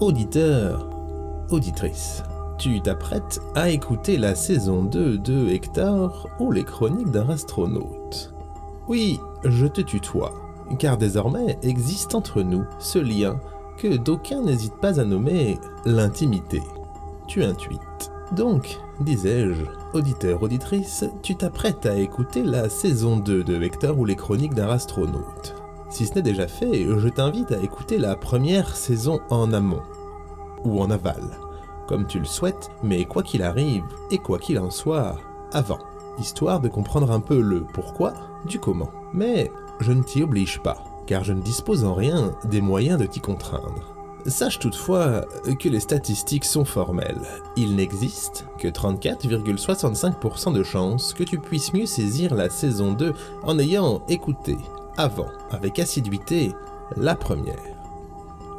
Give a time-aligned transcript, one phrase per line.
[0.00, 0.88] Auditeur,
[1.50, 2.24] auditrice,
[2.58, 8.34] tu t'apprêtes à écouter la saison 2 de Hector ou les chroniques d'un astronaute.
[8.88, 10.32] Oui, je te tutoie,
[10.78, 13.38] car désormais existe entre nous ce lien
[13.78, 16.62] que d'aucuns n'hésitent pas à nommer l'intimité.
[17.28, 18.10] Tu intuites.
[18.32, 24.16] Donc, disais-je, auditeur, auditrice, tu t'apprêtes à écouter la saison 2 de Hector ou les
[24.16, 25.61] chroniques d'un astronaute.
[25.92, 29.82] Si ce n'est déjà fait, je t'invite à écouter la première saison en amont,
[30.64, 31.22] ou en aval,
[31.86, 35.18] comme tu le souhaites, mais quoi qu'il arrive, et quoi qu'il en soit,
[35.52, 35.80] avant,
[36.18, 38.14] histoire de comprendre un peu le pourquoi
[38.46, 38.88] du comment.
[39.12, 43.04] Mais je ne t'y oblige pas, car je ne dispose en rien des moyens de
[43.04, 43.94] t'y contraindre.
[44.24, 45.26] Sache toutefois
[45.58, 47.20] que les statistiques sont formelles.
[47.54, 53.58] Il n'existe que 34,65% de chances que tu puisses mieux saisir la saison 2 en
[53.58, 54.56] ayant écouté
[54.96, 56.52] avant, avec assiduité,
[56.96, 57.56] la première.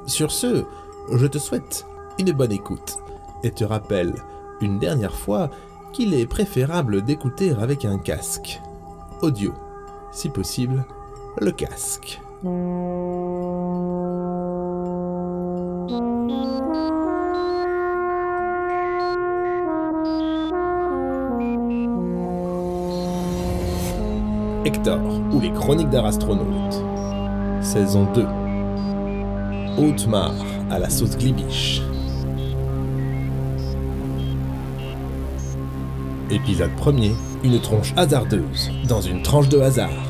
[0.05, 0.65] Sur ce,
[1.11, 1.85] je te souhaite
[2.19, 2.97] une bonne écoute
[3.43, 4.13] et te rappelle
[4.61, 5.49] une dernière fois
[5.91, 8.61] qu'il est préférable d'écouter avec un casque.
[9.21, 9.53] Audio,
[10.11, 10.85] si possible,
[11.39, 12.19] le casque.
[24.65, 24.99] Hector
[25.33, 26.81] ou les chroniques d'un astronaute.
[27.61, 28.25] Saison 2.
[29.77, 30.33] Haute-Mar
[30.71, 31.81] à la sauce glibiche.
[36.31, 37.11] Épisode 1er.
[37.43, 40.02] Une tronche hasardeuse dans une tranche de hasard.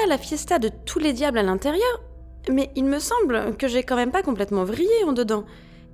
[0.00, 2.00] Pas la fiesta de tous les diables à l'intérieur,
[2.50, 5.44] mais il me semble que j'ai quand même pas complètement vrillé en dedans.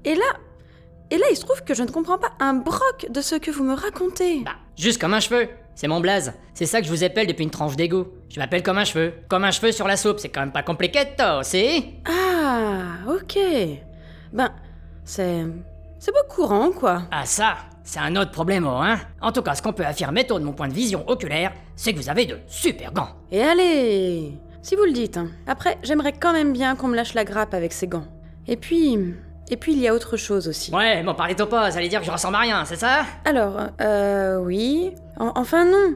[0.05, 0.25] Et là.
[1.11, 3.53] Et là, il se trouve que je ne comprends pas un broc de ce que
[3.53, 4.41] vous me racontez.
[4.41, 5.49] Bah, juste comme un cheveu.
[5.77, 6.33] C'est mon blaze.
[6.53, 8.13] C'est ça que je vous appelle depuis une tranche d'égo.
[8.29, 9.13] Je m'appelle comme un cheveu.
[9.29, 10.19] Comme un cheveu sur la soupe.
[10.19, 13.39] C'est quand même pas compliqué, toi, c'est Ah, ok.
[14.33, 14.53] Ben,
[15.05, 15.45] c'est.
[16.01, 17.03] C'est pas courant, quoi.
[17.13, 20.25] Ah ça, c'est un autre problème, oh, hein En tout cas, ce qu'on peut affirmer,
[20.27, 23.09] tôt de mon point de vision oculaire, c'est que vous avez de super gants.
[23.31, 24.33] Et allez
[24.63, 25.17] Si vous le dites.
[25.17, 25.29] hein.
[25.47, 28.07] Après, j'aimerais quand même bien qu'on me lâche la grappe avec ces gants.
[28.49, 28.99] Et puis.
[29.49, 30.75] Et puis, il y a autre chose aussi.
[30.75, 33.07] Ouais, bon, parlez-toi pas, ça allait dire que je ressemble à rien, c'est ça?
[33.25, 34.91] Alors, euh, oui.
[35.21, 35.95] En- enfin, non.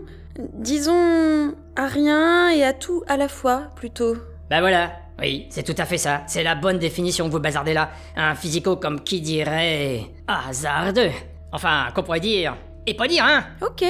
[0.55, 4.15] Disons à rien et à tout à la fois, plutôt.
[4.49, 6.23] Bah voilà, oui, c'est tout à fait ça.
[6.29, 7.91] C'est la bonne définition que vous bazardez là.
[8.17, 10.03] Un physico comme qui dirait...
[10.29, 11.11] hasardeux.
[11.53, 12.57] Enfin, qu'on pourrait dire...
[12.87, 13.85] Et pas dire, hein Ok,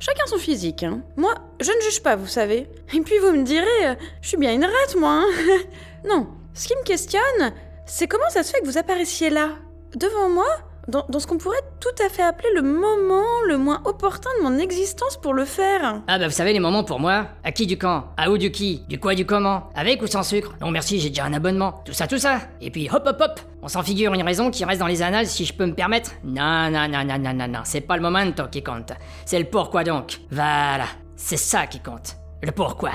[0.00, 0.82] chacun son physique.
[0.82, 1.02] Hein.
[1.16, 2.68] Moi, je ne juge pas, vous savez.
[2.92, 5.22] Et puis vous me direz, euh, je suis bien une rate, moi.
[5.22, 5.58] hein.
[6.08, 7.52] non, ce qui me questionne,
[7.86, 9.50] c'est comment ça se fait que vous apparaissiez là,
[9.94, 10.48] devant moi,
[10.92, 14.44] dans, dans ce qu'on pourrait tout à fait appeler le moment le moins opportun de
[14.44, 16.02] mon existence pour le faire.
[16.06, 18.52] Ah bah vous savez les moments pour moi À qui du quand À où du
[18.52, 21.82] qui Du quoi du comment Avec ou sans sucre Non merci, j'ai déjà un abonnement.
[21.84, 22.40] Tout ça, tout ça.
[22.60, 25.26] Et puis hop hop hop On s'en figure une raison qui reste dans les annales
[25.26, 27.60] si je peux me permettre Non, non, non, non, non, non, non.
[27.64, 28.92] C'est pas le momento qui compte.
[29.24, 30.20] C'est le pourquoi donc.
[30.30, 30.84] Voilà.
[31.16, 32.16] C'est ça qui compte.
[32.42, 32.90] Le pourquoi.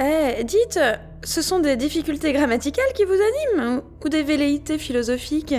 [0.00, 0.80] Eh, dites,
[1.22, 5.54] ce sont des difficultés grammaticales qui vous animent ou des velléités philosophiques?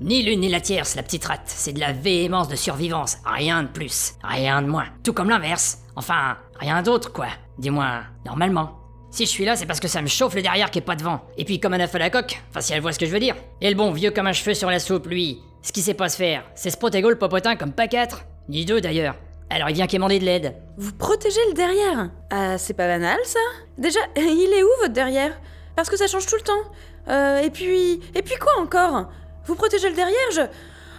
[0.00, 1.42] Ni l'une ni la tierce, la petite rate.
[1.46, 3.16] C'est de la véhémence de survivance.
[3.24, 4.14] Rien de plus.
[4.22, 4.86] Rien de moins.
[5.02, 5.78] Tout comme l'inverse.
[5.96, 7.26] Enfin, rien d'autre, quoi.
[7.58, 8.78] Du moins, normalement.
[9.10, 10.94] Si je suis là, c'est parce que ça me chauffe le derrière qui est pas
[10.94, 11.22] devant.
[11.36, 13.10] Et puis, comme un œuf à la coque, enfin, si elle voit ce que je
[13.10, 13.34] veux dire.
[13.60, 16.08] Et le bon vieux comme un cheveu sur la soupe, lui, ce qu'il sait pas
[16.08, 18.24] se faire, c'est se protéger le popotin comme pas quatre.
[18.48, 19.16] Ni deux d'ailleurs.
[19.50, 20.54] Alors il vient quémander de l'aide.
[20.76, 23.40] Vous protégez le derrière Ah, c'est pas banal ça
[23.78, 25.38] Déjà, il est où votre derrière?
[25.74, 26.70] Parce que ça change tout le temps.
[27.08, 28.00] Euh, et puis.
[28.14, 29.10] Et puis quoi encore?
[29.48, 30.42] Vous protégez le derrière Je.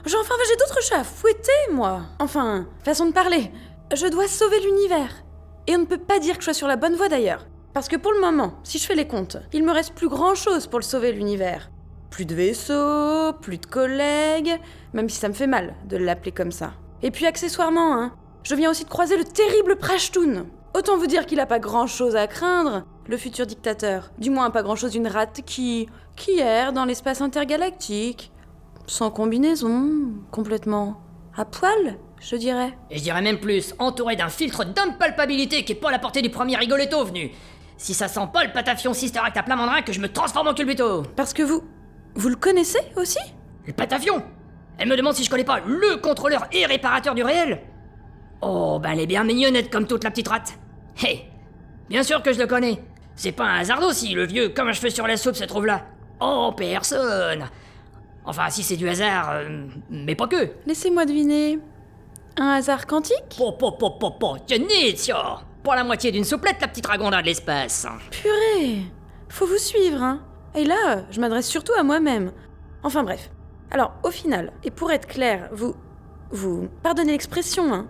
[0.05, 3.51] je- enfin, j'ai d'autres chats à fouetter, moi Enfin, façon de parler.
[3.95, 5.23] Je dois sauver l'univers.
[5.67, 7.45] Et on ne peut pas dire que je sois sur la bonne voie d'ailleurs.
[7.73, 10.33] Parce que pour le moment, si je fais les comptes, il me reste plus grand
[10.35, 11.69] chose pour le sauver l'univers.
[12.09, 14.59] Plus de vaisseaux, plus de collègues,
[14.93, 16.71] même si ça me fait mal de l'appeler comme ça.
[17.03, 20.47] Et puis accessoirement, hein, je viens aussi de croiser le terrible Prashtoon.
[20.75, 24.11] Autant vous dire qu'il a pas grand chose à craindre, le futur dictateur.
[24.17, 25.87] Du moins pas grand chose d'une rate qui.
[26.15, 28.31] qui erre dans l'espace intergalactique.
[28.89, 30.99] Sans combinaison, complètement.
[31.37, 32.75] à poil, je dirais.
[32.89, 36.23] Et je dirais même plus, entouré d'un filtre d'impalpabilité qui est pas à la portée
[36.23, 37.29] du premier rigoletto venu.
[37.77, 40.47] Si ça sent pas le patafion Sister Act à plein mandrin que je me transforme
[40.47, 41.03] en culbuto.
[41.15, 41.61] Parce que vous.
[42.15, 43.19] vous le connaissez aussi?
[43.67, 44.23] Le patafion?
[44.79, 47.61] Elle me demande si je connais pas le contrôleur et réparateur du réel
[48.41, 50.57] Oh, ben elle est bien mignonnette comme toute la petite rate.
[51.05, 51.25] Hé
[51.89, 52.81] Bien sûr que je le connais.
[53.15, 55.67] C'est pas un hasard si le vieux comme un cheveu sur la soupe se trouve
[55.67, 55.85] là.
[56.19, 57.47] Oh, personne
[58.25, 60.51] Enfin, si c'est du hasard, euh, mais pas que.
[60.65, 61.59] Laissez-moi deviner.
[62.37, 63.35] Un hasard quantique?
[63.37, 65.15] Po, po, po, po, po, Genizio
[65.63, 67.87] Pour la moitié d'une souplette, la petite dragonda de l'espace.
[68.11, 68.83] Purée
[69.29, 70.21] Faut vous suivre, hein
[70.55, 72.31] Et là, je m'adresse surtout à moi-même.
[72.83, 73.29] Enfin bref.
[73.71, 75.75] Alors, au final, et pour être clair, vous...
[76.31, 76.69] Vous...
[76.83, 77.87] Pardonnez l'expression, hein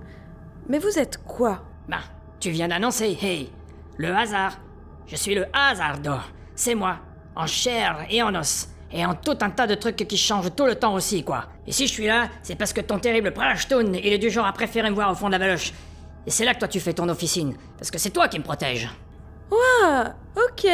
[0.68, 1.64] Mais vous êtes quoi?
[1.88, 2.00] Ben,
[2.40, 3.52] tu viens d'annoncer, hey,
[3.98, 4.58] le hasard.
[5.06, 6.16] Je suis le hasardo.
[6.56, 7.00] C'est moi,
[7.36, 8.68] en chair et en os.
[8.92, 11.46] Et en tout un tas de trucs qui changent tout le temps aussi, quoi.
[11.68, 14.46] Et si je suis là, c'est parce que ton terrible Prashtoon, il est du genre
[14.48, 15.74] à préférer me voir au fond de la valoche.
[16.26, 17.56] Et c'est là que toi tu fais ton officine.
[17.78, 18.90] Parce que c'est toi qui me protège.
[19.84, 20.68] Ah, ok.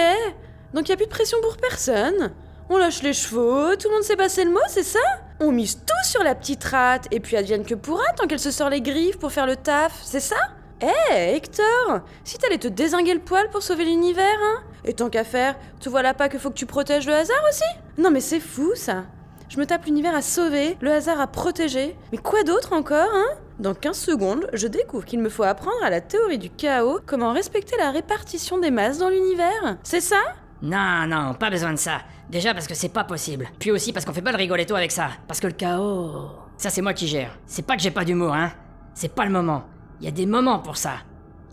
[0.74, 2.34] Donc y a plus de pression pour personne.
[2.70, 5.00] On lâche les chevaux, tout le monde sait passer le mot, c'est ça?
[5.40, 8.50] On mise tout sur la petite rate, et puis advienne que pourra tant qu'elle se
[8.50, 10.36] sort les griffes pour faire le taf, c'est ça?
[10.82, 14.64] Eh, Hector Si t'allais te désinguer le poil pour sauver l'univers, hein?
[14.86, 17.44] Et tant qu'à faire, tu vois là pas que faut que tu protèges le hasard
[17.50, 17.64] aussi?
[17.98, 19.04] Non mais c'est fou, ça
[19.50, 21.96] je me tape l'univers à sauver, le hasard à protéger.
[22.12, 23.38] Mais quoi d'autre encore, hein?
[23.60, 27.32] Dans 15 secondes, je découvre qu'il me faut apprendre à la théorie du chaos comment
[27.32, 29.78] respecter la répartition des masses dans l'univers.
[29.84, 30.20] C'est ça?
[30.62, 32.00] Non, non, pas besoin de ça.
[32.30, 33.48] Déjà parce que c'est pas possible.
[33.60, 35.10] Puis aussi parce qu'on fait pas le rigoletto avec ça.
[35.28, 36.32] Parce que le chaos.
[36.58, 37.38] Ça, c'est moi qui gère.
[37.46, 38.52] C'est pas que j'ai pas d'humour, hein.
[38.94, 39.64] C'est pas le moment.
[40.00, 40.94] Il y a des moments pour ça.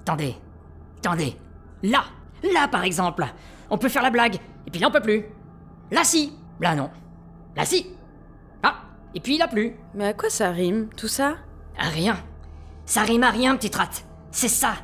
[0.00, 0.34] Attendez.
[0.98, 1.36] Attendez.
[1.82, 2.04] Là
[2.42, 3.24] Là, par exemple
[3.70, 4.36] On peut faire la blague.
[4.66, 5.24] Et puis là, on peut plus.
[5.90, 6.90] Là, si Là, non.
[7.56, 7.86] Là, si
[8.62, 8.82] Ah
[9.14, 9.74] Et puis là, plus.
[9.94, 11.36] Mais à quoi ça rime, tout ça?
[11.78, 12.16] À rien.
[12.86, 14.04] Ça rime à rien, petite rate.
[14.30, 14.74] C'est ça.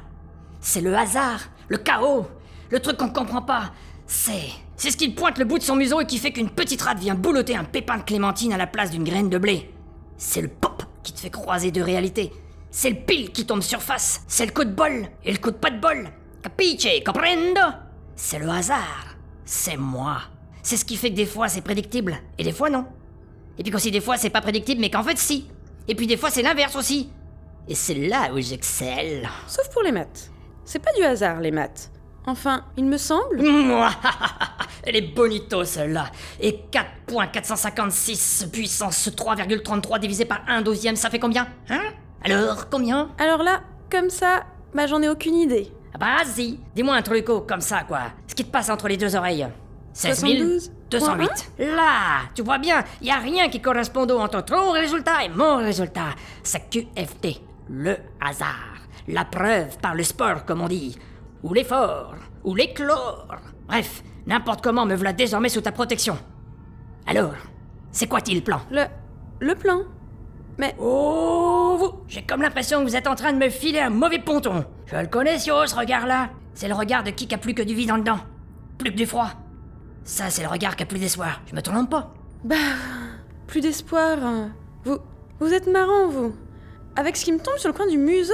[0.61, 2.27] C'est le hasard, le chaos,
[2.71, 3.73] le truc qu'on comprend pas.
[4.07, 4.49] C'est.
[4.77, 6.99] C'est ce qui pointe le bout de son museau et qui fait qu'une petite rate
[6.99, 9.75] vient boulotter un pépin de clémentine à la place d'une graine de blé.
[10.17, 12.33] C'est le pop qui te fait croiser deux réalités.
[12.71, 14.23] C'est le pile qui tombe surface.
[14.29, 16.11] C'est le coup de bol et le coup de pas de bol.
[16.43, 17.61] Capiche, comprendo?
[18.15, 19.17] C'est le hasard.
[19.45, 20.19] C'est moi.
[20.63, 22.87] C'est ce qui fait que des fois c'est prédictible et des fois non.
[23.59, 25.49] Et puis qu'aussi des fois c'est pas prédictible mais qu'en fait si.
[25.89, 27.11] Et puis des fois c'est l'inverse aussi.
[27.69, 29.29] Et c'est là où j'excelle.
[29.47, 30.31] Sauf pour les maths.
[30.65, 31.91] C'est pas du hasard, les maths.
[32.27, 33.41] Enfin, il me semble.
[34.85, 36.11] Elle est bonito celle-là.
[36.41, 41.81] Et 4.456 puissance 3,33 divisé par 1 douzième, ça fait combien Hein?
[42.23, 43.11] Alors, combien?
[43.19, 44.45] Alors là, comme ça,
[44.75, 45.73] bah j'en ai aucune idée.
[45.95, 48.13] Ah bah vas-y, dis-moi un truco comme ça quoi.
[48.27, 49.49] Ce qui te passe entre les deux oreilles.
[49.93, 51.53] 16 72, 208.
[51.59, 56.15] Là, tu vois bien, y a rien qui corresponde entre ton résultat et mon résultat.
[56.43, 58.77] C'est QFT, le hasard.
[59.09, 60.97] La preuve par le sport, comme on dit.
[61.43, 62.15] Ou l'effort,
[62.45, 63.37] ou l'éclore.
[63.67, 66.17] Bref, n'importe comment me voilà désormais sous ta protection.
[67.07, 67.35] Alors,
[67.91, 68.61] c'est quoi-t-il le plan?
[68.71, 68.85] Le.
[69.41, 69.81] le plan.
[70.59, 70.77] Mais.
[70.79, 74.19] Oh, vous J'ai comme l'impression que vous êtes en train de me filer un mauvais
[74.19, 74.65] ponton.
[74.91, 76.31] Je le connais, Sio, ce regard-là.
[76.55, 78.19] C'est le regard de qui qui a plus que du vide en dedans.
[78.79, 79.31] Plus que du froid.
[80.05, 81.43] Ça, c'est le regard qui a plus d'espoir.
[81.47, 82.15] Je me trompe pas.
[82.45, 82.57] Bah.
[83.47, 84.19] Plus d'espoir.
[84.25, 84.51] hein.
[84.85, 84.99] Vous.
[85.41, 86.35] Vous êtes marrant, vous.
[86.97, 88.33] Avec ce qui me tombe sur le coin du museau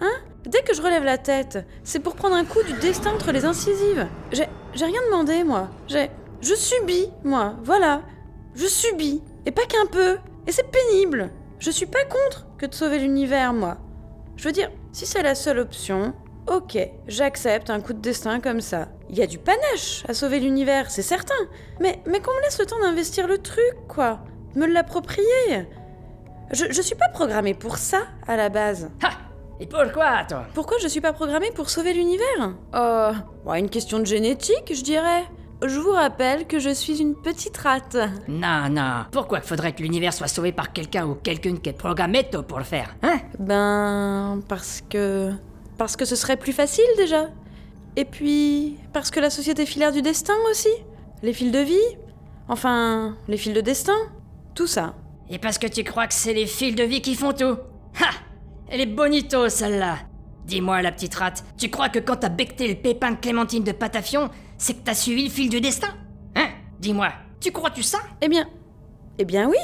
[0.00, 0.10] Hein?
[0.44, 3.44] Dès que je relève la tête, c'est pour prendre un coup du destin entre les
[3.44, 4.06] incisives.
[4.32, 4.46] J'ai.
[4.74, 5.68] J'ai rien demandé, moi.
[5.86, 6.10] J'ai.
[6.40, 7.54] Je subis, moi.
[7.62, 8.02] Voilà.
[8.54, 9.22] Je subis.
[9.46, 10.18] Et pas qu'un peu.
[10.46, 11.30] Et c'est pénible.
[11.58, 13.78] Je suis pas contre que de sauver l'univers, moi.
[14.36, 16.12] Je veux dire, si c'est la seule option,
[16.46, 18.88] ok, j'accepte un coup de destin comme ça.
[19.08, 21.34] Il y a du panache à sauver l'univers, c'est certain.
[21.80, 24.20] Mais, mais qu'on me laisse le temps d'investir le truc, quoi.
[24.54, 25.66] Me l'approprier.
[26.52, 28.90] Je, je suis pas programmée pour ça, à la base.
[29.02, 29.10] Ha
[29.60, 30.44] Et pourquoi, toi?
[30.54, 32.54] Pourquoi je suis pas programmée pour sauver l'univers?
[32.74, 33.12] Euh.
[33.46, 35.24] ouais, une question de génétique, je dirais.
[35.66, 37.96] Je vous rappelle que je suis une petite rate.
[38.28, 39.04] Non, non.
[39.10, 42.58] Pourquoi faudrait que l'univers soit sauvé par quelqu'un ou quelqu'une qui est programmé tôt pour
[42.58, 43.18] le faire Hein?
[43.38, 44.42] Ben.
[44.46, 45.32] Parce que.
[45.78, 47.28] Parce que ce serait plus facile déjà.
[47.96, 48.76] Et puis.
[48.92, 50.68] Parce que la société filaire du destin aussi.
[51.22, 51.96] Les fils de vie.
[52.48, 53.16] Enfin.
[53.26, 53.96] Les fils de destin.
[54.54, 54.94] Tout ça.
[55.30, 57.56] Et parce que tu crois que c'est les fils de vie qui font tout?
[57.98, 58.10] Ha
[58.68, 59.96] Elle est bonito, celle-là
[60.44, 63.72] Dis-moi, la petite rate, tu crois que quand t'as becté le pépin de clémentine de
[63.72, 65.88] Patafion, c'est que t'as suivi le fil du destin
[66.36, 66.48] Hein?
[66.78, 67.98] Dis-moi, tu crois-tu ça?
[68.20, 68.46] Eh bien.
[69.18, 69.56] Eh bien oui.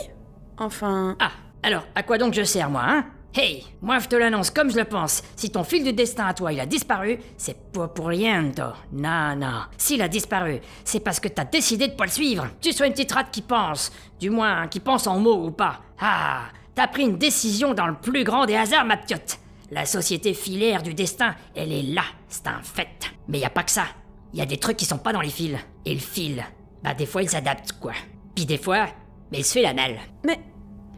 [0.59, 1.17] Enfin.
[1.19, 1.33] Ah,
[1.63, 3.07] alors, à quoi donc je sers, moi, hein?
[3.33, 5.23] Hey, moi je te l'annonce comme je le pense.
[5.37, 8.75] Si ton fil du destin à toi il a disparu, c'est pas pour rien, toi.
[8.93, 9.63] Non, non.
[9.79, 12.49] S'il a disparu, c'est parce que t'as décidé de pas le suivre.
[12.61, 13.93] Tu sois une petite rate qui pense.
[14.19, 15.81] Du moins, qui pense en mots ou pas.
[16.01, 16.43] Ah,
[16.75, 19.39] t'as pris une décision dans le plus grand des hasards, ma piotte.
[19.71, 23.13] La société filaire du destin, elle est là, c'est un fait.
[23.29, 23.85] Mais y a pas que ça.
[24.33, 25.57] Y a des trucs qui sont pas dans les fils.
[25.85, 26.45] Et le fil,
[26.83, 27.93] bah des fois il s'adapte, quoi.
[28.35, 28.87] Puis des fois,
[29.33, 29.99] mais il se fait la malle.
[30.25, 30.39] Mais.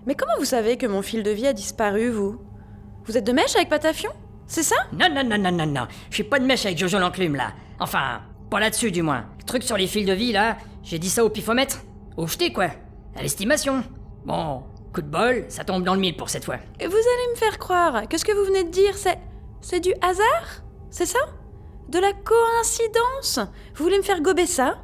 [0.06, 2.40] Mais comment vous savez que mon fil de vie a disparu, vous?
[3.04, 4.10] Vous êtes de mèche avec Patafion?
[4.46, 4.76] C'est ça?
[4.92, 5.86] Non, non, non, non, non, non.
[6.10, 7.52] Je suis pas de mèche avec Jojo l'enclume, là.
[7.78, 8.20] Enfin,
[8.50, 9.24] Pas là-dessus, du moins.
[9.38, 11.78] Le truc sur les fils de vie, là, j'ai dit ça au pifomètre.
[12.18, 12.68] Au jeté, quoi.
[13.16, 13.82] À l'estimation.
[14.26, 16.56] Bon, coup de bol, ça tombe dans le mille pour cette fois.
[16.78, 19.18] Et vous allez me faire croire que ce que vous venez de dire, c'est.
[19.62, 20.62] C'est du hasard?
[20.90, 21.20] C'est ça?
[21.88, 23.38] De la coïncidence
[23.74, 24.78] Vous voulez me faire gober ça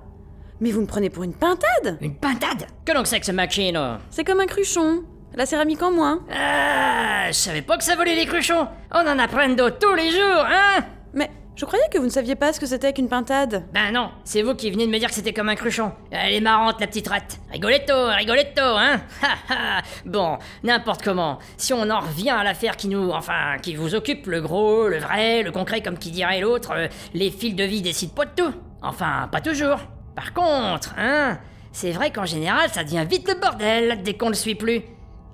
[0.60, 3.96] Mais vous me prenez pour une pintade Une pintade Que donc c'est que ce machino
[4.10, 5.04] C'est comme un cruchon.
[5.34, 6.20] La céramique en moins.
[6.32, 8.66] Ah, je savais pas que ça volait les cruchons.
[8.92, 10.84] On en apprend d'autres tous les jours, hein?
[11.12, 13.64] Mais je croyais que vous ne saviez pas ce que c'était qu'une pintade.
[13.74, 15.90] Ben non, c'est vous qui venez de me dire que c'était comme un cruchon.
[16.12, 17.40] Elle est marrante, la petite rate.
[17.50, 19.00] Rigoletto, rigoletto, hein
[20.06, 21.40] Bon, n'importe comment.
[21.56, 23.10] Si on en revient à l'affaire qui nous...
[23.10, 26.86] Enfin, qui vous occupe, le gros, le vrai, le concret, comme qui dirait l'autre, euh,
[27.12, 28.54] les fils de vie décident pas de tout.
[28.80, 29.80] Enfin, pas toujours.
[30.14, 31.40] Par contre, hein,
[31.72, 34.82] c'est vrai qu'en général, ça devient vite le bordel dès qu'on le suit plus.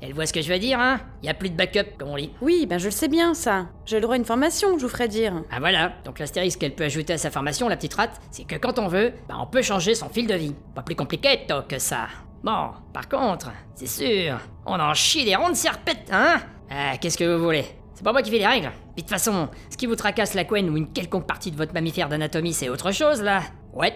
[0.06, 1.00] Elle voit ce que je veux dire, hein?
[1.23, 2.30] Y a plus de backup, comme on dit.
[2.42, 3.68] Oui, ben je le sais bien, ça.
[3.87, 5.32] J'ai le droit à une formation, je vous ferai dire.
[5.50, 8.56] Ah voilà, donc l'astérisque qu'elle peut ajouter à sa formation, la petite rate, c'est que
[8.56, 10.54] quand on veut, bah on peut changer son fil de vie.
[10.75, 12.08] Pas plus compliqué toi, que ça.
[12.42, 16.37] Bon, par contre, c'est sûr, on en chie des rondes serpettes, hein?
[16.70, 17.64] Ah, qu'est-ce que vous voulez?
[17.94, 18.73] C'est pas moi qui fais les règles.
[18.94, 21.56] Puis de toute façon, ce qui vous tracasse la couenne ou une quelconque partie de
[21.56, 23.40] votre mammifère d'anatomie, c'est autre chose, là.
[23.73, 23.94] Ouais,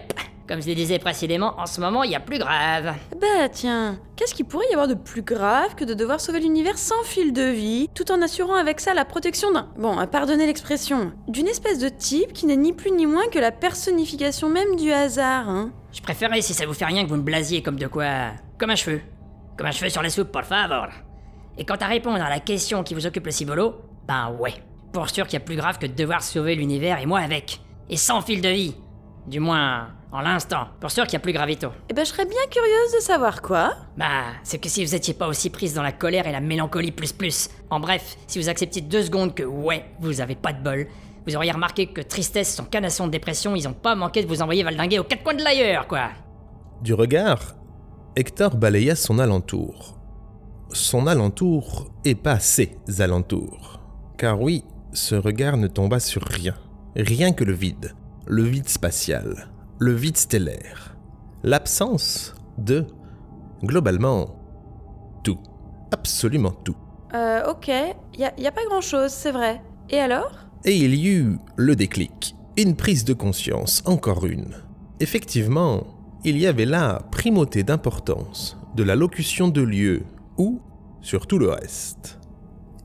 [0.49, 2.95] comme je le disais précédemment, en ce moment, il y a plus grave.
[3.21, 6.79] Bah tiens, qu'est-ce qu'il pourrait y avoir de plus grave que de devoir sauver l'univers
[6.79, 9.69] sans fil de vie, tout en assurant avec ça la protection d'un...
[9.77, 13.51] Bon, pardonnez l'expression, d'une espèce de type qui n'est ni plus ni moins que la
[13.51, 17.21] personnification même du hasard, hein Je préférerais si ça vous fait rien que vous me
[17.21, 18.31] blasiez comme de quoi...
[18.57, 19.01] Comme un cheveu.
[19.55, 20.87] Comme un cheveu sur la soupe, por favor.
[21.59, 23.75] Et quant à répondre à la question qui vous occupe le cibolo,
[24.07, 24.55] ben ouais.
[24.93, 27.61] Pour sûr qu'il y a plus grave que de devoir sauver l'univers et moi avec.
[27.87, 28.75] Et sans fil de vie.
[29.27, 30.67] Du moins, en l'instant.
[30.79, 31.69] Pour sûr qu'il y a plus gravito.
[31.89, 33.73] Eh ben je serais bien curieuse de savoir quoi.
[33.97, 36.91] Bah, c'est que si vous étiez pas aussi prise dans la colère et la mélancolie
[36.91, 37.49] plus plus.
[37.69, 40.87] En bref, si vous acceptiez deux secondes que ouais, vous avez pas de bol,
[41.27, 44.41] vous auriez remarqué que tristesse, son canasson de dépression, ils ont pas manqué de vous
[44.41, 46.09] envoyer valdinguer aux quatre coins de l'ailleurs, quoi.
[46.81, 47.55] Du regard,
[48.15, 49.99] Hector balaya son alentour.
[50.71, 53.79] Son alentour et pas ses alentours.
[54.17, 54.63] Car oui,
[54.93, 56.55] ce regard ne tomba sur rien.
[56.95, 57.93] Rien que le vide.
[58.27, 59.49] Le vide spatial.
[59.79, 60.97] Le vide stellaire.
[61.43, 62.85] L'absence de,
[63.63, 64.35] globalement,
[65.23, 65.39] tout.
[65.91, 66.75] Absolument tout.
[67.13, 69.61] Euh, ok, a, a pas grand chose, c'est vrai.
[69.89, 70.31] Et alors?
[70.65, 74.53] Et il y eut le déclic, une prise de conscience, encore une.
[74.99, 75.87] Effectivement,
[76.25, 80.03] il y avait là primauté d'importance de la locution de lieu
[80.37, 80.59] ou
[81.01, 82.19] sur tout le reste.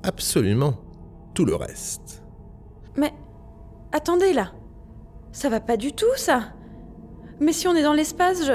[0.04, 0.74] Absolument
[1.34, 2.22] tout le reste.
[2.96, 3.12] Mais
[3.90, 4.52] attendez là.
[5.32, 6.53] Ça va pas du tout ça.
[7.40, 8.52] Mais si on est dans l'espace, je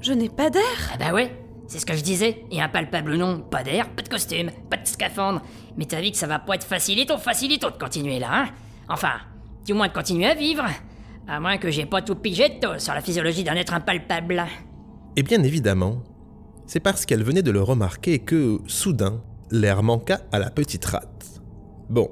[0.00, 0.62] je n'ai pas d'air.
[0.92, 1.32] Ah bah ouais,
[1.66, 2.44] c'est ce que je disais.
[2.50, 5.42] Et impalpable ou non, pas d'air, pas de costume, pas de scaphandre.
[5.76, 8.48] Mais t'as vu que ça va pas être facilito, facilito de continuer là, hein
[8.88, 9.14] Enfin,
[9.64, 10.64] du moins de continuer à vivre.
[11.26, 14.44] À moins que j'ai pas tout pigé tôt sur la physiologie d'un être impalpable.
[15.16, 16.02] Et bien évidemment,
[16.66, 21.40] c'est parce qu'elle venait de le remarquer que, soudain, l'air manqua à la petite rate.
[21.88, 22.10] Bon,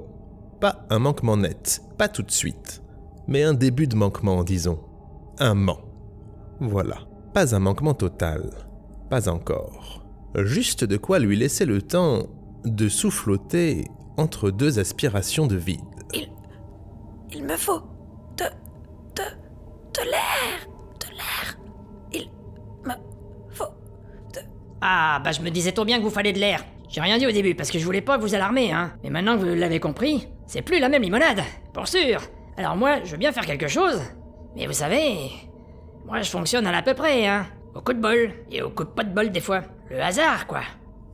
[0.59, 2.81] pas un manquement net, pas tout de suite,
[3.27, 4.79] mais un début de manquement, disons.
[5.39, 5.84] Un ment.
[6.59, 6.99] Voilà,
[7.33, 8.49] pas un manquement total,
[9.09, 10.05] pas encore.
[10.37, 12.23] Juste de quoi lui laisser le temps
[12.65, 13.85] de souffloter
[14.17, 15.79] entre deux aspirations de vide.
[17.33, 17.81] Il me faut
[18.37, 18.45] de
[19.15, 19.23] de
[19.93, 20.67] de l'air,
[20.99, 21.57] de l'air.
[22.13, 22.29] Il
[22.85, 22.93] me
[23.51, 23.65] faut
[24.33, 24.39] de
[24.81, 26.63] Ah, bah je me disais trop bien que vous fallait de l'air.
[26.87, 28.93] J'ai rien dit au début parce que je voulais pas vous alarmer, hein.
[29.03, 31.41] Mais maintenant que vous l'avez compris, c'est plus la même limonade,
[31.73, 32.21] pour sûr.
[32.57, 34.01] Alors moi, je veux bien faire quelque chose.
[34.55, 35.29] Mais vous savez,
[36.05, 37.45] moi je fonctionne à l'à peu près, hein.
[37.73, 39.61] Au coup de bol, et au coup de pas de bol des fois.
[39.89, 40.61] Le hasard, quoi.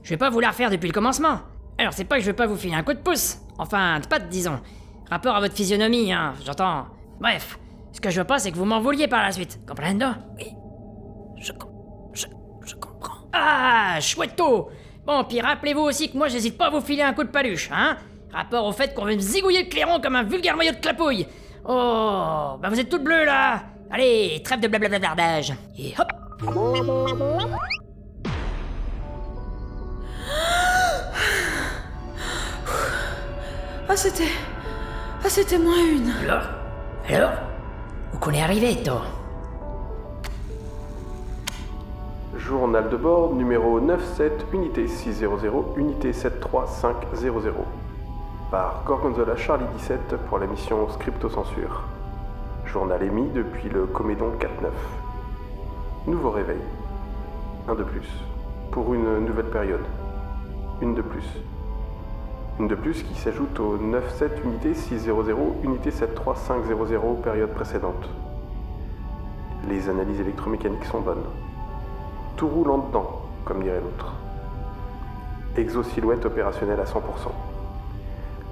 [0.04, 1.40] Je vais pas vous la refaire depuis le commencement.
[1.78, 3.40] Alors c'est pas que je veux pas vous filer un coup de pouce.
[3.58, 4.60] Enfin, de patte, disons.
[5.10, 6.86] Rapport à votre physionomie, hein, j'entends.
[7.20, 7.58] Bref,
[7.92, 9.60] ce que je veux pas, c'est que vous m'en vouliez par la suite.
[9.68, 10.06] Comprendo
[10.38, 10.54] Oui.
[11.38, 11.52] Je
[12.14, 12.26] je
[12.66, 13.28] je comprends.
[13.34, 14.70] Ah, chouetto
[15.06, 17.70] Bon, puis rappelez-vous aussi que moi j'hésite pas à vous filer un coup de paluche,
[17.74, 17.98] hein
[18.32, 21.28] Rapport au fait qu'on veut me zigouiller le clairon comme un vulgaire maillot de clapouille.
[21.66, 25.54] Oh, bah vous êtes toutes bleues là Allez, trêve de blablablardage.
[25.78, 26.08] Et hop
[33.90, 34.24] Ah c'était
[35.24, 36.10] ah c'était moins une.
[36.24, 36.44] Alors?
[37.10, 37.32] Alors?
[38.14, 39.02] Où qu'on est arrivé, toi?
[42.38, 45.26] Journal de bord numéro 97, unité 600,
[45.76, 46.96] unité 73500.
[48.50, 51.84] Par Gorgonzola Charlie 17 pour la mission Scripto-censure.
[52.66, 54.48] Journal émis depuis le Comédon 4-9.
[56.08, 56.62] Nouveau réveil.
[57.68, 58.08] Un de plus.
[58.72, 59.84] Pour une nouvelle période.
[60.82, 61.26] Une de plus.
[62.60, 65.12] Une de plus qui s'ajoute au 97 unité 600,
[65.64, 68.10] unité 73500 période précédente.
[69.68, 71.26] Les analyses électromécaniques sont bonnes.
[72.38, 74.14] Tout roule en dedans, comme dirait l'autre.
[75.58, 77.00] Exosilhouette opérationnelle à 100%.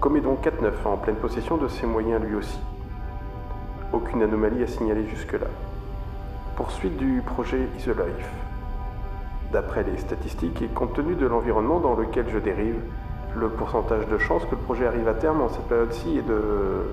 [0.01, 2.59] Comédon 4-9 en pleine possession de ses moyens lui aussi.
[3.91, 5.47] Aucune anomalie à signaler jusque-là.
[6.55, 8.29] Poursuite du projet Isolife.
[9.51, 12.75] D'après les statistiques et compte tenu de l'environnement dans lequel je dérive,
[13.35, 16.85] le pourcentage de chance que le projet arrive à terme en cette période-ci est de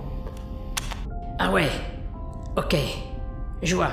[1.42, 1.70] Ah ouais.
[2.54, 2.76] Ok.
[3.62, 3.88] Je vois.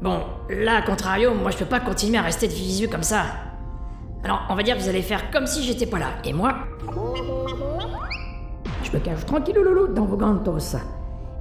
[0.00, 3.24] Bon, là, à contrario, moi je peux pas continuer à rester de visu comme ça.
[4.22, 6.10] Alors, on va dire que vous allez faire comme si j'étais pas là.
[6.22, 6.54] Et moi.
[8.84, 10.76] Je me cache tranquille loulou dans vos gantos.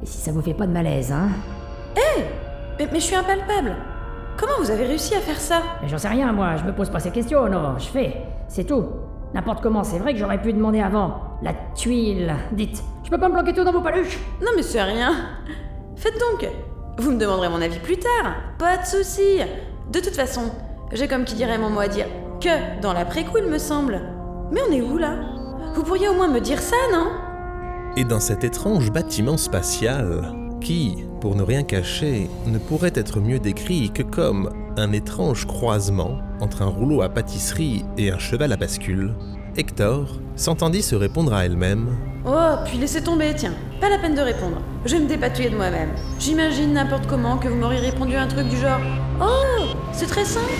[0.01, 1.29] Et si ça vous fait pas de malaise, hein
[1.95, 2.25] Mais,
[2.79, 3.75] mais je suis impalpable.
[4.37, 5.61] Comment vous avez réussi à faire ça?
[5.83, 8.17] Mais j'en sais rien, moi, je me pose pas ces questions, non, je fais.
[8.47, 8.85] C'est tout.
[9.35, 11.19] N'importe comment, c'est vrai que j'aurais pu demander avant.
[11.41, 12.33] La tuile.
[12.53, 14.17] Dites, je peux pas me planquer tout dans vos paluches?
[14.41, 15.13] Non mais c'est rien.
[15.97, 16.49] Faites donc.
[16.99, 18.33] Vous me demanderez mon avis plus tard.
[18.57, 19.41] Pas de souci.
[19.91, 20.43] De toute façon,
[20.93, 22.05] j'ai comme qui dirait mon mot à dire
[22.39, 23.99] que dans l'après-coup, il me semble.
[24.53, 25.17] Mais on est où là?
[25.75, 27.07] Vous pourriez au moins me dire ça, non?
[27.97, 33.39] Et dans cet étrange bâtiment spatial, qui, pour ne rien cacher, ne pourrait être mieux
[33.39, 38.57] décrit que comme un étrange croisement entre un rouleau à pâtisserie et un cheval à
[38.57, 39.13] bascule,
[39.57, 41.87] Hector s'entendit se répondre à elle-même
[42.27, 43.53] Oh, puis laissez tomber, tiens.
[43.79, 44.57] Pas la peine de répondre.
[44.85, 45.89] Je vais me dépatouiller de moi-même.
[46.19, 48.81] J'imagine n'importe comment que vous m'auriez répondu un truc du genre
[49.21, 50.51] Oh, c'est très simple.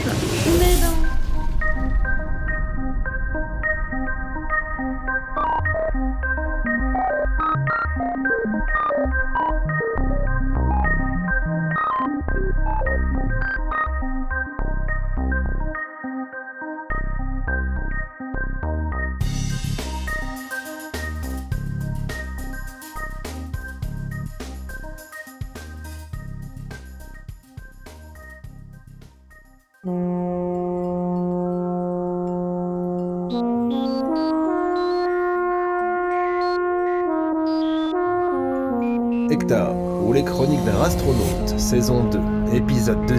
[41.75, 43.15] Saison 2, épisode 2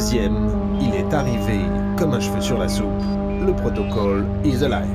[0.81, 1.61] il est arrivé
[1.99, 2.87] comme un cheveu sur la soupe.
[3.45, 4.87] Le protocole is alive.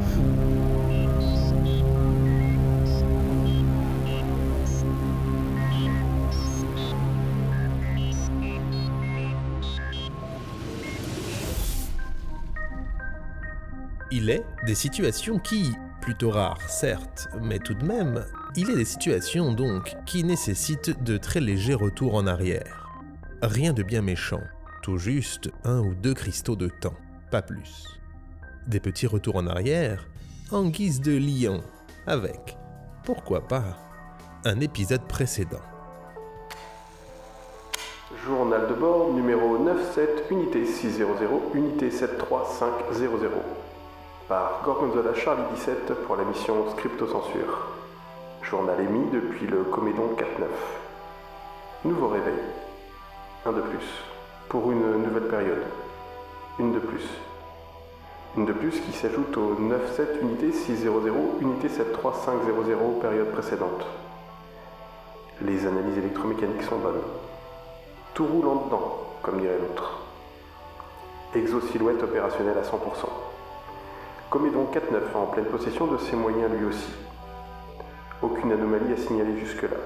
[14.12, 15.72] Il est des situations qui,
[16.02, 21.18] plutôt rares certes, mais tout de même, il est des situations donc qui nécessitent de
[21.18, 22.81] très légers retours en arrière.
[23.44, 24.44] Rien de bien méchant,
[24.84, 26.94] tout juste un ou deux cristaux de temps,
[27.32, 28.00] pas plus.
[28.68, 30.08] Des petits retours en arrière,
[30.52, 31.64] en guise de lion,
[32.06, 32.56] avec,
[33.04, 33.78] pourquoi pas,
[34.46, 35.64] un épisode précédent.
[38.28, 41.06] Journal de bord numéro 97, unité 600,
[41.56, 42.66] unité 73500.
[44.28, 47.70] Par Gorgonzola Charlie 17 pour la mission Scripto-Censure.
[48.44, 50.26] Journal émis depuis le Comédon 4-9.
[51.86, 52.38] Nouveau réveil.
[53.44, 53.88] Un de plus.
[54.50, 55.64] Pour une nouvelle période.
[56.60, 57.08] Une de plus.
[58.38, 60.92] Une de plus qui s'ajoute au 9-7 unité 600,
[61.42, 63.84] unité 73500 période précédente.
[65.42, 67.02] Les analyses électromécaniques sont bonnes.
[68.14, 70.02] Tout roule en dedans, comme dirait l'autre.
[71.34, 72.78] Exosilhouette opérationnelle à 100%.
[74.30, 76.94] Comédon 4-9 en pleine possession de ses moyens lui aussi.
[78.22, 79.78] Aucune anomalie à signaler jusque-là.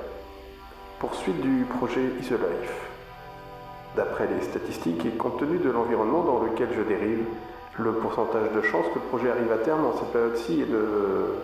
[0.99, 2.94] Poursuite du projet Isolife.
[3.95, 7.23] D'après les statistiques et compte tenu de l'environnement dans lequel je dérive,
[7.77, 11.36] le pourcentage de chance que le projet arrive à terme en cette période-ci est de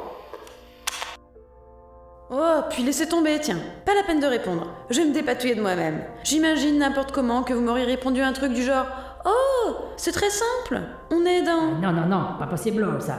[2.30, 3.58] Oh, puis laissez tomber, tiens.
[3.84, 4.66] Pas la peine de répondre.
[4.90, 6.02] Je vais me dépatouiller de moi-même.
[6.22, 8.87] J'imagine n'importe comment que vous m'auriez répondu un truc du genre
[9.26, 10.80] Oh, c'est très simple.
[11.10, 11.78] On est dans.
[11.80, 13.16] Non, non, non, pas possible ça.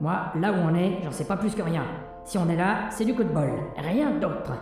[0.00, 1.84] Moi, là où on est, j'en sais pas plus que rien.
[2.24, 3.50] Si on est là, c'est du coup de bol.
[3.76, 4.52] Rien d'autre.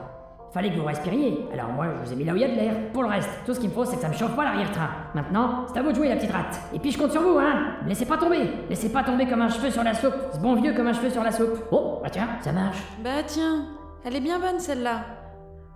[0.52, 2.48] Fallait que vous respiriez, alors moi je vous ai mis là où il y a
[2.48, 2.74] de l'air.
[2.94, 4.88] Pour le reste, tout ce qu'il me faut c'est que ça me chauffe pas l'arrière-train.
[5.14, 6.58] Maintenant, c'est à vous de jouer la petite rate.
[6.72, 9.50] Et puis je compte sur vous, hein Laissez pas tomber Laissez pas tomber comme un
[9.50, 10.14] cheveu sur la soupe.
[10.32, 11.58] Ce bon vieux comme un cheveu sur la soupe.
[11.70, 12.78] Oh, bah tiens, ça marche.
[13.04, 13.66] Bah tiens,
[14.04, 15.04] elle est bien bonne celle-là.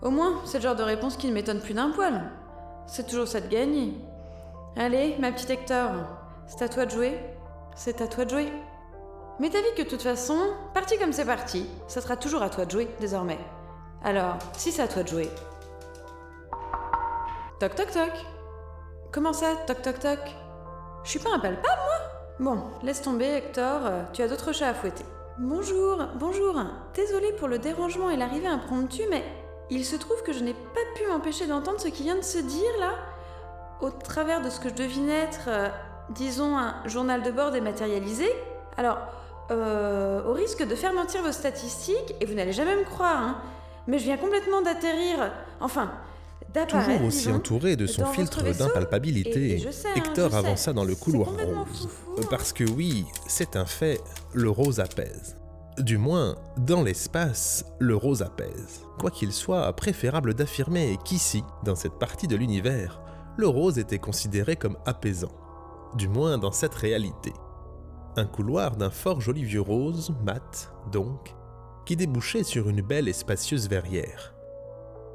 [0.02, 2.30] Au moins, c'est le genre de réponse qui ne m'étonne plus d'un poil.
[2.86, 3.94] c'est toujours ça de gagner.
[4.76, 5.90] Allez, ma petite Hector,
[6.46, 7.20] c'est à toi de jouer.
[7.74, 8.52] C'est à toi de jouer.
[9.38, 10.38] Mais t'as vu que de toute façon,
[10.74, 13.38] parti comme c'est parti, ça sera toujours à toi de jouer désormais.
[14.02, 15.30] Alors, si c'est à toi de jouer.
[17.58, 18.12] Toc toc toc.
[19.12, 20.18] Comment ça, toc toc toc?
[21.04, 21.80] Je suis pas impalpable,
[22.38, 22.54] moi?
[22.54, 23.80] Bon, laisse tomber, Hector,
[24.12, 25.04] tu as d'autres chats à fouetter.
[25.42, 26.54] Bonjour, bonjour.
[26.94, 29.24] Désolée pour le dérangement et l'arrivée impromptue, mais
[29.70, 32.36] il se trouve que je n'ai pas pu m'empêcher d'entendre ce qui vient de se
[32.36, 32.92] dire là,
[33.80, 35.68] au travers de ce que je devine être, euh,
[36.10, 38.30] disons, un journal de bord dématérialisé.
[38.76, 38.98] Alors,
[39.50, 43.38] euh, au risque de faire mentir vos statistiques, et vous n'allez jamais me croire, hein,
[43.86, 45.90] mais je viens complètement d'atterrir, enfin.
[46.68, 51.88] Toujours aussi disons, entouré de son filtre d'impalpabilité, hein, Hector avança dans le couloir rose.
[51.88, 52.28] foufou.
[52.28, 54.00] Parce que oui, c'est un fait,
[54.32, 55.36] le rose apaise.
[55.78, 58.82] Du moins, dans l'espace, le rose apaise.
[58.98, 63.00] Quoi qu'il soit, préférable d'affirmer qu'ici, dans cette partie de l'univers,
[63.36, 65.32] le rose était considéré comme apaisant.
[65.94, 67.32] Du moins dans cette réalité.
[68.16, 71.34] Un couloir d'un fort joli vieux rose, mat, donc,
[71.86, 74.34] qui débouchait sur une belle et spacieuse verrière.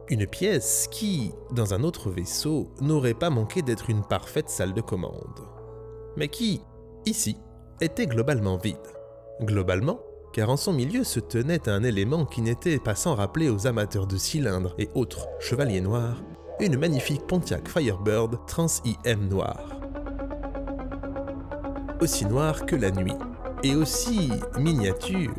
[0.08, 4.82] Une pièce qui, dans un autre vaisseau, n'aurait pas manqué d'être une parfaite salle de
[4.82, 5.40] commande.
[6.16, 6.62] Mais qui,
[7.08, 7.38] ici,
[7.82, 8.78] était globalement vide.
[9.42, 10.00] Globalement,
[10.32, 14.06] car en son milieu se tenait un élément qui n'était pas sans rappeler aux amateurs
[14.06, 16.22] de cylindres et autres chevaliers noirs,
[16.60, 19.80] une magnifique Pontiac Firebird Trans IM noire.
[22.00, 23.18] Aussi noire que la nuit,
[23.64, 25.34] et aussi miniature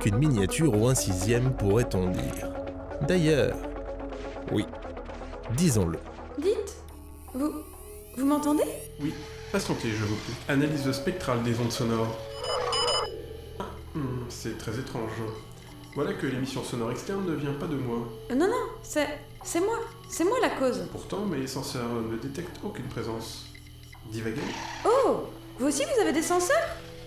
[0.00, 2.59] qu'une miniature ou un sixième pourrait-on dire.
[3.06, 3.56] D'ailleurs,
[4.52, 4.66] oui,
[5.56, 5.98] disons-le.
[6.38, 6.76] Dites,
[7.34, 7.52] vous,
[8.16, 8.64] vous m'entendez?
[9.00, 9.14] Oui,
[9.52, 10.34] patientez, je vous prie.
[10.48, 12.16] Analyse spectrale des ondes sonores.
[13.58, 15.10] Ah, hmm, c'est très étrange.
[15.94, 17.98] Voilà que l'émission sonore externe ne vient pas de moi.
[18.30, 19.08] Euh, Non, non, c'est,
[19.42, 20.84] c'est moi, c'est moi la cause.
[20.92, 23.46] Pourtant, mes senseurs ne détectent aucune présence.
[24.12, 24.40] Divaguer
[24.84, 25.24] Oh,
[25.58, 26.56] vous aussi vous avez des senseurs?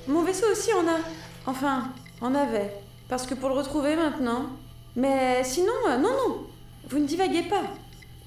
[0.08, 0.98] Mon vaisseau aussi en a.
[1.46, 1.86] Enfin,
[2.22, 2.74] en avait.
[3.10, 4.48] Parce que pour le retrouver maintenant.
[4.96, 6.48] Mais sinon, euh, non, non,
[6.90, 7.64] vous ne divaguez pas.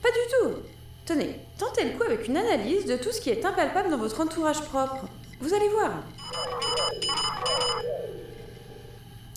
[0.03, 0.55] Pas du tout.
[1.05, 4.21] Tenez, tentez le coup avec une analyse de tout ce qui est impalpable dans votre
[4.21, 5.07] entourage propre.
[5.41, 5.93] Vous allez voir.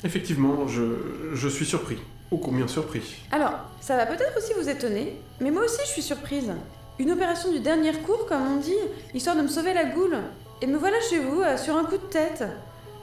[0.03, 1.97] Effectivement, je, je suis surpris.
[2.31, 3.17] Oh combien surpris.
[3.31, 6.51] Alors, ça va peut-être aussi vous étonner, mais moi aussi je suis surprise.
[6.99, 8.73] Une opération du dernier cours, comme on dit,
[9.13, 10.17] histoire de me sauver la goule.
[10.61, 12.43] Et me voilà chez vous, euh, sur un coup de tête.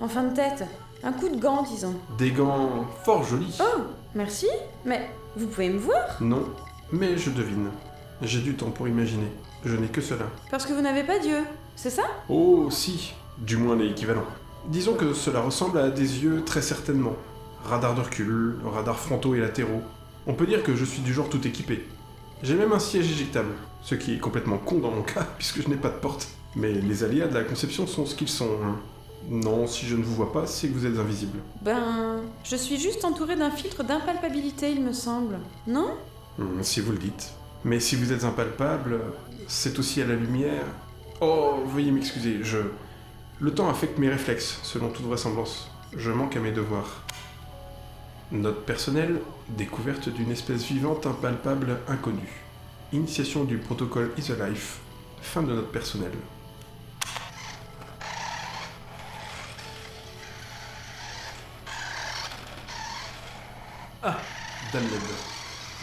[0.00, 0.64] Enfin de tête,
[1.02, 1.94] un coup de gant, disons.
[2.18, 3.58] Des gants fort jolis.
[3.60, 3.80] Oh,
[4.16, 4.46] merci,
[4.84, 6.44] mais vous pouvez me voir Non,
[6.90, 7.68] mais je devine.
[8.22, 9.28] J'ai du temps pour imaginer.
[9.64, 10.24] Je n'ai que cela.
[10.50, 11.38] Parce que vous n'avez pas Dieu,
[11.76, 12.04] c'est ça?
[12.28, 14.24] Oh si, du moins l'équivalent.
[14.68, 17.14] Disons que cela ressemble à des yeux très certainement.
[17.64, 19.82] Radar de recul, radar frontaux et latéraux.
[20.26, 21.86] On peut dire que je suis du genre tout équipé.
[22.42, 23.52] J'ai même un siège éjectable,
[23.82, 26.28] ce qui est complètement con dans mon cas puisque je n'ai pas de porte.
[26.54, 28.48] Mais les aléas de la conception sont ce qu'ils sont.
[28.64, 28.76] hein.
[29.28, 31.38] Non, si je ne vous vois pas, c'est que vous êtes invisible.
[31.62, 35.38] Ben, je suis juste entourée d'un filtre d'impalpabilité, il me semble.
[35.66, 35.94] Non?
[36.38, 37.32] Hmm, si vous le dites.
[37.64, 39.00] Mais si vous êtes impalpable,
[39.48, 40.64] c'est aussi à la lumière.
[41.20, 42.58] Oh, veuillez m'excuser, je.
[43.40, 45.70] Le temps affecte mes réflexes, selon toute vraisemblance.
[45.96, 47.02] Je manque à mes devoirs.
[48.30, 52.44] Note personnelle, découverte d'une espèce vivante impalpable inconnue.
[52.92, 54.78] Initiation du protocole Isolife.
[55.20, 56.12] Fin de note personnelle.
[64.08, 64.18] Ah,
[64.72, 64.86] Damned.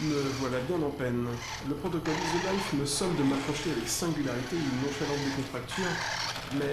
[0.00, 1.26] Me voilà bien en peine.
[1.68, 5.92] Le protocole Isolife me somme de m'approcher avec singularité une nonchalance décontracture,
[6.54, 6.72] mais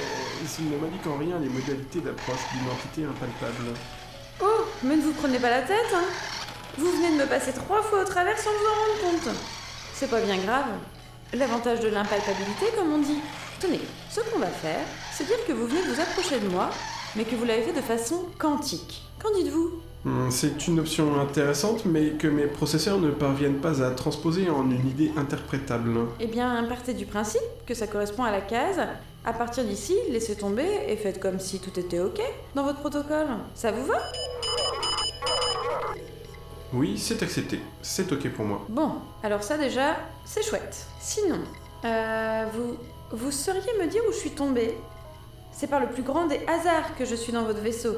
[0.60, 3.76] il ne m'indique en rien les modalités d'approche d'une entité impalpable.
[4.42, 6.08] Oh, mais ne vous prenez pas la tête, hein
[6.78, 9.36] Vous venez de me passer trois fois au travers sans vous en rendre compte.
[9.94, 10.72] C'est pas bien grave.
[11.34, 13.20] L'avantage de l'impalpabilité, comme on dit.
[13.60, 16.70] Tenez, ce qu'on va faire, c'est dire que vous venez vous approcher de moi,
[17.18, 19.04] mais que vous l'avez fait de façon quantique.
[19.22, 19.91] Qu'en dites-vous?
[20.30, 24.88] C'est une option intéressante, mais que mes processeurs ne parviennent pas à transposer en une
[24.88, 25.92] idée interprétable.
[26.20, 28.82] Eh bien, partez du principe que ça correspond à la case.
[29.24, 32.20] À partir d'ici, laissez tomber et faites comme si tout était OK
[32.56, 33.28] dans votre protocole.
[33.54, 34.00] Ça vous va?
[36.74, 37.60] Oui, c'est accepté.
[37.84, 38.66] C'est ok pour moi.
[38.70, 40.88] Bon, alors ça déjà, c'est chouette.
[41.00, 41.40] Sinon,
[41.86, 42.78] euh, vous,
[43.16, 44.76] vous sauriez me dire où je suis tombée?
[45.52, 47.96] C'est par le plus grand des hasards que je suis dans votre vaisseau.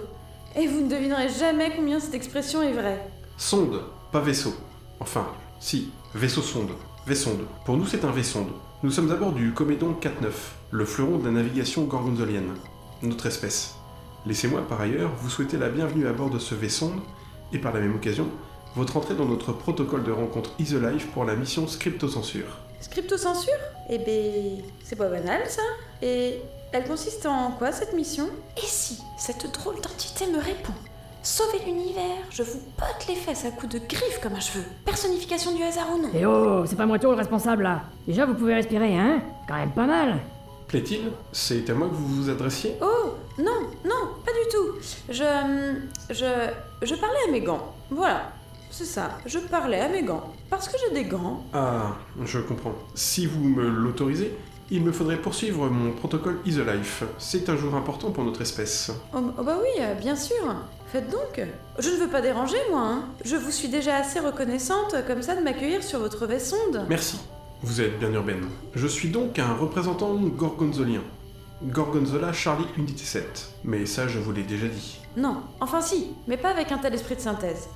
[0.55, 3.01] Et vous ne devinerez jamais combien cette expression est vraie.
[3.37, 4.53] Sonde, pas vaisseau.
[4.99, 5.27] Enfin,
[5.59, 6.71] si, vaisseau-sonde.
[7.07, 7.45] Vaisonde.
[7.65, 8.51] Pour nous, c'est un vaisonde.
[8.83, 10.09] Nous sommes à bord du Comédon 4-9,
[10.71, 12.53] le fleuron de la navigation gorgonzolienne,
[13.01, 13.75] notre espèce.
[14.25, 17.01] Laissez-moi, par ailleurs, vous souhaiter la bienvenue à bord de ce vaisonde,
[17.51, 18.27] et par la même occasion,
[18.75, 22.59] votre entrée dans notre protocole de rencontre Isolife pour la mission Scriptocensure.
[22.79, 23.53] Scriptocensure?
[23.89, 25.61] Eh ben, c'est pas banal ça.
[26.01, 26.41] Et
[26.73, 28.27] elle consiste en quoi cette mission?
[28.57, 30.73] Et si cette drôle d'entité me répond
[31.21, 34.63] Sauver l'univers, je vous botte les fesses à coups de griffes comme un cheveu.
[34.83, 36.09] Personnification du hasard ou non?
[36.13, 37.83] Eh oh, c'est pas moi tout le responsable là.
[38.05, 39.21] Déjà, vous pouvez respirer, hein?
[39.47, 40.19] Quand même pas mal.
[40.67, 42.75] Plaît-il C'est à moi que vous vous adressiez?
[42.81, 44.79] Oh non, non, pas du tout.
[45.07, 45.23] Je,
[46.09, 47.73] je, je parlais à mes gants.
[47.89, 48.31] Voilà,
[48.69, 49.11] c'est ça.
[49.25, 51.45] Je parlais à mes gants parce que j'ai des gants.
[51.53, 52.73] Ah, je comprends.
[52.95, 54.35] Si vous me l'autorisez,
[54.71, 57.03] il me faudrait poursuivre mon protocole Isolife.
[57.17, 58.91] C'est un jour important pour notre espèce.
[59.15, 60.55] Oh, oh bah oui, euh, bien sûr.
[60.91, 61.41] Faites donc.
[61.79, 62.81] Je ne veux pas déranger, moi.
[62.81, 63.05] hein.
[63.25, 66.85] Je vous suis déjà assez reconnaissante comme ça de m'accueillir sur votre vaisseau-sonde.
[66.89, 67.19] Merci.
[67.61, 68.45] Vous êtes bien urbaine.
[68.75, 71.01] Je suis donc un représentant gorgonzolien.
[71.63, 73.53] Gorgonzola Charlie Unité 7.
[73.63, 74.99] Mais ça, je vous l'ai déjà dit.
[75.15, 77.69] Non, enfin si, mais pas avec un tel esprit de synthèse.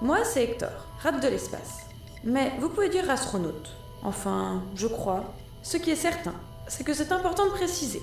[0.00, 1.80] Moi, c'est Hector, rate de l'espace.
[2.22, 3.70] Mais vous pouvez dire astronaute.
[4.04, 5.24] Enfin, je crois.
[5.70, 6.32] Ce qui est certain,
[6.66, 8.00] c'est que c'est important de préciser.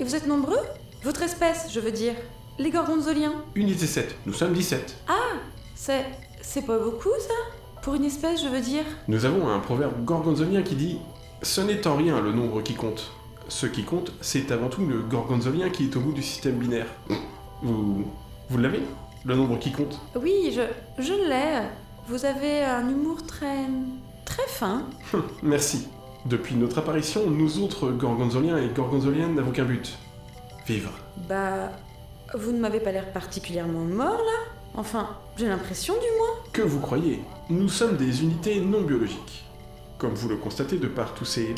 [0.00, 0.58] Et vous êtes nombreux?
[1.04, 2.14] Votre espèce, je veux dire.
[2.58, 3.34] Les gorgonzoliens.
[3.54, 4.16] Unité 7.
[4.26, 4.96] Nous sommes 17.
[5.06, 5.36] Ah
[5.76, 6.04] C'est.
[6.42, 7.34] C'est pas beaucoup, ça?
[7.82, 8.82] Pour une espèce, je veux dire.
[9.06, 10.98] Nous avons un proverbe gorgonzolien qui dit
[11.40, 13.12] Ce n'est en rien le nombre qui compte.
[13.46, 16.88] Ce qui compte, c'est avant tout le gorgonzolien qui est au bout du système binaire.
[17.62, 18.06] Vous.
[18.50, 18.82] Vous l'avez
[19.24, 20.00] Le nombre qui compte?
[20.20, 20.62] Oui, je.
[21.00, 21.62] Je l'ai.
[22.08, 23.66] Vous avez un humour très.
[24.24, 24.82] très fin.
[25.44, 25.86] Merci.
[26.28, 29.96] Depuis notre apparition, nous autres gorgonzoliens et gorgonzoliennes n'avons qu'un but
[30.66, 30.90] vivre.
[31.28, 31.72] Bah.
[32.34, 36.50] Vous ne m'avez pas l'air particulièrement mort, là Enfin, j'ai l'impression, du moins.
[36.52, 39.46] Que vous croyez Nous sommes des unités non biologiques.
[39.96, 41.54] Comme vous le constatez de par tous ces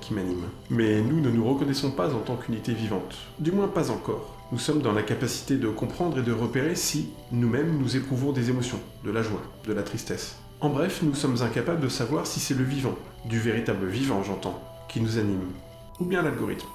[0.00, 0.48] qui m'animent.
[0.70, 3.14] Mais nous ne nous reconnaissons pas en tant qu'unité vivante.
[3.38, 4.34] Du moins pas encore.
[4.50, 8.48] Nous sommes dans la capacité de comprendre et de repérer si, nous-mêmes, nous éprouvons des
[8.48, 10.41] émotions, de la joie, de la tristesse.
[10.62, 12.94] En bref, nous sommes incapables de savoir si c'est le vivant,
[13.24, 15.50] du véritable vivant j'entends, qui nous anime,
[15.98, 16.68] ou bien l'algorithme.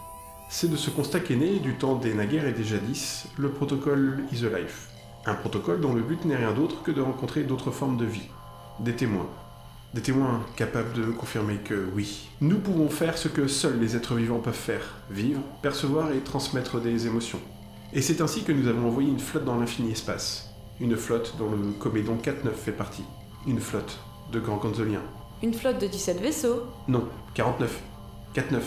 [0.49, 4.25] C'est de ce constat qu'est né, du temps des naguères et des jadis, le protocole
[4.33, 4.89] Isolife.
[5.25, 8.27] Un protocole dont le but n'est rien d'autre que de rencontrer d'autres formes de vie,
[8.81, 9.29] des témoins.
[9.93, 14.15] Des témoins capables de confirmer que oui, nous pouvons faire ce que seuls les êtres
[14.15, 17.39] vivants peuvent faire, vivre, percevoir et transmettre des émotions.
[17.93, 20.49] Et c'est ainsi que nous avons envoyé une flotte dans l'infini espace.
[20.81, 23.05] Une flotte dont le Comédon 4-9 fait partie.
[23.47, 23.97] Une flotte
[24.33, 25.01] de grands gonzoliens.
[25.41, 26.63] Une flotte de 17 vaisseaux.
[26.89, 27.81] Non, 49.
[28.35, 28.59] 4-9.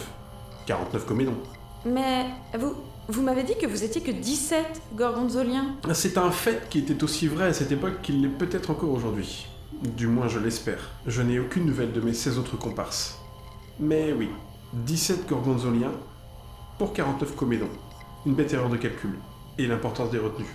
[0.66, 1.37] 49 Comédons.
[1.85, 2.27] Mais
[2.59, 2.75] vous.
[3.09, 5.75] Vous m'avez dit que vous étiez que 17 gorgonzoliens.
[5.95, 9.49] C'est un fait qui était aussi vrai à cette époque qu'il l'est peut-être encore aujourd'hui.
[9.83, 10.90] Du moins, je l'espère.
[11.07, 13.19] Je n'ai aucune nouvelle de mes 16 autres comparses.
[13.81, 14.29] Mais oui,
[14.75, 15.93] 17 gorgonzoliens
[16.79, 17.69] pour 49 comédons.
[18.27, 19.19] Une bête erreur de calcul.
[19.59, 20.55] Et l'importance des retenues.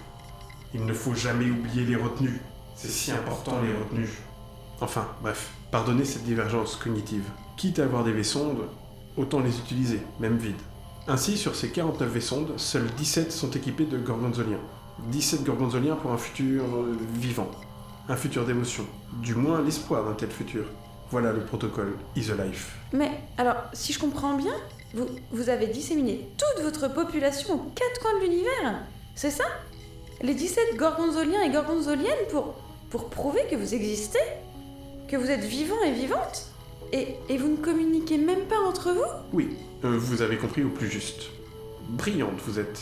[0.73, 2.39] Il ne faut jamais oublier les retenues.
[2.75, 4.09] C'est si important les retenues.
[4.81, 7.23] Enfin, bref, pardonnez cette divergence cognitive.
[7.55, 8.67] Quitte à avoir des vaisondes,
[9.15, 10.55] autant les utiliser, même vides.
[11.07, 14.59] Ainsi, sur ces 49 vaisondes, seuls 17 sont équipés de gorgonzoliens.
[15.11, 17.49] 17 gorgonzoliens pour un futur euh, vivant.
[18.09, 18.85] Un futur d'émotion.
[19.21, 20.65] Du moins l'espoir d'un tel futur.
[21.11, 22.77] Voilà le protocole Isolife.
[22.91, 24.53] Mais alors, si je comprends bien,
[24.93, 28.83] vous, vous avez disséminé toute votre population aux quatre coins de l'univers.
[29.15, 29.45] C'est ça?
[30.21, 32.55] Les 17 gorgonzoliens et gorgonzoliennes pour,
[32.95, 34.19] pour prouver que vous existez
[35.09, 36.45] Que vous êtes vivants et vivantes
[36.93, 39.03] et, et vous ne communiquez même pas entre vous
[39.33, 39.49] Oui,
[39.83, 41.23] euh, vous avez compris au plus juste.
[41.89, 42.79] Brillante vous êtes.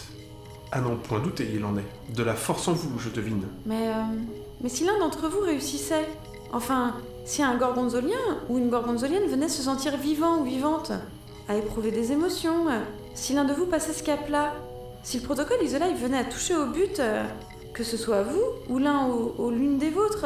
[0.71, 2.13] À n'en point douter, il en est.
[2.15, 3.43] De la force en vous, je devine.
[3.65, 4.03] Mais, euh,
[4.61, 6.05] mais si l'un d'entre vous réussissait
[6.51, 6.95] Enfin,
[7.25, 10.91] si un gorgonzolien ou une gorgonzolienne venait se sentir vivant ou vivante,
[11.49, 12.79] à éprouver des émotions, euh,
[13.15, 14.53] si l'un de vous passait ce cap-là,
[15.01, 17.01] si le protocole Isolife venait à toucher au but,
[17.73, 20.25] que ce soit vous ou l'un ou, ou l'une des vôtres,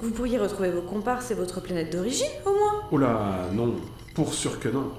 [0.00, 2.82] vous pourriez retrouver vos comparses et votre planète d'origine, au moins.
[2.92, 3.74] Oh là, non.
[4.14, 4.92] Pour sûr que non.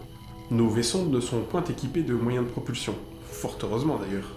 [0.49, 2.95] Nos vaisseaux ne sont point équipés de moyens de propulsion.
[3.31, 4.27] Fort heureusement d'ailleurs.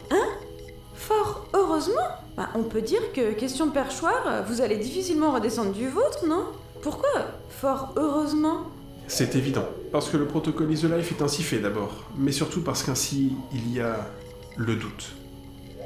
[0.94, 2.08] Fort heureusement?
[2.36, 6.44] Bah, On peut dire que, question de perchoir, vous allez difficilement redescendre du vôtre, non?
[6.82, 7.08] Pourquoi
[7.48, 8.66] Fort heureusement?
[9.08, 9.64] C'est évident.
[9.90, 12.04] Parce que le protocole Isolife est ainsi fait d'abord.
[12.16, 14.10] Mais surtout parce qu'ainsi, il y a
[14.56, 15.12] le doute.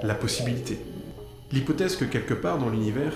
[0.02, 0.78] La possibilité.
[1.54, 3.12] L'hypothèse que quelque part dans l'univers,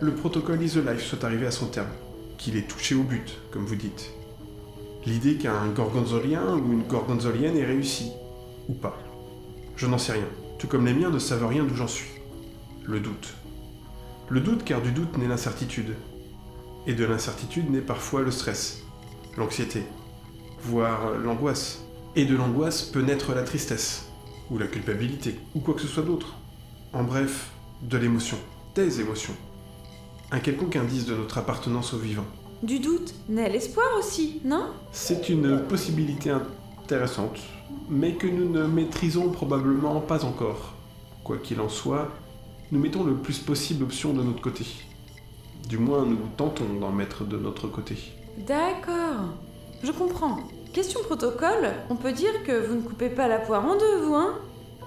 [0.00, 1.90] le protocole Isolife soit arrivé à son terme.
[2.38, 4.12] Qu'il ait touché au but, comme vous dites.
[5.04, 8.10] L'idée qu'un gorgonzolien ou une gorgonzolienne ait réussi.
[8.70, 8.96] Ou pas.
[9.76, 10.24] Je n'en sais rien.
[10.58, 12.08] Tout comme les miens ne savent rien d'où j'en suis.
[12.86, 13.34] Le doute.
[14.30, 15.94] Le doute car du doute naît l'incertitude.
[16.86, 18.84] Et de l'incertitude naît parfois le stress,
[19.36, 19.82] l'anxiété,
[20.62, 21.84] voire l'angoisse.
[22.16, 24.06] Et de l'angoisse peut naître la tristesse,
[24.50, 26.36] ou la culpabilité, ou quoi que ce soit d'autre.
[26.94, 27.51] En bref,
[27.82, 28.38] de l'émotion,
[28.74, 29.34] des émotions.
[30.30, 32.26] Un quelconque indice de notre appartenance aux vivants.
[32.62, 34.66] Du doute naît l'espoir aussi, non?
[34.92, 37.40] C'est une possibilité intéressante,
[37.90, 40.74] mais que nous ne maîtrisons probablement pas encore.
[41.24, 42.08] Quoi qu'il en soit,
[42.70, 44.64] nous mettons le plus possible d'options de notre côté.
[45.68, 47.96] Du moins, nous tentons d'en mettre de notre côté.
[48.38, 49.34] D'accord.
[49.82, 50.38] Je comprends.
[50.72, 54.14] Question protocole, on peut dire que vous ne coupez pas la poire en deux, vous,
[54.14, 54.38] hein?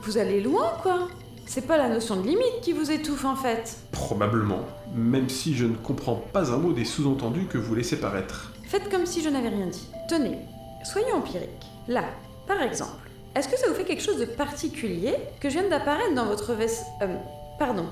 [0.02, 1.10] Vous allez loin, quoi
[1.46, 3.78] C'est pas la notion de limite qui vous étouffe, en fait.
[3.92, 4.62] Probablement,
[4.94, 8.52] même si je ne comprends pas un mot des sous-entendus que vous laissez paraître.
[8.64, 9.88] Faites comme si je n'avais rien dit.
[10.10, 10.40] Tenez,
[10.84, 11.50] soyons empiriques.
[11.88, 12.04] Là,
[12.48, 16.16] par exemple, est-ce que ça vous fait quelque chose de particulier que je vienne d'apparaître
[16.16, 16.84] dans votre vaisse...
[17.02, 17.16] euh,
[17.60, 17.86] pardon.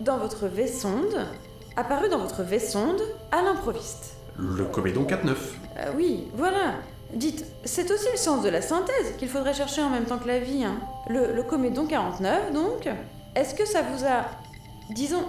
[0.00, 1.26] Dans votre vaissonde
[1.76, 4.16] Apparu dans votre vaissonde à l'improviste?
[4.36, 5.28] Le comédon 4-9.
[5.76, 6.74] Euh, oui, voilà.
[7.14, 10.28] Dites, c'est aussi le sens de la synthèse qu'il faudrait chercher en même temps que
[10.28, 10.64] la vie.
[10.64, 10.76] hein.
[11.08, 12.88] Le, le comédon 49, donc.
[13.34, 14.26] Est-ce que ça vous a,
[14.94, 15.22] disons,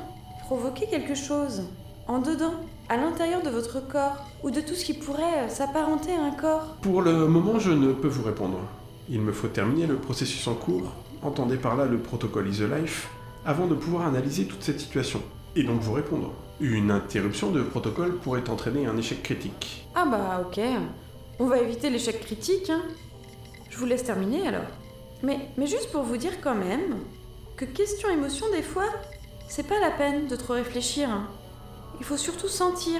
[0.45, 1.63] provoqué quelque chose
[2.07, 2.53] En dedans
[2.89, 6.31] À l'intérieur de votre corps Ou de tout ce qui pourrait euh, s'apparenter à un
[6.31, 6.75] corps?
[6.81, 8.59] Pour le moment, je ne peux vous répondre.
[9.09, 10.91] Il me faut terminer le processus en cours,
[11.23, 13.09] entendez par là le protocole Is Life,
[13.45, 15.21] avant de pouvoir analyser toute cette situation.
[15.55, 16.31] Et donc vous répondre.
[16.59, 19.87] Une interruption de protocole pourrait entraîner un échec critique.
[19.95, 20.59] Ah bah ok.
[21.39, 22.69] On va éviter l'échec critique.
[22.69, 22.81] hein.
[23.69, 24.63] Je vous laisse terminer alors.
[25.23, 26.97] Mais, mais juste pour vous dire quand même
[27.55, 28.85] que question émotion des fois,
[29.47, 31.09] c'est pas la peine de trop réfléchir.
[31.09, 31.27] hein.
[31.99, 32.99] Il faut surtout sentir.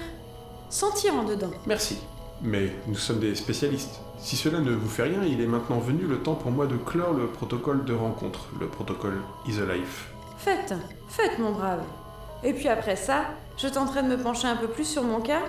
[0.70, 1.52] Sentir en dedans.
[1.66, 1.98] Merci.
[2.42, 4.00] Mais nous sommes des spécialistes.
[4.20, 6.78] Si cela ne vous fait rien, il est maintenant venu le temps pour moi de
[6.78, 10.10] clore le protocole de rencontre, le protocole Is Life.
[10.38, 10.74] Faites,
[11.10, 11.84] faites mon brave.
[12.44, 13.26] Et puis après ça,
[13.58, 15.42] je tenterai de me pencher un peu plus sur mon cas.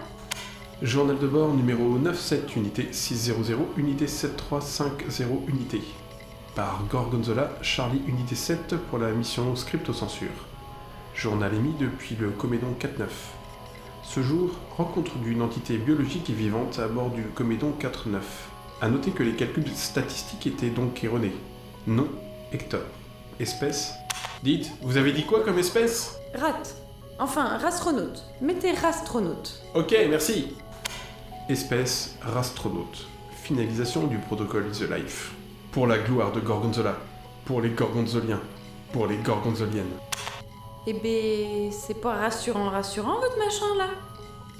[0.83, 3.35] Journal de bord numéro 97, unité 600,
[3.77, 5.83] unité 7350, unité.
[6.55, 10.29] Par Gorgonzola, Charlie unité 7 pour la mission Scripto-censure.
[11.15, 12.87] Journal émis depuis le Comédon 4-9.
[14.03, 18.21] Ce jour, rencontre d'une entité biologique et vivante à bord du Comédon 4-9.
[18.81, 21.35] A noter que les calculs statistiques étaient donc erronés.
[21.87, 22.09] Nom,
[22.53, 22.81] Hector.
[23.39, 23.93] Espèce
[24.43, 26.19] Dites, vous avez dit quoi comme espèce?
[26.35, 26.63] Rat.
[27.19, 28.25] Enfin, rastronaute.
[28.41, 29.61] Mettez rastronaute.
[29.75, 30.55] Ok, merci.
[31.51, 33.09] Espèce rastronaute.
[33.43, 35.33] Finalisation du protocole Is Life.
[35.73, 36.95] Pour la gloire de Gorgonzola.
[37.45, 38.39] Pour les Gorgonzoliens.
[38.93, 39.97] Pour les Gorgonzoliennes.
[40.87, 43.89] Eh ben, c'est pas rassurant, rassurant votre machin là.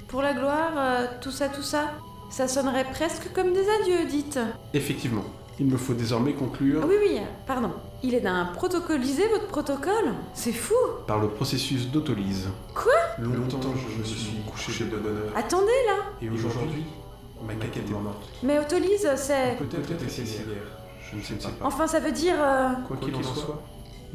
[0.09, 1.91] Pour la gloire, euh, tout ça, tout ça.
[2.29, 4.39] Ça sonnerait presque comme des adieux, dites.
[4.73, 5.23] Effectivement,
[5.61, 7.69] il me faut désormais conclure Ah oui, oui, pardon.
[8.01, 10.73] Il est d'un protocolisé votre protocole C'est fou
[11.05, 12.47] par le processus d'autolyse.
[12.73, 12.91] Quoi?
[13.19, 15.31] Longtemps je me suis couché de bonne heure.
[15.35, 16.83] Attendez là Et aujourd'hui,
[17.45, 18.27] ma caquette est morte.
[18.41, 19.55] Mais autolyse, c'est.
[19.59, 20.79] Peut-être guerre.
[21.11, 21.51] Je ne sais pas.
[21.63, 22.33] Enfin, ça veut dire.
[22.39, 23.61] euh, Quoi qu'il en soit,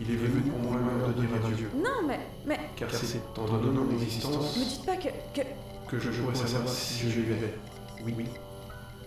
[0.01, 1.71] il est venu pour moi l'heure de dire adieu.
[1.77, 2.19] Non, mais.
[2.45, 2.59] Mais.
[2.75, 5.11] Car c'est en donnant mon existence Me dites pas que.
[5.33, 5.43] que...
[5.97, 7.55] que je pourrais savoir si je vivais.
[8.05, 8.25] Oui, oui.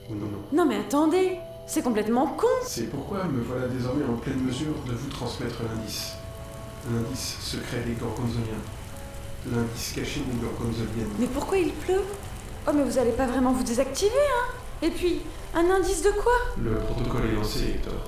[0.10, 0.40] Ou non, non.
[0.54, 1.38] Non, mais attendez
[1.70, 6.14] C'est complètement con C'est pourquoi me voilà désormais en pleine mesure de vous transmettre l'indice.
[6.92, 8.64] L'indice secret des Gorgonzoliens.
[9.54, 11.14] L'indice caché des Gorgonzoliennes.
[11.20, 12.02] Mais pourquoi il pleut?
[12.68, 14.52] Oh, mais vous allez pas vraiment vous désactiver, hein?
[14.82, 15.22] Et puis,
[15.54, 16.34] un indice de quoi?
[16.58, 18.02] Le protocole est lancé, Hector.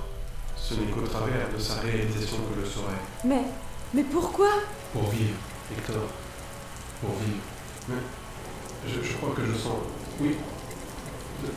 [0.56, 2.96] Ce n'est qu'au travers de sa réalisation que je le saurai.
[3.26, 3.44] Mais.
[3.94, 4.50] Mais pourquoi?
[4.92, 5.38] Pour vivre,
[5.78, 6.02] Hector.
[7.00, 7.44] Pour vivre.
[7.90, 8.02] Mais
[8.88, 9.78] je, je crois que je sens.
[10.20, 10.36] Oui.
[11.44, 11.50] De,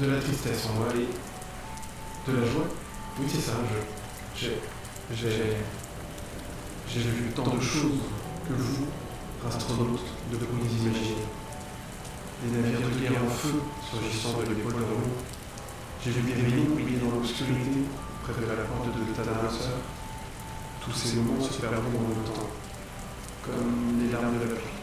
[0.00, 1.08] de la tristesse en moi et.
[2.30, 2.66] De la joie
[3.18, 3.52] Oui, c'est ça.
[4.34, 4.48] Je.
[5.14, 5.56] J'ai.
[6.88, 7.00] J'ai.
[7.00, 8.00] Vu tant de choses
[8.46, 8.86] que vous,
[9.46, 11.26] astronautes, ne pouviez imaginer.
[12.42, 15.12] Des navires de guerre en feu surgissant de l'épaule de Rome.
[16.04, 17.84] J'ai vu des lignes briller dans l'obscurité
[18.22, 19.50] près de la porte de ta dernière.
[20.84, 22.50] Tous ces moments se perdent dans le temps,
[23.44, 24.78] comme les larmes de la pluie.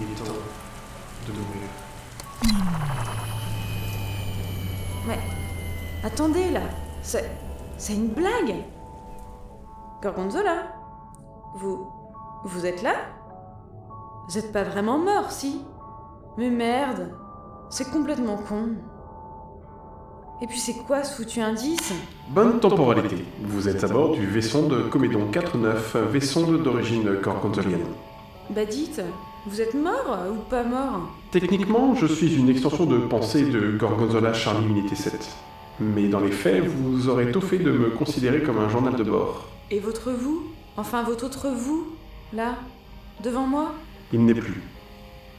[0.00, 0.36] Il est temps
[1.26, 1.68] de mourir.
[5.06, 5.18] Mais.
[6.04, 6.62] Attendez là
[7.02, 7.30] C'est.
[7.78, 8.54] C'est une blague
[10.02, 10.74] Gorgonzola
[11.56, 11.86] Vous.
[12.44, 12.94] Vous êtes là?
[14.28, 15.62] Vous êtes pas vraiment mort, si?
[16.36, 17.10] Mais merde
[17.70, 18.70] C'est complètement con.
[20.40, 21.92] Et puis c'est quoi ce foutu indice?
[22.28, 23.24] Bonne temporalité.
[23.44, 27.86] Vous êtes à bord du vaisseau de Comédon 4-9, vaisseau d'origine gorgonzolienne.
[28.50, 29.00] Bah dites,
[29.46, 31.10] vous êtes mort ou pas mort?
[31.30, 35.28] Techniquement, je suis une extension de pensée de Gorgonzola Charlie Unité 7.
[35.80, 39.02] Mais dans les faits, vous aurez tôt fait de me considérer comme un journal de
[39.02, 39.48] bord.
[39.70, 40.44] Et votre vous?
[40.76, 41.88] Enfin votre autre vous
[42.32, 42.56] Là
[43.22, 43.72] Devant moi?
[44.12, 44.62] Il n'est plus.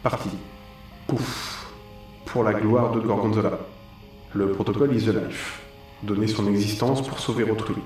[0.01, 0.29] Parti.
[1.07, 1.71] Pouf.
[2.25, 3.59] Pour la gloire de Gorgonzola.
[4.33, 5.61] Le protocole is the life.
[6.01, 7.81] Donner son existence pour sauver autrui.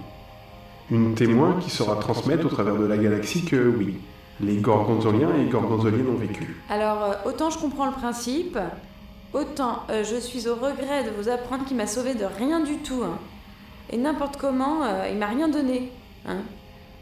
[0.90, 3.96] Une témoin qui saura transmettre au travers de la galaxie que oui,
[4.40, 6.56] Les gorgonzoliens et gorgonzoliennes ont vécu.
[6.70, 8.58] Alors, euh, autant je comprends le principe,
[9.34, 12.78] autant euh, je suis au regret de vous apprendre qu'il m'a sauvé de rien du
[12.78, 13.02] tout.
[13.04, 13.18] hein.
[13.90, 15.92] Et n'importe comment, euh, il m'a rien donné.
[16.28, 16.42] Hein.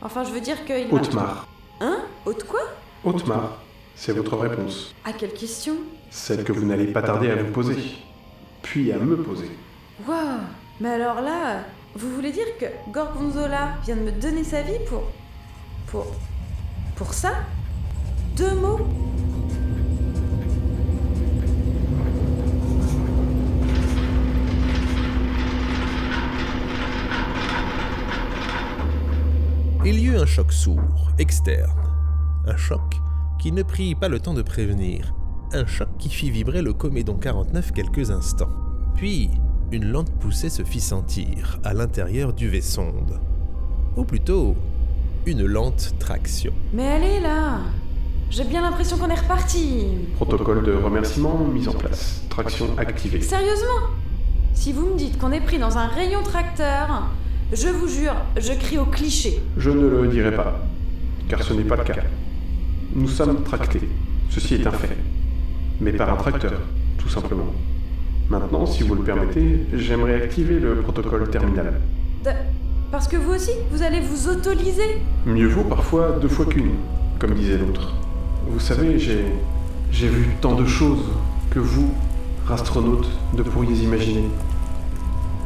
[0.02, 0.94] Enfin, je veux dire qu'il m'a...
[0.94, 1.48] Haute-Mar.
[1.82, 1.98] Hein?
[2.26, 2.62] Haute quoi?
[3.04, 3.58] Haute-Mar,
[3.96, 4.94] c'est votre réponse.
[5.04, 5.76] À quelle question?
[6.10, 7.76] Celle que vous n'allez pas tarder à vous poser.
[8.62, 9.50] Puis à me poser.
[10.08, 10.40] Waouh
[10.80, 11.62] Mais alors là,
[11.96, 15.04] vous voulez dire que Gorgonzola vient de me donner sa vie pour...
[15.88, 16.06] Pour...
[16.96, 17.34] Pour ça
[18.38, 18.80] Deux mots
[29.84, 31.70] Il y eut un choc sourd, externe.
[32.48, 32.82] Un choc
[33.38, 35.14] qui ne prit pas le temps de prévenir.
[35.52, 38.50] Un choc qui fit vibrer le comédon 49 quelques instants.
[38.96, 39.30] Puis,
[39.72, 43.20] une lente poussée se fit sentir à l'intérieur du vaisonde.
[43.96, 44.56] Ou plutôt,
[45.26, 46.52] une lente traction.
[46.74, 47.60] Mais allez là
[48.30, 52.22] J'ai bien l'impression qu'on est reparti Protocole de remerciement mis en place.
[52.30, 53.22] Traction activée.
[53.22, 53.90] Sérieusement?
[54.54, 57.08] Si vous me dites qu'on est pris dans un rayon tracteur,
[57.52, 59.42] je vous jure, je crie au cliché.
[59.58, 60.62] Je ne le dirai pas,
[61.28, 61.96] car ce n'est pas le cas.
[62.96, 63.82] Nous sommes tractés,
[64.30, 64.96] ceci est un fait.
[65.82, 66.54] Mais par un tracteur,
[66.98, 67.48] tout simplement.
[68.30, 71.80] Maintenant, si vous le permettez, j'aimerais activer le protocole terminal.
[72.24, 72.32] De-
[72.92, 76.72] Parce que vous aussi, vous allez vous autoriser Mieux vaut parfois deux fois qu'une,
[77.20, 77.94] comme disait l'autre.
[78.48, 79.26] Vous savez, j'ai.
[79.92, 81.04] j'ai vu tant de choses
[81.50, 81.90] que vous,
[82.50, 84.30] astronautes, ne pourriez imaginer.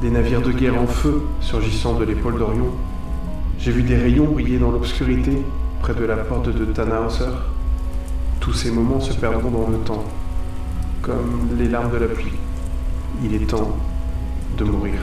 [0.02, 2.72] Des navires de guerre en feu surgissant de l'épaule d'Orion.
[3.58, 5.32] J'ai vu des rayons briller dans l'obscurité
[5.82, 7.26] près de la porte de Tannhauser.
[8.40, 10.06] Tous ces moments se perdront dans le temps,
[11.02, 12.34] comme les larmes de la pluie.
[13.24, 13.78] Il est temps
[14.58, 15.00] de mourir.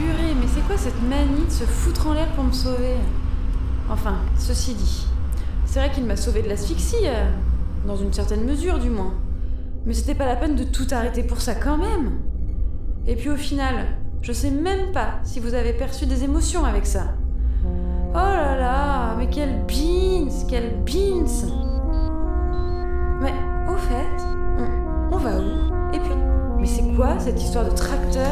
[0.00, 2.94] Mais c'est quoi cette manie de se foutre en l'air pour me sauver
[3.90, 5.06] Enfin, ceci dit,
[5.64, 7.28] c'est vrai qu'il m'a sauvé de l'asphyxie, euh,
[7.84, 9.14] dans une certaine mesure du moins.
[9.86, 12.12] Mais c'était pas la peine de tout arrêter pour ça quand même.
[13.06, 13.86] Et puis au final,
[14.22, 17.14] je sais même pas si vous avez perçu des émotions avec ça.
[17.64, 21.48] Oh là là, mais quelle beans, quelle beans
[23.20, 23.32] Mais
[23.68, 24.24] au fait,
[25.10, 25.94] on va où?
[25.94, 26.14] Et puis,
[26.60, 28.30] mais c'est quoi cette histoire de tracteur?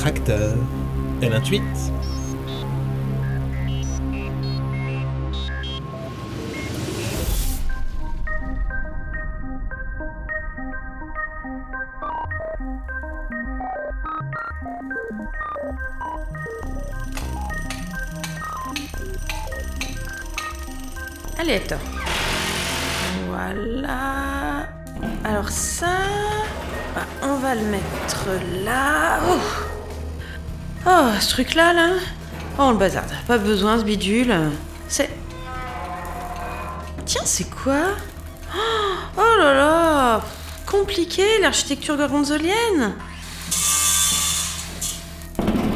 [0.00, 0.56] Tracteur,
[1.20, 1.60] L28.
[21.38, 21.78] Allez Hector.
[23.28, 24.66] Voilà.
[25.24, 25.86] Alors ça...
[26.94, 28.26] bah, on va le mettre
[28.64, 29.18] là.
[29.28, 29.38] Oh,
[30.86, 31.88] oh ce truc-là, là...
[32.58, 33.10] Oh, le bazarde.
[33.26, 34.34] Pas besoin, ce bidule.
[34.88, 35.08] C'est...
[37.04, 37.94] Tiens, c'est quoi?
[38.54, 40.20] Oh, oh là là.
[40.66, 42.94] Compliqué, l'architecture gorgonzolienne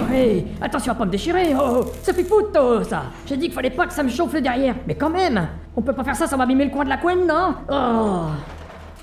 [0.08, 3.04] Ouais, attention à pas me déchirer, oh, oh, ça fait foutre, ça.
[3.26, 5.82] J'ai dit qu'il fallait pas que ça me chauffe le derrière, mais quand même On
[5.82, 7.54] peut pas faire ça, ça va abîmer le coin de la couenne, non?
[7.68, 8.26] Oh.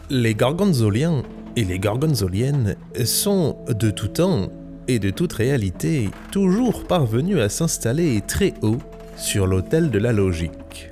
[0.09, 1.23] Les gorgonzoliens
[1.57, 4.47] et les gorgonzoliennes sont, de tout temps
[4.99, 8.79] de toute réalité, toujours parvenus à s'installer très haut
[9.15, 10.89] sur l'autel de la logique.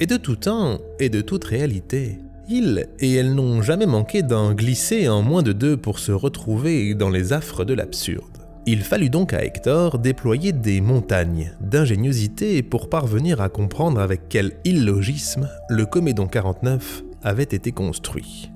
[0.00, 2.18] Et de tout temps et de toute réalité,
[2.48, 6.94] ils et elles n'ont jamais manqué d'en glisser en moins de deux pour se retrouver
[6.94, 8.24] dans les affres de l'absurde.
[8.66, 14.52] Il fallut donc à Hector déployer des montagnes d'ingéniosité pour parvenir à comprendre avec quel
[14.64, 18.50] illogisme le Comédon 49 avait été construit.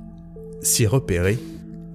[0.60, 1.38] S'y repérer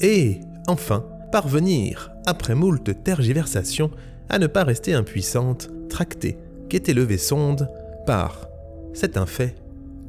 [0.01, 3.91] et, enfin, parvenir, après moult tergiversations,
[4.29, 6.37] à ne pas rester impuissante, tractée,
[6.69, 7.69] qu'était levé sonde
[8.05, 8.47] par,
[8.93, 9.55] c'est un fait,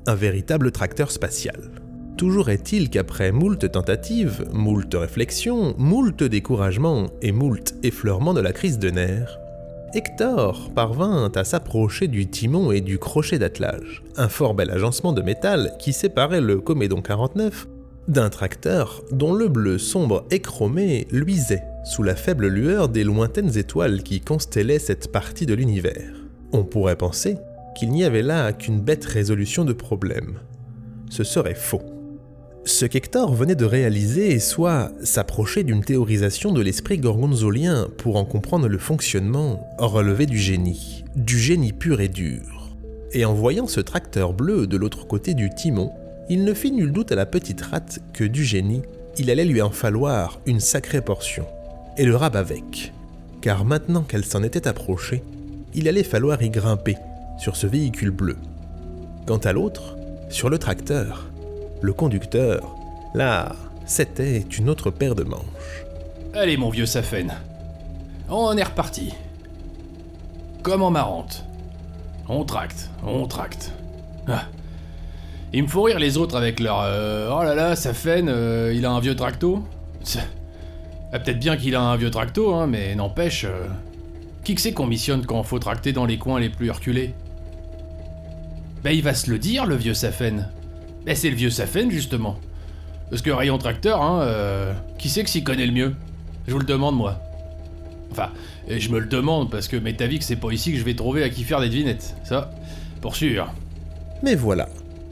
[0.07, 1.71] un véritable tracteur spatial.
[2.17, 8.79] Toujours est-il qu'après moult tentatives, moult réflexions, moult découragements et moult effleurements de la crise
[8.79, 9.39] de nerfs,
[9.95, 15.23] Hector parvint à s'approcher du timon et du crochet d'attelage, un fort bel agencement de
[15.23, 17.67] métal qui séparait le Comédon 49
[18.09, 24.03] d'un tracteur dont le bleu sombre écromé luisait sous la faible lueur des lointaines étoiles
[24.03, 26.15] qui constellaient cette partie de l'univers.
[26.53, 27.37] On pourrait penser
[27.77, 30.39] qu'il n'y avait là qu'une bête résolution de problème.
[31.11, 31.83] Ce serait faux.
[32.65, 38.69] Ce qu'Hector venait de réaliser soit s'approcher d'une théorisation de l'esprit gorgonzolien pour en comprendre
[38.69, 42.77] le fonctionnement, relevé du génie, du génie pur et dur.
[43.13, 45.93] Et en voyant ce tracteur bleu de l'autre côté du timon,
[46.29, 48.83] il ne fit nul doute à la petite rate que du génie,
[49.17, 51.47] il allait lui en falloir une sacrée portion,
[51.97, 52.93] et le rab avec,
[53.41, 55.23] car maintenant qu'elle s'en était approchée,
[55.75, 56.97] il allait falloir y grimper
[57.39, 58.37] sur ce véhicule bleu.
[59.27, 59.97] Quant à l'autre,
[60.29, 61.31] sur le tracteur,
[61.81, 62.75] le conducteur,
[63.15, 63.55] là,
[63.87, 65.85] c'était une autre paire de manches.
[66.35, 67.33] Allez, mon vieux Safen.
[68.29, 69.15] On est reparti.
[70.63, 71.45] Comme en marrante.
[72.29, 73.73] On tracte, on tracte.
[74.27, 74.45] Ah.
[75.53, 78.85] Il me faut rire les autres avec leur euh, Oh là là, Safen, euh, il
[78.85, 79.65] a un vieux tracto.
[81.13, 83.45] Ah, Peut-être bien qu'il a un vieux tracto, hein, mais n'empêche.
[83.45, 83.67] euh,
[84.45, 87.15] Qui que c'est qu'on missionne quand faut tracter dans les coins les plus reculés?
[88.85, 90.49] Ben il va se le dire, le vieux Safen.
[91.07, 92.39] Ben c'est le vieux Safen, justement.
[93.11, 95.95] Parce que rayon tracteur, hein, euh, qui c'est que s'y connaît le mieux?
[96.47, 97.19] Je vous le demande, moi.
[98.11, 98.31] Enfin,
[98.69, 100.85] et je me le demande parce que m'est avis que c'est pas ici que je
[100.85, 102.15] vais trouver à qui faire des devinettes.
[102.25, 102.51] Ça,
[103.01, 103.53] pour sûr.
[104.23, 104.69] Mais voilà,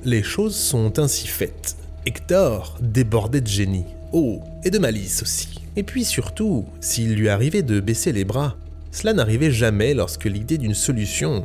[0.06, 1.76] les choses sont ainsi faites.
[2.06, 5.60] Hector débordait de génie, oh, et de malice aussi.
[5.74, 8.54] Et puis surtout, s'il lui arrivait de baisser les bras,
[8.92, 11.44] cela n'arrivait jamais lorsque l'idée d'une solution,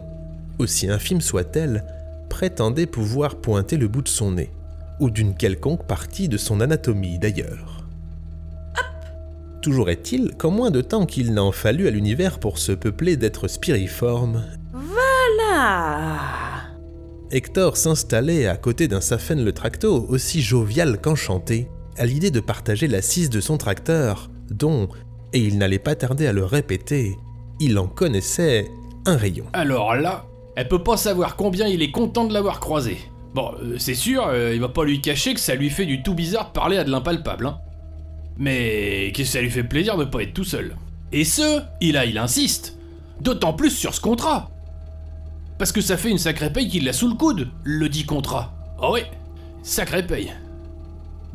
[0.59, 1.84] aussi infime soit-elle,
[2.30, 4.51] prétendait pouvoir pointer le bout de son nez,
[4.99, 7.84] ou d'une quelconque partie de son anatomie d'ailleurs.
[9.64, 13.47] Toujours est-il qu'en moins de temps qu'il n'en fallut à l'univers pour se peupler d'êtres
[13.47, 14.43] spiriformes,
[15.49, 16.51] Là
[17.32, 22.88] Hector s'installait à côté d'un Safen le Tracto aussi jovial qu'enchanté, à l'idée de partager
[22.88, 24.90] l'assise de son tracteur, dont,
[25.32, 27.18] et il n'allait pas tarder à le répéter,
[27.62, 28.68] il en connaissait
[29.06, 29.46] un rayon.
[29.54, 30.26] Alors là,
[30.58, 32.98] elle peut pas savoir combien il est content de l'avoir croisé.
[33.34, 36.04] Bon, euh, c'est sûr, euh, il va pas lui cacher que ça lui fait du
[36.04, 37.60] tout bizarre de parler à de l'impalpable, hein.
[38.38, 40.76] Mais que ça lui fait plaisir de pas être tout seul.
[41.14, 42.78] Et ce, il a, il insiste.
[43.22, 44.50] D'autant plus sur ce contrat.
[45.62, 48.51] Parce que ça fait une sacrée paye qu'il l'a sous le coude, le dit contrat.
[48.82, 49.05] Ah ouais,
[49.62, 50.34] sacrée paye.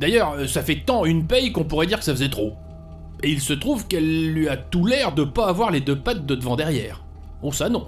[0.00, 2.54] D'ailleurs, euh, ça fait tant une paye qu'on pourrait dire que ça faisait trop.
[3.22, 6.26] Et il se trouve qu'elle lui a tout l'air de pas avoir les deux pattes
[6.26, 7.04] de devant derrière.
[7.40, 7.86] Oh ça non,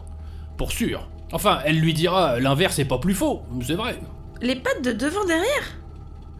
[0.56, 1.08] pour sûr.
[1.32, 3.98] Enfin, elle lui dira l'inverse est pas plus faux, c'est vrai.
[4.40, 5.76] Les pattes de devant derrière?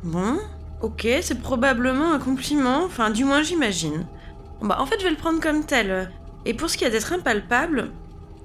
[0.05, 0.39] Bon,
[0.81, 4.07] ok, c'est probablement un compliment, enfin du moins j'imagine.
[4.61, 6.13] Bon, bah en fait je vais le prendre comme tel.
[6.47, 7.91] Et pour ce qui est d'être impalpable,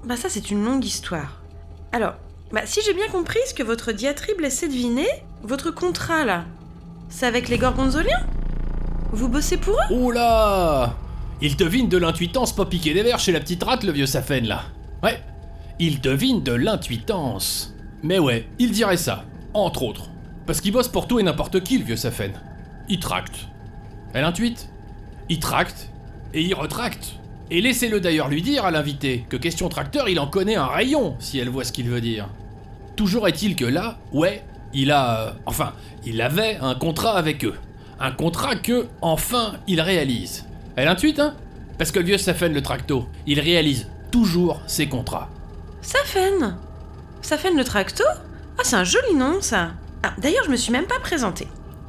[0.04, 1.43] bah ça c'est une longue histoire.
[1.94, 2.14] Alors,
[2.50, 5.06] bah si j'ai bien compris ce que votre diatribe laissait deviner,
[5.44, 6.44] votre contrat là,
[7.08, 8.26] c'est avec les gorgonzoliens?
[9.12, 10.12] Vous bossez pour eux?
[10.12, 10.96] Là
[11.40, 14.44] Il devine de l'intuitance pas piquer des verres chez la petite rate, le vieux Safen
[14.44, 14.62] là.
[15.04, 15.22] Ouais,
[15.78, 17.72] il devine de l'intuitance.
[18.02, 19.22] Mais ouais, il dirait ça,
[19.52, 20.08] entre autres.
[20.48, 22.32] Parce qu'il bosse pour tout et n'importe qui, le vieux Safen.
[22.88, 23.46] Il tracte.
[24.14, 24.68] Elle intuite
[25.28, 25.90] Il tracte.
[26.32, 27.20] Et il retracte.
[27.50, 31.16] Et laissez-le d'ailleurs lui dire à l'invité que question tracteur, il en connaît un rayon,
[31.18, 32.28] si elle voit ce qu'il veut dire.
[32.96, 35.20] Toujours est-il que là, ouais, il a...
[35.20, 35.72] euh, enfin,
[36.04, 37.54] il avait un contrat avec eux.
[38.00, 40.46] Un contrat que, enfin, il réalise.
[40.76, 41.34] Elle intuite, hein?
[41.78, 45.28] Parce que le vieux Safen le tracto, il réalise toujours ses contrats.
[45.82, 46.56] Safen
[47.20, 48.04] Safen le tracto?
[48.58, 49.72] Ah, c'est un joli nom ça
[50.02, 51.48] Ah, d'ailleurs, je me suis même pas présentée.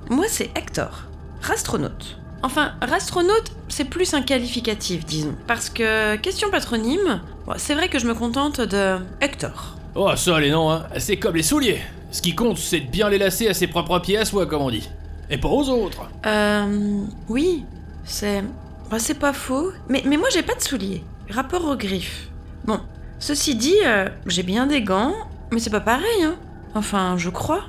[0.10, 1.03] Moi, c'est Hector,
[1.41, 2.20] rastronaute.
[2.44, 5.36] Enfin, rastronaute, c'est plus un qualificatif, disons.
[5.48, 9.76] Parce que, question patronyme, bon, c'est vrai que je me contente de Hector.
[9.96, 11.82] Oh, ça, les noms, hein, c'est comme les souliers.
[12.12, 14.62] Ce qui compte, c'est de bien les lacer à ses propres pieds à soi, comme
[14.62, 14.90] on dit.
[15.30, 16.10] Et pas aux autres.
[16.26, 17.02] Euh.
[17.30, 17.66] Oui,
[18.04, 18.44] c'est.
[18.92, 19.72] bah, c'est pas faux.
[19.90, 21.04] Mais, mais moi, j'ai pas de souliers.
[21.30, 22.30] Rapport aux griffes.
[22.66, 22.80] Bon,
[23.20, 25.14] ceci dit, euh, j'ai bien des gants,
[25.52, 26.36] mais c'est pas pareil, hein.
[26.76, 27.64] Enfin, je crois.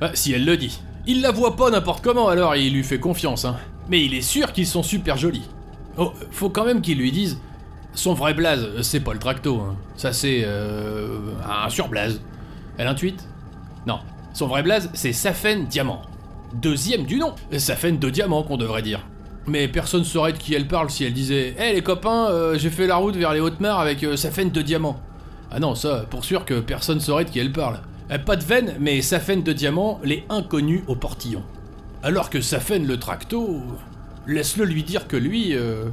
[0.00, 0.80] Bah, si elle le dit.
[1.06, 3.56] Il la voit pas n'importe comment, alors il lui fait confiance, hein.
[3.90, 5.48] Mais il est sûr qu'ils sont super jolis.
[5.98, 7.38] Oh, faut quand même qu'il lui dise.
[7.92, 9.60] Son vrai blaze, c'est pas le tracto.
[9.60, 9.76] hein.
[9.96, 10.42] Ça, c'est.
[10.44, 12.20] euh, un surblaze.
[12.78, 13.26] Elle intuite?
[13.86, 13.98] Non.
[14.32, 16.02] Son vrai blaze, c'est Safen Diamant.
[16.54, 17.34] Deuxième du nom.
[17.58, 19.04] Safen de Diamant, qu'on devrait dire.
[19.46, 22.70] Mais personne saurait de qui elle parle si elle disait Hé les copains, euh, j'ai
[22.70, 25.00] fait la route vers les Hautes-Mares avec euh, Safen de Diamant.
[25.50, 27.80] Ah non, ça, pour sûr que personne saurait de qui elle parle.
[28.24, 31.42] Pas de veine, mais Safen de Diamant, les inconnus au portillon.
[32.02, 33.62] Alors que Safen le tracto,
[34.26, 35.84] laisse-le lui dire que lui, euh,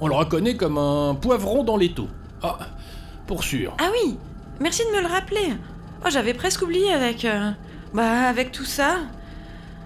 [0.00, 2.08] on le reconnaît comme un poivron dans l'étau.
[2.42, 2.58] Ah,
[3.26, 3.74] pour sûr.
[3.80, 4.18] Ah oui,
[4.60, 5.54] merci de me le rappeler.
[6.04, 7.24] Oh, j'avais presque oublié avec.
[7.24, 7.50] euh,
[7.94, 8.98] bah, avec tout ça.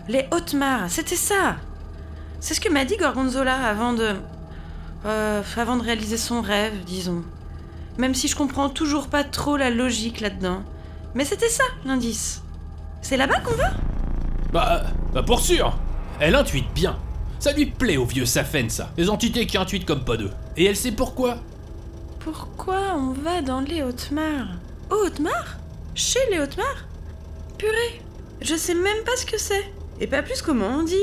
[0.08, 1.56] Les Hautes-Mares, c'était ça.
[2.40, 4.14] C'est ce que m'a dit Gorgonzola avant de.
[5.06, 7.22] euh, avant de réaliser son rêve, disons.
[7.96, 10.62] Même si je comprends toujours pas trop la logique là-dedans.
[11.14, 12.42] Mais c'était ça, l'indice.
[13.02, 13.70] C'est là-bas qu'on va?
[14.52, 14.82] Bah,
[15.12, 15.78] bah pour sûr
[16.18, 16.98] Elle intuite bien.
[17.38, 18.90] Ça lui plaît au vieux Safen, ça.
[18.96, 20.30] Les entités qui intuitent comme pas deux.
[20.56, 21.38] Et elle sait pourquoi.
[22.18, 24.58] Pourquoi on va dans les Hautes-Mares?
[24.90, 25.08] Aux
[25.94, 26.84] Chez les Hautes-Mares?
[27.56, 28.02] Purée,
[28.42, 29.72] je sais même pas ce que c'est.
[30.00, 30.96] Et pas plus comment on dit.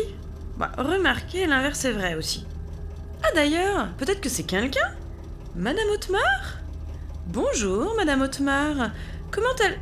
[0.58, 2.46] Bah, remarquez, l'inverse est vrai aussi.
[3.24, 4.92] Ah d'ailleurs, peut-être que c'est quelqu'un?
[5.56, 6.60] Madame Haute-Mare
[7.28, 8.92] Bonjour, Madame Haute-Mare.
[9.32, 9.80] Comment elle...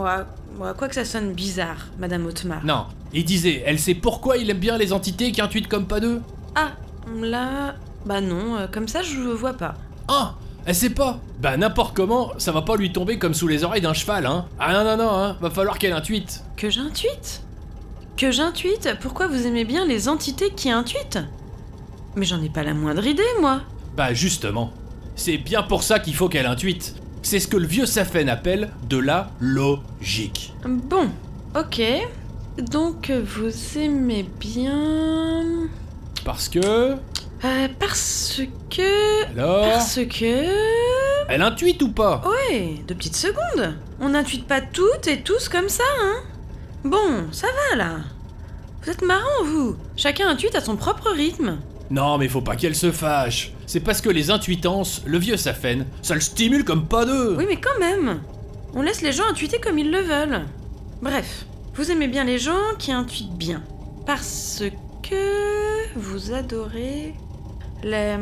[0.00, 0.24] Ouais,
[0.58, 2.64] ouais, quoi que ça sonne bizarre, Madame Haute-Mare.
[2.64, 2.86] Non.
[3.12, 6.20] Il disait, elle sait pourquoi il aime bien les entités qui intuitent comme pas deux.
[6.54, 6.72] Ah,
[7.20, 7.74] là...
[8.04, 9.74] Bah non, euh, comme ça je vois pas.
[10.06, 10.34] Ah
[10.64, 13.82] Elle sait pas Bah n'importe comment, ça va pas lui tomber comme sous les oreilles
[13.82, 14.46] d'un cheval, hein.
[14.60, 15.36] Ah non, non, non, hein.
[15.40, 16.44] Va falloir qu'elle intuite.
[16.56, 17.42] Que j'intuite?
[18.16, 18.90] Que j'intuite?
[19.00, 21.18] Pourquoi vous aimez bien les entités qui intuitent?
[22.14, 23.62] Mais j'en ai pas la moindre idée, moi.
[23.96, 24.72] Bah justement.
[25.16, 26.94] C'est bien pour ça qu'il faut qu'elle intuite.
[27.28, 30.54] C'est ce que le vieux Safen appelle de la logique.
[30.64, 31.10] Bon,
[31.58, 31.82] ok.
[32.56, 35.66] Donc vous aimez bien...
[36.24, 36.60] Parce que...
[36.60, 39.24] Euh, parce que...
[39.32, 40.44] Alors Parce que...
[41.28, 42.22] Elle intuite ou pas?
[42.24, 43.74] Ouais, deux petites secondes.
[44.00, 46.22] On n'intuite pas toutes et tous comme ça, hein
[46.84, 47.96] Bon, ça va là.
[48.84, 49.74] Vous êtes marrant, vous.
[49.96, 51.58] Chacun intuite à son propre rythme.
[51.90, 53.52] Non, mais faut pas qu'elle se fâche.
[53.66, 57.36] C'est parce que les intuitances, le vieux Safen, ça le stimule comme pas deux.
[57.36, 58.20] Oui, mais quand même.
[58.74, 60.42] On laisse les gens intuiter comme ils le veulent.
[61.00, 63.62] Bref, vous aimez bien les gens qui intuitent bien.
[64.06, 64.62] Parce
[65.02, 67.14] que vous adorez
[67.82, 68.16] les...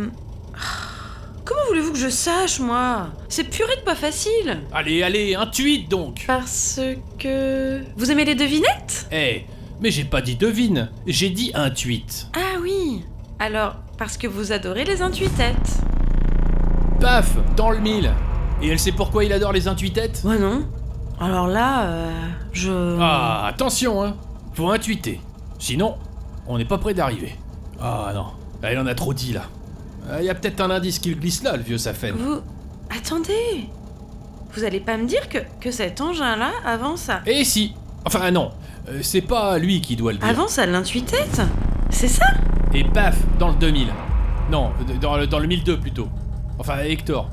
[1.45, 3.09] Comment voulez-vous que je sache, moi?
[3.29, 4.61] C'est purée de pas facile.
[4.73, 6.25] Allez, allez, intuite donc.
[6.27, 6.81] Parce
[7.19, 7.83] que...
[7.97, 9.07] Vous aimez les devinettes?
[9.13, 9.45] Eh,
[9.81, 12.29] mais j'ai pas dit devine, j'ai dit intuite.
[12.35, 13.03] Ah oui.
[13.39, 15.81] Alors, parce que vous adorez les intuitettes.
[17.01, 18.13] Paf, dans le mille.
[18.63, 20.23] Et elle sait pourquoi il adore les intuitettes?
[20.25, 20.67] Ouais, non?
[21.21, 22.11] Alors là, euh,
[22.53, 22.97] je...
[23.01, 24.15] Ah, attention, hein.
[24.55, 25.21] Faut intuiter.
[25.59, 25.97] Sinon,
[26.47, 27.37] on n'est pas près d'arriver.
[27.81, 28.27] Ah non,
[28.63, 29.43] Ah, il en a trop dit là.
[30.19, 32.15] Il y a peut-être un indice qui le glisse là, le vieux Safen.
[32.15, 32.41] Vous...
[32.95, 33.69] Attendez.
[34.55, 37.21] Vous allez pas me dire que, que cet engin-là avance à...
[37.27, 37.75] Et si
[38.05, 38.51] Enfin non,
[38.89, 40.29] euh, c'est pas lui qui doit le dire.
[40.29, 41.41] Avance à l'intuitette?
[41.95, 42.27] C'est ça
[42.75, 43.87] Et paf, dans le 2000.
[44.51, 46.09] Non, d- dans le, dans le 1002 plutôt.
[46.59, 47.31] Enfin, Hector.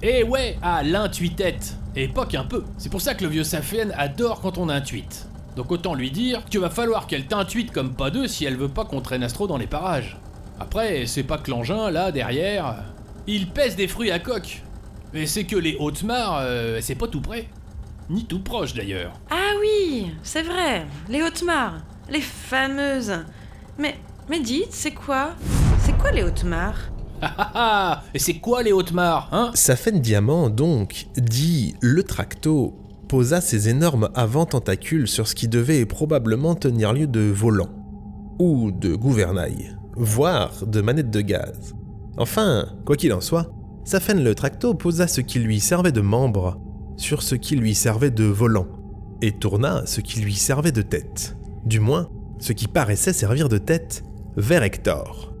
[0.00, 1.76] Et ouais, à l'intuitette.
[1.96, 2.64] Et pas qu'un peu.
[2.78, 5.26] C'est pour ça que le vieux Safen adore quand on intuite.
[5.56, 8.68] Donc autant lui dire qu'il va falloir qu'elle t'intuite comme pas deux si elle veut
[8.68, 10.16] pas qu'on traîne Astro dans les parages.
[10.60, 12.76] Après, c'est pas que l'engin, là, derrière,
[13.26, 14.62] il pèse des fruits à coque.
[15.12, 17.48] Mais c'est que les Hautes-Mares, euh, c'est pas tout près.
[18.08, 19.12] Ni tout proche d'ailleurs.
[19.30, 20.86] Ah oui, c'est vrai.
[21.08, 21.78] Les Hautes-Mares.
[22.08, 23.18] Les fameuses.
[23.80, 23.94] Mais,
[24.28, 25.30] mais dites, c'est quoi?
[25.78, 26.92] C'est quoi les Hautes-Mares?
[27.22, 29.52] Ah ah ah Et c'est quoi les Hautes-Mares, hein?
[29.54, 32.74] Safen Diamant, donc, dit le tracto,
[33.08, 37.70] posa ses énormes avant-tentacules sur ce qui devait probablement tenir lieu de volant,
[38.38, 41.74] ou de gouvernail, voire de manette de gaz.
[42.18, 43.50] Enfin, quoi qu'il en soit,
[43.84, 46.60] Safen le tracto posa ce qui lui servait de membre
[46.98, 48.66] sur ce qui lui servait de volant,
[49.22, 52.10] et tourna ce qui lui servait de tête, du moins
[52.40, 54.02] ce qui paraissait servir de tête,
[54.36, 55.32] vers Hector.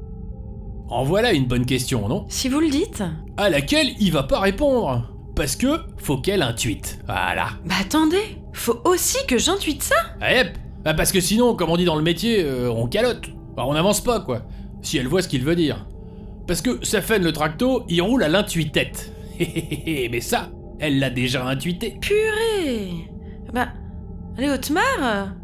[0.88, 2.26] En voilà une bonne question, non?
[2.28, 3.02] Si vous le dites.
[3.36, 5.08] À laquelle il va pas répondre.
[5.36, 6.98] Parce que faut qu'elle intuite.
[7.06, 7.50] Voilà.
[7.64, 11.76] Bah attendez, faut aussi que j'intuite ça Ah, Yep Bah, Parce que sinon, comme on
[11.76, 13.30] dit dans le métier, euh, on calotte.
[13.56, 14.42] Bah, on n'avance pas, quoi.
[14.82, 15.86] Si elle voit ce qu'il veut dire.
[16.46, 19.12] Parce que Safen le tracto, il roule à l'intuitette.
[19.38, 21.96] Mais ça, elle l'a déjà intuité.
[22.00, 23.08] Purée
[23.54, 23.68] Bah,
[24.36, 25.34] les Hautes-Mares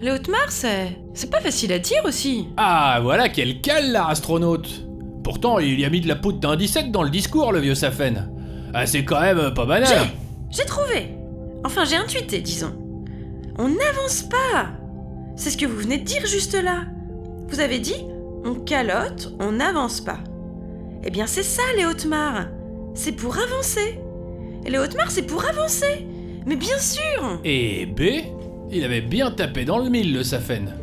[0.00, 0.98] Les Hautes-Mares, c'est...
[1.14, 2.48] C'est pas facile à dire aussi.
[2.56, 4.84] Ah, voilà quel cale, la astronaute
[5.22, 7.74] Pourtant, il y a mis de la poudre d'un 17 dans le discours, le vieux
[7.74, 8.30] Safen.
[8.74, 10.08] Ah, c'est quand même pas banal.
[10.50, 11.08] J'ai trouvé
[11.64, 12.74] Enfin, j'ai intuité, disons.
[13.56, 14.72] On n'avance pas
[15.36, 16.82] C'est ce que vous venez de dire juste là.
[17.48, 18.04] Vous avez dit,
[18.44, 20.18] on calotte, on n'avance pas.
[21.04, 22.48] Eh bien, c'est ça, les hautes mares.
[22.94, 23.98] C'est pour avancer.
[24.66, 26.06] Et les hautes mares, c'est pour avancer.
[26.46, 28.02] Mais bien sûr Et B,
[28.70, 30.74] il avait bien tapé dans le mille, le Safen.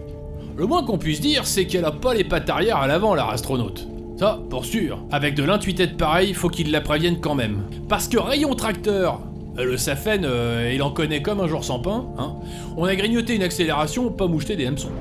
[0.57, 3.27] Le moins qu'on puisse dire, c'est qu'elle a pas les pattes arrière à l'avant, la
[3.27, 3.88] astronaute.
[4.17, 4.99] Ça, pour sûr.
[5.11, 7.63] Avec de l'intuitette pareil, faut qu'il la prévienne quand même.
[7.89, 9.19] Parce que rayon tracteur,
[9.57, 12.36] euh, le Safen, euh, il en connaît comme un jour sans pain, hein.
[12.77, 14.91] On a grignoté une accélération, pas moucheté des hameçons.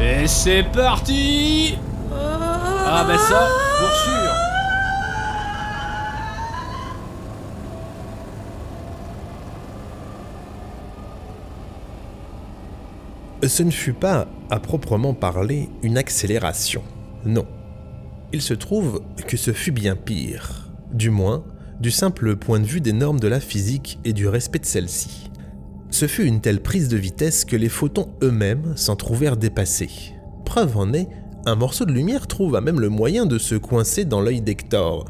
[0.00, 1.76] Et c'est parti
[2.12, 3.48] Ah bah ça,
[3.78, 4.33] pour sûr
[13.46, 16.82] Ce ne fut pas, à proprement parler, une accélération.
[17.24, 17.46] Non.
[18.32, 20.68] Il se trouve que ce fut bien pire.
[20.92, 21.44] Du moins,
[21.80, 25.30] du simple point de vue des normes de la physique et du respect de celles-ci.
[25.90, 30.14] Ce fut une telle prise de vitesse que les photons eux-mêmes s'en trouvèrent dépassés.
[30.44, 31.08] Preuve en est,
[31.46, 35.04] un morceau de lumière trouva même le moyen de se coincer dans l'œil d'Hector.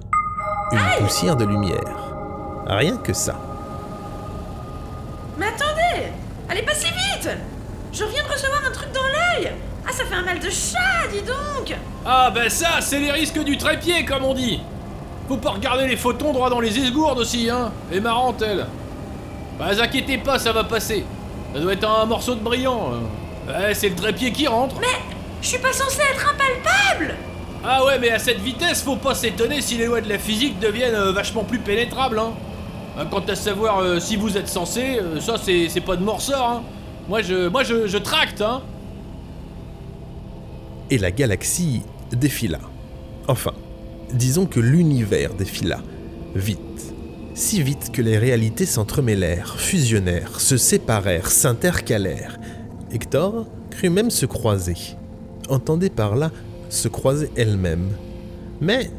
[0.72, 2.16] Une poussière de lumière.
[2.66, 3.40] Rien que ça.
[5.38, 6.10] Mais attendez
[6.48, 7.30] Allez pas si vite
[7.92, 9.52] Je viens de recevoir un truc dans l'œil
[9.86, 13.42] Ah, ça fait un mal de chat, dis donc Ah bah ça, c'est les risques
[13.42, 14.60] du trépied, comme on dit
[15.28, 18.66] Faut pas regarder les photons droit dans les esgourdes aussi, hein Et marrante, elle
[19.58, 21.04] Bah, vous inquiétez pas, ça va passer.
[21.54, 22.90] Ça doit être un morceau de brillant.
[23.46, 24.76] Ouais, c'est le trépied qui rentre.
[24.80, 24.86] Mais
[25.42, 27.14] je suis pas censée être impalpable
[27.64, 30.58] Ah ouais, mais à cette vitesse, faut pas s'étonner si les lois de la physique
[30.58, 32.32] deviennent euh, vachement plus pénétrables, hein.
[32.98, 36.14] Euh, Quant à savoir euh, si vous êtes censé, euh, ça c'est pas de mon
[36.14, 36.62] ressort, hein.
[37.08, 38.62] Moi je, moi je, je tracte, hein.
[40.90, 41.82] Et la galaxie
[42.12, 42.60] défila.
[43.28, 43.52] Enfin,
[44.12, 45.80] disons que l'univers défila.
[46.34, 46.60] Vite.
[47.34, 52.38] Si vite que les réalités s'entremêlèrent, fusionnèrent, se séparèrent, s'intercalèrent.
[52.92, 54.76] Hector crut même se croiser.
[55.48, 56.30] Entendez par là
[56.68, 57.90] se croiser elle-même.
[58.60, 58.90] Mais,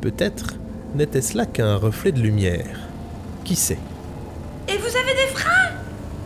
[0.00, 0.54] peut-être,
[0.94, 2.78] n'était-ce là qu'un reflet de lumière.
[3.44, 3.78] Qui sait?
[4.68, 5.70] Et vous avez des freins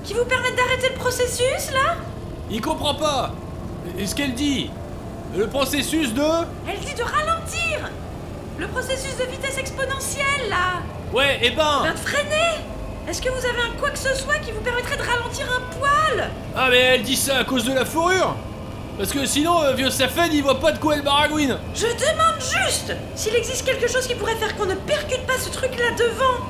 [0.03, 1.97] Qui vous permettent d'arrêter le processus, là?
[2.51, 3.35] Il comprend pas
[3.99, 4.71] Et ce qu'elle dit?
[5.37, 6.23] Le processus de...
[6.69, 7.91] Elle dit de ralentir.
[8.57, 10.81] Le processus de vitesse exponentielle, là.
[11.13, 11.83] Ouais, eh ben.
[11.83, 12.61] Ben de freiner.
[13.09, 15.77] Est-ce que vous avez un quoi que ce soit qui vous permettrait de ralentir un
[15.77, 16.31] poil?
[16.57, 18.37] Ah mais elle dit ça à cause de la fourrure.
[18.97, 21.59] Parce que sinon, euh, vieux Safen, il voit pas de quoi elle baragouine.
[21.75, 25.51] Je demande juste s'il existe quelque chose qui pourrait faire qu'on ne percute pas ce
[25.51, 26.47] truc-là devant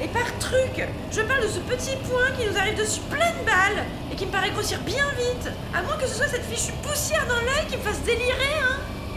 [0.00, 3.84] Et par truc, je parle de ce petit point qui nous arrive dessus pleine balle
[4.12, 7.26] et qui me paraît grossir bien vite À moins que ce soit cette fichue poussière
[7.26, 8.76] dans l'œil qui me fasse délirer, hein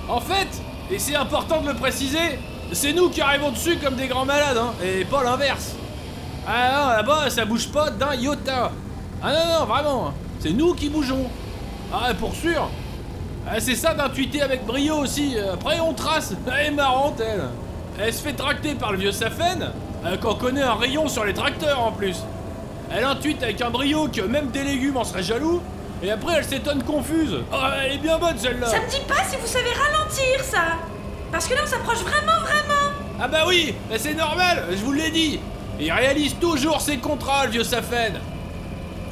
[0.09, 0.47] En fait,
[0.89, 2.39] et c'est important de le préciser,
[2.71, 5.75] c'est nous qui arrivons dessus comme des grands malades, hein, et pas l'inverse.
[6.47, 8.71] Ah non, là-bas, ça bouge pas d'un iota.
[9.21, 10.13] Ah non, non, vraiment, hein.
[10.39, 11.29] c'est nous qui bougeons.
[11.93, 12.69] Ah, pour sûr.
[13.47, 15.35] Ah, c'est ça d'intuiter avec brio aussi.
[15.53, 16.33] Après, on trace.
[16.47, 17.43] Elle est marrante, elle.
[17.99, 19.71] Elle se fait tracter par le vieux Safen,
[20.05, 22.17] euh, qu'on connaît un rayon sur les tracteurs en plus.
[22.93, 25.61] Elle intuite avec un brio que même des légumes en seraient jaloux.
[26.03, 27.37] Et après, elle s'étonne confuse.
[27.53, 28.67] Oh, elle est bien bonne celle-là.
[28.67, 30.63] Ça me dit pas si vous savez ralentir, ça
[31.31, 32.91] Parce que là, on s'approche vraiment, vraiment
[33.21, 35.39] Ah bah oui, bah c'est normal, je vous l'ai dit.
[35.79, 38.19] Il réalise toujours ses contrats, le vieux Safen.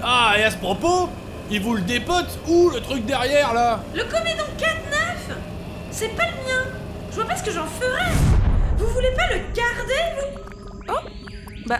[0.03, 1.09] Ah, et à ce propos,
[1.51, 3.79] il vous le dépote où le truc derrière là?
[3.93, 4.65] Le comédon 4-9
[5.91, 6.63] C'est pas le mien
[7.11, 8.11] Je vois pas ce que j'en ferais
[8.77, 10.48] Vous voulez pas le garder, vous?
[10.91, 11.07] Oh
[11.67, 11.79] Bah...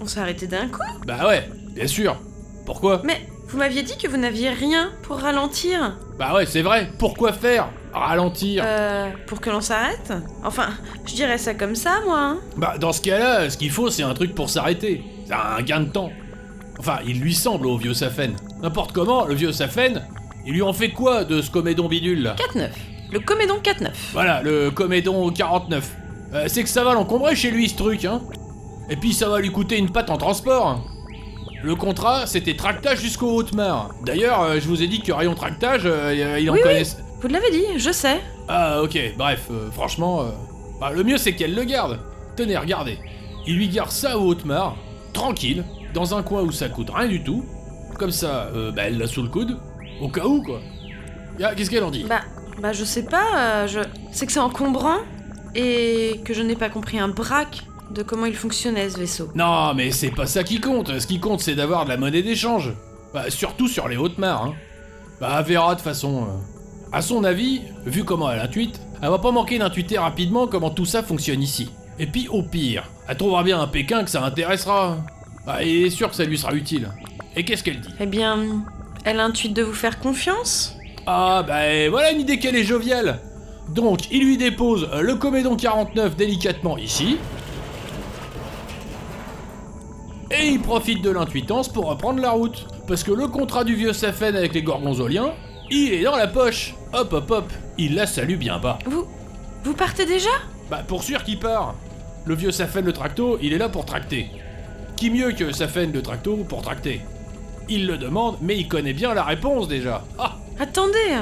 [0.00, 2.16] On s'est arrêté d'un coup Bah ouais, bien sûr.
[2.64, 3.00] Pourquoi?
[3.04, 7.32] Mais vous m'aviez dit que vous n'aviez rien pour ralentir Bah ouais, c'est vrai, pourquoi
[7.32, 7.68] faire?
[7.92, 9.08] Ralentir Euh...
[9.26, 10.12] Pour que l'on s'arrête?
[10.44, 10.68] Enfin,
[11.06, 12.38] je dirais ça comme ça, moi, hein.
[12.56, 15.02] Bah dans ce cas-là, ce qu'il faut c'est un truc pour s'arrêter.
[15.26, 16.10] C'est un gain de temps.
[16.78, 18.36] Enfin, il lui semble au vieux Safen.
[18.62, 20.02] N'importe comment, le vieux Safen,
[20.44, 22.36] il lui en fait quoi de ce comédon bidule là?
[22.54, 22.68] 4-9.
[23.12, 23.88] Le comédon 4-9.
[24.12, 25.90] Voilà, le comédon 49.
[26.34, 28.20] Euh, c'est que ça va l'encombrer chez lui ce truc, hein.
[28.90, 30.84] Et puis ça va lui coûter une patte en transport.
[31.62, 33.90] Le contrat, c'était tractage jusqu'au Haute-Mar.
[34.04, 36.68] D'ailleurs, euh, je vous ai dit que rayon tractage, euh, il en Oui, oui.
[36.68, 36.98] connaissait.
[37.20, 38.20] Vous l'avez dit, je sais.
[38.48, 40.26] Ah, ok, bref, franchement,
[40.78, 41.98] bah, le mieux c'est qu'elle le garde.
[42.36, 42.98] Tenez, regardez.
[43.46, 44.76] Il lui garde ça au Haute-Mar,
[45.12, 45.64] tranquille,
[45.94, 47.44] dans un coin où ça coûte rien du tout.
[47.98, 49.58] Comme ça, bah, elle l'a sous le coude,
[50.00, 50.60] au cas où, quoi.
[51.42, 52.04] Ah, Qu'est-ce qu'elle en dit?
[52.08, 52.20] Bah,
[52.60, 53.80] bah je sais pas, je...
[54.12, 54.98] C'est que c'est encombrant
[55.56, 59.30] et que je n'ai pas compris un braque de comment il fonctionnait ce vaisseau.
[59.34, 60.98] Non, mais c'est pas ça qui compte.
[60.98, 62.72] Ce qui compte, c'est d'avoir de la monnaie d'échange.
[63.14, 64.54] Bah, surtout sur les hautes mares, hein.
[65.20, 66.24] Bah, elle verra de façon.
[66.24, 70.70] euh, À son avis, vu comment elle intuite, elle va pas manquer d'intuiter rapidement comment
[70.70, 71.70] tout ça fonctionne ici.
[71.98, 74.98] Et puis, au pire, elle trouvera bien un Pékin que ça intéressera.
[75.46, 76.90] Bah, il est sûr que ça lui sera utile.
[77.36, 77.88] Et qu'est-ce qu'elle dit?
[78.00, 78.38] Eh bien,
[79.04, 80.74] elle intuite de vous faire confiance?
[81.06, 83.20] Ah, bah voilà une idée qu'elle est joviale.
[83.68, 87.18] Donc, il lui dépose le Comédon 49 délicatement ici.
[90.30, 92.66] Et il profite de l'intuitance pour reprendre la route.
[92.86, 95.32] Parce que le contrat du vieux Safen avec les Gorgonzoliens,
[95.70, 96.74] il est dans la poche.
[96.92, 98.78] Hop, hop, hop, il la salue bien bas.
[98.86, 99.06] Vous.
[99.64, 100.30] Vous partez déjà?
[100.70, 101.74] Bah, pour sûr qu'il part.
[102.24, 104.30] Le vieux Safen le tracto, il est là pour tracter.
[104.96, 107.00] Qui mieux que Safen le tracto pour tracter?
[107.68, 110.04] Il le demande, mais il connaît bien la réponse déjà.
[110.18, 111.18] Ah Attendez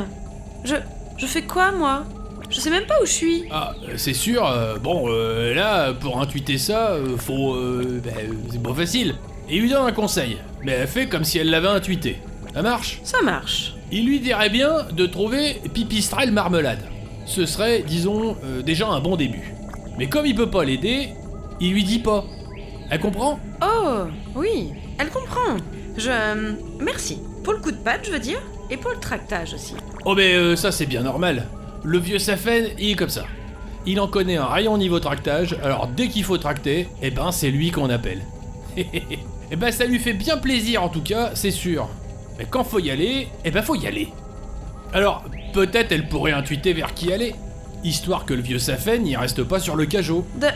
[0.64, 0.76] Je.
[1.16, 2.04] Je fais quoi, moi?
[2.50, 3.44] Je sais même pas où je suis.
[3.50, 7.54] Ah, c'est sûr, euh, bon, euh, là, pour intuiter ça, euh, faut.
[7.54, 9.14] euh, bah, euh, c'est pas facile.
[9.48, 12.18] Et lui donne un conseil, mais elle fait comme si elle l'avait intuité.
[12.54, 13.00] Ça marche?
[13.02, 13.74] Ça marche.
[13.90, 16.80] Il lui dirait bien de trouver pipistrelle marmelade.
[17.26, 19.52] Ce serait, disons, euh, déjà un bon début.
[19.98, 21.10] Mais comme il peut pas l'aider,
[21.60, 22.24] il lui dit pas.
[22.90, 23.38] Elle comprend?
[23.62, 25.56] Oh, oui, elle comprend.
[25.96, 26.10] Je.
[26.10, 27.18] euh, Merci.
[27.42, 28.40] Pour le coup de patte, je veux dire,
[28.70, 29.74] et pour le tractage aussi.
[30.06, 31.46] Oh mais euh, ça c'est bien normal.
[31.84, 33.26] Le vieux Safen, il est comme ça.
[33.84, 37.50] Il en connaît un rayon niveau tractage, alors dès qu'il faut tracter, eh ben c'est
[37.50, 38.22] lui qu'on appelle.
[38.76, 41.90] eh ben ça lui fait bien plaisir en tout cas, c'est sûr.
[42.38, 44.08] Mais quand faut y aller, eh ben faut y aller.
[44.94, 47.34] Alors, peut-être elle pourrait intuiter vers qui aller,
[47.84, 50.26] histoire que le vieux Safen n'y reste pas sur le cajot.
[50.40, 50.48] De.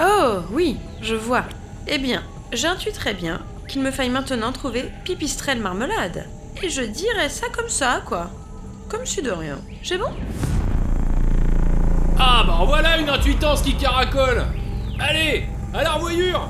[0.00, 1.44] Oh, oui, je vois.
[1.86, 6.26] Eh bien, j'intuite très bien qu'il me faille maintenant trouver pipistrelle marmelade.
[6.64, 8.28] Et je dirais ça comme ça, quoi.
[8.92, 9.56] Comme si de rien.
[9.82, 10.10] C'est bon?
[12.18, 14.44] Ah bah voilà une intuitance qui caracole.
[15.00, 16.46] Allez, à la revoyure.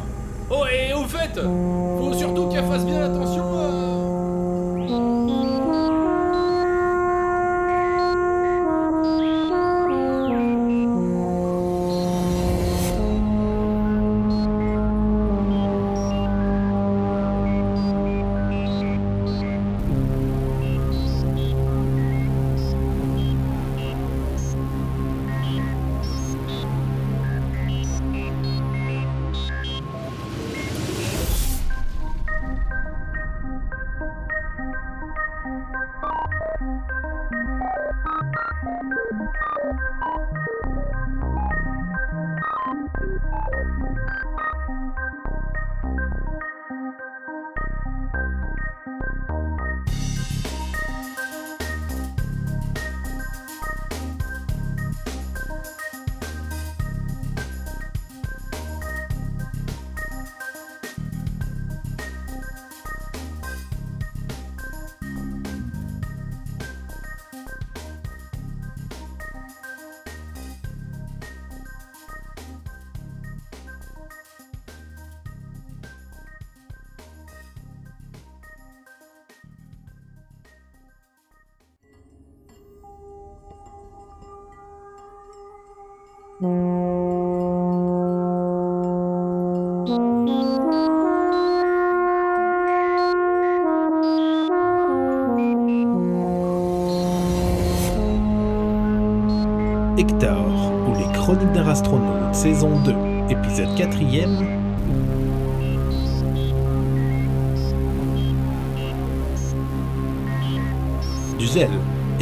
[0.50, 3.81] Oh et au fait, faut surtout qu'elle fasse bien attention à...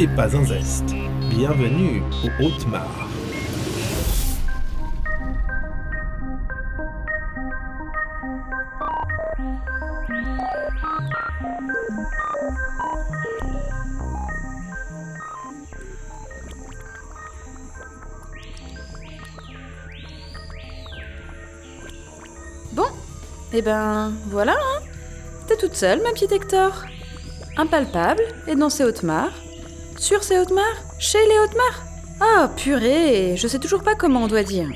[0.07, 0.95] pas un zeste.
[1.29, 3.07] Bienvenue au Haute-Mare.
[22.73, 22.83] Bon,
[23.53, 24.81] eh ben voilà, hein.
[25.47, 26.85] T'es toute seule, ma petite Hector.
[27.57, 29.33] Impalpable, et dans ces Hautes-Mares.
[30.01, 31.83] Sur ces Hautes-Mares Chez les Hautes-Mares
[32.19, 34.67] Ah, purée, je sais toujours pas comment on doit dire.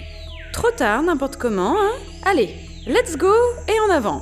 [0.54, 1.94] Trop tard, n'importe comment, hein?
[2.26, 2.56] Allez,
[2.86, 3.34] let's go
[3.68, 4.22] et en avant.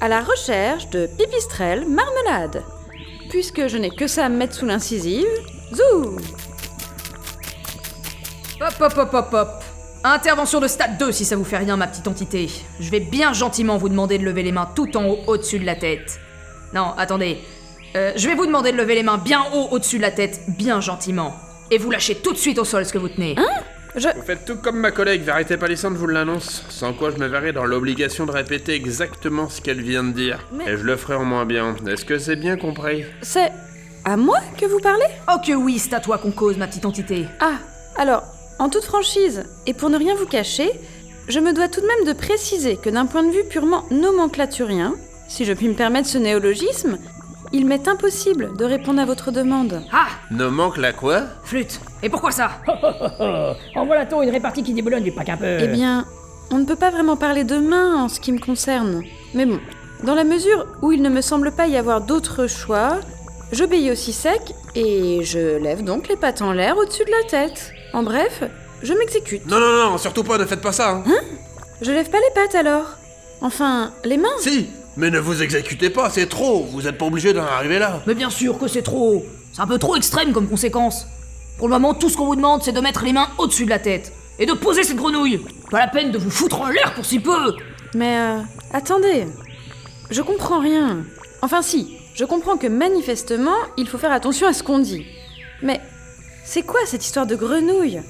[0.00, 2.62] À la recherche de pipistrelle marmelade.
[3.30, 5.26] Puisque je n'ai que ça à me mettre sous l'incisive,
[5.72, 6.18] zou
[8.60, 9.48] Hop hop hop hop hop
[10.04, 12.48] Intervention de stade 2 si ça vous fait rien ma petite entité.
[12.78, 15.66] Je vais bien gentiment vous demander de lever les mains tout en haut au-dessus de
[15.66, 16.20] la tête.
[16.72, 17.40] Non, attendez.
[17.96, 20.40] Euh, je vais vous demander de lever les mains bien haut au-dessus de la tête,
[20.48, 21.34] bien gentiment.
[21.70, 23.36] Et vous lâchez tout de suite au sol ce que vous tenez.
[23.96, 24.08] Je.
[24.08, 27.52] Vous faites tout comme ma collègue Vérité Palissante vous l'annonce, sans quoi je me verrai
[27.52, 30.40] dans l'obligation de répéter exactement ce qu'elle vient de dire.
[30.52, 31.76] Mais- Et je le ferai en moins bien.
[31.86, 33.04] Est-ce que c'est bien compris?
[33.22, 33.52] C'est.
[34.04, 35.06] à moi que vous parlez?
[35.32, 37.26] Oh que oui, c'est à toi qu'on cause ma petite entité.
[37.40, 37.54] Ah,
[37.96, 38.24] alors,
[38.58, 40.70] en toute franchise, et pour ne rien vous cacher,
[41.28, 44.94] je me dois tout de même de préciser que d'un point de vue purement nomenclaturien,
[45.28, 46.98] si je puis me permettre ce néologisme,
[47.52, 49.82] il m'est impossible de répondre à votre demande.
[49.92, 52.50] Ah Ne manque la quoi Flûte Et pourquoi ça
[53.76, 55.58] En voilà ton une répartie qui déboulonne du pack un peu.
[55.60, 56.04] Eh bien,
[56.50, 59.02] on ne peut pas vraiment parler de main en ce qui me concerne.
[59.34, 59.60] Mais bon,
[60.02, 62.98] dans la mesure où il ne me semble pas y avoir d'autre choix,
[63.52, 64.40] j'obéis aussi sec
[64.74, 67.72] et je lève donc les pattes en l'air au-dessus de la tête.
[67.92, 68.42] En bref,
[68.82, 69.46] je m'exécute.
[69.46, 71.02] Non, non, non, surtout pas, ne faites pas ça.
[71.06, 71.14] Hein?
[71.80, 72.86] Je lève pas les pattes alors?
[73.40, 74.28] Enfin, les mains?
[74.40, 76.64] Si, mais ne vous exécutez pas, c'est trop.
[76.64, 78.00] Vous êtes pas obligé d'en arriver là.
[78.06, 81.06] Mais bien sûr que c'est trop C'est un peu trop extrême comme conséquence.
[81.58, 83.70] Pour le moment, tout ce qu'on vous demande, c'est de mettre les mains au-dessus de
[83.70, 84.12] la tête.
[84.38, 85.40] Et de poser cette grenouille
[85.70, 87.54] Pas la peine de vous foutre en l'air pour si peu
[87.94, 88.40] Mais euh,
[88.72, 89.26] attendez,
[90.10, 91.04] je comprends rien.
[91.42, 95.06] Enfin si, je comprends que manifestement, il faut faire attention à ce qu'on dit.
[95.62, 95.80] Mais
[96.44, 98.00] c'est quoi cette histoire de grenouille?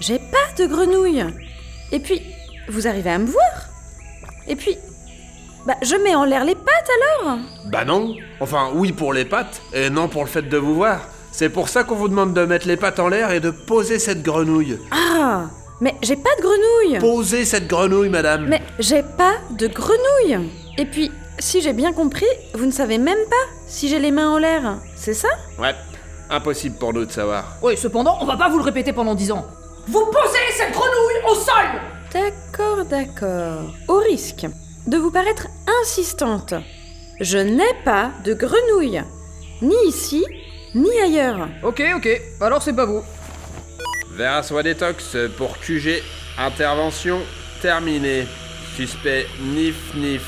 [0.00, 1.24] J'ai pas de grenouille.
[1.92, 2.20] Et puis,
[2.68, 3.68] vous arrivez à me voir?
[4.48, 4.76] Et puis,
[5.66, 6.88] bah je mets en l'air les pattes
[7.22, 8.14] alors Bah non.
[8.40, 11.00] Enfin, oui pour les pattes, et non pour le fait de vous voir.
[11.32, 13.98] C'est pour ça qu'on vous demande de mettre les pattes en l'air et de poser
[13.98, 14.78] cette grenouille.
[14.92, 15.46] Ah
[15.80, 18.46] Mais j'ai pas de grenouille Posez cette grenouille, madame.
[18.46, 20.48] Mais j'ai pas de grenouille
[20.78, 24.30] Et puis, si j'ai bien compris, vous ne savez même pas si j'ai les mains
[24.30, 25.28] en l'air, c'est ça?
[25.58, 25.74] Ouais,
[26.30, 27.56] impossible pour nous de savoir.
[27.62, 29.46] Oui, cependant, on va pas vous le répéter pendant 10 ans.
[29.88, 31.80] Vous posez cette grenouille au sol
[32.12, 33.74] D'accord, d'accord.
[33.88, 34.46] Au risque
[34.86, 35.48] de vous paraître
[35.82, 36.54] insistante,
[37.20, 39.02] je n'ai pas de grenouille.
[39.62, 40.24] Ni ici,
[40.74, 41.48] ni ailleurs.
[41.62, 42.08] Ok, ok,
[42.40, 43.02] alors c'est pas vous.
[44.16, 46.02] Vera soit détox pour QG.
[46.38, 47.20] Intervention
[47.62, 48.26] terminée.
[48.76, 50.22] Suspect nif nif.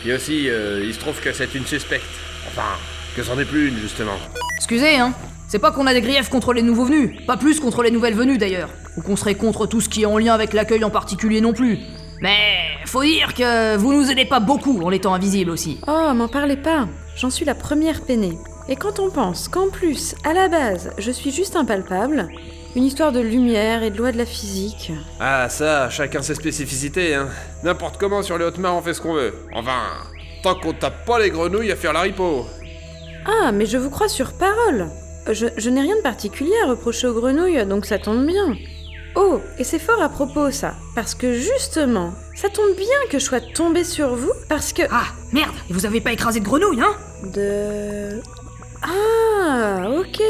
[0.00, 2.04] Puis aussi, euh, il se trouve que c'est une suspecte.
[2.46, 2.76] Enfin,
[3.16, 4.16] que c'en est plus une, justement.
[4.58, 5.14] Excusez, hein.
[5.48, 8.14] C'est pas qu'on a des griefs contre les nouveaux venus, pas plus contre les nouvelles
[8.14, 10.90] venues d'ailleurs, ou qu'on serait contre tout ce qui est en lien avec l'accueil en
[10.90, 11.78] particulier non plus.
[12.20, 15.78] Mais faut dire que vous nous aidez pas beaucoup en étant invisible aussi.
[15.86, 16.86] Oh, m'en parlez pas.
[17.16, 18.38] J'en suis la première peinée.
[18.68, 22.28] Et quand on pense qu'en plus, à la base, je suis juste impalpable,
[22.74, 24.92] une histoire de lumière et de loi de la physique.
[25.20, 27.28] Ah, ça, chacun ses spécificités, hein.
[27.62, 29.34] N'importe comment sur les hautes mers, on fait ce qu'on veut.
[29.54, 29.82] Enfin,
[30.42, 32.46] tant qu'on tape pas les grenouilles à faire la ripo.
[33.24, 34.88] Ah, mais je vous crois sur parole.
[35.30, 38.56] Je, je n'ai rien de particulier à reprocher aux grenouilles, donc ça tombe bien.
[39.16, 43.24] Oh, et c'est fort à propos ça, parce que justement, ça tombe bien que je
[43.24, 44.82] sois tombée sur vous, parce que...
[44.90, 46.94] Ah, merde Et vous avez pas écrasé de grenouille, hein?
[47.32, 48.20] De...
[48.82, 50.22] Ah, ok.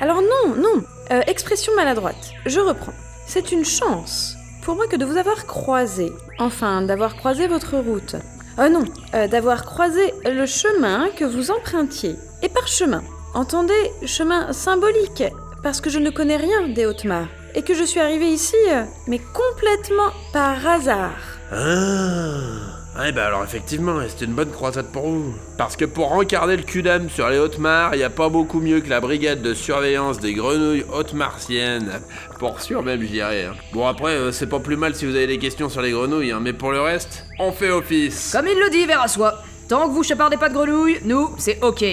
[0.00, 0.84] Alors non, non.
[1.10, 2.32] Euh, expression maladroite.
[2.44, 2.92] Je reprends.
[3.26, 6.12] C'est une chance pour moi que de vous avoir croisé.
[6.38, 8.16] Enfin, d'avoir croisé votre route.
[8.58, 12.16] Euh, non, euh, d'avoir croisé le chemin que vous empruntiez.
[12.42, 13.02] Et par chemin,
[13.32, 15.24] entendez chemin symbolique,
[15.62, 17.28] parce que je ne connais rien des Hautes-Mares.
[17.58, 21.10] Et que je suis arrivée ici, euh, mais complètement par hasard.
[21.50, 25.34] Ah Ouais, bah alors effectivement, c'était une bonne croisade pour vous.
[25.56, 28.60] Parce que pour rencarder le cul d'âme sur les hautes mares, y a pas beaucoup
[28.60, 32.00] mieux que la brigade de surveillance des grenouilles hautes martiennes.
[32.38, 33.46] Pour sûr même, je dirais.
[33.46, 33.54] hein.
[33.72, 36.30] Bon après, euh, c'est pas plus mal si vous avez des questions sur les grenouilles,
[36.30, 38.30] hein, mais pour le reste, on fait office.
[38.32, 39.42] Comme il le dit, vers à soi.
[39.68, 41.84] Tant que vous chapardez pas de grenouilles, nous, c'est ok.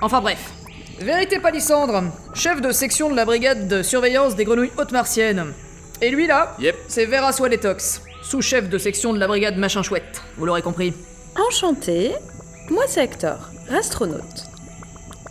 [0.00, 0.40] Enfin bref.
[1.00, 2.02] Vérité Palissandre,
[2.34, 5.54] chef de section de la brigade de surveillance des grenouilles hautes martiennes.
[6.02, 6.76] Et lui là, Yep.
[6.88, 10.20] c'est Vera Détox, sous-chef de section de la brigade machin chouette.
[10.36, 10.92] Vous l'aurez compris.
[11.48, 12.12] Enchanté,
[12.68, 14.44] moi c'est Hector, astronaute.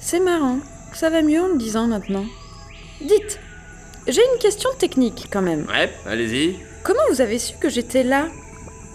[0.01, 0.57] C'est marrant,
[0.93, 2.25] ça va mieux en le disant maintenant.
[3.01, 3.39] Dites,
[4.07, 5.67] j'ai une question technique quand même.
[5.69, 6.57] Ouais, allez-y.
[6.83, 8.25] Comment vous avez su que j'étais là?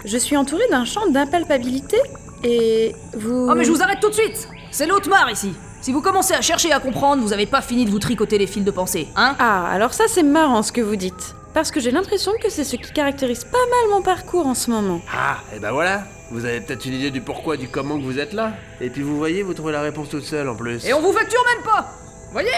[0.04, 1.98] Je suis entourée d'un champ d'impalpabilité
[2.42, 3.46] et vous...
[3.48, 5.52] Oh mais je vous arrête tout de suite C'est l'autre mare ici
[5.84, 8.46] Si vous commencez à chercher à comprendre, vous avez pas fini de vous tricoter les
[8.46, 9.36] fils de pensée, hein?
[9.38, 11.34] Ah, alors ça c'est marrant ce que vous dites.
[11.52, 14.70] Parce que j'ai l'impression que c'est ce qui caractérise pas mal mon parcours en ce
[14.70, 15.02] moment.
[15.14, 16.04] Ah, et bah voilà.
[16.30, 18.54] Vous avez peut-être une idée du pourquoi, du comment que vous êtes là.
[18.80, 20.86] Et puis vous voyez, vous trouvez la réponse toute seule en plus.
[20.86, 21.92] Et on vous facture même pas
[22.32, 22.48] Voyez?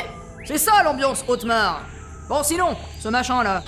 [0.44, 1.82] C'est ça l'ambiance Haute-Mare
[2.28, 3.64] Bon sinon, ce machin là.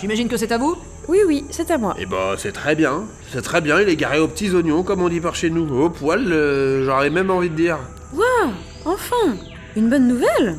[0.00, 0.78] J'imagine que c'est à vous?
[1.08, 1.94] Oui, oui, c'est à moi.
[1.98, 3.02] Et bah c'est très bien.
[3.30, 5.68] C'est très bien, il est garé aux petits oignons, comme on dit par chez nous.
[5.78, 7.78] Au poil, euh, j'aurais même envie de dire.
[8.12, 8.52] Waouh
[8.84, 9.36] Enfin
[9.76, 10.56] Une bonne nouvelle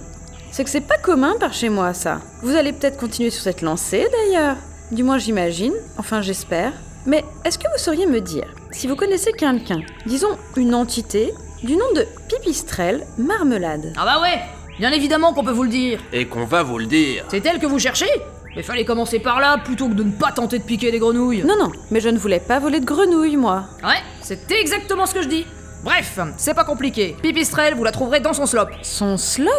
[0.52, 2.20] C'est que c'est pas commun par chez moi, ça.
[2.42, 4.56] Vous allez peut-être continuer sur cette lancée, d'ailleurs.
[4.92, 5.74] Du moins, j'imagine.
[5.98, 6.74] Enfin, j'espère.
[7.06, 11.32] Mais est-ce que vous sauriez me dire si vous connaissez quelqu'un, disons une entité,
[11.64, 13.94] du nom de Pipistrelle Marmelade?
[13.98, 14.40] Ah bah ouais
[14.80, 17.24] Bien évidemment qu'on peut vous le dire Et qu'on va vous le dire.
[17.30, 18.10] C'est elle que vous cherchez
[18.56, 21.44] Mais fallait commencer par là plutôt que de ne pas tenter de piquer des grenouilles
[21.44, 23.66] Non, non, mais je ne voulais pas voler de grenouilles, moi.
[23.84, 25.46] Ouais, c'est exactement ce que je dis
[25.84, 27.16] Bref, c'est pas compliqué.
[27.22, 28.68] Pipistrelle, vous la trouverez dans son slop.
[28.82, 29.50] Son slop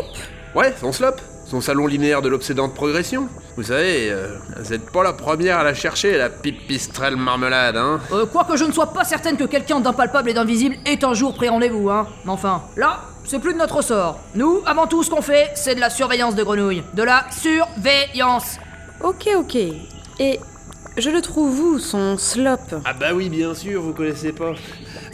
[0.55, 1.17] Ouais, son slop.
[1.47, 3.29] Son salon linéaire de l'obsédante progression.
[3.57, 8.01] Vous savez, euh, vous êtes pas la première à la chercher, la pipistrelle marmelade, hein
[8.13, 11.35] Euh, quoique je ne sois pas certaine que quelqu'un d'impalpable et d'invisible ait un jour
[11.35, 12.09] pris rendez-vous, hein.
[12.25, 14.19] Mais enfin, là, c'est plus de notre sort.
[14.35, 16.83] Nous, avant tout, ce qu'on fait, c'est de la surveillance de grenouilles.
[16.95, 18.59] De la surveillance.
[19.03, 19.57] Ok, ok.
[20.19, 20.41] Et
[20.97, 22.57] je le trouve où, son slop?
[22.87, 24.55] Ah bah oui, bien sûr, vous connaissez pas.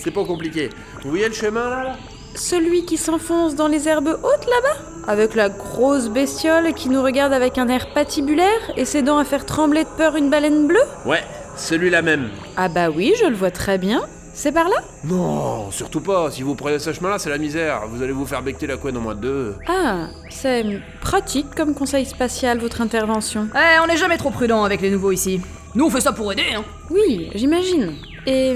[0.02, 0.70] C'est pas compliqué.
[1.02, 1.96] Vous voyez le chemin là, là?
[2.34, 5.10] Celui qui s'enfonce dans les herbes hautes là-bas?
[5.12, 9.44] Avec la grosse bestiole qui nous regarde avec un air patibulaire et s'aidant à faire
[9.44, 10.78] trembler de peur une baleine bleue?
[11.04, 11.24] Ouais,
[11.56, 12.30] celui-là même.
[12.56, 14.02] Ah bah oui, je le vois très bien.
[14.32, 14.76] C'est par là?
[15.04, 16.30] Non, surtout pas.
[16.30, 17.82] Si vous prenez ce chemin-là, c'est la misère.
[17.90, 19.54] Vous allez vous faire becter la couenne en moins de deux.
[19.66, 23.48] Ah, c'est pratique comme conseil spatial, votre intervention.
[23.54, 25.40] Eh, on n'est jamais trop prudent avec les nouveaux ici.
[25.74, 26.64] Nous, on fait ça pour aider, hein.
[26.90, 27.94] Oui, j'imagine.
[28.26, 28.54] Et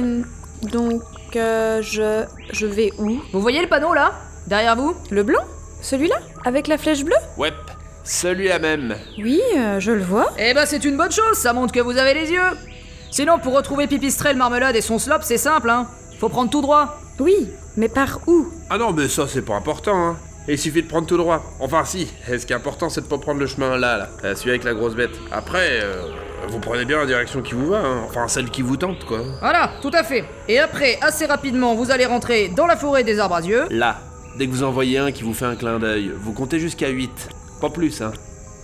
[0.72, 1.02] donc,
[1.36, 3.20] euh, je, je vais où?
[3.32, 4.12] Vous voyez le panneau là?
[4.46, 4.94] Derrière vous?
[5.10, 5.44] Le blanc?
[5.80, 6.16] Celui-là?
[6.44, 7.16] Avec la flèche bleue?
[7.36, 7.52] Ouais,
[8.04, 8.96] celui-là même.
[9.18, 10.32] Oui, euh, je le vois.
[10.38, 12.40] Eh ben, c'est une bonne chose, ça montre que vous avez les yeux.
[13.10, 15.86] Sinon, pour retrouver Pipistrelle Marmelade et son slop, c'est simple, hein.
[16.18, 16.98] Faut prendre tout droit.
[17.18, 18.48] Oui, mais par où?
[18.70, 20.16] Ah non, mais ça, c'est pas important, hein.
[20.46, 21.42] Il suffit de prendre tout droit.
[21.60, 22.06] Enfin, si.
[22.26, 24.34] Ce qui est important, c'est de pas prendre le chemin là, là.
[24.34, 25.12] Celui avec la grosse bête?
[25.32, 26.08] Après, euh,
[26.48, 28.02] vous prenez bien la direction qui vous va, hein.
[28.08, 29.20] Enfin, celle qui vous tente, quoi.
[29.40, 30.24] Voilà, tout à fait.
[30.48, 33.66] Et après, assez rapidement, vous allez rentrer dans la forêt des arbres à yeux.
[33.70, 33.98] Là.
[34.38, 36.88] Dès que vous en voyez un qui vous fait un clin d'œil, vous comptez jusqu'à
[36.88, 37.28] 8.
[37.60, 38.12] Pas plus, hein.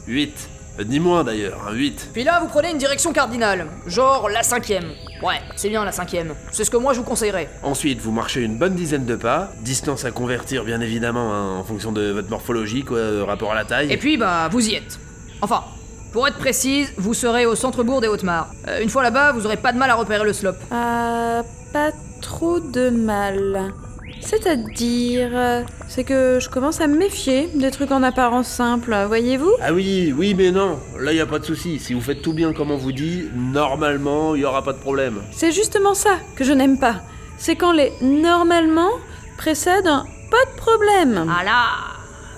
[0.09, 0.49] 8.
[0.81, 2.11] Euh, Ni moins d'ailleurs, hein, 8.
[2.13, 3.67] Puis là, vous prenez une direction cardinale.
[3.87, 4.87] Genre la cinquième.
[5.23, 6.35] Ouais, c'est bien la cinquième.
[6.51, 7.49] C'est ce que moi je vous conseillerais.
[7.63, 11.65] Ensuite, vous marchez une bonne dizaine de pas, distance à convertir bien évidemment hein, en
[11.65, 13.93] fonction de votre morphologie, quoi, euh, rapport à la taille.
[13.93, 14.99] Et puis, bah, vous y êtes.
[15.43, 15.65] Enfin,
[16.13, 18.49] pour être précise, vous serez au centre-bourg des Hautes-Mares.
[18.69, 20.55] Euh, une fois là-bas, vous aurez pas de mal à repérer le slop.
[20.71, 21.43] Ah,
[21.73, 21.91] pas
[22.21, 23.73] trop de mal.
[24.21, 29.53] C'est-à-dire, euh, c'est que je commence à me méfier des trucs en apparence simples, voyez-vous?
[29.63, 31.79] Ah oui, oui, mais non, là y a pas de souci.
[31.79, 34.79] Si vous faites tout bien comme on vous dit, normalement, il y aura pas de
[34.79, 35.21] problème.
[35.33, 36.97] C'est justement ça que je n'aime pas.
[37.39, 38.91] C'est quand les normalement
[39.39, 41.27] précèdent un pas de problème.
[41.29, 41.65] Ah là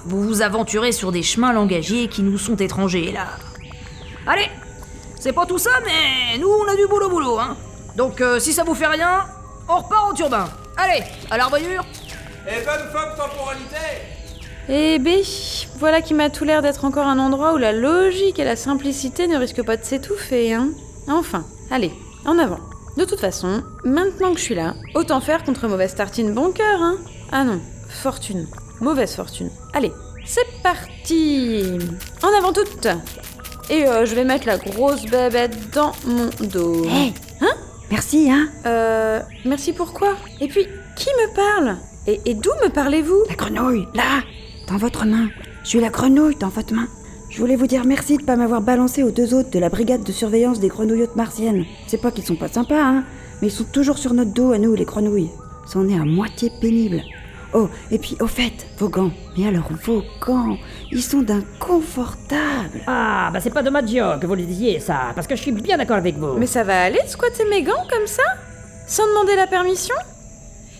[0.04, 3.26] Vous vous aventurez sur des chemins langagiers qui nous sont étrangers, là.
[4.26, 4.48] Allez
[5.18, 7.56] C'est pas tout ça, mais nous, on a du boulot boulot, hein.
[7.96, 9.24] Donc, euh, si ça vous fait rien,
[9.68, 10.48] on repart au turbin.
[10.76, 11.84] Allez, à l'arboyure
[12.48, 13.76] Et bonne fin de temporalité
[14.68, 15.22] Eh bé,
[15.78, 19.26] voilà qui m'a tout l'air d'être encore un endroit où la logique et la simplicité
[19.26, 20.70] ne risquent pas de s'étouffer, hein.
[21.08, 21.92] Enfin, allez,
[22.24, 22.60] en avant.
[22.96, 26.80] De toute façon, maintenant que je suis là, autant faire contre mauvaise tartine bon cœur,
[26.80, 26.96] hein.
[27.32, 28.46] Ah non, fortune.
[28.80, 29.50] Mauvaise fortune.
[29.74, 29.92] Allez,
[30.24, 31.78] c'est parti
[32.22, 32.88] En avant toutes
[33.72, 36.84] Et euh, je vais mettre la grosse bébête dans mon dos.
[36.84, 37.54] Hé Hein?
[37.90, 38.50] Merci, hein?
[38.66, 40.14] Euh, merci pourquoi?
[40.42, 41.78] Et puis, qui me parle?
[42.06, 43.24] Et, et d'où me parlez-vous?
[43.30, 44.22] La grenouille, là
[44.68, 45.30] Dans votre main.
[45.64, 46.86] Je suis la grenouille dans votre main.
[47.30, 50.04] Je voulais vous dire merci de pas m'avoir balancé aux deux autres de la brigade
[50.04, 51.64] de surveillance des grenouillottes martiennes.
[51.86, 53.04] C'est pas qu'ils sont pas sympas, hein
[53.40, 55.30] Mais ils sont toujours sur notre dos à nous, les grenouilles.
[55.66, 57.00] C'en est à moitié pénible.
[57.55, 59.11] Oh, et puis au fait, vos gants.
[59.36, 60.57] Mais alors, vos gants,
[60.90, 62.80] ils sont d'un confortable.
[62.86, 65.53] Ah, bah c'est pas de ma que vous le disiez ça, parce que je suis
[65.53, 66.38] bien d'accord avec vous.
[66.38, 68.22] Mais ça va aller de squatter mes gants comme ça
[68.86, 69.94] Sans demander la permission?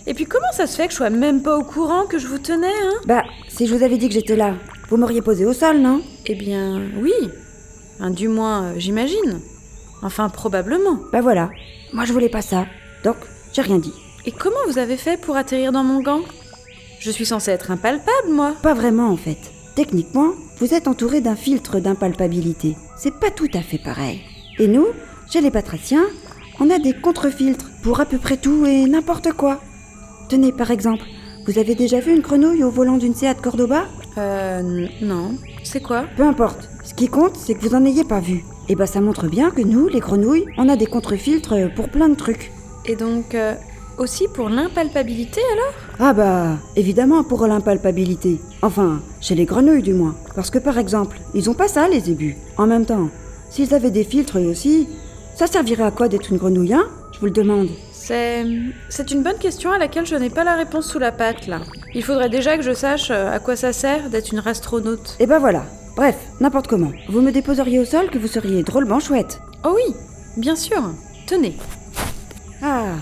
[0.05, 2.27] Et puis comment ça se fait que je sois même pas au courant que je
[2.27, 2.93] vous tenais, hein?
[3.05, 4.55] Bah, si je vous avais dit que j'étais là,
[4.89, 6.01] vous m'auriez posé au sol, non?
[6.25, 7.13] Eh bien, oui.
[7.99, 9.39] Enfin, du moins, euh, j'imagine.
[10.01, 10.99] Enfin, probablement.
[11.11, 11.51] Bah voilà.
[11.93, 12.65] Moi, je voulais pas ça.
[13.03, 13.15] Donc,
[13.53, 13.93] j'ai rien dit.
[14.25, 16.21] Et comment vous avez fait pour atterrir dans mon gant?
[17.03, 18.53] Je suis censée être impalpable, moi.
[18.61, 19.51] Pas vraiment, en fait.
[19.75, 22.77] Techniquement, vous êtes entouré d'un filtre d'impalpabilité.
[22.97, 24.21] C'est pas tout à fait pareil.
[24.57, 24.87] Et nous,
[25.29, 26.05] chez les batraciens,
[26.61, 29.59] on a des contre-filtres pour à peu près tout et n'importe quoi.
[30.29, 31.03] Tenez, par exemple,
[31.45, 33.83] vous avez déjà vu une grenouille au volant d'une Seat Cordoba?
[34.17, 35.33] Euh, non.
[35.65, 36.05] C'est quoi?
[36.15, 36.69] Peu importe.
[36.85, 38.45] Ce qui compte, c'est que vous en ayez pas vu.
[38.69, 42.07] Et bah ça montre bien que nous, les grenouilles, on a des contre-filtres pour plein
[42.07, 42.53] de trucs.
[42.85, 43.55] Et donc, euh,
[43.97, 45.73] aussi pour l'impalpabilité alors?
[45.99, 48.39] Ah bah, évidemment pour l'impalpabilité.
[48.61, 50.15] Enfin, chez les grenouilles du moins.
[50.35, 52.37] Parce que par exemple, ils ont pas ça les ébus.
[52.57, 53.09] En même temps,
[53.49, 54.87] s'ils avaient des filtres eux aussi,
[55.35, 56.87] ça servirait à quoi d'être une grenouille, hein?
[57.13, 57.69] Je vous le demande.
[57.91, 58.45] C'est.
[58.89, 61.61] C'est une bonne question à laquelle je n'ai pas la réponse sous la patte, là.
[61.93, 65.15] Il faudrait déjà que je sache euh, à quoi ça sert d'être une rastronaute.
[65.19, 65.63] Et bah voilà.
[65.95, 66.91] Bref, n'importe comment.
[67.07, 69.41] Vous me déposeriez au sol que vous seriez drôlement chouette.
[69.63, 69.93] Oh oui,
[70.37, 70.81] bien sûr.
[71.27, 71.55] Tenez.
[72.61, 72.95] Ah,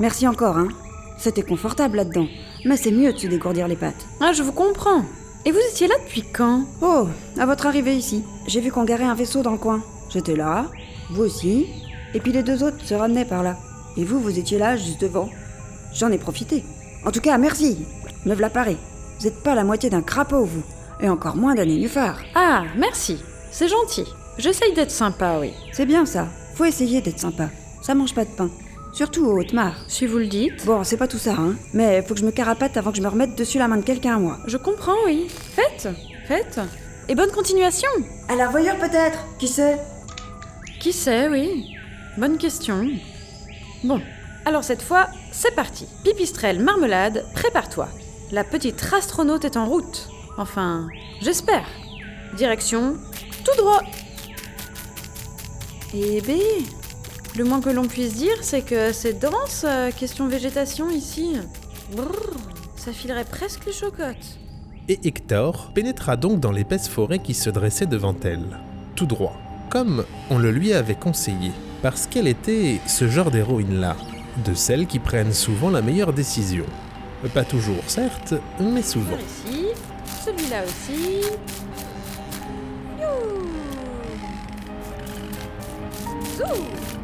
[0.00, 0.68] merci encore, hein.
[1.18, 2.26] C'était confortable là-dedans.
[2.64, 4.06] Mais c'est mieux de se dégourdir les pattes.
[4.20, 5.04] Ah, je vous comprends.
[5.44, 6.64] Et vous étiez là depuis quand?
[6.82, 7.06] Oh,
[7.38, 9.82] à votre arrivée ici, j'ai vu qu'on garait un vaisseau dans le coin.
[10.10, 10.66] J'étais là,
[11.10, 11.66] vous aussi,
[12.14, 13.56] et puis les deux autres se ramenaient par là.
[13.96, 15.28] Et vous, vous étiez là, juste devant.
[15.94, 16.64] J'en ai profité.
[17.06, 17.86] En tout cas, merci.
[18.26, 18.76] Me v'là paré.
[19.18, 20.62] Vous êtes pas la moitié d'un crapaud, vous.
[21.00, 22.18] Et encore moins d'un nénuphar.
[22.34, 23.18] Ah, merci.
[23.50, 24.04] C'est gentil.
[24.38, 25.52] J'essaye d'être sympa, oui.
[25.72, 26.28] C'est bien ça.
[26.54, 27.48] Faut essayer d'être sympa.
[27.82, 28.50] Ça mange pas de pain.
[28.92, 29.76] Surtout au Haute-Mare.
[29.88, 30.64] Si vous le dites.
[30.66, 31.54] Bon, c'est pas tout ça, hein.
[31.72, 33.82] Mais faut que je me carapate avant que je me remette dessus la main de
[33.84, 34.38] quelqu'un, moi.
[34.46, 35.28] Je comprends, oui.
[35.28, 35.88] Faites,
[36.26, 36.60] faites.
[37.08, 37.88] Et bonne continuation.
[38.28, 39.78] À la voyeur peut-être Qui sait?
[40.80, 41.74] Qui sait, oui.
[42.18, 42.88] Bonne question.
[43.84, 44.00] Bon,
[44.44, 45.86] alors cette fois, c'est parti.
[46.04, 47.88] Pipistrelle, marmelade, prépare-toi.
[48.32, 50.08] La petite astronaute est en route.
[50.38, 50.88] Enfin,
[51.20, 51.66] j'espère.
[52.36, 52.96] Direction,
[53.44, 53.82] tout droit.
[55.94, 56.40] Eh bé,
[57.36, 61.36] le moins que l'on puisse dire, c'est que c'est dense, euh, question végétation ici.
[61.94, 62.36] Brrr,
[62.76, 64.38] ça filerait presque les chocottes.
[64.88, 68.58] Et Hector pénétra donc dans l'épaisse forêt qui se dressait devant elle,
[68.96, 69.36] tout droit,
[69.68, 71.52] comme on le lui avait conseillé,
[71.82, 73.96] parce qu'elle était ce genre d'héroïne-là,
[74.44, 76.64] de celles qui prennent souvent la meilleure décision.
[77.34, 79.16] Pas toujours, certes, mais souvent.
[79.46, 79.66] Ici,
[80.24, 81.20] celui-là aussi.
[86.36, 86.99] Zou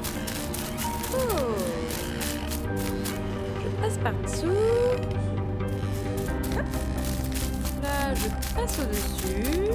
[3.62, 4.46] Je passe par dessous.
[6.56, 6.66] Hop.
[7.82, 9.70] Là, je passe au-dessus.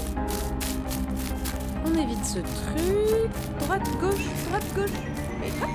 [1.86, 3.32] On évite ce truc.
[3.60, 5.00] Droite, gauche, droite, gauche.
[5.44, 5.70] Et hop.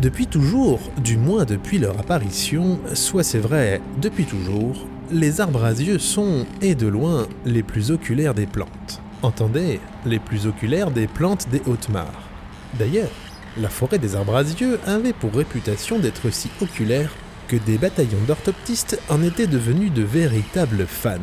[0.00, 6.46] Depuis toujours, du moins depuis leur apparition, soit c'est vrai, depuis toujours, les arbrasieux sont,
[6.60, 9.00] et de loin, les plus oculaires des plantes.
[9.22, 12.28] Entendez, les plus oculaires des plantes des Hautes-Mares.
[12.78, 13.10] D'ailleurs,
[13.56, 17.10] la forêt des arbrasieux avait pour réputation d'être si oculaire
[17.48, 21.18] que des bataillons d'orthoptistes en étaient devenus de véritables fans.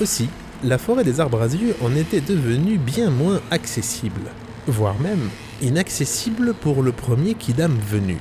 [0.00, 0.28] Aussi,
[0.64, 4.32] la forêt des arbrasieux en était devenue bien moins accessible,
[4.66, 5.30] voire même
[5.62, 8.18] inaccessible pour le premier Kidam venu.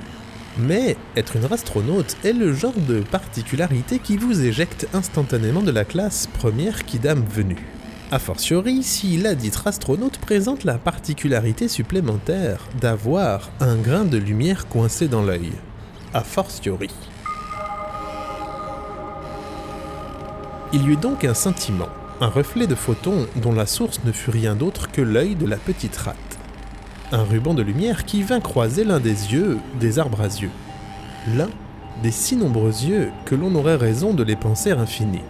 [0.57, 5.85] Mais être une astronaute est le genre de particularité qui vous éjecte instantanément de la
[5.85, 7.65] classe première Kidam venue.
[8.11, 14.67] A fortiori, si la dite astronaute présente la particularité supplémentaire d'avoir un grain de lumière
[14.67, 15.51] coincé dans l'œil.
[16.15, 16.89] A fortiori.
[20.73, 24.31] Il y eut donc un scintillement, un reflet de photon dont la source ne fut
[24.31, 26.39] rien d'autre que l'œil de la petite rate.
[27.11, 30.51] Un ruban de lumière qui vint croiser l'un des yeux des arbrasieux.
[31.37, 31.49] L'un
[32.01, 35.21] des si nombreux yeux que l'on aurait raison de les penser infinis.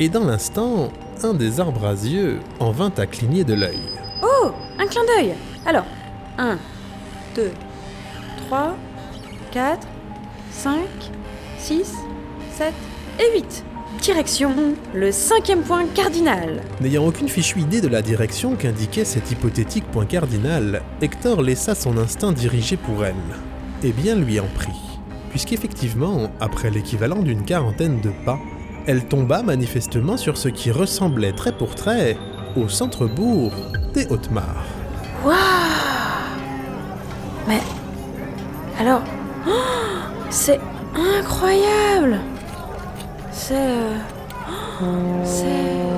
[0.00, 0.92] Et dans l'instant,
[1.24, 3.80] un des arbrasieux en vint à cligner de l'œil.
[4.22, 5.34] Oh Un clin d'œil
[5.66, 5.86] Alors,
[6.38, 6.56] 1,
[7.34, 7.50] 2,
[8.46, 8.76] 3,
[9.50, 9.88] 4,
[10.52, 10.78] 5,
[11.58, 11.94] 6,
[12.52, 12.72] 7
[13.18, 13.64] et 8.
[14.00, 14.54] Direction
[14.94, 16.62] le cinquième point cardinal.
[16.80, 21.98] N'ayant aucune fichue idée de la direction qu'indiquait cet hypothétique point cardinal, Hector laissa son
[21.98, 23.16] instinct diriger pour elle.
[23.82, 25.00] Et bien lui en prit,
[25.30, 28.38] puisqu'effectivement, après l'équivalent d'une quarantaine de pas,
[28.88, 32.16] elle tomba manifestement sur ce qui ressemblait trait pour trait
[32.56, 33.52] au centre-bourg
[33.92, 34.64] des Hautes-Mares.
[35.22, 35.36] Waouh
[37.46, 37.60] Mais.
[38.80, 39.02] Alors.
[39.46, 39.50] oh,
[40.30, 40.58] c'est
[40.94, 42.18] incroyable
[43.30, 43.54] C'est.
[43.56, 43.98] euh,
[44.80, 44.84] oh,
[45.22, 45.97] c'est.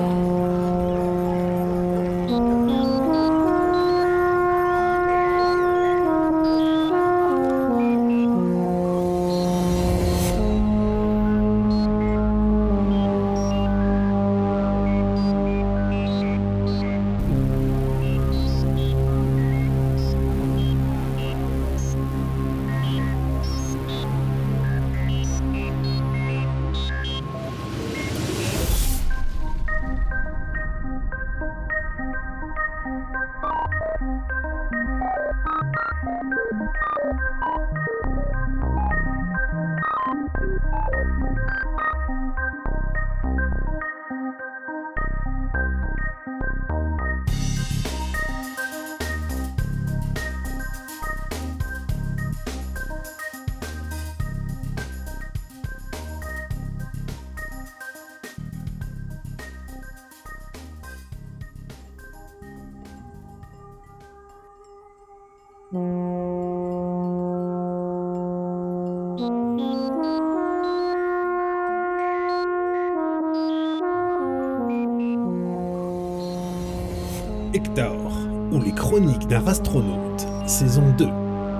[79.35, 81.07] Astronaute, saison 2,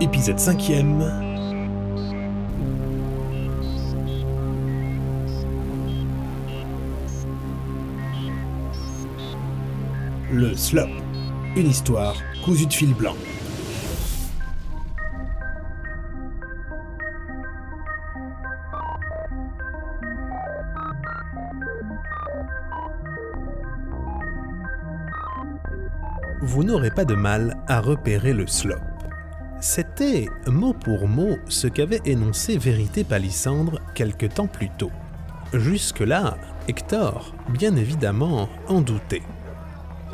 [0.02, 1.10] épisode 5ème.
[10.31, 10.88] Le Slop,
[11.56, 13.15] une histoire cousue de fil blanc.
[26.52, 28.76] Vous n'aurez pas de mal à repérer le slop.
[29.61, 34.91] C'était mot pour mot ce qu'avait énoncé Vérité Palissandre quelque temps plus tôt.
[35.53, 36.36] Jusque-là,
[36.68, 39.22] Hector, bien évidemment, en doutait.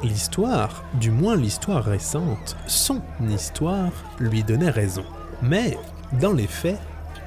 [0.04, 5.06] L'histoire, du moins l'histoire récente, son histoire, lui donnait raison.
[5.42, 5.76] Mais,
[6.22, 6.80] dans les faits,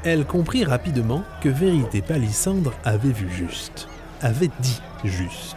[0.05, 3.89] elle comprit rapidement que Vérité Palissandre avait vu juste,
[4.23, 5.57] avait dit juste.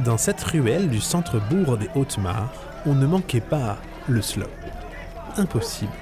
[0.00, 3.78] Dans cette ruelle du centre-bourg des Hautes-Mares, on ne manquait pas
[4.08, 4.50] le slop.
[5.36, 5.92] Impossible.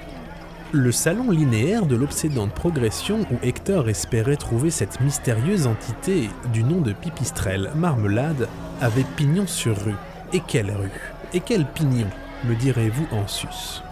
[0.71, 6.81] Le salon linéaire de l'obsédante progression où Hector espérait trouver cette mystérieuse entité du nom
[6.81, 8.49] de Pipistrelle Marmelade
[8.81, 9.95] avait pignon sur rue.
[10.33, 12.07] Et quelle rue Et quel pignon
[12.45, 13.83] me direz-vous en sus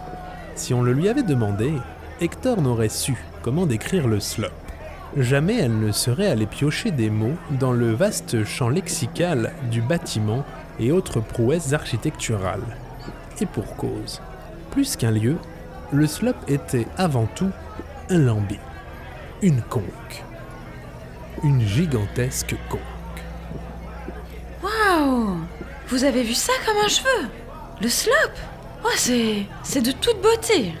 [0.56, 1.72] Si on le lui avait demandé,
[2.20, 4.48] Hector n'aurait su comment décrire le slop.
[5.16, 10.44] Jamais elle ne serait allée piocher des mots dans le vaste champ lexical du bâtiment
[10.78, 12.76] et autres prouesses architecturales.
[13.40, 14.20] Et pour cause.
[14.70, 15.36] Plus qu'un lieu,
[15.92, 17.50] le slop était avant tout
[18.08, 18.58] un lambi,
[19.42, 20.22] une conque,
[21.42, 22.80] une gigantesque conque.
[24.62, 25.38] Waouh
[25.88, 27.28] Vous avez vu ça comme un cheveu?
[27.80, 28.12] Le slop?
[28.84, 29.46] Oh, c'est.
[29.62, 30.72] c'est de toute beauté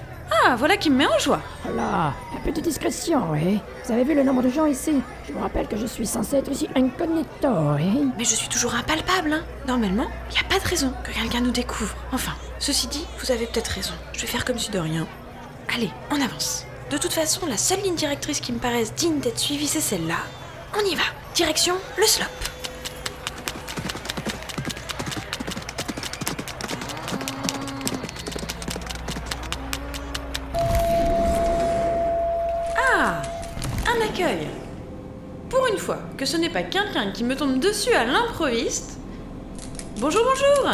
[0.44, 3.60] Ah, voilà qui me met en joie Voilà, un peu de discrétion, oui.
[3.84, 4.92] Vous avez vu le nombre de gens ici?
[5.26, 8.08] Je vous rappelle que je suis censé être ici incognito, oui.
[8.16, 11.50] Mais je suis toujours impalpable, hein Normalement, il a pas de raison que quelqu'un nous
[11.50, 11.96] découvre.
[12.12, 13.94] Enfin, ceci dit, vous avez peut-être raison.
[14.12, 15.06] Je vais faire comme si de rien.
[15.74, 16.64] Allez, on avance.
[16.90, 20.18] De toute façon, la seule ligne directrice qui me paraisse digne d'être suivie, c'est celle-là.
[20.76, 21.04] On y va.
[21.34, 22.51] Direction le slop.
[35.48, 38.98] Pour une fois que ce n'est pas quelqu'un qui me tombe dessus à l'improviste.
[39.98, 40.70] Bonjour, bonjour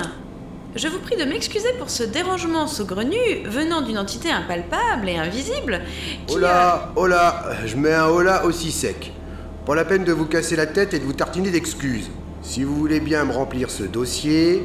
[0.76, 3.16] Je vous prie de m'excuser pour ce dérangement saugrenu
[3.46, 5.80] venant d'une entité impalpable et invisible.
[6.26, 9.12] qui Oh là, oh là, je mets un oh là aussi sec.
[9.66, 12.10] Pas la peine de vous casser la tête et de vous tartiner d'excuses.
[12.42, 14.62] Si vous voulez bien me remplir ce dossier,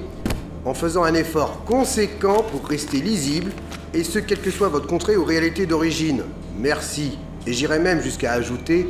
[0.66, 3.52] en faisant un effort conséquent pour rester lisible,
[3.94, 6.24] et ce quelle que soit votre contrée ou réalité d'origine.
[6.58, 7.18] Merci.
[7.48, 8.88] Et j'irai même jusqu'à ajouter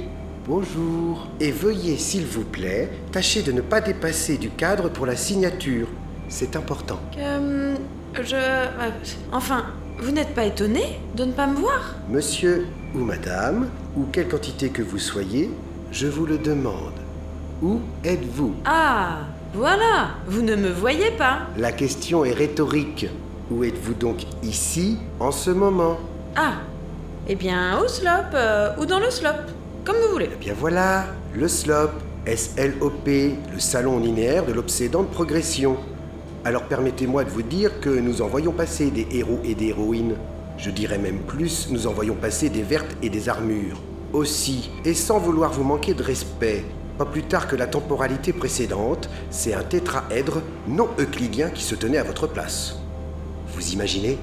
[0.47, 1.27] bonjour.
[1.39, 5.87] Et veuillez, s'il vous plaît, tâcher de ne pas dépasser du cadre pour la signature.
[6.29, 6.99] C'est important.
[7.17, 7.75] Euh,
[8.21, 8.35] je.
[8.35, 8.89] euh,
[9.31, 9.65] Enfin,
[9.99, 11.95] vous n'êtes pas étonné de ne pas me voir?
[12.09, 15.49] Monsieur ou madame, ou quelle quantité que vous soyez,
[15.91, 16.93] je vous le demande.
[17.61, 18.53] Où êtes-vous?
[18.65, 19.19] Ah,
[19.53, 23.07] voilà Vous ne me voyez pas La question est rhétorique.
[23.49, 25.97] Où êtes-vous donc ici, en ce moment?
[26.35, 26.53] Ah
[27.25, 29.29] Eh bien, au slop, euh, ou dans le slop,
[29.85, 30.29] comme vous voulez.
[30.33, 31.91] Eh bien voilà, le SLOP,
[32.25, 35.77] S-L-O-P, le salon linéaire de l'obsédante progression.
[36.43, 40.15] Alors permettez-moi de vous dire que nous en voyons passer des héros et des héroïnes.
[40.57, 43.79] Je dirais même plus, nous en voyons passer des vertes et des armures.
[44.11, 46.65] Aussi, et sans vouloir vous manquer de respect,
[46.97, 51.99] pas plus tard que la temporalité précédente, c'est un tétraèdre non euclidien qui se tenait
[51.99, 52.75] à votre place.
[53.47, 54.17] Vous imaginez?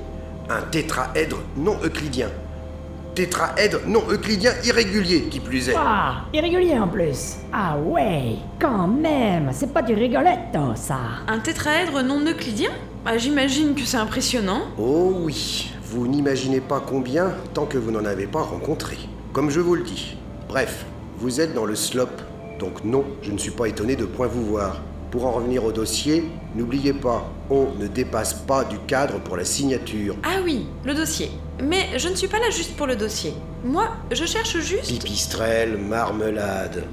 [0.50, 2.28] Un tétraèdre non euclidien.
[3.14, 5.74] Tétraèdre non euclidien irrégulier, qui plus est.
[5.76, 7.38] Ah, irrégulier en plus.
[7.52, 10.98] Ah ouais, quand même, c'est pas du rigoletto, ça.
[11.26, 12.70] Un tétraèdre non euclidien?
[13.04, 14.62] Bah, j'imagine que c'est impressionnant.
[14.78, 18.96] Oh oui, vous n'imaginez pas combien tant que vous n'en avez pas rencontré.
[19.32, 20.16] Comme je vous le dis.
[20.48, 20.84] Bref,
[21.18, 22.10] vous êtes dans le slop,
[22.60, 24.80] donc non, je ne suis pas étonné de point vous voir.
[25.10, 29.44] Pour en revenir au dossier, n'oubliez pas, on ne dépasse pas du cadre pour la
[29.44, 30.14] signature.
[30.22, 31.32] Ah oui, le dossier.
[31.60, 33.34] Mais je ne suis pas là juste pour le dossier.
[33.64, 34.86] Moi, je cherche juste...
[34.86, 36.84] Pipistrelle, marmelade.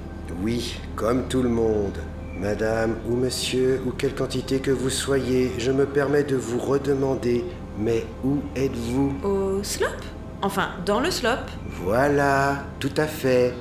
[0.41, 1.98] Oui, comme tout le monde.
[2.39, 7.45] Madame ou monsieur, ou quelle quantité que vous soyez, je me permets de vous redemander,
[7.80, 9.14] mais où êtes-vous?
[9.23, 9.88] Au slop?
[10.41, 11.45] Enfin, dans le slop.
[11.84, 13.53] Voilà, tout à fait.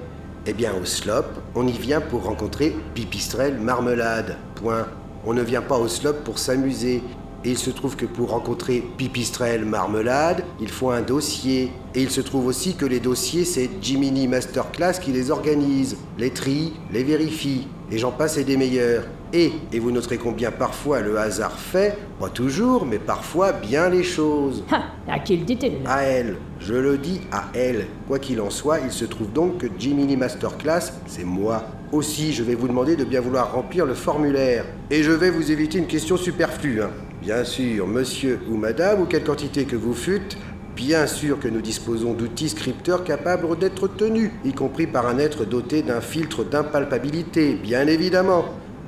[0.47, 1.25] Eh bien, au slop,
[1.55, 4.37] on y vient pour rencontrer Pipistrelle Marmelade.
[4.57, 4.87] Point.
[5.25, 7.03] On ne vient pas au slop pour s'amuser.
[7.45, 11.71] Et il se trouve que pour rencontrer Pipistrelle Marmelade, il faut un dossier.
[11.95, 16.31] Et il se trouve aussi que les dossiers, c'est Jiminy Masterclass qui les organise, les
[16.31, 17.69] trie, les vérifie.
[17.93, 19.05] Et j'en passe et des meilleurs.
[19.33, 24.03] Et, et vous noterez combien parfois le hasard fait, pas toujours, mais parfois bien les
[24.03, 24.65] choses.
[24.73, 25.87] Ha, à qui le dit-il?
[25.87, 27.87] À elle, je le dis à elle.
[28.09, 31.65] Quoi qu'il en soit, il se trouve donc que Jiminy Masterclass, c'est moi.
[31.93, 34.65] Aussi, je vais vous demander de bien vouloir remplir le formulaire.
[34.91, 36.83] Et je vais vous éviter une question superflue.
[36.83, 36.91] hein.
[37.23, 40.37] Bien sûr, monsieur ou madame, ou quelle quantité que vous fûtes,
[40.75, 45.45] bien sûr que nous disposons d'outils scripteurs capables d'être tenus, y compris par un être
[45.45, 48.45] doté d'un filtre d'impalpabilité, bien évidemment.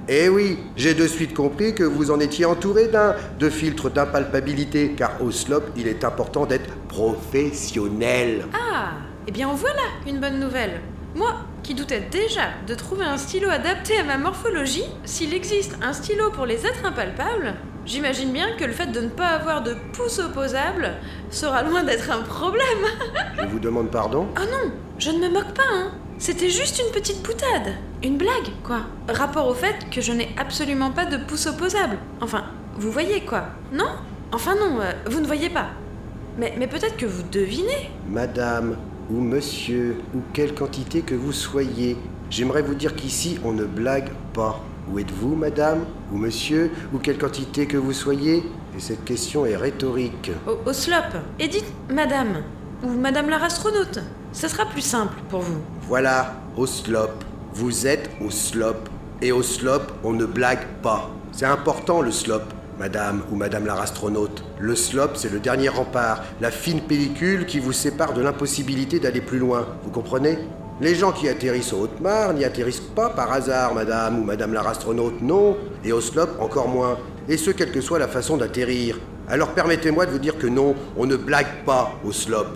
[0.09, 4.95] Eh oui, j'ai de suite compris que vous en étiez entouré d'un, de filtres d'impalpabilité,
[4.97, 8.47] car au slop, il est important d'être professionnel.
[8.55, 8.93] Ah,
[9.27, 10.81] eh bien voilà une bonne nouvelle.
[11.19, 11.35] Moi,
[11.65, 16.31] qui doutais déjà de trouver un stylo adapté à ma morphologie, s'il existe un stylo
[16.31, 17.55] pour les êtres impalpables,
[17.85, 20.93] j'imagine bien que le fait de ne pas avoir de pouce opposable
[21.31, 22.63] sera loin d'être un problème.
[23.37, 24.29] Je vous demande pardon?
[24.37, 25.91] Oh non, je ne me moque pas, hein.
[26.19, 27.75] C'était juste une petite boutade.
[28.05, 28.83] Une blague, quoi.
[29.09, 31.99] Rapport au fait que je n'ai absolument pas de pouce opposable.
[32.21, 32.45] Enfin,
[32.77, 33.91] vous voyez quoi Non?
[34.31, 35.67] Enfin non, euh, vous ne voyez pas.
[36.39, 37.91] Mais, mais peut-être que vous devinez.
[38.09, 38.77] Madame
[39.11, 41.97] ou monsieur ou quelle quantité que vous soyez,
[42.31, 44.61] j'aimerais vous dire qu'ici on ne blague pas.
[44.91, 45.81] Où êtes-vous, madame
[46.13, 48.43] ou monsieur ou quelle quantité que vous soyez?
[48.77, 50.31] Et cette question est rhétorique.
[50.47, 51.19] Au, au slop.
[51.39, 52.43] Et dites madame.
[52.83, 54.01] Ou madame la astronaute.
[54.33, 55.59] Ça sera plus simple pour vous.
[55.83, 57.11] Voilà, au slop.
[57.55, 58.89] Vous êtes au slop.
[59.21, 61.11] Et au slop, on ne blague pas.
[61.33, 62.43] C'est important le slop,
[62.79, 64.45] madame ou madame la astronaute.
[64.59, 69.21] Le slop, c'est le dernier rempart, la fine pellicule qui vous sépare de l'impossibilité d'aller
[69.21, 69.67] plus loin.
[69.85, 70.39] Vous comprenez?
[70.81, 74.61] Les gens qui atterrissent au Haute-Mare n'y atterrissent pas par hasard, madame ou madame la
[74.61, 75.57] astronaute, non.
[75.85, 76.99] Et au slop, encore moins.
[77.29, 78.99] Et ce, quelle que soit la façon d'atterrir.
[79.29, 82.47] Alors permettez-moi de vous dire que non, on ne blague pas au slop.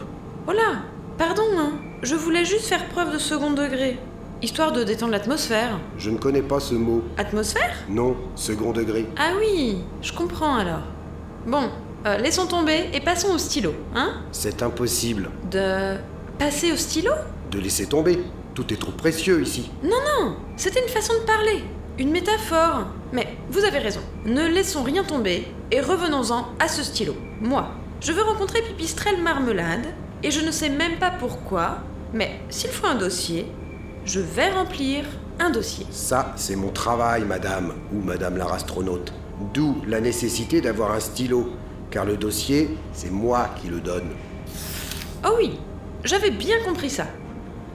[0.45, 0.83] Voilà.
[1.19, 1.73] Pardon, hein.
[2.03, 3.99] Je voulais juste faire preuve de second degré.
[4.43, 5.79] Histoire de détendre l'atmosphère.
[5.97, 7.03] Je ne connais pas ce mot.
[7.17, 7.77] Atmosphère?
[7.89, 9.07] Non, second degré.
[9.17, 10.83] Ah oui, je comprends alors.
[11.47, 11.71] Bon,
[12.07, 14.15] euh, laissons tomber et passons au stylo, hein?
[14.33, 15.95] C'est impossible De
[16.41, 17.13] passer au stylo?
[17.53, 18.19] De laisser tomber.
[18.55, 19.71] Tout est trop précieux ici.
[19.85, 21.63] Non, non, c'était une façon de parler,
[22.01, 22.87] une métaphore.
[23.13, 27.15] Mais vous avez raison, ne laissons rien tomber et revenons-en à ce stylo.
[27.41, 27.71] Moi,
[28.01, 29.87] je veux rencontrer Pipistrelle Marmelade
[30.25, 31.79] et je ne sais même pas pourquoi,
[32.13, 33.47] mais s'il faut un dossier,
[34.05, 35.05] je vais remplir
[35.39, 35.87] un dossier.
[35.91, 39.13] Ça, c'est mon travail, madame ou madame la astronaute.
[39.55, 41.51] D'où la nécessité d'avoir un stylo,
[41.91, 44.11] car le dossier, c'est moi qui le donne.
[45.25, 45.59] Oh oui,
[46.05, 47.07] j'avais bien compris ça.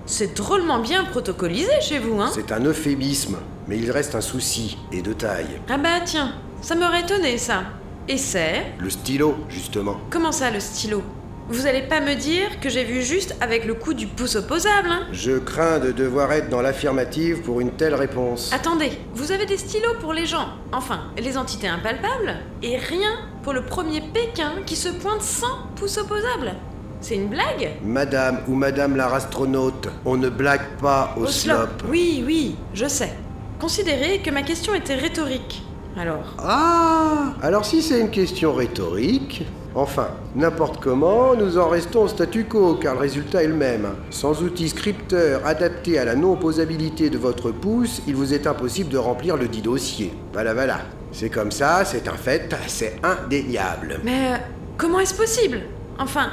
[0.05, 3.37] C'est drôlement bien protocolisé chez vous, hein C'est un euphémisme,
[3.67, 5.59] mais il reste un souci, et de taille.
[5.69, 7.63] Ah bah tiens, ça m'aurait étonné ça.
[8.07, 8.67] Et c'est?
[8.79, 9.97] Le stylo, justement.
[10.09, 11.03] Comment ça le stylo?
[11.49, 14.89] Vous allez pas me dire que j'ai vu juste avec le coup du pouce opposable,
[14.89, 18.51] hein Je crains de devoir être dans l'affirmative pour une telle réponse.
[18.53, 23.53] Attendez, vous avez des stylos pour les gens, enfin, les entités impalpables, et rien pour
[23.53, 26.53] le premier Pékin qui se pointe sans pouce opposable.
[26.99, 27.75] C'est une blague?
[27.81, 31.69] Madame ou madame la astronaute, on ne blague pas au, slop.
[31.87, 33.13] Oui, oui, je sais.
[33.57, 35.63] Considérez que ma question était rhétorique.
[35.97, 39.43] Alors, Ah Alors si c'est une question rhétorique,
[39.73, 43.87] enfin, n'importe comment, nous en restons au statu quo, car le résultat est le même.
[44.11, 48.97] Sans outil scripteur adapté à la non-opposabilité de votre pouce, il vous est impossible de
[48.99, 50.13] remplir le dit dossier.
[50.33, 50.81] Voilà, voilà.
[51.11, 53.99] C'est comme ça, c'est un fait, c'est indéniable.
[54.03, 54.37] mais euh,
[54.77, 55.61] comment est-ce possible?
[55.97, 56.29] Enfin,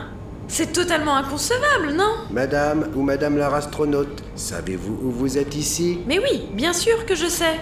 [0.46, 2.12] c'est totalement inconcevable, non?
[2.30, 6.00] Madame ou madame la astronaute, savez-vous où vous êtes ici?
[6.06, 7.58] Mais oui, bien sûr que je sais.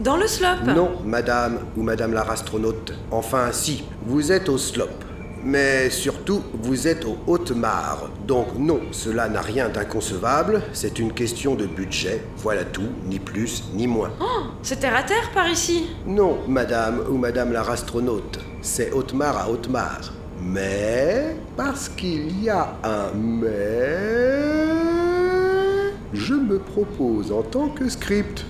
[0.00, 0.74] Dans le slop.
[0.74, 2.92] Non, madame ou madame la astronaute.
[3.10, 4.90] Enfin, si, vous êtes au slop.
[5.42, 8.10] Mais surtout, vous êtes au Haute-Mare.
[8.26, 12.20] Donc non, cela n'a rien d'inconcevable, c'est une question de budget.
[12.38, 14.10] Voilà tout, ni plus ni moins.
[14.20, 15.86] Oh, c'est terre à terre par ici.
[16.04, 20.12] Non, madame ou madame la astronaute, c'est Haute-Mare à Haute-Mare.
[20.42, 23.46] Mais, parce qu'il y a un mais,
[26.12, 28.44] je me propose en tant que script.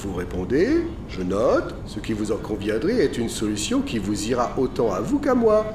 [0.00, 4.52] Vous répondez, je note, ce qui vous en conviendrait est une solution qui vous ira
[4.56, 5.66] autant à vous qu'à moi.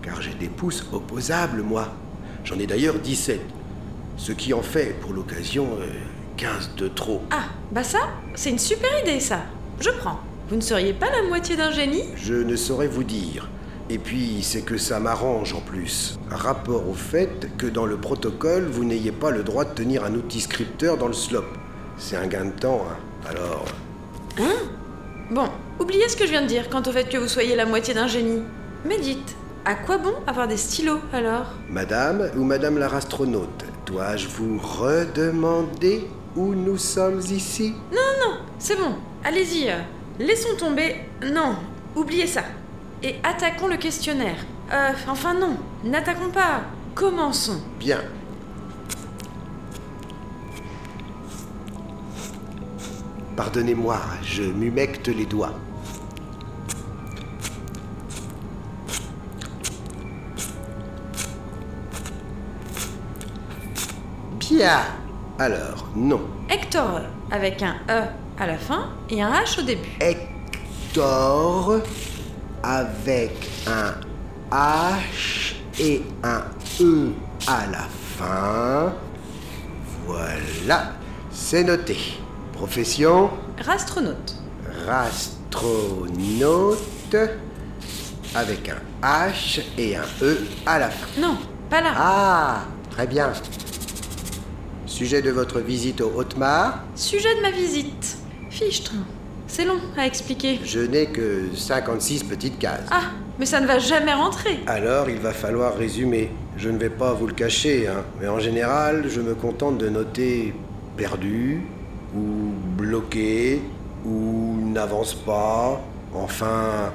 [0.00, 1.88] Car j'ai des pouces opposables, moi.
[2.42, 3.38] J'en ai d'ailleurs 17.
[4.16, 5.88] Ce qui en fait, pour l'occasion, euh,
[6.38, 7.20] 15 de trop.
[7.30, 7.98] Ah, bah ça,
[8.34, 9.40] c'est une super idée ça.
[9.78, 10.20] Je prends.
[10.48, 12.04] Vous ne seriez pas la moitié d'un génie?
[12.16, 13.50] Je ne saurais vous dire.
[13.90, 16.18] Et puis, c'est que ça m'arrange en plus.
[16.30, 20.14] Rapport au fait que dans le protocole, vous n'ayez pas le droit de tenir un
[20.14, 21.44] outil scripteur dans le slop.
[21.98, 22.96] C'est un gain de temps, hein.
[23.28, 23.64] Alors,
[25.30, 25.48] Bon,
[25.80, 27.94] oubliez ce que je viens de dire quant au fait que vous soyez la moitié
[27.94, 28.42] d'un génie.
[28.84, 29.34] Mais dites,
[29.64, 31.46] à quoi bon avoir des stylos alors?
[31.68, 37.74] Madame ou madame la astronaute, dois-je vous redemander où nous sommes ici?
[38.58, 38.94] C'est bon,
[39.24, 39.68] allez-y.
[39.68, 39.80] euh,
[40.18, 40.96] laissons tomber.
[41.22, 41.56] Non,
[41.94, 42.42] oubliez ça.
[43.02, 44.38] Et attaquons le questionnaire.
[44.72, 46.62] Euh, enfin non, n'attaquons pas.
[46.94, 47.60] Commençons.
[47.78, 48.00] Bien.
[53.36, 55.52] Pardonnez-moi, je m'humecte les doigts.
[64.40, 64.80] Bien.
[65.38, 66.22] Alors, non.
[66.48, 68.04] Hector, avec un E.
[68.38, 69.88] à la fin et un H au début.
[70.00, 71.80] Hector
[72.62, 73.32] avec
[73.66, 73.94] un
[74.50, 76.42] H et un
[76.80, 77.12] E
[77.46, 77.86] à la
[78.16, 78.94] fin.
[80.06, 80.92] Voilà,
[81.30, 81.98] c'est noté.
[82.56, 83.28] Profession
[83.62, 84.34] Rastronaute.
[84.86, 86.78] rastronaute
[88.34, 91.20] avec un H et un E à la fin.
[91.20, 91.36] Non,
[91.68, 91.92] pas là.
[91.94, 93.30] Ah, très bien.
[94.86, 98.16] Sujet de votre visite au Haute-Mar Sujet de ma visite.
[98.48, 98.94] Fichtre.
[99.46, 100.58] C'est long à expliquer.
[100.64, 102.86] Je n'ai que 56 petites cases.
[102.90, 104.60] Ah, mais ça ne va jamais rentrer.
[104.66, 106.30] Alors il va falloir résumer.
[106.56, 109.90] Je ne vais pas vous le cacher, hein, mais en général, je me contente de
[109.90, 110.54] noter
[110.96, 111.60] perdu,
[112.16, 113.60] ou bloqué,
[114.04, 115.80] ou n'avance pas.
[116.14, 116.92] Enfin,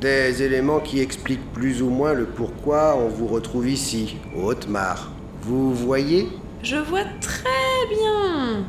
[0.00, 5.10] des éléments qui expliquent plus ou moins le pourquoi on vous retrouve ici, au Haute-Mar.
[5.42, 6.28] Vous voyez?
[6.62, 7.48] Je vois très
[7.90, 8.64] bien.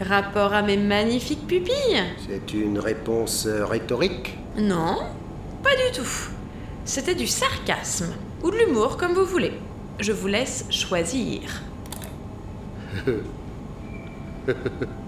[0.00, 4.36] Rapport à mes magnifiques pupilles C'est une réponse rhétorique?
[4.56, 4.98] Non,
[5.62, 6.30] pas du tout.
[6.84, 8.12] C'était du sarcasme.
[8.42, 9.52] Ou de l'humour, comme vous voulez.
[10.00, 11.62] Je vous laisse choisir.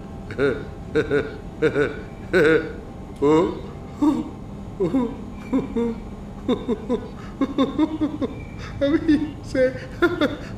[8.81, 9.73] Ah oui, c'est...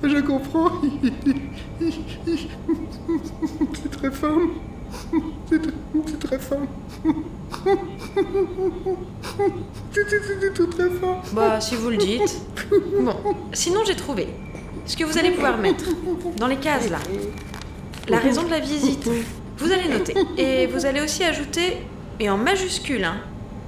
[0.04, 0.72] Je comprends.
[3.74, 4.38] C'est très fin.
[5.50, 5.62] C'est
[6.20, 6.58] très, fin.
[9.92, 11.22] C'est tout très fin.
[11.34, 12.42] Bah, si vous le dites.
[13.02, 13.16] Bon,
[13.54, 14.28] sinon j'ai trouvé.
[14.86, 15.86] Ce que vous allez pouvoir mettre
[16.38, 17.00] dans les cases là.
[18.08, 19.10] La raison de la visite.
[19.58, 20.16] Vous allez noter.
[20.38, 21.78] Et vous allez aussi ajouter,
[22.20, 23.18] et en majuscule, hein,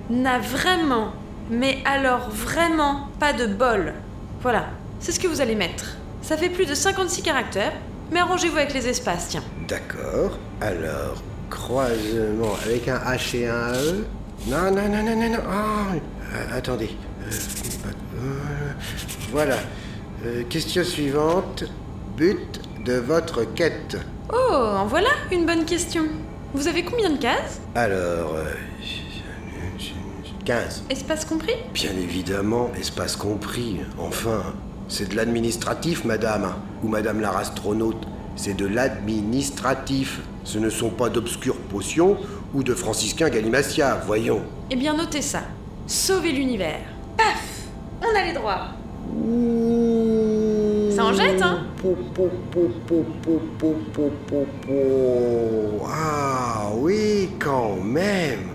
[0.09, 1.13] n'a vraiment,
[1.49, 3.93] mais alors vraiment pas de bol.
[4.41, 4.67] Voilà,
[4.99, 5.97] c'est ce que vous allez mettre.
[6.21, 7.73] Ça fait plus de 56 caractères,
[8.11, 9.43] mais arrangez-vous avec les espaces, tiens.
[9.67, 10.37] D'accord.
[10.61, 14.05] Alors, croisement avec un H et un E
[14.47, 15.39] Non, non, non, non, non, non.
[15.49, 15.95] Ah,
[16.33, 16.89] euh, attendez.
[17.23, 18.71] Euh,
[19.31, 19.57] voilà.
[20.25, 21.63] Euh, question suivante.
[22.17, 22.59] But
[22.89, 23.97] de votre quête.
[24.33, 26.05] Oh, en voilà une bonne question.
[26.55, 27.61] Vous avez combien de cases?
[27.75, 28.45] Alors, euh,
[30.43, 30.85] 15.
[30.89, 31.53] Espace compris?
[31.71, 33.81] Bien évidemment, espace compris.
[33.99, 34.41] Enfin,
[34.87, 36.51] c'est de l'administratif, madame.
[36.83, 38.07] Ou madame la astronaute.
[38.35, 40.21] C'est de l'administratif.
[40.43, 42.17] Ce ne sont pas d'obscures potions
[42.55, 44.41] ou de franciscains galimatia, voyons.
[44.71, 45.41] Eh bien, notez ça.
[45.85, 46.81] Sauver l'univers.
[47.15, 47.67] Paf
[48.01, 48.69] On a les droits.
[50.99, 51.59] Ça jette, hein
[55.87, 58.49] Ah oui, quand même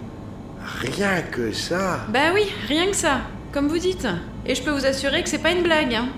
[0.81, 4.07] Rien que ça Bah oui, rien que ça, comme vous dites.
[4.45, 6.09] Et je peux vous assurer que c'est pas une blague, hein.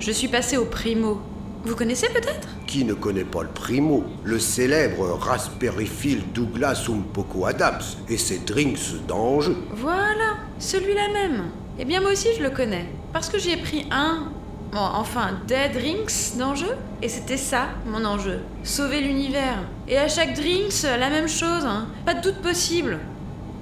[0.00, 1.20] Je suis passée au primo.
[1.66, 2.48] Vous connaissez peut-être?
[2.66, 4.04] Qui ne connaît pas le primo?
[4.22, 11.42] Le célèbre raspberryphile Douglas Umpoko Adams et ses drinks d'ange Voilà, celui-là même.
[11.78, 14.28] Eh bien moi aussi je le connais, parce que j'y ai pris un
[14.74, 16.74] Bon, enfin, des drinks d'enjeu.
[17.00, 18.40] Et c'était ça, mon enjeu.
[18.64, 19.58] Sauver l'univers.
[19.86, 21.86] Et à chaque drinks, la même chose, hein.
[22.04, 22.98] Pas de doute possible.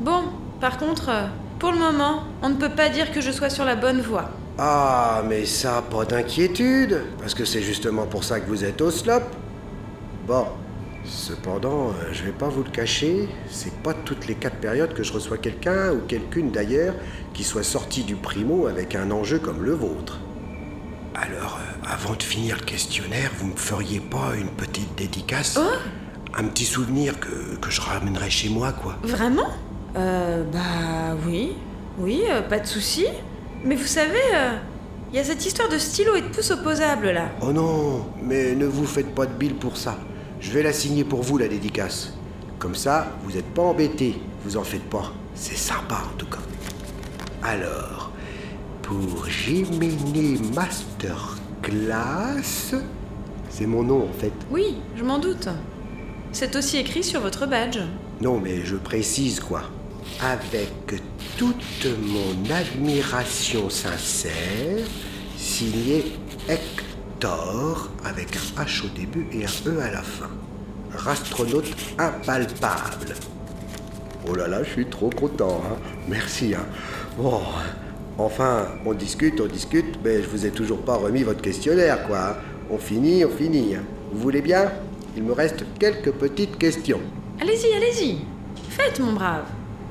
[0.01, 0.23] Bon,
[0.59, 1.27] par contre, euh,
[1.59, 4.31] pour le moment, on ne peut pas dire que je sois sur la bonne voie.
[4.57, 8.91] Ah, mais ça, pas d'inquiétude, parce que c'est justement pour ça que vous êtes au
[8.91, 9.25] slop.
[10.27, 10.47] Bon,
[11.05, 15.03] cependant, euh, je vais pas vous le cacher, c'est pas toutes les quatre périodes que
[15.03, 16.95] je reçois quelqu'un, ou quelqu'une d'ailleurs,
[17.35, 20.19] qui soit sorti du primo avec un enjeu comme le vôtre.
[21.15, 25.59] Alors, euh, avant de finir le questionnaire, vous me feriez pas une petite dédicace
[26.35, 28.97] Un petit souvenir que, que je ramènerai chez moi, quoi.
[29.03, 29.51] Vraiment
[29.97, 31.53] Euh, bah oui.
[31.99, 33.05] Oui, euh, pas de souci.
[33.65, 34.19] Mais vous savez,
[35.13, 37.27] il y a cette histoire de stylo et de pouce opposables là.
[37.43, 39.97] Oh non, mais ne vous faites pas de bile pour ça.
[40.41, 42.15] Je vais la signer pour vous, la dédicace.
[42.59, 44.19] Comme ça, vous n'êtes pas embêtés.
[44.45, 45.13] Vous en faites pas.
[45.35, 46.39] C'est sympa, en tout cas.
[47.43, 48.12] Alors,
[48.83, 52.77] pour Jiminy Masterclass...
[53.49, 54.33] C'est mon nom, en fait.
[54.51, 55.49] Oui, je m'en doute.
[56.33, 57.81] C'est aussi écrit sur votre badge.
[58.23, 59.65] Non, mais je précise, quoi.
[60.23, 61.03] Avec
[61.37, 64.87] toute mon admiration sincère,
[65.37, 66.17] signé
[66.49, 70.31] Hector, avec un H au début et un E à la fin.
[70.95, 73.15] Rastronaute impalpable.
[74.27, 75.77] Oh là là, je suis trop content, hein.
[76.09, 76.65] Merci, hein.
[77.19, 77.43] Bon,
[78.19, 82.19] enfin, on discute, on discute, mais je vous ai toujours pas remis votre questionnaire, quoi.
[82.31, 82.37] hein.
[82.71, 83.75] On finit, on finit.
[83.77, 83.83] hein.
[84.13, 84.71] Vous voulez bien?
[85.17, 87.01] Il me reste quelques petites questions.
[87.41, 88.19] Allez-y, allez-y.
[88.71, 89.45] Faites, mon brave.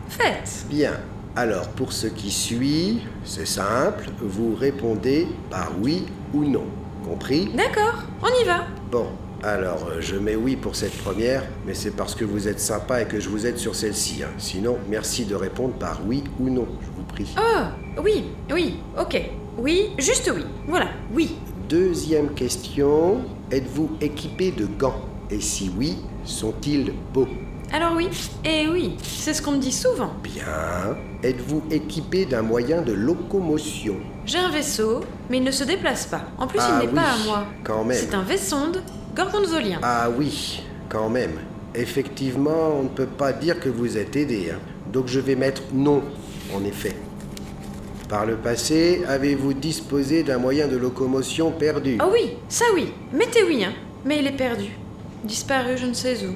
[0.09, 0.65] Faites.
[0.69, 0.93] Bien.
[1.35, 6.65] Alors, pour ce qui suit, c'est simple, vous répondez par oui ou non.
[7.05, 7.49] Compris?
[7.55, 8.65] D'accord, on y va.
[8.91, 9.07] Bon.
[9.43, 13.01] Alors, euh, je mets oui pour cette première, mais c'est parce que vous êtes sympa
[13.01, 14.21] et que je vous aide sur celle-ci.
[14.23, 14.27] hein.
[14.37, 17.00] Sinon, merci de répondre par oui ou non, je
[17.37, 19.21] Oh, oui, oui, ok.
[19.57, 20.43] Oui, juste oui.
[20.67, 21.35] Voilà, oui.
[21.69, 23.21] Deuxième question,
[23.51, 25.01] êtes-vous équipé de gants?
[25.29, 27.27] Et si oui, sont-ils beaux?
[27.73, 28.09] Alors oui,
[28.43, 30.11] et oui, c'est ce qu'on me dit souvent.
[30.21, 30.97] Bien.
[31.23, 33.95] Êtes-vous équipé d'un moyen de locomotion?
[34.25, 36.23] J'ai un vaisseau, mais il ne se déplace pas.
[36.37, 37.45] En plus, Ah il n'est oui, pas à moi.
[37.63, 37.97] quand même.
[37.97, 38.81] C'est un vaisseau-sonde
[39.15, 39.79] gorgonzolien.
[39.83, 41.31] Ah oui, quand même.
[41.73, 44.51] Effectivement, on ne peut pas dire que vous êtes aidé.
[44.53, 44.59] hein.
[44.91, 46.03] Donc je vais mettre non,
[46.55, 46.95] en effet.
[48.09, 51.97] Par le passé, avez-vous disposé d'un moyen de locomotion perdu?
[52.03, 52.91] Oh oui, ça oui.
[53.13, 53.73] Mettez oui, hein.
[54.05, 54.65] Mais il est perdu.
[55.23, 56.33] Disparu, je ne sais où.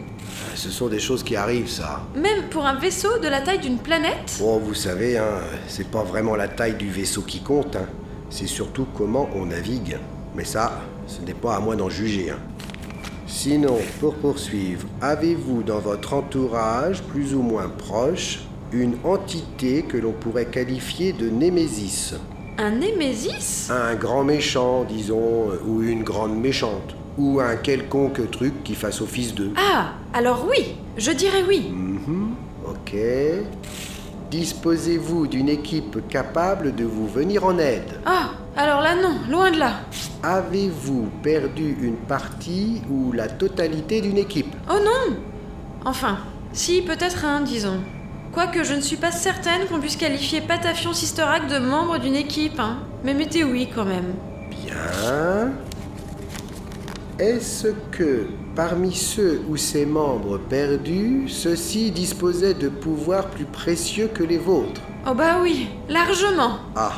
[0.54, 2.02] Ce sont des choses qui arrivent, ça.
[2.16, 4.38] Même pour un vaisseau de la taille d'une planète?
[4.40, 7.88] Bon, vous savez, hein, c'est pas vraiment la taille du vaisseau qui compte, hein.
[8.30, 9.98] c'est surtout comment on navigue.
[10.36, 12.30] Mais ça, ce n'est pas à moi d'en juger.
[12.30, 12.38] hein.
[13.28, 20.12] Sinon, pour poursuivre, avez-vous dans votre entourage, plus ou moins proche, une entité que l'on
[20.12, 22.16] pourrait qualifier de Némésis
[22.58, 23.70] Un Némésis?
[23.72, 29.34] Un grand méchant, disons, ou une grande méchante, ou un quelconque truc qui fasse office
[29.36, 29.52] d'eux.
[29.58, 31.70] Ah, alors oui, je dirais oui.
[31.72, 32.32] Mhm,
[32.68, 32.96] ok.
[34.32, 39.60] Disposez-vous d'une équipe capable de vous venir en aide Ah, alors là non, loin de
[39.60, 39.82] là.
[40.24, 44.54] Avez-vous perdu une partie ou la totalité d'une équipe?
[44.70, 45.16] Oh non
[45.86, 46.18] Enfin,
[46.52, 47.80] si, peut-être un, disons.
[48.36, 52.60] Quoique je ne suis pas certaine qu'on puisse qualifier Patafion Sister de membre d'une équipe,
[52.60, 52.80] hein.
[53.06, 54.14] Mais mettez oui quand même.
[54.50, 55.54] Bien.
[57.18, 64.24] Est-ce que parmi ceux ou ses membres perdus, ceux-ci disposaient de pouvoirs plus précieux que
[64.24, 64.82] les vôtres?
[65.08, 66.58] Oh bah oui, largement.
[66.76, 66.92] Ah,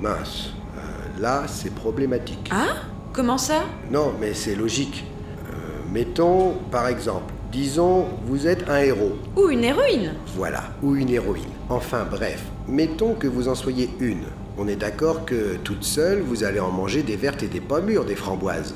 [0.00, 0.48] mince.
[0.76, 2.50] Euh, là, c'est problématique.
[2.50, 2.74] Ah?
[3.12, 3.62] Comment ça?
[3.88, 5.04] Non, mais c'est logique.
[5.46, 5.52] Euh,
[5.92, 9.12] mettons, par exemple, disons, vous êtes un héros.
[9.36, 10.14] Ou une héroïne.
[10.34, 11.44] Voilà, ou une héroïne.
[11.68, 14.24] Enfin bref, mettons que vous en soyez une.
[14.58, 17.80] On est d'accord que toute seule, vous allez en manger des vertes et des pas
[17.80, 18.74] mûres, des framboises.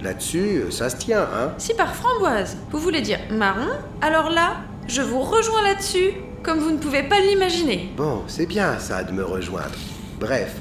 [0.00, 3.70] Là-dessus, euh, ça se tient, hein Si par framboise, vous voulez dire marron,
[4.00, 6.12] alors là, je vous rejoins là-dessus,
[6.42, 7.90] comme vous ne pouvez pas l'imaginer.
[7.96, 9.74] Bon, c'est bien ça de me rejoindre.
[10.20, 10.60] Bref,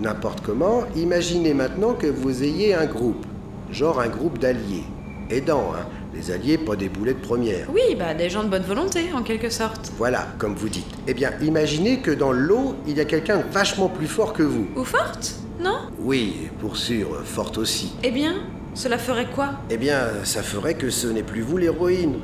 [0.00, 3.24] n'importe comment, imaginez maintenant que vous ayez un groupe.
[3.70, 4.84] Genre un groupe d'alliés.
[5.30, 5.86] Aidants, hein.
[6.14, 7.66] Les alliés, pas des boulettes premières.
[7.72, 9.92] Oui, bah des gens de bonne volonté, en quelque sorte.
[9.98, 10.86] Voilà, comme vous dites.
[11.06, 14.42] Eh bien, imaginez que dans l'eau, il y a quelqu'un de vachement plus fort que
[14.42, 14.66] vous.
[14.74, 17.92] Ou forte Non Oui, pour sûr, forte aussi.
[18.02, 18.36] Eh bien,
[18.74, 22.16] cela ferait quoi Eh bien, ça ferait que ce n'est plus vous l'héroïne.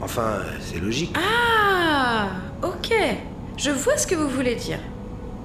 [0.00, 1.14] Enfin, c'est logique.
[1.18, 2.28] Ah
[2.62, 2.92] Ok,
[3.56, 4.78] je vois ce que vous voulez dire.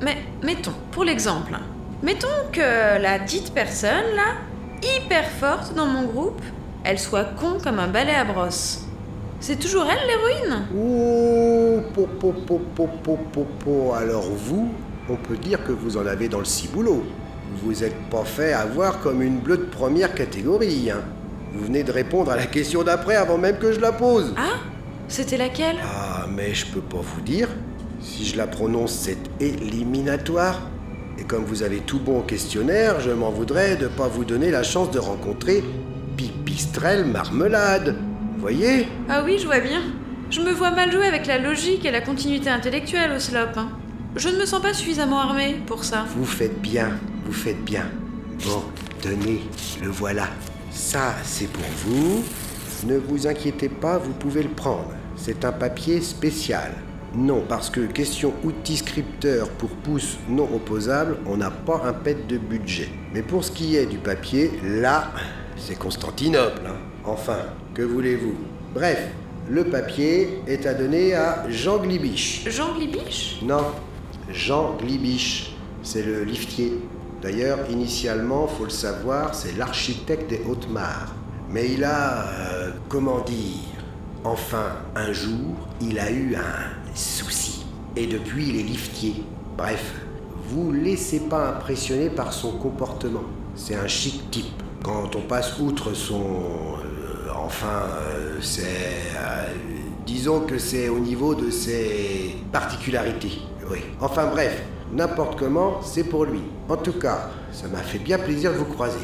[0.02, 1.54] Mais mettons, pour l'exemple,
[2.02, 4.36] mettons que la dite personne, là,
[4.82, 6.42] hyper forte dans mon groupe,
[6.84, 8.86] elle soit con comme un balai à brosse.
[9.40, 10.68] C'est toujours elle l'héroïne?
[10.78, 13.94] Oh, po, po, po, po, po, po, po.
[13.94, 14.70] Alors vous,
[15.10, 17.04] on peut dire que vous en avez dans le ciboulot.
[17.62, 21.02] Vous êtes pas fait avoir comme une bleue de première catégorie, hein.
[21.54, 24.34] Vous venez de répondre à la question d'après avant même que je la pose.
[24.38, 24.58] Ah
[25.08, 25.76] C'était laquelle?
[25.84, 27.48] Ah, mais je peux pas vous dire.
[28.02, 30.62] Si je la prononce, c'est éliminatoire.
[31.20, 34.50] Et comme vous avez tout bon au questionnaire, je m'en voudrais de pas vous donner
[34.50, 35.64] la chance de rencontrer
[36.54, 37.96] Pipistrelle Marmelade.
[38.36, 38.88] Vous voyez?
[39.10, 39.82] Ah oui, je vois bien.
[40.30, 43.58] Je me vois mal jouer avec la logique et la continuité intellectuelle au slop.
[43.58, 43.70] hein.
[44.16, 46.06] Je ne me sens pas suffisamment armée pour ça.
[46.16, 46.92] Vous faites bien,
[47.26, 47.86] vous faites bien.
[48.46, 48.62] Bon,
[49.02, 49.42] tenez,
[49.82, 50.28] le voilà.
[50.70, 52.24] Ça, c'est pour vous.
[52.86, 54.92] Ne vous inquiétez pas, vous pouvez le prendre.
[55.16, 56.72] C'est un papier spécial.
[57.16, 62.28] Non, parce que question outil scripteur pour pouce non opposable, on n'a pas un pet
[62.28, 62.90] de budget.
[63.12, 65.12] Mais pour ce qui est du papier, là,
[65.66, 66.62] c'est Constantinople.
[66.68, 66.76] hein.
[67.06, 67.38] Enfin,
[67.74, 68.36] que voulez-vous?
[68.74, 69.08] Bref,
[69.50, 72.44] le papier est à donner à Jean Glibiche.
[72.48, 73.40] Jean Glibiche?
[73.44, 73.66] Non,
[74.32, 75.56] Jean Glibiche.
[75.84, 76.74] C'est le liftier.
[77.22, 81.14] D'ailleurs, initialement, faut le savoir, c'est l'architecte des Hautes-Mares.
[81.50, 83.60] Mais il a, euh, comment dire,
[84.24, 87.66] enfin, un jour, il a eu un souci.
[87.96, 89.24] Et depuis, il est liftier.
[89.58, 89.94] Bref,
[90.48, 93.24] vous laissez pas impressionner par son comportement.
[93.56, 94.63] C'est un chic type.
[94.84, 96.20] Quand on passe outre son...
[96.22, 98.64] euh, enfin, euh, c'est...
[99.18, 99.48] euh,
[100.06, 103.40] disons que c'est au niveau de ses particularités.
[103.72, 103.80] Oui.
[104.02, 104.62] Enfin bref,
[104.92, 106.42] n'importe comment, c'est pour lui.
[106.68, 109.00] En tout cas, ça m'a fait bien plaisir de vous croiser.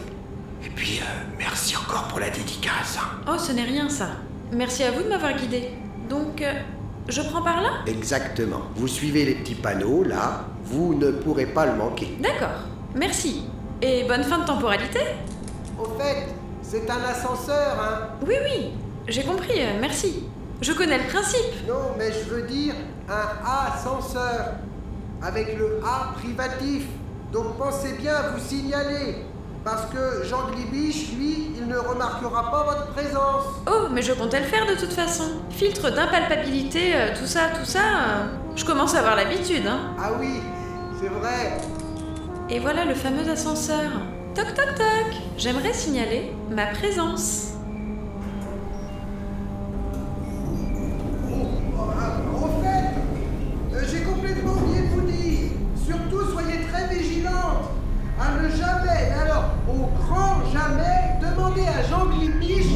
[0.65, 1.06] Et puis, euh,
[1.38, 2.97] merci encore pour la dédicace.
[2.99, 3.22] hein.
[3.31, 4.10] Oh, ce n'est rien ça.
[4.51, 5.69] Merci à vous de m'avoir guidée.
[6.10, 6.53] Donc, euh,
[7.07, 7.69] je prends par là?
[7.88, 8.64] Exactement.
[8.76, 12.18] Vous suivez les petits panneaux, là, vous ne pourrez pas le manquer.
[12.19, 12.65] D'accord.
[12.95, 13.43] Merci.
[13.81, 14.99] Et bonne fin de temporalité
[15.80, 16.27] Au fait,
[16.61, 18.72] C'est un ascenseur, hein Oui, oui,
[19.07, 20.26] j'ai compris, euh, merci.
[20.61, 21.68] Je connais le principe.
[21.68, 22.76] Non, mais je veux dire
[23.10, 24.56] un ascenseur.
[25.22, 26.85] Avec le A privatif.
[27.34, 29.26] Donc pensez bien à vous signaler.
[29.64, 33.45] Parce que Jean Glibiche, lui, il ne remarquera pas votre présence.
[33.68, 35.26] Oh, mais je comptais le faire de toute façon.
[35.49, 37.80] Filtre d'impalpabilité, euh, tout ça, tout ça.
[37.80, 38.26] euh,
[38.56, 39.80] je commence à avoir l'habitude, hein.
[39.99, 40.39] Ah oui,
[41.01, 41.57] c'est vrai.
[42.49, 43.89] Et voilà le fameux ascenseur.
[44.35, 45.14] Toc toc toc.
[45.38, 47.53] J'aimerais signaler ma présence.
[52.35, 55.51] Au fait, j'ai complètement oublié de vous dire.
[55.85, 57.72] Surtout, soyez très vigilantes.
[58.22, 62.69] À ne jamais, mais alors au grand jamais, demander à Jean Glibiche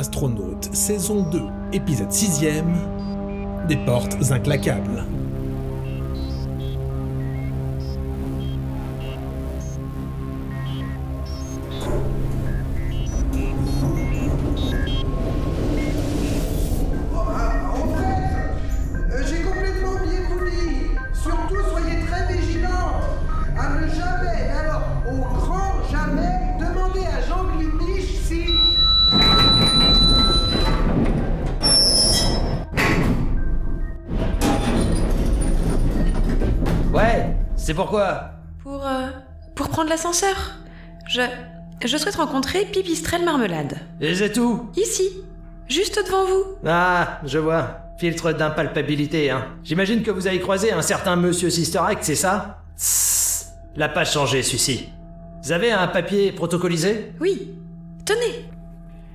[0.00, 1.42] astronaute, saison 2,
[1.74, 2.40] épisode 6
[3.68, 5.04] Des portes inclaquables.
[37.70, 38.32] C'est pourquoi
[38.64, 39.06] Pour, euh,
[39.54, 40.56] pour prendre l'ascenseur.
[41.06, 41.20] Je,
[41.84, 43.78] je souhaite rencontrer Pipistrelle Marmelade.
[44.00, 45.08] Et c'est tout Ici,
[45.68, 46.44] juste devant vous.
[46.66, 47.78] Ah, je vois.
[48.00, 49.46] Filtre d'impalpabilité, hein.
[49.62, 52.58] J'imagine que vous avez croisé un certain monsieur Sister Act, c'est ça?
[52.76, 54.88] Tss, L'a pas changé, celui-ci.
[55.44, 57.12] Vous avez un papier protocolisé?
[57.20, 57.52] Oui.
[58.04, 58.46] Tenez.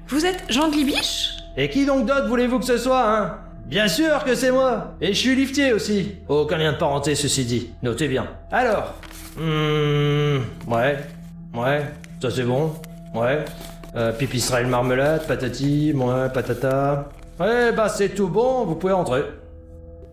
[0.08, 3.38] Vous êtes Jean Glibiche Et qui donc d'autre voulez-vous que ce soit, hein?
[3.66, 7.46] Bien sûr que c'est moi Et je suis liftier aussi Aucun lien de parenté, ceci
[7.46, 7.70] dit.
[7.82, 8.28] Notez bien.
[8.52, 8.94] Alors...
[9.38, 10.40] Hmm...
[10.68, 10.98] Ouais.
[11.54, 11.84] Ouais.
[12.22, 12.74] Ça c'est bon.
[13.14, 13.44] Ouais.
[13.96, 17.10] Euh, pipistrelle marmelade, patati, ouais, patata...
[17.40, 19.24] Ouais, bah c'est tout bon, vous pouvez rentrer.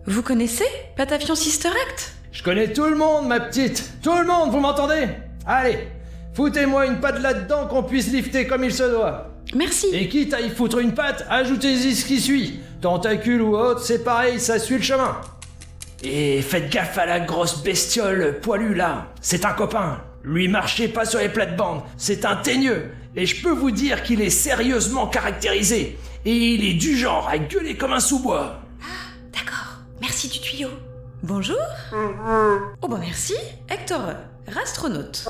[0.05, 0.65] Vous connaissez
[0.95, 2.13] Patafion Sister Act?
[2.31, 5.07] Je connais tout le monde, ma petite Tout le monde, vous m'entendez?
[5.45, 5.87] Allez
[6.33, 9.29] Foutez-moi une patte là-dedans qu'on puisse lifter comme il se doit.
[9.55, 9.87] Merci.
[9.93, 12.59] Et quitte à y foutre une patte, ajoutez-y ce qui suit.
[12.83, 15.15] Tentacule ou autre, c'est pareil, ça suit le chemin.
[16.03, 19.07] Et faites gaffe à la grosse bestiole poilue là.
[19.21, 20.01] C'est un copain.
[20.21, 21.81] Lui marchez pas sur les plates-bandes.
[21.95, 22.91] C'est un teigneux.
[23.15, 25.97] Et je peux vous dire qu'il est sérieusement caractérisé.
[26.25, 28.59] Et il est du genre à gueuler comme un sous-bois.
[29.31, 29.77] D'accord.
[30.01, 30.67] Merci du tuyau.
[31.21, 31.55] Bonjour.
[31.93, 33.35] Oh bah merci.
[33.69, 34.09] Hector,
[34.45, 35.29] rastronaute.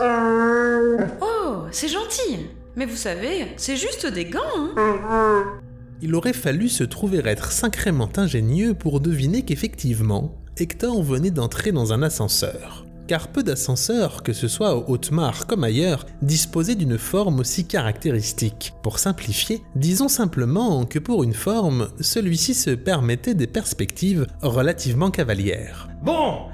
[1.21, 2.47] Oh, c'est gentil.
[2.75, 4.39] Mais vous savez, c'est juste des gants,
[4.75, 5.61] hein
[6.05, 11.93] Il aurait fallu se trouver être sacrément ingénieux pour deviner qu'effectivement, Hector venait d'entrer dans
[11.93, 12.85] un ascenseur.
[13.07, 18.73] Car peu d'ascenseurs, que ce soit au Haute-Mare comme ailleurs, disposaient d'une forme aussi caractéristique.
[18.83, 25.87] Pour simplifier, disons simplement que pour une forme, celui-ci se permettait des perspectives relativement cavalières.
[26.03, 26.47] Bon,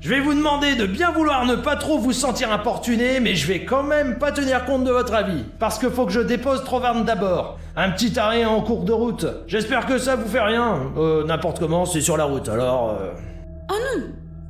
[0.00, 3.46] je vais vous demander de bien vouloir ne pas trop vous sentir importuné, mais je
[3.46, 5.44] vais quand même pas tenir compte de votre avis.
[5.58, 7.58] Parce que faut que je dépose Troverne d'abord.
[7.76, 9.26] Un petit arrêt en cours de route.
[9.46, 10.78] J'espère que ça vous fait rien.
[10.96, 12.96] Euh, n'importe comment, c'est sur la route, alors...
[12.98, 13.10] euh,
[13.70, 14.04] Oh non,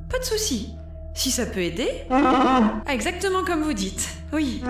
[0.09, 0.73] pas de souci.
[1.13, 1.89] Si ça peut aider.
[2.09, 4.09] Ah, exactement comme vous dites.
[4.31, 4.63] Oui.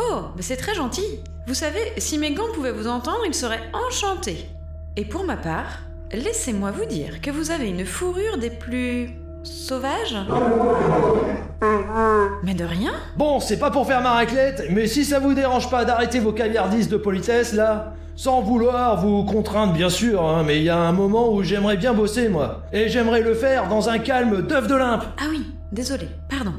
[0.00, 1.20] Oh, mais c'est très gentil.
[1.46, 4.48] Vous savez, si mes gants pouvaient vous entendre, ils seraient enchantés.
[4.96, 5.80] Et pour ma part,
[6.12, 9.10] laissez-moi vous dire que vous avez une fourrure des plus
[9.42, 10.16] sauvages.
[12.42, 12.92] Mais de rien.
[13.16, 16.32] Bon, c'est pas pour faire ma raclette, mais si ça vous dérange pas d'arrêter vos
[16.32, 17.94] caviardises de politesse, là...
[18.16, 21.76] Sans vouloir vous contraindre, bien sûr, hein, mais il y a un moment où j'aimerais
[21.76, 22.64] bien bosser, moi.
[22.72, 25.04] Et j'aimerais le faire dans un calme d'œuf de limpe.
[25.20, 26.54] Ah oui, désolé, pardon.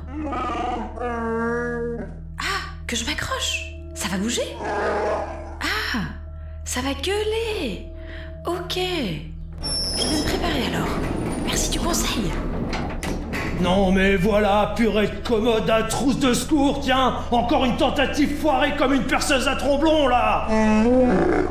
[2.39, 3.73] Ah, que je m'accroche.
[3.93, 4.55] Ça va bouger?
[4.63, 5.99] Ah,
[6.63, 7.87] ça va gueuler.
[8.45, 8.79] Ok.
[9.99, 10.87] Je vais me préparer alors.
[11.45, 12.31] Merci du conseil.
[13.61, 18.73] Non mais voilà, purée de commode à trousse de secours, tiens Encore une tentative foirée
[18.77, 20.47] comme une perceuse à tromblon, là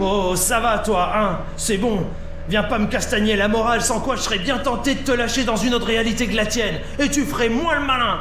[0.01, 2.07] Oh, ça va, toi, hein C'est bon.
[2.49, 5.45] Viens pas me castagner la morale, sans quoi je serais bien tenté de te lâcher
[5.45, 8.21] dans une autre réalité que la tienne, et tu ferais moins le malin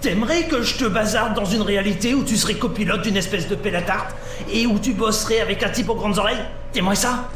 [0.00, 3.54] T'aimerais que je te bazarde dans une réalité où tu serais copilote d'une espèce de
[3.54, 4.16] pelle à tarte,
[4.52, 6.44] et où tu bosserais avec un type aux grandes oreilles?
[6.72, 7.28] T'aimerais ça?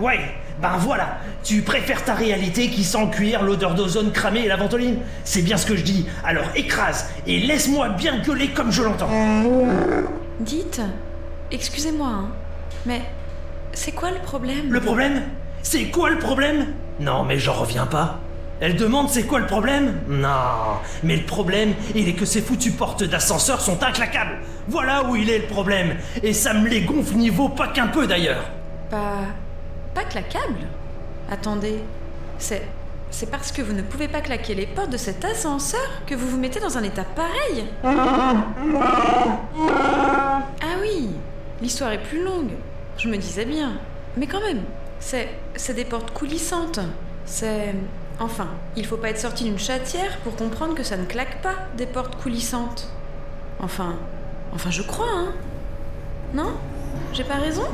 [0.00, 0.20] Ouais,
[0.60, 4.56] ben voilà, tu préfères ta réalité qui sent le cuir, l'odeur d'ozone cramé et la
[4.56, 4.98] ventoline?
[5.24, 9.08] C'est bien ce que je dis, alors écrase et laisse-moi bien gueuler comme je l'entends.
[10.40, 10.80] Dites,
[11.50, 12.28] excusez-moi, hein,
[12.86, 13.02] mais
[13.72, 14.70] c'est quoi le problème?
[14.70, 15.22] Le problème?
[15.62, 16.66] C'est quoi le problème?
[17.00, 18.18] Non mais j'en reviens pas.
[18.60, 20.00] Elle demande c'est quoi le problème?
[20.08, 24.38] Non, mais le problème, il est que ces foutues portes d'ascenseur sont inclaquables.
[24.66, 25.94] Voilà où il est le problème.
[26.24, 28.42] Et ça me les gonfle niveau pas qu'un peu d'ailleurs.
[28.90, 29.20] Pas.
[29.94, 30.66] pas claquable?
[31.30, 31.78] Attendez,
[32.38, 32.62] c'est.
[33.10, 36.28] C'est parce que vous ne pouvez pas claquer les portes de cet ascenseur que vous
[36.28, 37.64] vous mettez dans un état pareil?
[37.82, 38.34] Ah
[40.82, 41.08] oui,
[41.62, 42.50] l'histoire est plus longue.
[42.98, 43.78] Je me disais bien.
[44.16, 44.62] Mais quand même,
[44.98, 45.28] c'est.
[45.54, 46.80] c'est des portes coulissantes.
[47.24, 47.74] C'est.
[48.20, 51.54] Enfin, il faut pas être sorti d'une chatière pour comprendre que ça ne claque pas
[51.76, 52.88] des portes coulissantes.
[53.60, 53.94] Enfin.
[54.52, 55.32] Enfin, je crois, hein
[56.34, 56.52] Non?
[57.12, 57.64] J'ai pas raison?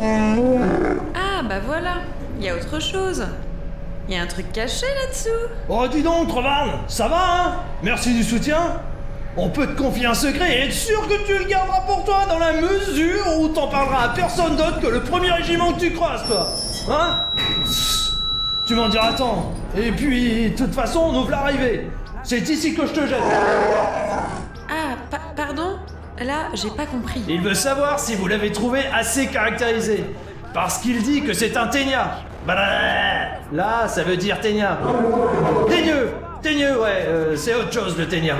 [0.00, 1.96] Ah, bah voilà,
[2.38, 3.26] il y a autre chose.
[4.08, 5.28] Il y a un truc caché là-dessous.
[5.68, 7.54] Oh dis donc, Trovan, ça va, hein?
[7.82, 8.80] Merci du soutien.
[9.36, 12.26] On peut te confier un secret et être sûr que tu le garderas pour toi
[12.28, 15.92] dans la mesure où t'en parleras à personne d'autre que le premier régiment que tu
[15.92, 16.48] croises, toi.
[16.90, 17.26] Hein?
[18.64, 19.52] Tu m'en diras tant.
[19.76, 21.90] Et puis, de toute façon, nous voilà arrivés.
[22.22, 23.18] C'est ici que je te jette.
[24.70, 25.78] Ah, pa- pardon?
[26.20, 27.22] Là, j'ai pas compris.
[27.28, 30.04] Il veut savoir si vous l'avez trouvé assez caractérisé.
[30.54, 32.18] Parce qu'il dit que c'est un ténia.
[32.46, 32.54] Bah,
[33.52, 34.78] Là, ça veut dire ténia.
[35.68, 36.12] Teigneux
[36.42, 38.34] Teigneux, ouais, euh, c'est autre chose le ténia.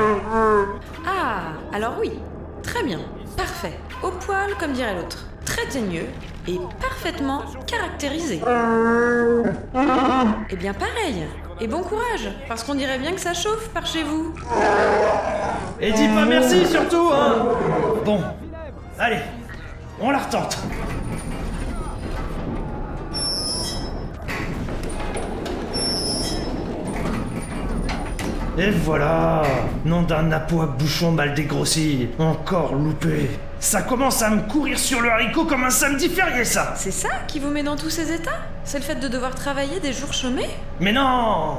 [1.07, 2.13] Ah, alors oui.
[2.63, 2.99] Très bien.
[3.37, 3.79] Parfait.
[4.03, 5.19] Au poil, comme dirait l'autre.
[5.53, 6.07] Très teigneux
[6.49, 8.41] et parfaitement caractérisé.
[10.49, 11.27] Eh bien, pareil.
[11.61, 14.33] Et bon courage, parce qu'on dirait bien que ça chauffe par chez vous.
[15.79, 17.49] Et dis pas merci surtout, hein
[18.03, 18.21] Bon,
[18.99, 19.21] allez,
[20.01, 20.57] on la retente.
[28.57, 29.43] Et voilà
[29.85, 32.09] Nom d'un napo à bouchon mal dégrossi.
[32.19, 33.31] Encore loupé.
[33.63, 36.75] Ça commence à me courir sur le haricot comme un samedi férié, ça.
[36.77, 38.41] C'est ça qui vous met dans tous ces états?
[38.65, 40.51] C'est le fait de devoir travailler des jours chômés?
[40.81, 41.59] Mais non!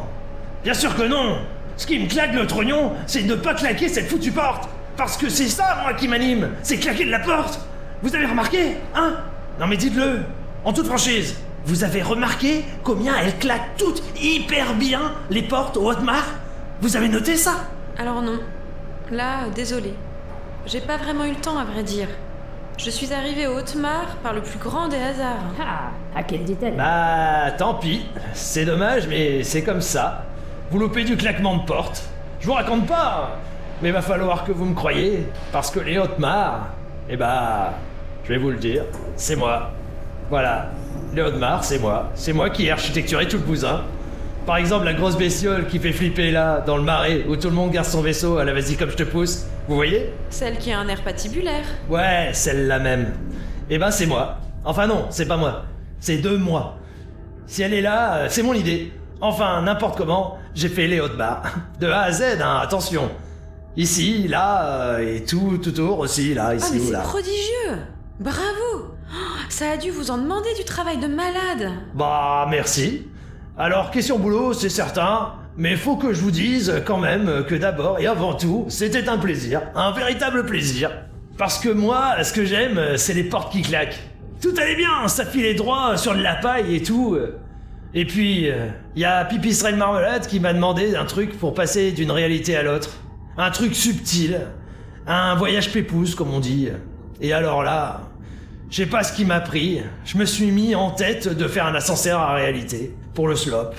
[0.66, 1.38] Bien sûr que non!
[1.78, 4.68] Ce qui me claque le trognon, c'est de ne pas claquer cette foutue porte.
[4.98, 6.50] Parce que c'est ça, moi, qui m'anime.
[6.62, 7.62] C'est claquer de la porte.
[8.02, 9.14] Vous avez remarqué Hein?
[9.58, 10.24] Non mais dites-le.
[10.66, 15.90] En toute franchise Vous avez remarqué combien elles claquent toutes hyper bien, les portes au
[15.90, 16.26] Hotmar
[16.82, 17.54] Vous avez noté ça?
[17.98, 18.40] Alors non.
[19.10, 19.94] Là, désolé.
[20.65, 22.07] J'ai pas vraiment eu le temps, à vrai dire.
[22.77, 25.44] Je suis arrivée au Haute-Mare par le plus grand des hasards.
[25.60, 28.06] Ah, à quelle dit-elle Bah, tant pis.
[28.34, 30.23] C'est dommage, mais c'est comme ça.
[30.72, 32.03] Vous loupez du claquement de porte.
[32.40, 33.38] Je vous raconte pas,
[33.81, 36.68] mais va falloir que vous me croyez, parce que les Hautes-Mares,
[37.10, 37.73] eh bah,
[38.23, 38.84] je vais vous le dire,
[39.18, 39.72] c'est moi.
[40.30, 40.72] Voilà,
[41.14, 42.10] les Hautes-Mares, c'est moi.
[42.15, 43.81] C'est moi qui ai architecturé tout le bousin.
[44.45, 47.56] Par exemple, la grosse bestiole qui fait flipper là, dans le marais, où tout le
[47.56, 49.45] monde garde son vaisseau à la vas-y comme je te pousse.
[49.68, 51.64] Vous voyez Celle qui a un air patibulaire.
[51.90, 53.14] Ouais, celle-là même.
[53.69, 54.38] Eh ben c'est moi.
[54.65, 55.64] Enfin non, c'est pas moi.
[55.99, 56.77] C'est de moi.
[57.48, 58.91] Si elle est là, euh, c'est mon idée.
[59.22, 61.44] Enfin, n'importe comment, j'ai fait les hautes barres.
[61.80, 63.10] De A à Z, hein, attention.
[63.77, 64.65] Ici, là,
[64.95, 66.99] euh, et tout, tout autour aussi, là, Ah, ici mais ou c'est là.
[66.99, 67.77] prodigieux
[68.19, 68.41] Bravo
[68.76, 69.15] Oh,
[69.49, 73.07] Ça a dû vous en demander du travail de malade Bah, merci.
[73.57, 75.34] Alors, question boulot, c'est certain.
[75.56, 79.18] Mais faut que je vous dise quand même que d'abord et avant tout, c'était un
[79.18, 79.62] plaisir.
[79.76, 80.92] Un véritable plaisir.
[81.38, 84.00] Parce que moi, ce que j'aime, c'est les portes qui claquent.
[84.42, 87.18] Tout allait bien, ça filait droit sur de la paille et tout.
[87.94, 88.50] Et puis,
[88.96, 92.56] il y a Pipi Sereine Marmelade qui m'a demandé un truc pour passer d'une réalité
[92.56, 92.90] à l'autre.
[93.38, 94.42] Un truc subtil.
[95.06, 96.70] Un voyage pépouze, comme on dit.
[97.22, 98.02] Et alors là,
[98.72, 99.82] je sais pas ce qui m'a pris.
[100.04, 102.96] Je me suis mis en tête de faire un ascenseur à réalité.
[103.14, 103.74] Pour le slop.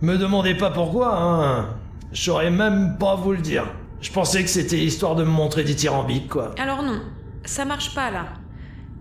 [0.00, 1.70] Me demandez pas pourquoi, hein.
[2.12, 3.64] Je saurais même pas vous le dire.
[4.00, 6.54] Je pensais que c'était histoire de me montrer dithyrambique, quoi.
[6.56, 7.00] Alors non,
[7.44, 8.26] ça marche pas là.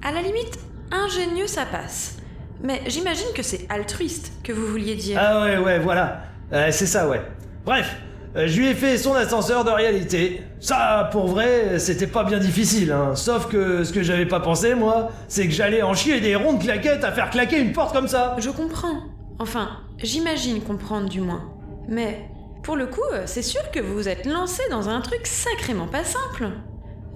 [0.03, 0.57] À la limite,
[0.91, 2.17] ingénieux ça passe.
[2.63, 5.19] Mais j'imagine que c'est altruiste que vous vouliez dire.
[5.21, 6.23] Ah ouais, ouais, voilà.
[6.51, 7.21] Euh, c'est ça, ouais.
[7.63, 7.95] Bref,
[8.35, 10.41] euh, je lui ai fait son ascenseur de réalité.
[10.59, 13.13] Ça, pour vrai, c'était pas bien difficile, hein.
[13.13, 16.59] Sauf que ce que j'avais pas pensé, moi, c'est que j'allais en chier des rondes
[16.59, 18.35] claquettes à faire claquer une porte comme ça.
[18.39, 19.03] Je comprends.
[19.37, 21.51] Enfin, j'imagine comprendre du moins.
[21.87, 22.29] Mais
[22.63, 25.87] pour le coup, euh, c'est sûr que vous vous êtes lancé dans un truc sacrément
[25.87, 26.49] pas simple.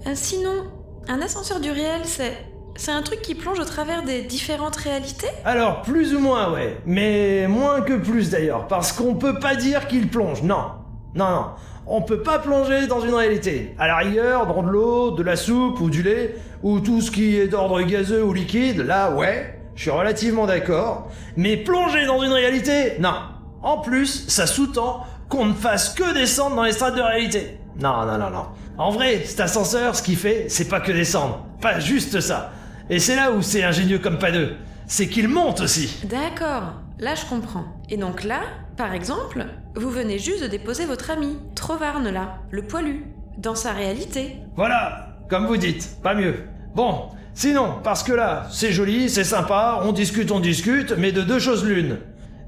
[0.06, 0.64] Euh, sinon,
[1.08, 2.32] un ascenseur du réel, c'est.
[2.74, 5.28] C'est un truc qui plonge au travers des différentes réalités?
[5.44, 6.78] Alors, plus ou moins, ouais.
[6.86, 8.66] Mais moins que plus d'ailleurs.
[8.66, 10.42] Parce qu'on peut pas dire qu'il plonge.
[10.42, 10.70] Non.
[11.14, 11.46] Non, non.
[11.86, 13.74] On peut pas plonger dans une réalité.
[13.78, 17.10] À la rigueur, dans de l'eau, de la soupe ou du lait, ou tout ce
[17.10, 19.60] qui est d'ordre gazeux ou liquide, là, ouais.
[19.82, 21.10] Je suis relativement d'accord.
[21.36, 23.14] Mais plonger dans une réalité, non.
[23.64, 27.58] En plus, ça sous-tend qu'on ne fasse que descendre dans les strates de réalité.
[27.80, 28.46] Non, non, non, non.
[28.78, 31.44] En vrai, cet ascenseur, ce qu'il fait, c'est pas que descendre.
[31.60, 32.52] Pas juste ça.
[32.90, 34.54] Et c'est là où c'est ingénieux comme pas deux.
[34.86, 35.98] C'est qu'il monte aussi.
[36.04, 37.64] D'accord, là je comprends.
[37.90, 38.42] Et donc là,
[38.76, 43.06] par exemple, vous venez juste de déposer votre ami, Trovarne là, le poilu,
[43.36, 44.36] dans sa réalité.
[44.54, 46.44] Voilà, comme vous dites, pas mieux.
[46.76, 51.22] Bon, sinon, parce que là, c'est joli, c'est sympa, on discute, on discute, mais de
[51.22, 51.98] deux choses l'une.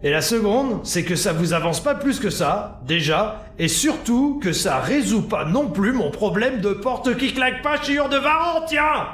[0.02, 4.38] Et la seconde, c'est que ça vous avance pas plus que ça, déjà, et surtout
[4.42, 8.18] que ça résout pas non plus mon problème de porte qui claque pas chiure de
[8.18, 9.06] Varan, tiens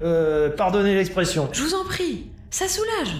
[0.00, 1.48] Euh, pardonnez l'expression.
[1.52, 3.16] Je vous en prie, ça soulage.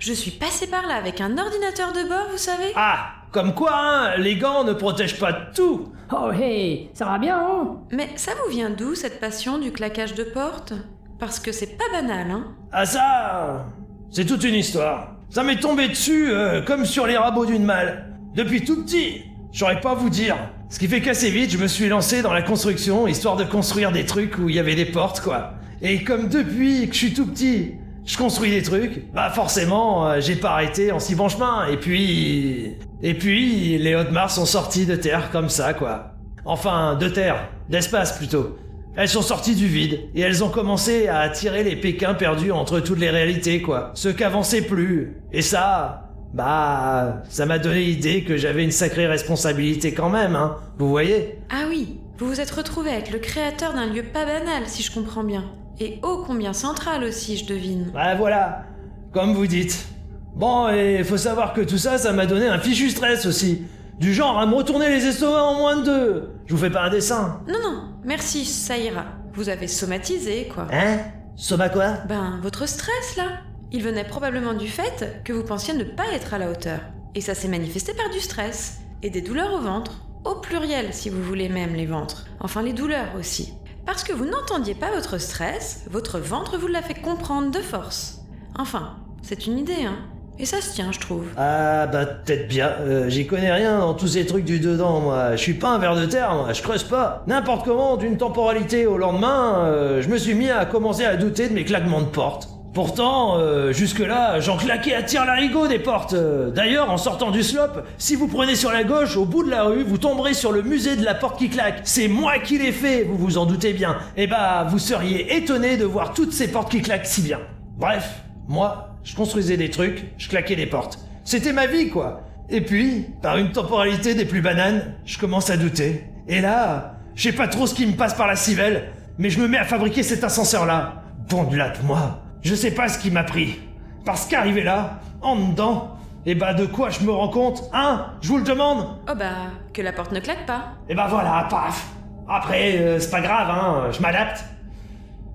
[0.00, 3.70] Je suis passé par là avec un ordinateur de bord, vous savez Ah, comme quoi,
[3.74, 7.76] hein, les gants ne protègent pas tout Oh hey, ça va bien, hein?
[7.92, 10.72] Mais ça vous vient d'où cette passion du claquage de porte?
[11.18, 13.66] Parce que c'est pas banal, hein Ah ça,
[14.10, 15.16] c'est toute une histoire.
[15.30, 18.14] Ça m'est tombé dessus euh, comme sur les rabots d'une malle.
[18.34, 20.36] Depuis tout petit, j'aurais pas vous dire.
[20.70, 23.90] Ce qui fait qu'assez vite, je me suis lancé dans la construction, histoire de construire
[23.90, 25.54] des trucs où il y avait des portes, quoi.
[25.82, 27.74] Et comme depuis que je suis tout petit,
[28.04, 31.66] je construis des trucs, bah forcément, euh, j'ai pas arrêté en si bon chemin.
[31.66, 32.76] Et puis...
[33.02, 36.14] Et puis, les Hautes-Mars sont sortis de terre comme ça, quoi.
[36.44, 38.56] Enfin, de terre, d'espace plutôt.
[38.98, 42.80] Elles sont sorties du vide et elles ont commencé à attirer les Pékins perdus entre
[42.80, 43.92] toutes les réalités, quoi.
[43.94, 45.22] Ceux qu'avançaient plus.
[45.32, 50.56] Et ça, bah, ça m'a donné l'idée que j'avais une sacrée responsabilité quand même, hein.
[50.78, 51.38] Vous voyez?
[51.48, 54.92] Ah oui, vous vous êtes retrouvé avec le créateur d'un lieu pas banal, si je
[54.92, 55.44] comprends bien.
[55.78, 57.92] Et ô combien central aussi, je devine.
[57.94, 58.64] Bah voilà,
[59.12, 59.86] comme vous dites.
[60.34, 63.62] Bon, et faut savoir que tout ça, ça m'a donné un fichu stress aussi.
[63.98, 66.32] Du genre à me retourner les estomacs en moins de deux.
[66.46, 67.42] Je vous fais pas un dessin.
[67.48, 69.06] Non, non, merci, ça ira.
[69.32, 70.68] Vous avez somatisé, quoi.
[70.72, 70.98] Hein?
[71.34, 71.94] Soma quoi?
[72.08, 73.40] Ben, votre stress, là.
[73.72, 76.80] Il venait probablement du fait que vous pensiez ne pas être à la hauteur.
[77.14, 78.78] Et ça s'est manifesté par du stress.
[79.02, 79.92] Et des douleurs au ventre.
[80.24, 82.26] Au pluriel, si vous voulez même, les ventres.
[82.40, 83.54] Enfin, les douleurs aussi.
[83.84, 88.20] Parce que vous n'entendiez pas votre stress, votre ventre vous l'a fait comprendre de force.
[88.56, 89.98] Enfin, c'est une idée, hein.
[90.40, 91.24] Et ça se tient, je trouve.
[91.36, 92.70] Ah bah peut-être bien.
[92.80, 95.32] Euh, J'y connais rien dans tous ces trucs du dedans, moi.
[95.34, 96.52] Je suis pas un ver de terre, moi.
[96.52, 97.24] Je creuse pas.
[97.26, 101.48] N'importe comment, d'une temporalité au lendemain, euh, je me suis mis à commencer à douter
[101.48, 102.48] de mes claquements de porte.
[102.74, 106.12] Pourtant, euh, jusque-là, j'en claquais à tir larigot des portes.
[106.12, 109.50] Euh, D'ailleurs, en sortant du slope, si vous prenez sur la gauche, au bout de
[109.50, 111.80] la rue, vous tomberez sur le musée de la porte qui claque.
[111.82, 113.96] C'est moi qui l'ai fait, vous vous en doutez bien.
[114.16, 117.40] Et bah, vous seriez étonné de voir toutes ces portes qui claquent si bien.
[117.78, 120.98] Bref, moi, je construisais des trucs, je claquais des portes.
[121.24, 122.20] C'était ma vie, quoi.
[122.50, 126.04] Et puis, par une temporalité des plus bananes, je commence à douter.
[126.28, 129.40] Et là, je sais pas trop ce qui me passe par la civelle, mais je
[129.40, 131.04] me mets à fabriquer cet ascenseur-là.
[131.30, 132.22] Bon de là de moi.
[132.42, 133.58] Je sais pas ce qui m'a pris.
[134.04, 138.08] Parce qu'arrivé là, en dedans, et bah de quoi je me rends compte, hein?
[138.20, 140.72] Je vous le demande Oh bah, que la porte ne claque pas.
[140.86, 141.88] Et bah voilà, paf
[142.28, 144.44] Après, euh, c'est pas grave, hein, je m'adapte.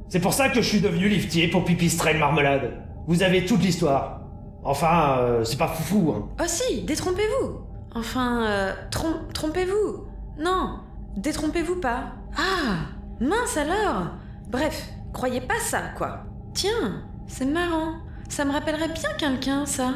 [0.10, 2.84] C'est pour ça que je suis devenu liftier pour pipistrelle marmelade.
[3.08, 4.22] Vous avez toute l'histoire.
[4.64, 6.30] Enfin, euh, c'est pas foufou, hein.
[6.40, 7.60] Oh si, détrompez-vous.
[7.96, 10.06] Enfin, euh, trom- trompez-vous.
[10.40, 10.80] Non,
[11.18, 12.14] détrompez-vous pas.
[12.38, 12.88] Ah,
[13.20, 14.08] mince alors.
[14.50, 16.24] Bref, croyez pas ça, quoi.
[16.54, 17.96] Tiens, c'est marrant.
[18.30, 19.90] Ça me rappellerait bien quelqu'un, ça.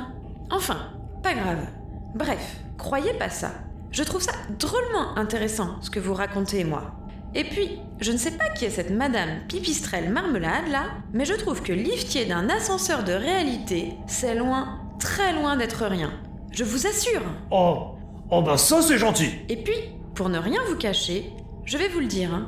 [0.51, 0.77] Enfin,
[1.23, 1.65] pas grave.
[2.13, 3.51] Bref, croyez pas ça.
[3.91, 6.91] Je trouve ça drôlement intéressant, ce que vous racontez, moi.
[7.35, 11.33] Et puis, je ne sais pas qui est cette madame pipistrelle marmelade là, mais je
[11.33, 16.11] trouve que liftier d'un ascenseur de réalité, c'est loin, très loin d'être rien.
[16.51, 17.21] Je vous assure.
[17.51, 17.95] Oh,
[18.31, 19.29] oh bah ça c'est gentil.
[19.49, 19.77] Et puis,
[20.15, 21.31] pour ne rien vous cacher,
[21.65, 22.47] je vais vous le dire, hein,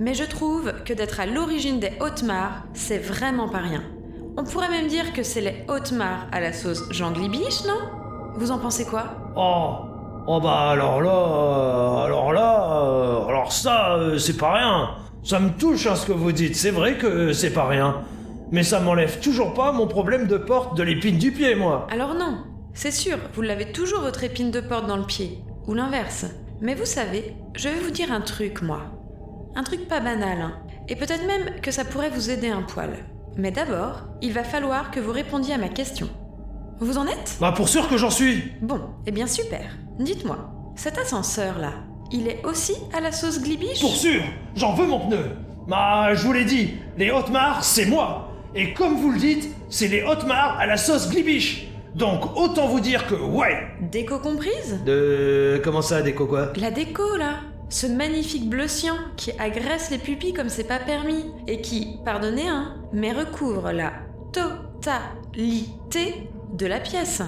[0.00, 3.84] mais je trouve que d'être à l'origine des Hautes-Mares, c'est vraiment pas rien.
[4.36, 7.78] On pourrait même dire que c'est les Hautes-Mares à la sauce Jean Glibiche, non?
[8.36, 9.16] Vous en pensez quoi?
[9.36, 9.76] Oh,
[10.26, 14.90] oh bah alors là, euh, alors là, euh, alors ça, euh, c'est pas rien.
[15.22, 18.02] Ça me touche hein, ce que vous dites, c'est vrai que c'est pas rien.
[18.52, 21.86] Mais ça m'enlève toujours pas mon problème de porte de l'épine du pied, moi.
[21.90, 22.38] Alors non,
[22.74, 26.26] c'est sûr, vous l'avez toujours votre épine de porte dans le pied, ou l'inverse.
[26.60, 28.82] Mais vous savez, je vais vous dire un truc, moi.
[29.56, 30.52] Un truc pas banal, hein.
[30.88, 32.90] Et peut-être même que ça pourrait vous aider un poil.
[33.36, 36.08] Mais d'abord, il va falloir que vous répondiez à ma question.
[36.84, 38.52] Vous en êtes Bah pour sûr que j'en suis.
[38.60, 39.62] Bon, eh bien super.
[39.98, 41.72] Dites-moi, cet ascenseur-là,
[42.12, 44.20] il est aussi à la sauce glibiche Pour sûr
[44.54, 45.30] J'en veux mon pneu.
[45.66, 48.28] Bah je vous l'ai dit, les Hautes-Mares, c'est moi.
[48.54, 51.68] Et comme vous le dites, c'est les Hautes-Mares à la sauce glibiche.
[51.94, 53.66] Donc autant vous dire que ouais.
[53.90, 55.58] Déco comprise De...
[55.64, 56.52] comment ça, déco quoi?
[56.56, 57.36] La déco, là.
[57.70, 62.46] Ce magnifique bleu cyan qui agresse les pupilles comme c'est pas permis et qui, pardonnez
[62.46, 63.90] hein, mais recouvre la
[64.34, 67.22] totalité de la pièce.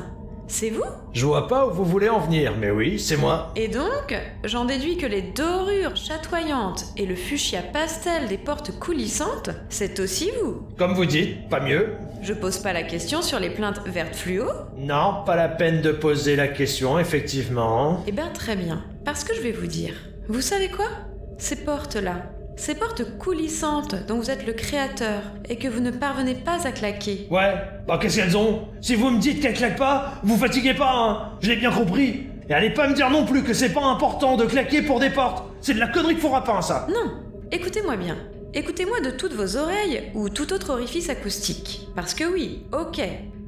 [0.48, 0.85] C'est vous?
[1.12, 3.53] Je vois pas où vous voulez en venir, mais oui, c'est moi.
[3.57, 9.51] Et donc, j'en déduis que les dorures chatoyantes et le fuchsia pastel des portes coulissantes,
[9.69, 10.69] c'est aussi vous.
[10.78, 11.94] Comme vous dites, pas mieux.
[12.23, 14.47] Je pose pas la question sur les plaintes vertes fluo
[14.78, 18.05] Non, pas la peine de poser la question, effectivement.
[18.07, 19.94] Eh ben très bien, parce que je vais vous dire.
[20.28, 20.86] Vous savez quoi?
[21.39, 22.23] Ces portes-là,
[22.57, 26.73] ces portes coulissantes dont vous êtes le créateur et que vous ne parvenez pas à
[26.73, 27.28] claquer.
[27.31, 27.55] Ouais,
[27.87, 28.69] bah qu'est-ce qu'elles ont?
[28.81, 32.27] Si vous me dites qu'elles claquent pas, vous fatiguez pas, hein Je l'ai bien compris.
[32.49, 35.11] Et allez pas me dire non plus que c'est pas important de claquer pour des
[35.11, 35.45] portes.
[35.61, 36.87] C'est de la connerie faux rapin, ça.
[36.89, 37.12] Non,
[37.51, 38.16] écoutez-moi bien.
[38.55, 41.89] Écoutez-moi de toutes vos oreilles ou tout autre orifice acoustique.
[41.95, 43.01] Parce que oui, ok,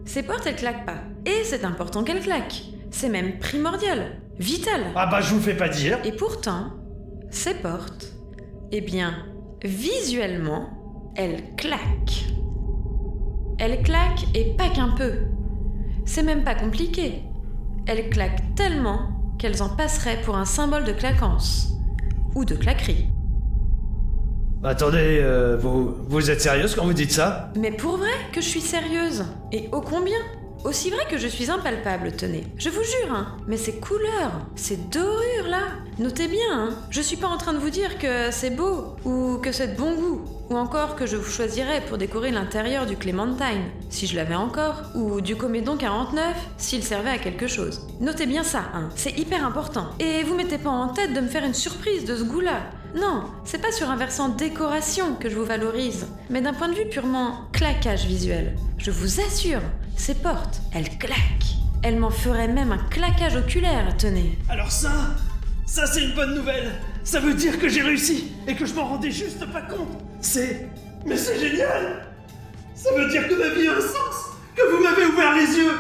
[0.05, 0.99] ces portes elles claquent pas.
[1.25, 2.65] Et c'est important qu'elles claquent.
[2.91, 4.83] C'est même primordial, vital.
[4.97, 5.99] Ah bah je vous fais pas dire.
[6.05, 6.73] Et pourtant,
[7.31, 8.13] ces portes,
[8.73, 9.15] eh bien,
[9.65, 10.69] visuellement,
[11.17, 12.27] elles claquent.
[13.59, 15.13] Elles claquent et pas qu'un peu.
[16.05, 17.23] C'est même pas compliqué.
[17.87, 21.73] Elles claquent tellement qu'elles en passeraient pour un symbole de claquance.
[22.35, 23.07] Ou de claquerie.
[24.63, 27.53] Attendez, euh, vous, vous êtes sérieuse quand vous dites ça?
[27.57, 29.25] Mais pour vrai que je suis sérieuse.
[29.53, 30.19] Et ô combien?
[30.65, 32.45] Aussi vrai que je suis impalpable, tenez.
[32.57, 33.37] Je vous jure, hein.
[33.47, 35.63] Mais ces couleurs, ces dorures là,
[35.99, 36.75] notez bien, hein.
[36.91, 39.77] Je suis pas en train de vous dire que c'est beau, ou que c'est de
[39.77, 44.17] bon goût, ou encore que je vous choisirais pour décorer l'intérieur du Clémentine, si je
[44.17, 47.87] l'avais encore, ou du Comédon 49, s'il servait à quelque chose.
[48.01, 48.89] Notez bien ça, hein.
[48.97, 49.91] C'est hyper important.
[50.01, 52.63] Et vous mettez pas en tête de me faire une surprise de ce goût-là.
[52.95, 56.75] Non, c'est pas sur un versant décoration que je vous valorise, mais d'un point de
[56.75, 58.57] vue purement claquage visuel.
[58.79, 59.61] Je vous assure,
[59.97, 61.57] ces portes, elles claquent.
[61.83, 64.39] Elles m'en feraient même un claquage oculaire, tenez.
[64.49, 64.91] Alors ça,
[65.67, 66.73] ça c'est une bonne nouvelle.
[67.05, 70.01] Ça veut dire que j'ai réussi et que je m'en rendais juste pas compte.
[70.21, 70.69] C'est...
[71.07, 72.07] Mais c'est génial
[72.75, 75.73] Ça veut dire que ma vie a un sens Que vous m'avez ouvert les yeux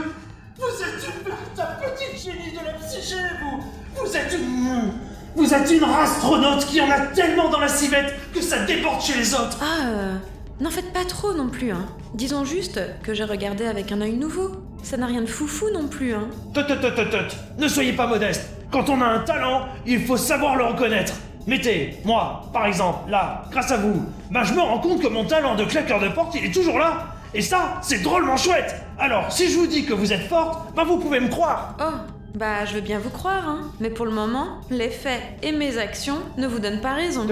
[0.56, 5.07] Vous êtes une petite génie de la psyché, vous Vous êtes une...
[5.38, 9.16] Vous êtes une astronaute qui en a tellement dans la civette que ça déborde chez
[9.16, 10.14] les autres Ah, euh,
[10.60, 11.86] n'en faites pas trop non plus, hein.
[12.12, 14.50] Disons juste que j'ai regardé avec un œil nouveau.
[14.82, 16.26] Ça n'a rien de foufou non plus, hein.
[16.52, 17.36] Tot, tot, tot, tot.
[17.56, 18.50] Ne soyez pas modeste.
[18.72, 21.12] Quand on a un talent, il faut savoir le reconnaître.
[21.46, 25.24] Mettez, moi, par exemple, là, grâce à vous, ben je me rends compte que mon
[25.24, 27.14] talent de claqueur de porte, il est toujours là.
[27.32, 28.74] Et ça, c'est drôlement chouette.
[28.98, 31.76] Alors, si je vous dis que vous êtes forte, ben vous pouvez me croire.
[31.80, 31.94] Oh,
[32.34, 33.72] bah, je veux bien vous croire, hein.
[33.80, 37.26] Mais pour le moment, les faits et mes actions ne vous donnent pas raison.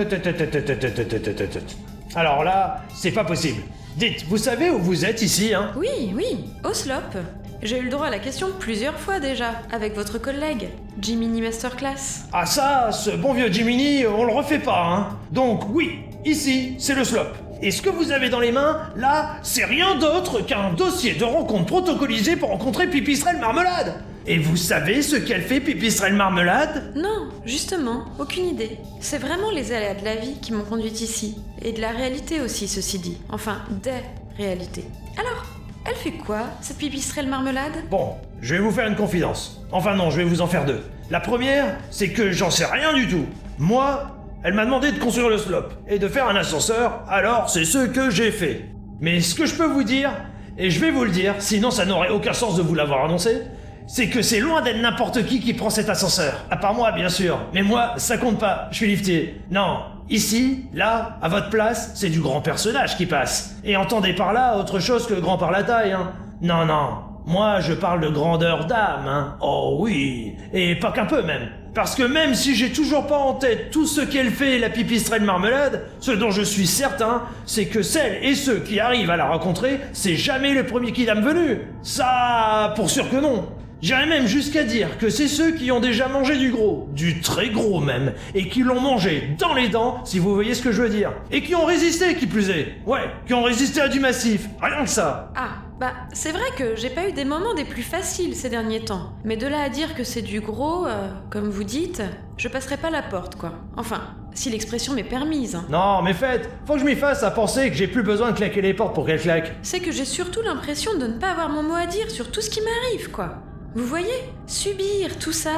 [2.14, 3.62] Alors là, c'est pas possible.
[3.96, 5.72] Dites, vous savez où vous êtes ici, hein?
[5.76, 7.18] Oui, oui, au slop.
[7.62, 10.68] J'ai eu le droit à la question plusieurs fois déjà, avec votre collègue,
[11.00, 12.26] Jiminy Masterclass.
[12.32, 16.94] Ah ça, ce bon vieux Jiminy, on le refait pas, hein Donc oui, ici, c'est
[16.94, 17.28] le slop.
[17.62, 21.24] Et ce que vous avez dans les mains, là, c'est rien d'autre qu'un dossier de
[21.24, 23.94] rencontre protocolisé pour rencontrer Pipistrelle Marmelade.
[24.26, 26.92] Et vous savez ce qu'elle fait, Pipistrelle Marmelade?
[26.96, 28.78] Non, justement, aucune idée.
[29.00, 31.38] C'est vraiment les aléas de la vie qui m'ont conduite ici.
[31.62, 33.18] Et de la réalité aussi, ceci dit.
[33.30, 33.92] Enfin, des
[34.36, 34.84] réalités.
[35.16, 35.44] Alors,
[35.86, 37.84] elle fait quoi, cette pipistrelle marmelade?
[37.88, 39.62] Bon, je vais vous faire une confidence.
[39.70, 40.82] Enfin non, je vais vous en faire deux.
[41.08, 43.26] La première, c'est que j'en sais rien du tout.
[43.58, 44.15] Moi,
[44.46, 47.78] elle m'a demandé de construire le slop et de faire un ascenseur, alors c'est ce
[47.78, 48.66] que j'ai fait.
[49.00, 50.12] Mais ce que je peux vous dire,
[50.56, 53.42] et je vais vous le dire, sinon ça n'aurait aucun sens de vous l'avoir annoncé,
[53.88, 56.44] c'est que c'est loin d'être n'importe qui qui prend cet ascenseur.
[56.48, 57.40] À part moi, bien sûr.
[57.54, 59.40] Mais moi, ça compte pas, je suis lifté.
[59.50, 63.56] Non, ici, là, à votre place, c'est du grand personnage qui passe.
[63.64, 66.12] Et entendez par là autre chose que grand par la taille, hein.
[66.40, 66.98] Non, non.
[67.26, 69.36] Moi, je parle de grandeur d'âme, hein.
[69.40, 70.36] Oh oui.
[70.52, 71.48] Et pas qu'un peu même.
[71.74, 75.22] Parce que même si j'ai toujours pas en tête tout ce qu'elle fait, la pipistrelle
[75.22, 79.26] marmelade, ce dont je suis certain, c'est que celles et ceux qui arrivent à la
[79.26, 81.58] rencontrer, c'est jamais le premier kidam venu.
[81.82, 83.48] Ça, pour sûr que non.
[83.82, 87.50] J'irais même jusqu'à dire que c'est ceux qui ont déjà mangé du gros, du très
[87.50, 90.80] gros même, et qui l'ont mangé dans les dents, si vous voyez ce que je
[90.80, 91.12] veux dire.
[91.30, 92.76] Et qui ont résisté, qui plus est.
[92.86, 94.48] Ouais, qui ont résisté à du massif.
[94.62, 95.30] Rien que ça.
[95.36, 98.80] Ah, Bah, c'est vrai que j'ai pas eu des moments des plus faciles ces derniers
[98.84, 99.12] temps.
[99.24, 102.02] Mais de là à dire que c'est du gros, euh, comme vous dites,
[102.38, 103.52] je passerai pas la porte, quoi.
[103.76, 104.00] Enfin,
[104.32, 105.54] si l'expression m'est permise.
[105.54, 105.66] hein.
[105.68, 108.36] Non, mais faites, faut que je m'y fasse à penser que j'ai plus besoin de
[108.36, 109.52] claquer les portes pour qu'elles claquent.
[109.60, 112.40] C'est que j'ai surtout l'impression de ne pas avoir mon mot à dire sur tout
[112.40, 113.34] ce qui m'arrive, quoi.
[113.74, 114.08] Vous voyez?
[114.46, 115.50] Subir tout ça,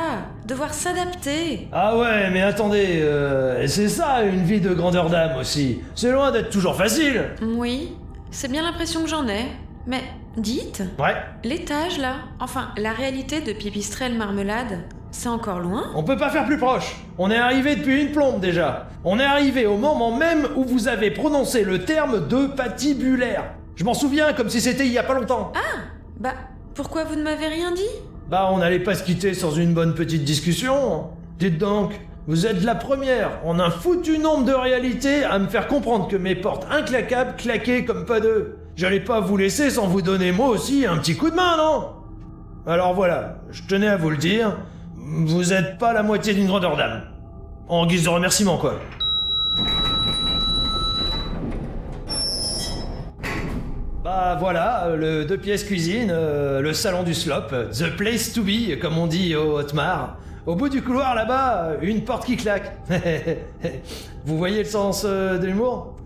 [0.46, 1.68] devoir s'adapter.
[1.70, 5.78] Ah ouais, mais attendez, euh, c'est ça une vie de grandeur d'âme aussi.
[5.94, 7.26] C'est loin d'être toujours facile.
[7.40, 7.92] Oui,
[8.32, 9.44] c'est bien l'impression que j'en ai.
[9.88, 10.02] Mais
[10.36, 16.18] dites, Ouais, l'étage là, enfin la réalité de Pipistrelle Marmelade, c'est encore loin on peut
[16.18, 16.96] pas faire plus proche.
[17.16, 18.88] On est arrivé depuis une plombe déjà.
[19.02, 23.44] On est arrivé au moment même où vous avez prononcé le terme de patibulaire.
[23.76, 25.52] Je m'en souviens comme si c'était il y a pas longtemps.
[26.20, 26.34] Bah,
[26.74, 27.88] pourquoi vous ne m'avez rien dit?
[28.28, 31.06] Bah, on n'allait pas se quitter sans une bonne petite discussion.
[31.38, 35.66] Dites donc, vous êtes la première en un foutu nombre de réalités à me faire
[35.66, 38.58] comprendre que mes portes inclaquables claquaient comme pas deux.
[38.78, 41.94] J'allais pas vous laisser sans vous donner moi aussi un petit coup de main, non?
[42.64, 44.56] Alors voilà, je tenais à vous le dire,
[44.94, 47.02] vous êtes pas la moitié d'une grandeur d'âme.
[47.66, 48.78] En guise de remerciement, quoi.
[54.04, 58.32] Bah voilà, euh, le deux pièces cuisine, euh, le salon du slop, euh, the place
[58.32, 60.18] to be, comme on dit au Hotmar.
[60.46, 62.78] Au bout du couloir là-bas, une porte qui claque.
[64.24, 65.96] vous voyez le sens de l'humour?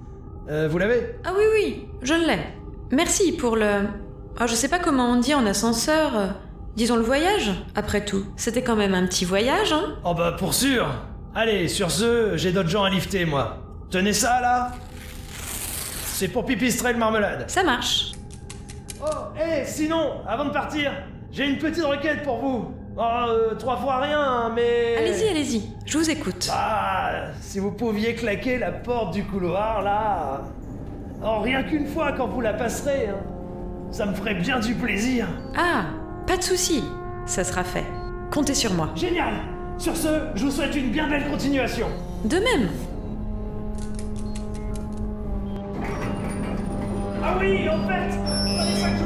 [0.48, 1.16] Vous l'avez?
[1.24, 2.61] Ah oui, oui, je l'ai.
[2.92, 3.88] Merci pour le.
[4.40, 6.16] Oh, je sais pas comment on dit en ascenseur.
[6.16, 6.26] euh,
[6.76, 8.24] Disons le voyage, après tout.
[8.36, 10.86] C'était quand même un petit voyage, hein Oh bah pour sûr
[11.34, 13.58] Allez, sur ce, j'ai d'autres gens à lifter, moi.
[13.90, 14.72] Tenez ça, là
[16.04, 17.44] C'est pour pipistrelle marmelade.
[17.48, 18.12] Ça marche.
[19.02, 19.06] Oh,
[19.38, 20.92] hé, sinon, avant de partir,
[21.30, 22.74] j'ai une petite requête pour vous.
[22.96, 24.96] Oh, euh, trois fois rien, mais...
[24.98, 26.48] Allez-y, allez-y, je vous écoute.
[26.52, 30.42] Ah, si vous pouviez claquer la porte du couloir, là...
[31.24, 33.16] Oh, rien qu'une fois quand vous la passerez, hein.
[33.90, 35.28] Ça me ferait bien du plaisir.
[35.56, 35.84] Ah,
[36.26, 36.82] pas de souci,
[37.26, 37.84] ça sera fait.
[38.30, 38.88] Comptez sur moi.
[38.96, 39.34] Génial
[39.78, 41.86] Sur ce, je vous souhaite une bien belle continuation.
[42.24, 42.70] De même.
[47.22, 49.01] Ah oui, en fait,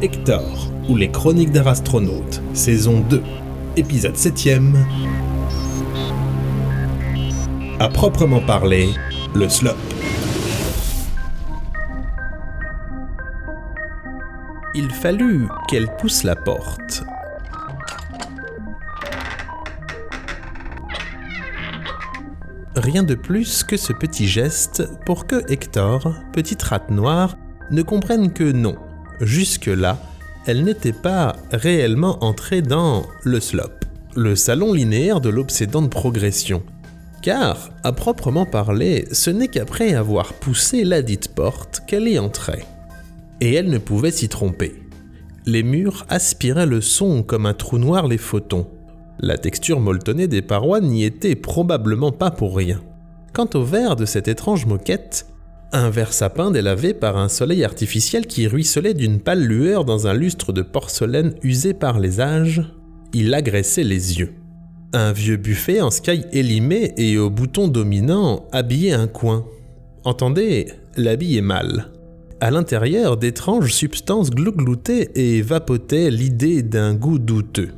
[0.00, 3.22] Hector, ou les Chroniques d'un astronaute, saison 2,
[3.76, 4.74] épisode 7ème.
[7.80, 8.88] À proprement parler,
[9.36, 9.76] le slop.
[14.74, 17.04] Il fallut qu'elle pousse la porte.
[22.74, 27.36] Rien de plus que ce petit geste pour que Hector, petite rate noire,
[27.70, 28.74] ne comprenne que non,
[29.20, 29.98] jusque-là,
[30.46, 33.84] elle n'était pas réellement entrée dans le slop,
[34.16, 36.64] le salon linéaire de l'obsédante progression.
[37.22, 42.64] Car, à proprement parler, ce n'est qu'après avoir poussé la dite porte qu'elle y entrait.
[43.40, 44.82] Et elle ne pouvait s'y tromper.
[45.46, 48.68] Les murs aspiraient le son comme un trou noir les photons.
[49.18, 52.80] La texture molletonnée des parois n'y était probablement pas pour rien.
[53.32, 55.26] Quant au verre de cette étrange moquette,
[55.72, 60.14] un verre sapin délavé par un soleil artificiel qui ruisselait d'une pâle lueur dans un
[60.14, 62.62] lustre de porcelaine usé par les âges,
[63.12, 64.34] il agressait les yeux.
[64.94, 69.44] Un vieux buffet en sky élimé et au bouton dominant habillait un coin.
[70.04, 71.90] Entendez, l'habit est mal.
[72.40, 77.72] À l'intérieur, d'étranges substances glougloutaient et vapotaient l'idée d'un goût douteux,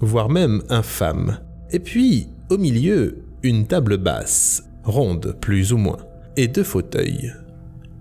[0.00, 1.40] voire même infâme.
[1.72, 5.98] Et puis, au milieu, une table basse, ronde plus ou moins,
[6.38, 7.34] et deux fauteuils.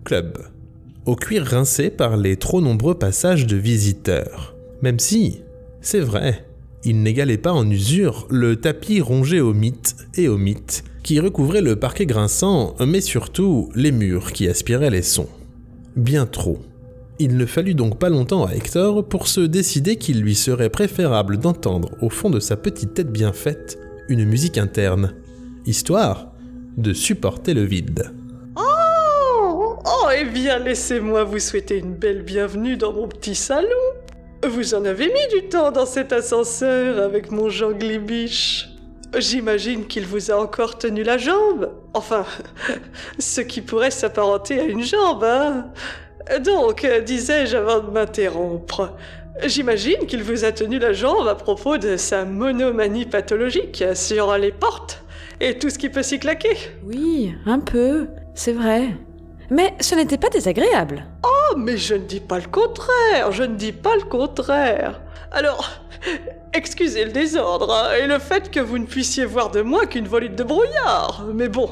[0.05, 0.37] Club.
[1.05, 4.55] Au cuir rincé par les trop nombreux passages de visiteurs.
[4.81, 5.41] Même si,
[5.81, 6.45] c'est vrai,
[6.85, 11.61] il n'égalait pas en usure le tapis rongé au mythe et au mythe qui recouvrait
[11.61, 15.29] le parquet grinçant, mais surtout les murs qui aspiraient les sons.
[15.95, 16.59] Bien trop.
[17.19, 21.37] Il ne fallut donc pas longtemps à Hector pour se décider qu'il lui serait préférable
[21.37, 23.77] d'entendre au fond de sa petite tête bien faite
[24.09, 25.13] une musique interne,
[25.65, 26.31] histoire
[26.77, 28.11] de supporter le vide.
[28.57, 33.69] Oh, oh, eh bien, laissez-moi vous souhaiter une belle bienvenue dans mon petit salon.
[34.45, 38.69] Vous en avez mis du temps dans cet ascenseur avec mon Jean Glibiche.
[39.17, 41.71] J'imagine qu'il vous a encore tenu la jambe.
[41.93, 42.25] Enfin,
[43.19, 45.67] ce qui pourrait s'apparenter à une jambe, hein.
[46.41, 48.93] Donc, disais-je avant de m'interrompre,
[49.45, 54.51] j'imagine qu'il vous a tenu la jambe à propos de sa monomanie pathologique sur les
[54.51, 55.03] portes
[55.39, 56.57] et tout ce qui peut s'y claquer.
[56.85, 58.89] Oui, un peu, c'est vrai.
[59.53, 61.05] Mais ce n'était pas désagréable.
[61.23, 64.99] Oh, mais je ne dis pas le contraire, je ne dis pas le contraire.
[65.31, 65.69] Alors,
[66.53, 70.07] excusez le désordre hein, et le fait que vous ne puissiez voir de moi qu'une
[70.07, 71.27] volute de brouillard.
[71.35, 71.69] Mais bon,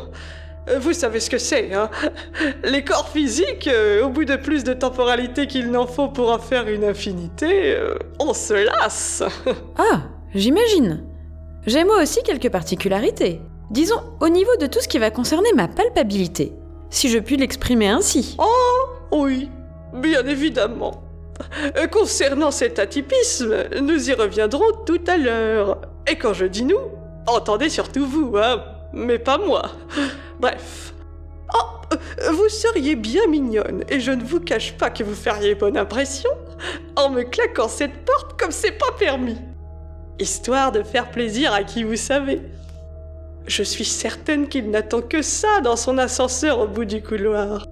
[0.69, 1.89] euh, vous savez ce que c'est, hein
[2.63, 6.37] Les corps physiques, euh, au bout de plus de temporalité qu'il n'en faut pour en
[6.37, 9.23] faire une infinité, euh, on se lasse.
[9.79, 10.03] Ah,
[10.35, 11.03] j'imagine.
[11.65, 13.41] J'ai moi aussi quelques particularités.
[13.71, 16.53] Disons, au niveau de tout ce qui va concerner ma palpabilité,
[16.91, 18.37] si je puis l'exprimer ainsi.
[18.37, 19.49] Oh, oui,
[19.93, 21.01] bien évidemment.
[21.75, 25.81] Euh, Concernant cet atypisme, nous y reviendrons tout à l'heure.
[26.07, 26.77] Et quand je dis nous,
[27.25, 28.63] entendez surtout vous, hein,
[28.93, 29.63] mais pas moi.
[30.39, 30.93] Bref.
[31.53, 35.55] Oh, euh, vous seriez bien mignonne, et je ne vous cache pas que vous feriez
[35.55, 36.29] bonne impression
[36.95, 39.37] en me claquant cette porte comme c'est pas permis.
[40.19, 42.41] Histoire de faire plaisir à qui vous savez.
[43.47, 47.65] Je suis certaine qu'il n'attend que ça dans son ascenseur au bout du couloir.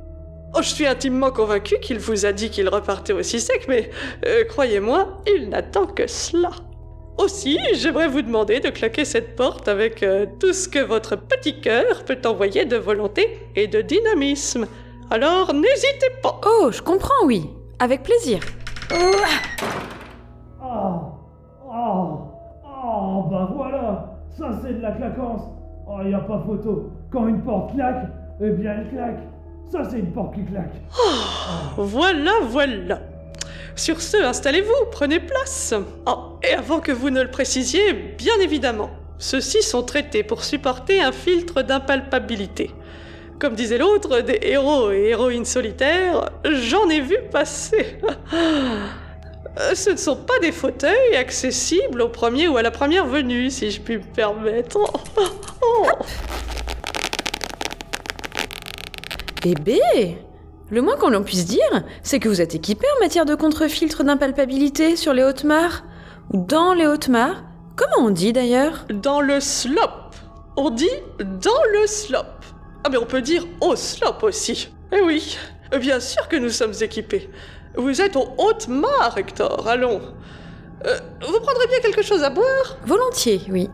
[0.55, 3.91] Oh, je suis intimement convaincue qu'il vous a dit qu'il repartait aussi sec, mais
[4.25, 6.49] euh, croyez-moi, il n'attend que cela.
[7.19, 11.61] Aussi, j'aimerais vous demander de claquer cette porte avec euh, tout ce que votre petit
[11.61, 14.65] cœur peut envoyer de volonté et de dynamisme.
[15.11, 16.39] Alors, n'hésitez pas.
[16.45, 17.49] Oh, je comprends, oui.
[17.77, 18.39] Avec plaisir.
[18.91, 19.11] Oh,
[20.63, 22.21] oh,
[22.65, 25.58] oh, bah voilà, ça c'est de la claquance.
[25.91, 26.91] Oh, y a pas photo.
[27.09, 28.05] Quand une porte claque,
[28.41, 29.19] eh bien elle claque.
[29.71, 30.73] Ça c'est une porte qui claque.
[31.77, 32.99] Voilà, voilà.
[33.75, 35.73] Sur ce, installez-vous, prenez place.
[36.05, 41.01] Oh, et avant que vous ne le précisiez, bien évidemment, ceux-ci sont traités pour supporter
[41.01, 42.71] un filtre d'impalpabilité.
[43.39, 47.99] Comme disait l'autre, des héros et héroïnes solitaires, j'en ai vu passer.
[49.57, 53.49] Euh, Ce ne sont pas des fauteuils accessibles au premier ou à la première venue,
[53.49, 54.77] si je puis me permettre.
[54.77, 55.23] Oh,
[55.61, 55.87] oh.
[59.45, 60.17] Eh bé
[60.69, 64.03] Le moins qu'on l'on puisse dire, c'est que vous êtes équipé en matière de contre-filtre
[64.03, 65.83] d'impalpabilité sur les hautes mares.
[66.31, 67.43] Ou dans les hautes mares.
[67.75, 68.85] Comment on dit d'ailleurs?
[68.89, 70.11] Dans le slop.
[70.57, 70.89] On dit
[71.19, 72.25] dans le slop.
[72.83, 74.69] Ah mais on peut dire au slop aussi.
[74.91, 75.37] Eh oui,
[75.79, 77.29] bien sûr que nous sommes équipés.
[77.79, 80.01] Vous êtes au haute mare, Hector, allons.
[80.85, 82.77] Euh, vous prendrez bien quelque chose à boire?
[82.85, 83.69] Volontiers, oui.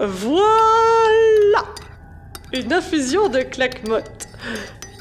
[0.00, 0.48] Voilà
[2.52, 4.26] Une infusion de claquemotte.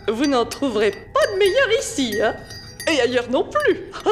[0.07, 2.35] Vous n'en trouverez pas de meilleur ici, hein
[2.93, 3.91] Et ailleurs non plus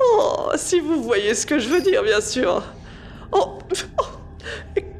[0.00, 2.62] Oh, si vous voyez ce que je veux dire, bien sûr.
[3.32, 3.58] Oh,
[4.00, 4.04] oh,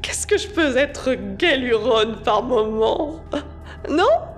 [0.03, 3.23] qu'est-ce que je peux être galuronne par moment?
[3.89, 4.28] Non?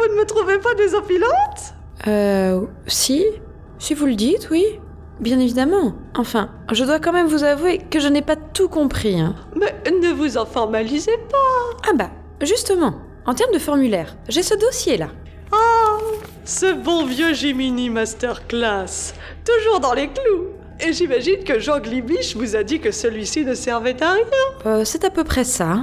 [0.00, 1.74] Vous ne me trouvez pas désopilante
[2.06, 2.62] Euh.
[2.86, 3.24] Si
[3.78, 4.64] Si vous le dites, oui.
[5.20, 5.92] Bien évidemment.
[6.16, 9.20] Enfin, je dois quand même vous avouer que je n'ai pas tout compris.
[9.20, 9.34] Hein.
[9.54, 12.10] Mais ne vous en formalisez pas Ah bah,
[12.40, 12.94] justement,
[13.26, 15.08] en termes de formulaire, j'ai ce dossier-là.
[15.52, 15.98] Ah,
[16.44, 19.12] ce bon vieux Jiminy Masterclass,
[19.44, 20.46] toujours dans les clous.
[20.80, 24.24] Et j'imagine que Jean Glibiche vous a dit que celui-ci ne servait à rien.
[24.64, 25.78] Euh, c'est à peu près ça.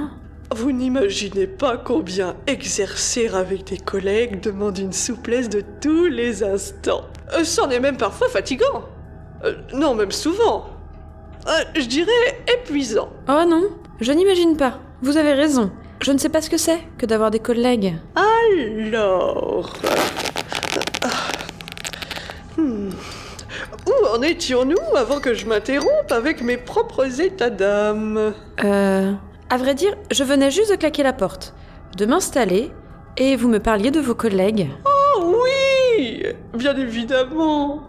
[0.54, 7.04] Vous n'imaginez pas combien exercer avec des collègues demande une souplesse de tous les instants.
[7.34, 8.84] Euh, C'en est même parfois fatigant.
[9.44, 10.66] Euh, non, même souvent.
[11.46, 12.10] Euh, je dirais
[12.52, 13.10] épuisant.
[13.28, 13.68] Oh non,
[14.00, 14.78] je n'imagine pas.
[15.02, 15.70] Vous avez raison.
[16.00, 17.94] Je ne sais pas ce que c'est que d'avoir des collègues.
[18.16, 19.74] Alors.
[22.56, 22.90] euh, hmm.
[23.86, 28.32] Où en étions-nous avant que je m'interrompe avec mes propres états d'âme?
[28.64, 29.12] Euh.
[29.50, 31.54] À vrai dire, je venais juste de claquer la porte,
[31.96, 32.70] de m'installer,
[33.16, 34.68] et vous me parliez de vos collègues.
[34.84, 36.22] Oh oui
[36.54, 37.82] Bien évidemment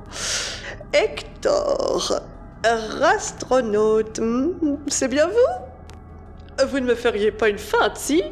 [0.94, 2.22] Hector,
[2.64, 6.66] rastronaute, hmm, c'est bien vous?
[6.68, 8.24] Vous ne me feriez pas une feinte, si?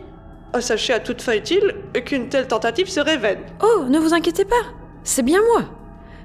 [0.56, 1.76] Oh, Sachez à toute fin utile
[2.06, 3.42] qu'une telle tentative serait vaine.
[3.62, 4.56] Oh, ne vous inquiétez pas,
[5.04, 5.66] c'est bien moi.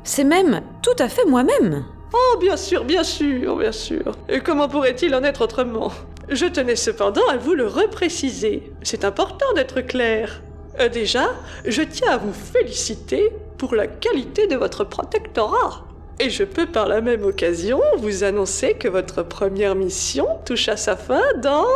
[0.04, 1.84] C'est même tout à fait moi-même.
[2.14, 4.16] Oh, bien sûr, bien sûr, bien sûr.
[4.28, 5.90] Et comment pourrait-il en être autrement?
[6.28, 8.72] Je tenais cependant à vous le repréciser.
[8.82, 10.42] C'est important d'être clair.
[10.80, 11.30] Euh, déjà,
[11.66, 15.84] je tiens à vous féliciter pour la qualité de votre protectorat.
[16.20, 20.76] Et je peux par la même occasion vous annoncer que votre première mission touche à
[20.76, 21.66] sa fin dans...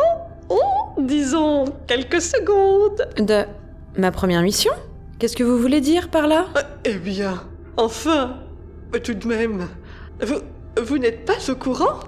[0.49, 0.61] Oh,
[0.97, 3.07] disons, quelques secondes.
[3.17, 3.43] De
[3.97, 4.71] ma première mission?
[5.19, 6.45] Qu'est-ce que vous voulez dire par là?
[6.85, 7.43] Eh bien,
[7.75, 8.37] enfin,
[9.03, 9.67] tout de même,
[10.21, 10.39] vous,
[10.81, 11.99] vous n'êtes pas au courant?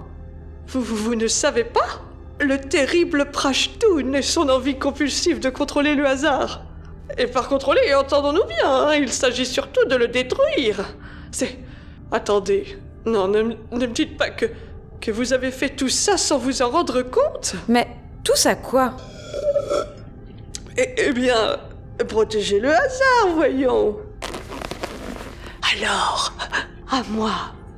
[0.67, 2.01] Vous, vous, vous ne savez pas?
[2.39, 6.63] Le terrible Prashtoon et son envie compulsive de contrôler le hasard.
[7.17, 10.95] Et par contrôler, entendons-nous bien, hein, il s'agit surtout de le détruire.
[11.31, 11.57] C'est...
[12.11, 14.45] Attendez, non, ne me dites pas que,
[15.01, 17.87] que vous avez fait tout ça sans vous en rendre compte Mais
[18.23, 18.95] tout ça quoi?
[20.77, 21.57] Eh, eh bien,
[22.07, 23.97] protégez le hasard, voyons.
[25.75, 26.33] Alors,
[26.89, 27.31] à moi,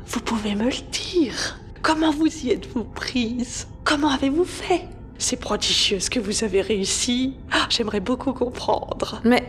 [0.08, 1.58] vous pouvez me le dire.
[1.82, 3.68] Comment vous y êtes-vous prise?
[3.84, 4.88] Comment avez-vous fait?
[5.18, 7.38] C'est prodigieux ce que vous avez réussi.
[7.52, 9.22] Ah, J'aimerais beaucoup comprendre.
[9.24, 9.44] Mais.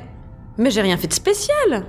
[0.58, 1.86] Mais j'ai rien fait de spécial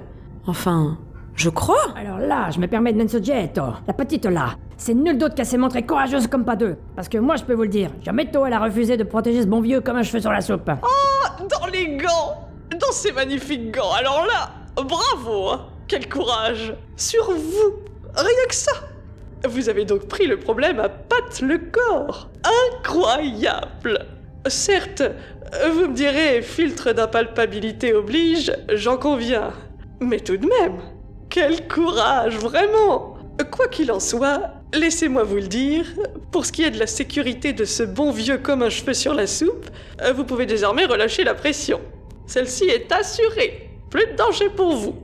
[0.48, 0.98] Enfin.
[1.36, 4.56] Je crois Alors là, je me permets de Nensogetto, la petite là.
[4.78, 6.78] C'est nul d'autre qu'elle s'est montrée courageuse comme pas deux.
[6.95, 9.41] Parce que moi, je peux vous le dire, jamais tôt elle a refusé de protéger
[9.41, 10.70] ce bon vieux comme un cheveu sur la soupe.
[10.70, 12.48] Ah, dans les gants
[12.80, 14.52] Dans ces magnifiques gants Alors là,
[14.84, 15.65] bravo hein.
[15.88, 17.74] Quel courage Sur vous
[18.15, 18.72] Rien que ça
[19.48, 22.30] Vous avez donc pris le problème à patte le corps
[22.78, 24.06] Incroyable
[24.48, 25.03] Certes,
[25.72, 29.53] vous me direz, filtre d'impalpabilité oblige, j'en conviens.
[29.99, 30.80] Mais tout de même,
[31.30, 33.18] quel courage, vraiment
[33.52, 35.86] Quoi qu'il en soit, laissez-moi vous le dire,
[36.32, 39.14] pour ce qui est de la sécurité de ce bon vieux comme un cheveu sur
[39.14, 39.70] la soupe,
[40.15, 41.82] vous pouvez désormais relâcher la pression.
[42.28, 43.70] Celle-ci est assurée.
[43.90, 44.95] Plus de danger pour vous.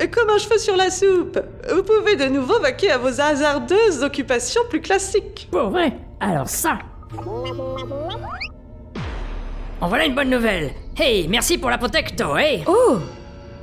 [0.00, 1.38] Et Comme un cheveu sur la soupe,
[1.72, 5.48] vous pouvez de nouveau vaquer à vos hasardeuses occupations plus classiques.
[5.50, 6.78] Pour vrai Alors ça
[9.80, 10.70] En voilà une bonne nouvelle.
[10.96, 12.98] Hey, merci pour la protecto, hey Oh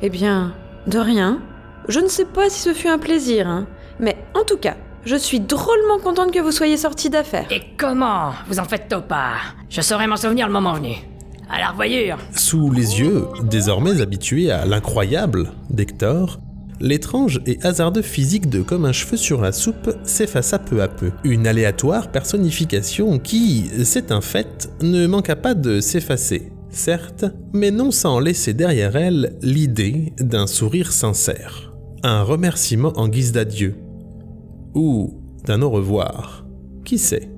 [0.01, 0.53] Eh bien,
[0.88, 1.41] de rien.
[1.88, 3.68] Je ne sais pas si ce fut un plaisir, hein.
[3.99, 4.76] Mais en tout cas,
[5.06, 7.47] je suis drôlement contente que vous soyez sortis d'affaires.
[7.51, 9.34] Et comment Vous en faites pas?
[9.69, 10.95] Je saurai m'en souvenir le moment venu.
[11.49, 16.39] À la revoyure Sous les yeux, désormais habitués à l'incroyable d'Hector,
[16.80, 21.11] l'étrange et hasardeux physique de Comme un cheveu sur la soupe s'effaça peu à peu.
[21.23, 27.89] Une aléatoire personnification qui, c'est un fait, ne manqua pas de s'effacer, certes, mais non
[27.89, 31.73] sans laisser derrière elle l'idée d'un sourire sincère.
[32.03, 33.76] Un remerciement en guise d'adieu.
[34.76, 36.45] Ou d'un au revoir.
[36.85, 37.31] Qui sait?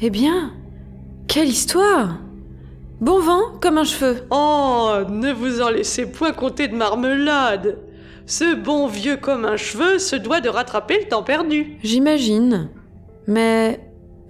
[0.00, 0.52] Eh bien,
[1.26, 2.18] quelle histoire
[3.00, 4.24] Bon vent comme un cheveu.
[4.30, 7.78] Oh, ne vous en laissez point compter de marmelade.
[8.26, 11.78] Ce bon vieux comme un cheveu se doit de rattraper le temps perdu.
[11.84, 12.70] J'imagine.
[13.28, 13.80] Mais.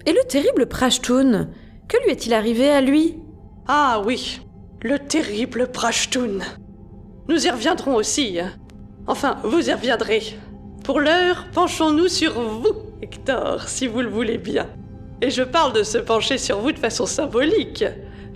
[0.04, 1.48] Et le terrible Prashtoon
[1.88, 3.16] Que lui est-il arrivé à lui?
[3.66, 4.40] Ah oui,
[4.82, 6.40] le terrible Prashtoon.
[7.28, 8.38] Nous y reviendrons aussi.
[9.06, 10.22] Enfin, vous y reviendrez.
[10.84, 14.66] Pour l'heure, penchons-nous sur vous, Hector, si vous le voulez bien.
[15.22, 17.84] Et je parle de se pencher sur vous de façon symbolique.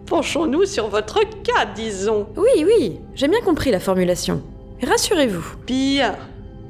[0.07, 2.27] Penchons-nous sur votre cas, disons.
[2.37, 4.43] Oui, oui, j'ai bien compris la formulation.
[4.83, 5.57] Rassurez-vous.
[5.67, 6.17] Bien.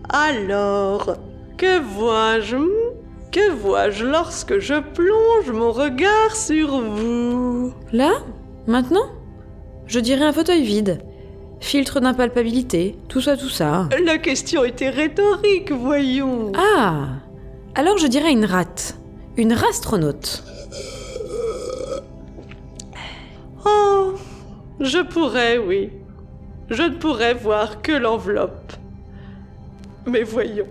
[0.09, 1.17] Alors,
[1.57, 2.57] que vois-je?
[3.31, 7.73] Que vois-je lorsque je plonge mon regard sur vous?
[7.93, 8.13] Là?
[8.67, 9.07] Maintenant?
[9.87, 11.01] Je dirais un fauteuil vide.
[11.61, 13.89] Filtre d'impalpabilité, tout ça, tout ça.
[14.05, 16.53] La question était rhétorique, voyons.
[16.57, 17.07] Ah
[17.75, 18.97] Alors je dirais une rate.
[19.37, 20.43] Une rastronaute.
[24.83, 25.91] Je pourrais, oui.
[26.69, 28.73] Je ne pourrais voir que l'enveloppe.
[30.07, 30.67] Mais voyons,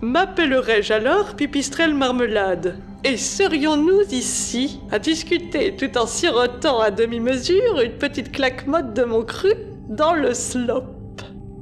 [0.00, 2.76] m'appellerais-je alors Pipistrelle Marmelade?
[3.04, 9.04] Et serions-nous ici à discuter tout en sirotant à demi-mesure une petite claque mode de
[9.04, 9.52] mon cru
[9.88, 10.84] dans le slop?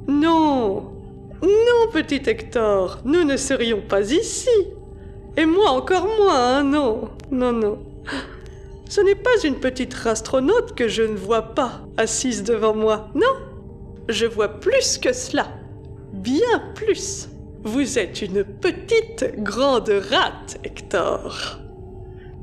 [0.07, 0.91] Non
[1.41, 4.49] Non, petit Hector, nous ne serions pas ici
[5.37, 7.77] Et moi encore moins, hein, non Non, non
[8.93, 13.25] ce n'est pas une petite astronaute que je ne vois pas assise devant moi, non?
[14.07, 15.47] Je vois plus que cela.
[16.11, 17.27] Bien plus.
[17.63, 21.57] Vous êtes une petite grande rate, Hector.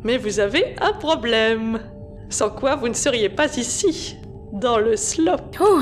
[0.03, 1.79] Mais vous avez un problème.
[2.31, 4.17] Sans quoi vous ne seriez pas ici,
[4.53, 5.53] dans le slop.
[5.61, 5.79] Oh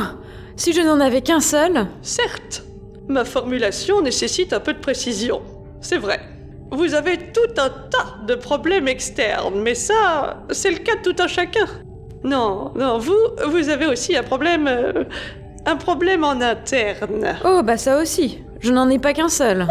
[0.57, 2.63] Si je n'en avais qu'un seul Certes,
[3.09, 5.41] ma formulation nécessite un peu de précision.
[5.81, 6.21] C'est vrai.
[6.71, 11.23] Vous avez tout un tas de problèmes externes, mais ça, c'est le cas de tout
[11.23, 11.67] un chacun.
[12.25, 13.17] Non, non, vous,
[13.47, 14.67] vous avez aussi un problème...
[14.67, 15.05] euh,
[15.67, 17.37] un problème en interne.
[17.45, 18.39] Oh, bah ça aussi.
[18.61, 19.67] Je n'en ai pas qu'un seul.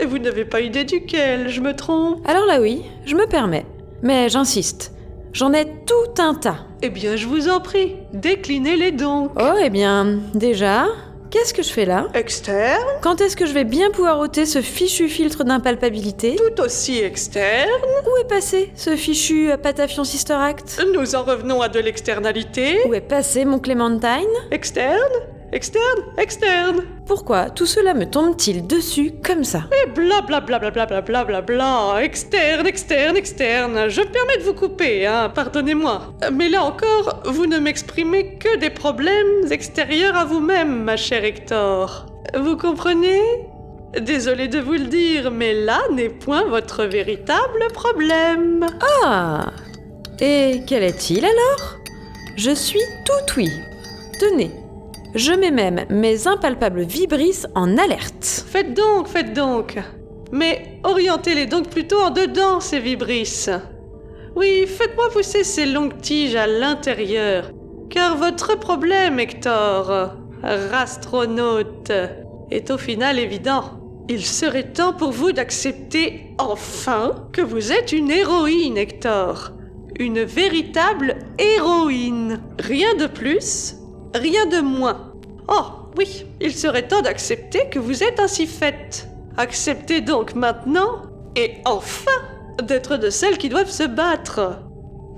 [0.00, 2.18] Et vous n'avez pas idée duquel, je me trompe?
[2.28, 3.64] Alors là oui, je me permets.
[4.02, 4.92] Mais j'insiste.
[5.32, 6.66] J'en ai tout un tas.
[6.82, 9.30] Eh bien, je vous en prie, déclinez-les donc.
[9.40, 10.86] Oh, eh bien, déjà,
[11.34, 12.06] Qu'est-ce que je fais là?
[12.14, 12.80] Externe.
[13.02, 16.36] Quand est-ce que je vais bien pouvoir ôter ce fichu filtre d'impalpabilité?
[16.36, 17.68] Tout aussi externe.
[18.06, 20.80] Où est passé ce fichu euh, Patafion Sister Act?
[20.94, 22.82] Nous en revenons à de l'externalité.
[22.86, 29.44] Où est passé mon Clémentine Externe Externe Externe Pourquoi tout cela me tombe-t-il dessus comme
[29.44, 34.00] ça Et bla bla bla bla bla bla bla bla bla Externe, externe, externe Je
[34.00, 36.14] me permets de vous couper, hein, pardonnez-moi.
[36.32, 42.06] Mais là encore, vous ne m'exprimez que des problèmes extérieurs à vous-même, ma chère Hector.
[42.36, 43.20] Vous comprenez?
[44.00, 48.66] Désolé de vous le dire, mais là n'est point votre véritable problème.
[49.04, 49.46] Ah
[50.20, 51.76] Et quel est-il alors?
[52.36, 53.48] Je suis tout oui.
[54.18, 54.50] Tenez,
[55.14, 58.44] je mets même mes impalpables vibrisses en alerte.
[58.48, 59.78] Faites donc, faites donc.
[60.32, 63.50] Mais orientez-les donc plutôt en dedans, ces vibrisses.
[64.34, 67.50] Oui, faites-moi pousser ces longues tiges à l'intérieur.
[67.88, 70.10] Car votre problème, Hector,
[70.42, 71.92] rastronaute,
[72.50, 73.80] est au final évident.
[74.08, 79.52] Il serait temps pour vous d'accepter enfin que vous êtes une héroïne, Hector.
[80.00, 82.40] Une véritable héroïne.
[82.58, 83.76] Rien de plus,
[84.14, 85.12] rien de moins.
[85.48, 85.64] Oh,
[85.98, 89.08] oui, il serait temps d'accepter que vous êtes ainsi faite.
[89.36, 91.02] Acceptez donc maintenant,
[91.36, 92.10] et enfin,
[92.62, 94.60] d'être de celles qui doivent se battre,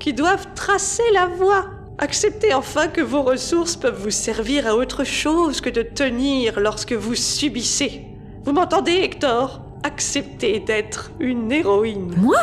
[0.00, 1.66] qui doivent tracer la voie.
[1.98, 6.92] Acceptez enfin que vos ressources peuvent vous servir à autre chose que de tenir lorsque
[6.92, 8.06] vous subissez.
[8.44, 9.62] Vous m'entendez, Hector?
[9.82, 12.14] Acceptez d'être une héroïne.
[12.18, 12.38] Moi?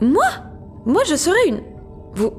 [0.00, 0.26] Moi?
[0.86, 1.62] Moi, je serais une...
[2.14, 2.32] Vous...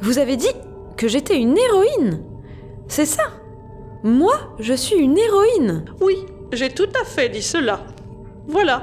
[0.00, 0.52] Vous avez dit
[0.96, 2.22] que j'étais une héroïne
[2.88, 3.24] C'est ça
[4.02, 7.80] Moi, je suis une héroïne Oui, j'ai tout à fait dit cela.
[8.46, 8.82] Voilà.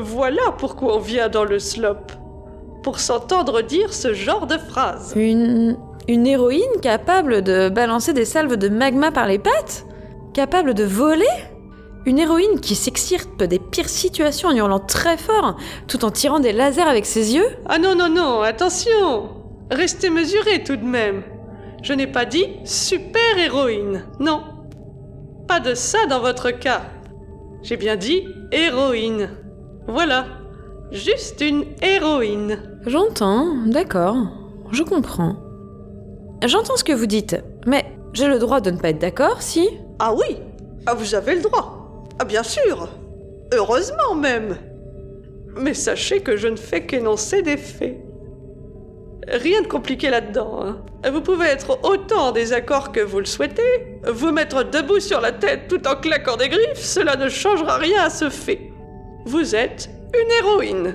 [0.00, 2.12] Voilà pourquoi on vient dans le slop.
[2.82, 5.12] Pour s'entendre dire ce genre de phrase.
[5.16, 5.76] Une...
[6.08, 9.86] Une héroïne capable de balancer des salves de magma par les pattes?
[10.34, 11.26] Capable de voler?
[12.04, 15.56] Une héroïne qui s'extirpe des pires situations en hurlant très fort,
[15.88, 17.48] tout en tirant des lasers avec ses yeux?
[17.68, 19.30] Ah non, non, non, attention
[19.72, 21.24] Restez mesurés tout de même.
[21.82, 24.04] Je n'ai pas dit super héroïne.
[24.18, 24.42] Non.
[25.46, 26.82] Pas de ça dans votre cas.
[27.62, 29.30] J'ai bien dit héroïne.
[29.86, 30.26] Voilà.
[30.92, 32.58] Juste une héroïne.
[32.86, 34.16] J'entends, d'accord.
[34.72, 35.36] Je comprends.
[36.44, 37.36] J'entends ce que vous dites,
[37.66, 40.36] mais j'ai le droit de ne pas être d'accord, si Ah oui
[40.86, 42.04] Ah, vous avez le droit.
[42.18, 42.88] Ah, bien sûr.
[43.52, 44.56] Heureusement même.
[45.56, 47.96] Mais sachez que je ne fais qu'énoncer des faits.
[49.28, 50.60] Rien de compliqué là-dedans.
[50.64, 51.10] hein.
[51.10, 55.32] Vous pouvez être autant en désaccord que vous le souhaitez, vous mettre debout sur la
[55.32, 58.70] tête tout en claquant des griffes, cela ne changera rien à ce fait.
[59.24, 60.94] Vous êtes une héroïne.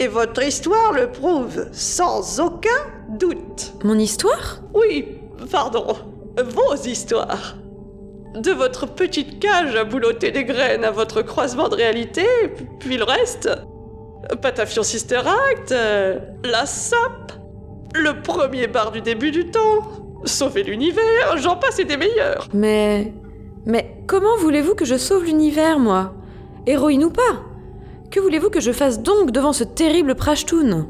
[0.00, 2.68] Et votre histoire le prouve, sans aucun
[3.10, 3.72] doute.
[3.84, 4.60] Mon histoire?
[4.74, 5.18] Oui,
[5.50, 5.94] pardon,
[6.42, 7.54] vos histoires.
[8.34, 12.24] De votre petite cage à boulotter des graines à votre croisement de réalité,
[12.78, 13.50] puis le reste.
[14.40, 15.20] Patafion Sister
[15.50, 17.32] Act, euh, la SAP,
[17.94, 19.82] le premier bar du début du temps,
[20.24, 22.48] sauver l'univers, j'en passe et des meilleurs.
[22.52, 23.12] Mais.
[23.66, 26.14] Mais comment voulez-vous que je sauve l'univers, moi?
[26.66, 27.42] Héroïne ou pas?
[28.10, 30.88] Que voulez-vous que je fasse donc devant ce terrible Prashtoon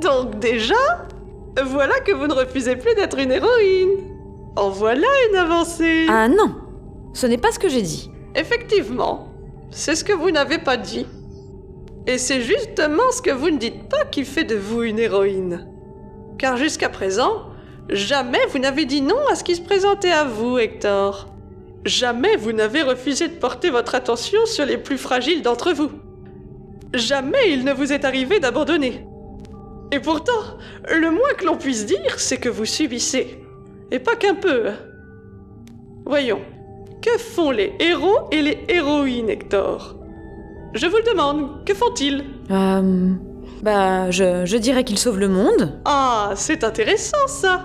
[0.00, 0.74] Donc déjà,
[1.66, 3.90] voilà que vous ne refusez plus d'être une héroïne.
[4.56, 6.06] En voilà une avancée.
[6.08, 6.54] Ah non
[7.12, 8.10] Ce n'est pas ce que j'ai dit.
[8.34, 9.28] Effectivement,
[9.70, 11.06] c'est ce que vous n'avez pas dit.
[12.06, 15.66] Et c'est justement ce que vous ne dites pas qui fait de vous une héroïne.
[16.40, 17.50] Car jusqu'à présent,
[17.90, 21.26] jamais vous n'avez dit non à ce qui se présentait à vous, Hector.
[21.84, 25.90] Jamais vous n'avez refusé de porter votre attention sur les plus fragiles d'entre vous.
[26.94, 29.04] Jamais il ne vous est arrivé d'abandonner.
[29.92, 30.56] Et pourtant,
[30.88, 33.44] le moins que l'on puisse dire, c'est que vous subissez.
[33.90, 34.70] Et pas qu'un peu.
[36.06, 36.40] Voyons,
[37.02, 39.94] que font les héros et les héroïnes, Hector?
[40.72, 42.24] Je vous le demande, que font-ils?
[42.50, 43.12] Euh.
[43.62, 45.80] Bah, je, dirais qu'ils sauvent le monde.
[45.84, 47.62] Ah, c'est intéressant ça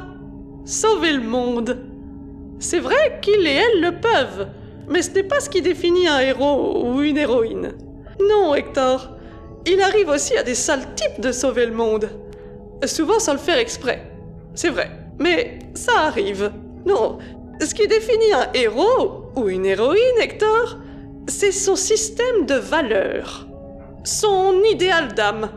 [0.66, 1.78] Sauver le monde
[2.60, 4.48] C'est vrai qu'ils et elles le peuvent,
[4.90, 7.74] mais ce n'est pas ce qui définit un héros ou une héroïne.
[8.20, 9.12] Non, Hector,
[9.66, 12.10] il arrive aussi à des sales types de sauver le monde.
[12.86, 14.12] Souvent sans le faire exprès.
[14.54, 16.52] C'est vrai, mais ça arrive.
[16.86, 17.20] Non,
[17.62, 20.78] ce qui définit un héros ou une héroïne, Hector,
[21.28, 23.48] c'est son système de valeurs,
[24.04, 25.50] son idéal d'âme,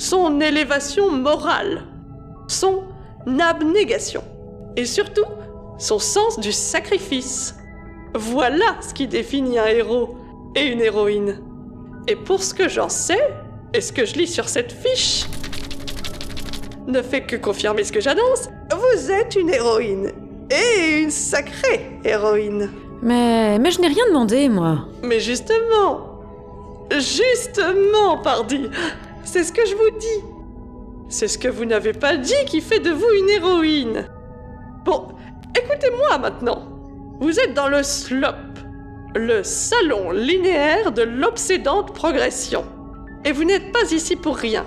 [0.00, 1.82] son élévation morale,
[2.48, 2.84] son
[3.38, 4.24] abnégation
[4.76, 5.26] et surtout
[5.78, 7.54] son sens du sacrifice.
[8.14, 10.16] Voilà ce qui définit un héros
[10.56, 11.42] et une héroïne.
[12.08, 13.20] Et pour ce que j'en sais,
[13.74, 15.26] et ce que je lis sur cette fiche,
[16.86, 20.12] ne fait que confirmer ce que j'annonce, vous êtes une héroïne.
[20.50, 22.70] Et une sacrée héroïne.
[23.02, 24.86] Mais, mais je n'ai rien demandé, moi.
[25.02, 26.20] Mais justement,
[26.90, 28.68] justement, pardi,
[29.30, 30.24] c'est ce que je vous dis.
[31.08, 34.08] C'est ce que vous n'avez pas dit qui fait de vous une héroïne.
[34.84, 35.06] Bon,
[35.56, 36.66] écoutez-moi maintenant.
[37.20, 38.34] Vous êtes dans le slop,
[39.14, 42.64] le salon linéaire de l'obsédante progression.
[43.24, 44.66] Et vous n'êtes pas ici pour rien.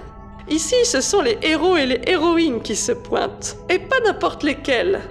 [0.49, 5.02] Ici, ce sont les héros et les héroïnes qui se pointent, et pas n'importe lesquels.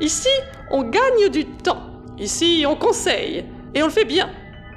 [0.00, 0.28] Ici,
[0.70, 1.82] on gagne du temps.
[2.18, 3.44] Ici, on conseille,
[3.74, 4.30] et on le fait bien.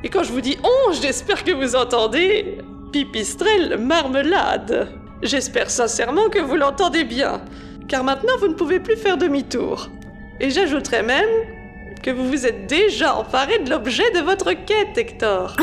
[0.04, 2.60] Et quand je vous dis on, j'espère que vous entendez
[2.98, 4.88] pipistrelle marmelade.
[5.22, 7.42] J'espère sincèrement que vous l'entendez bien,
[7.88, 9.90] car maintenant vous ne pouvez plus faire demi-tour.
[10.40, 11.30] Et j'ajouterais même
[12.02, 15.56] que vous vous êtes déjà emparé de l'objet de votre quête, Hector.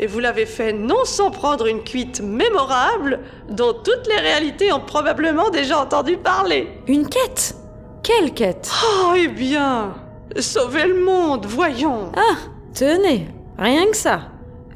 [0.00, 4.80] Et vous l'avez fait non sans prendre une cuite mémorable dont toutes les réalités ont
[4.80, 6.70] probablement déjà entendu parler.
[6.88, 7.54] Une quête?
[8.02, 8.68] Quelle quête?
[8.84, 9.94] Oh, eh bien,
[10.40, 12.10] sauver le monde, voyons.
[12.16, 12.36] Ah,
[12.74, 14.22] tenez, rien que ça.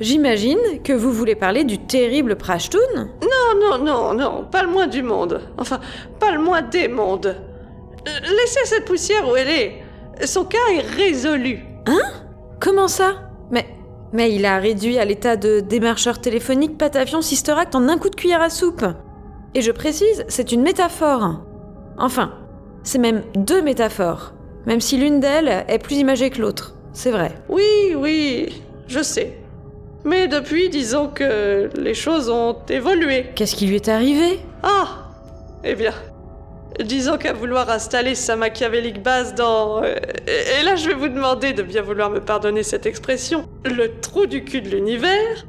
[0.00, 4.88] J'imagine que vous voulez parler du terrible Prashtun Non, non, non, non, pas le moins
[4.88, 5.40] du monde.
[5.56, 5.78] Enfin,
[6.18, 7.36] pas le moins des mondes.
[8.06, 9.82] Laissez cette poussière où elle est.
[10.24, 11.60] Son cas est résolu.
[11.86, 12.02] Hein?
[12.60, 13.30] Comment ça?
[13.50, 13.66] Mais.
[14.12, 18.10] Mais il a réduit à l'état de démarcheur téléphonique Patavion Sister Act en un coup
[18.10, 18.84] de cuillère à soupe.
[19.54, 21.40] Et je précise, c'est une métaphore.
[21.98, 22.32] Enfin,
[22.82, 24.32] c'est même deux métaphores.
[24.66, 26.74] Même si l'une d'elles est plus imagée que l'autre.
[26.92, 27.32] C'est vrai.
[27.48, 29.43] Oui, oui, je sais.
[30.04, 33.30] Mais depuis, disons que les choses ont évolué.
[33.34, 34.38] Qu'est-ce qui lui est arrivé?
[34.62, 35.08] Ah
[35.64, 35.94] Eh bien,
[36.78, 39.82] disons qu'à vouloir installer sa machiavélique base dans...
[39.82, 39.94] euh,
[40.28, 43.48] et là, je vais vous demander de bien vouloir me pardonner cette expression.
[43.64, 45.46] Le trou du cul de l'univers.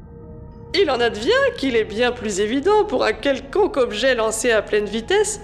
[0.74, 4.86] Il en advient qu'il est bien plus évident pour un quelconque objet lancé à pleine
[4.86, 5.40] vitesse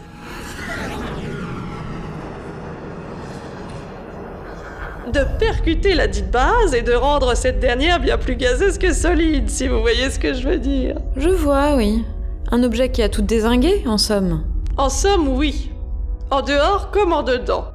[5.11, 9.49] de percuter la dite base et de rendre cette dernière bien plus gazeuse que solide,
[9.49, 10.95] si vous voyez ce que je veux dire.
[11.15, 12.03] Je vois, oui.
[12.51, 14.43] Un objet qui a tout désingué, en somme.
[14.77, 15.71] En somme, oui.
[16.29, 17.65] En dehors comme en dedans.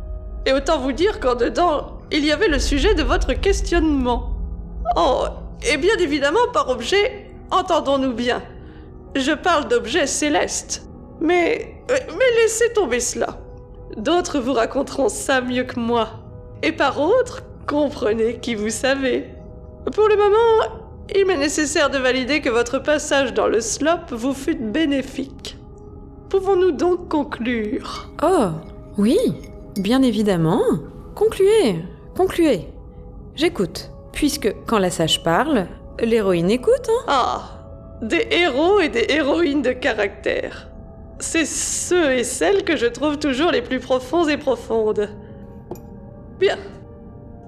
[0.47, 4.33] Et autant vous dire qu'en dedans, il y avait le sujet de votre questionnement.
[4.97, 5.25] Oh,
[5.71, 8.43] et bien évidemment par objet, entendons-nous bien.
[9.15, 10.87] Je parle d'objets célestes.
[11.21, 13.39] Mais, euh, mais laissez tomber cela.
[13.97, 16.26] D'autres vous raconteront ça mieux que moi.
[16.63, 19.25] Et par autres, comprenez qui vous savez.
[19.93, 20.81] Pour le moment,
[21.15, 25.57] il m'est nécessaire de valider que votre passage dans le slop vous fut bénéfique.
[26.29, 28.11] Pouvons-nous donc conclure?
[28.23, 28.49] Oh,
[28.99, 29.19] oui,
[29.77, 30.63] bien évidemment.
[31.15, 31.85] Concluez,
[32.17, 32.67] concluez.
[33.37, 35.67] J'écoute, puisque quand la sage parle,
[36.01, 37.43] l'héroïne écoute, hein Ah,
[38.03, 40.69] des héros et des héroïnes de caractère.
[41.19, 45.09] C'est ceux et celles que je trouve toujours les plus profonds et profondes.
[46.39, 46.59] Bien.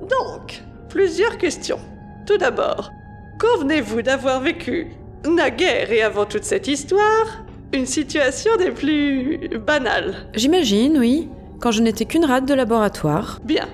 [0.00, 1.78] Donc, plusieurs questions.
[2.26, 2.90] Tout d'abord,
[3.38, 4.88] convenez-vous d'avoir vécu,
[5.26, 10.14] naguère et avant toute cette histoire, une situation des plus banales?
[10.34, 11.28] J'imagine, oui,
[11.60, 13.38] quand je n'étais qu'une rate de laboratoire.
[13.44, 13.68] Bien.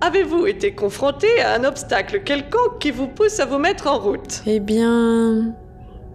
[0.00, 4.42] Avez-vous été confronté à un obstacle quelconque qui vous pousse à vous mettre en route?
[4.46, 5.54] Eh bien...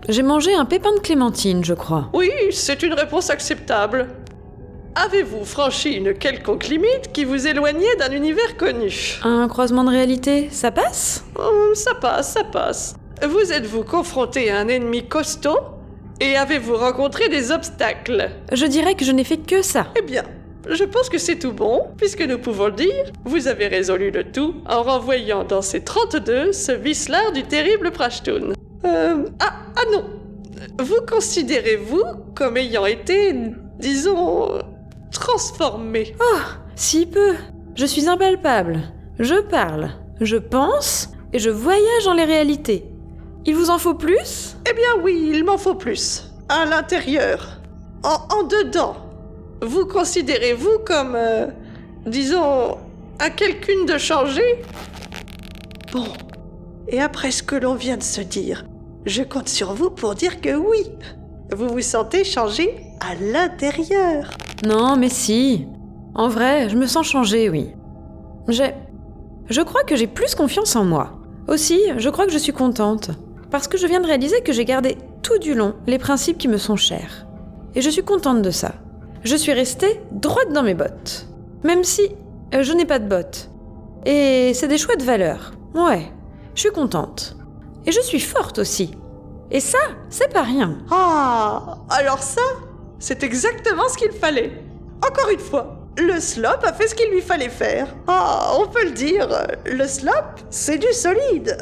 [0.09, 2.09] J'ai mangé un pépin de clémentine, je crois.
[2.13, 4.07] Oui, c'est une réponse acceptable.
[4.95, 9.19] Avez-vous franchi une quelconque limite qui vous éloignait d'un univers connu?
[9.23, 11.25] Un croisement de réalité, ça passe?
[11.35, 12.95] Hum, Ça passe, ça passe.
[13.27, 15.57] Vous êtes-vous confronté à un ennemi costaud?
[16.21, 18.29] Et avez-vous rencontré des obstacles?
[18.51, 19.87] Je dirais que je n'ai fait que ça.
[19.97, 20.23] Eh bien,
[20.69, 24.23] je pense que c'est tout bon, puisque nous pouvons le dire, vous avez résolu le
[24.31, 28.53] tout en renvoyant dans ces 32 ce vicelard du terrible Prashtun.
[28.85, 30.05] Euh, ah, ah non
[30.79, 32.03] Vous considérez-vous
[32.35, 33.33] comme ayant été,
[33.79, 34.59] disons,
[35.13, 36.39] transformé Oh,
[36.75, 37.35] si peu.
[37.75, 38.81] Je suis impalpable.
[39.19, 42.85] Je parle, je pense et je voyage dans les réalités.
[43.45, 44.55] Il vous en faut plus?
[44.69, 46.31] Eh bien oui, il m'en faut plus.
[46.49, 47.59] À l'intérieur.
[48.03, 48.95] En, en dedans.
[49.61, 51.47] Vous considérez-vous comme, euh,
[52.05, 52.77] disons,
[53.19, 54.61] à quelqu'une de changer
[55.91, 56.07] Bon.
[56.87, 58.65] Et après ce que l'on vient de se dire,
[59.05, 60.89] je compte sur vous pour dire que oui.
[61.55, 62.82] Vous vous sentez changé?
[63.03, 64.29] À l'intérieur.
[64.65, 65.67] Non, mais si.
[66.15, 67.71] En vrai, je me sens changée, oui.
[68.47, 68.73] J'ai...
[69.49, 71.19] Je crois que j'ai plus confiance en moi.
[71.47, 73.11] Aussi, je crois que je suis contente.
[73.51, 76.47] Parce que je viens de réaliser que j'ai gardé tout du long les principes qui
[76.47, 77.27] me sont chers.
[77.75, 78.73] Et je suis contente de ça.
[79.23, 81.27] Je suis restée droite dans mes bottes.
[81.63, 82.01] Même si
[82.53, 83.49] euh, je n'ai pas de bottes.
[84.05, 85.53] Et c'est des chouettes valeurs.
[85.75, 86.11] Ouais,
[86.55, 87.35] je suis contente.
[87.85, 88.91] Et je suis forte aussi.
[89.51, 90.77] Et ça, c'est pas rien.
[90.89, 92.41] Ah, alors ça,
[93.03, 94.53] c'est exactement ce qu'il fallait.
[95.05, 97.87] Encore une fois, le slop a fait ce qu'il lui fallait faire.
[98.07, 99.27] Ah, on peut le dire,
[99.65, 101.57] le slop, c'est du solide.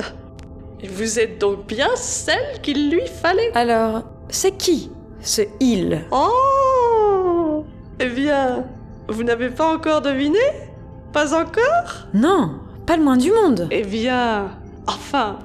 [0.84, 3.52] Et Vous êtes donc bien celle qu'il lui fallait.
[3.56, 6.06] Alors, c'est qui ce il?
[6.12, 7.66] Oh
[8.00, 8.68] Eh bien,
[9.10, 10.38] vous n'avez pas encore deviné?
[11.12, 12.06] Pas encore?
[12.14, 13.68] Non, pas le moins du monde.
[13.72, 14.52] Eh bien,
[14.86, 15.40] enfin,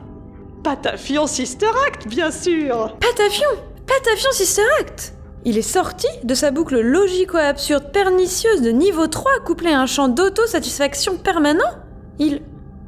[0.62, 3.48] Patafion Sister Act, bien sûr Patafion
[3.86, 5.15] Patafion Sister Act
[5.48, 10.08] Il est sorti de sa boucle logico-absurde pernicieuse de niveau 3 couplée à un champ
[10.08, 11.70] d'auto-satisfaction permanent.
[12.18, 12.42] Il...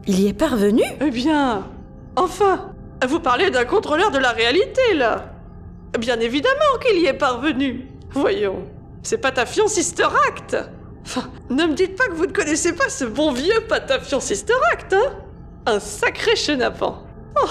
[0.09, 0.83] Il y est parvenu.
[1.01, 1.69] Eh bien,
[2.17, 2.73] enfin,
[3.07, 5.35] vous parlez d'un contrôleur de la réalité, là.
[6.01, 7.87] Bien évidemment qu'il y est parvenu.
[8.11, 8.65] Voyons,
[9.05, 10.57] c'est Patafion Sister Act
[11.05, 14.55] Enfin, ne me dites pas que vous ne connaissez pas ce bon vieux Patafion Sister
[14.73, 15.13] Act, hein.
[15.67, 17.05] Un sacré chenapan
[17.37, 17.47] Oh,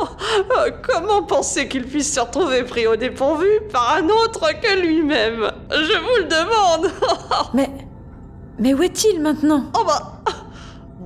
[0.00, 0.06] oh,
[0.50, 5.50] oh, comment penser qu'il puisse se retrouver pris au dépourvu par un autre que lui-même?
[5.70, 6.90] Je vous le demande.
[7.54, 7.70] Mais...
[8.58, 9.64] Mais où est-il maintenant?
[9.78, 10.22] Oh bah...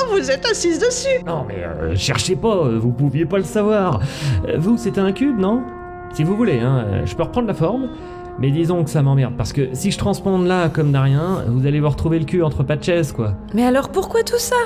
[0.09, 1.23] Vous êtes assise dessus.
[1.27, 4.01] Non mais euh, cherchez pas, euh, vous pouviez pas le savoir.
[4.49, 5.63] Euh, Vous, c'était un cube, non?
[6.15, 7.91] Si vous voulez, hein, je peux reprendre la forme.
[8.39, 11.67] Mais disons que ça m'emmerde, parce que si je transponde là comme d'un rien, vous
[11.67, 13.35] allez vous retrouver le cul entre pas de quoi.
[13.53, 14.57] Mais alors pourquoi tout ça?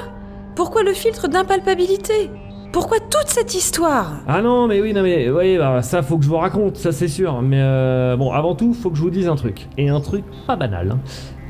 [0.54, 2.30] Pourquoi le filtre d'impalpabilité?
[2.74, 4.14] Pourquoi toute cette histoire?
[4.26, 6.90] Ah non, mais oui, non mais, oui, bah, ça faut que je vous raconte, ça
[6.90, 7.40] c'est sûr.
[7.40, 9.68] Mais euh, bon, avant tout, faut que je vous dise un truc.
[9.78, 10.90] Et un truc pas banal.
[10.90, 10.98] hein.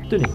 [0.07, 0.27] Tenez.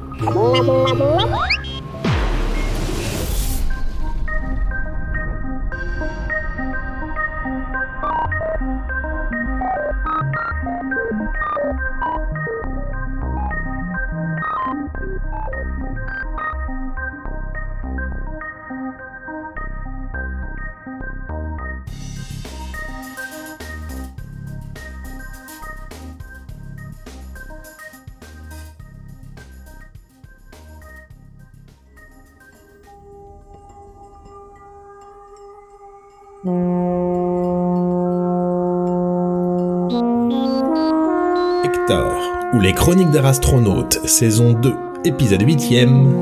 [43.18, 44.72] Astronaute, saison 2,
[45.05, 46.12] épisode 8ème.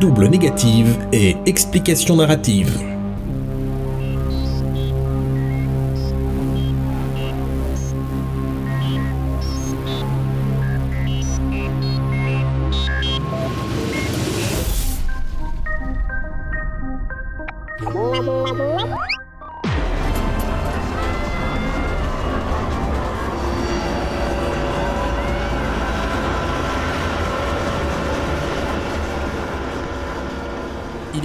[0.00, 2.95] Double négative et explication narrative.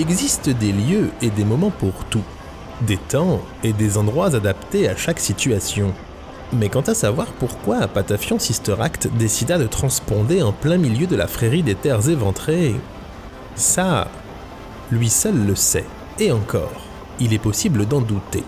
[0.02, 2.24] Il existe des lieux et des moments pour tout,
[2.88, 5.94] des temps et des endroits adaptés à chaque situation.
[6.54, 11.16] Mais quant à savoir pourquoi Patafion Sister Act décida de transponder en plein milieu de
[11.16, 12.74] la frérie des terres éventrées,
[13.54, 14.08] ça,
[14.92, 15.86] lui seul le sait.
[16.18, 16.82] Et encore,
[17.20, 18.44] il est possible d'en douter.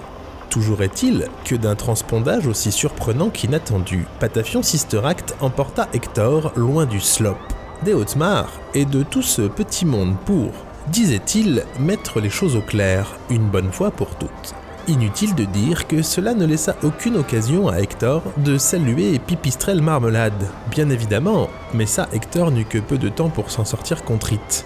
[0.49, 6.99] Toujours est-il que d'un transpondage aussi surprenant qu'inattendu, Patafion Sister Act emporta Hector loin du
[6.99, 7.37] slop,
[7.85, 10.51] des Hautes-Mares et de tout ce petit monde pour,
[10.87, 14.55] disait-il, mettre les choses au clair, une bonne fois pour toutes.
[14.87, 20.47] Inutile de dire que cela ne laissa aucune occasion à Hector de saluer Pipistrelle Marmelade,
[20.69, 24.65] bien évidemment, mais ça Hector n'eut que peu de temps pour s'en sortir contrite.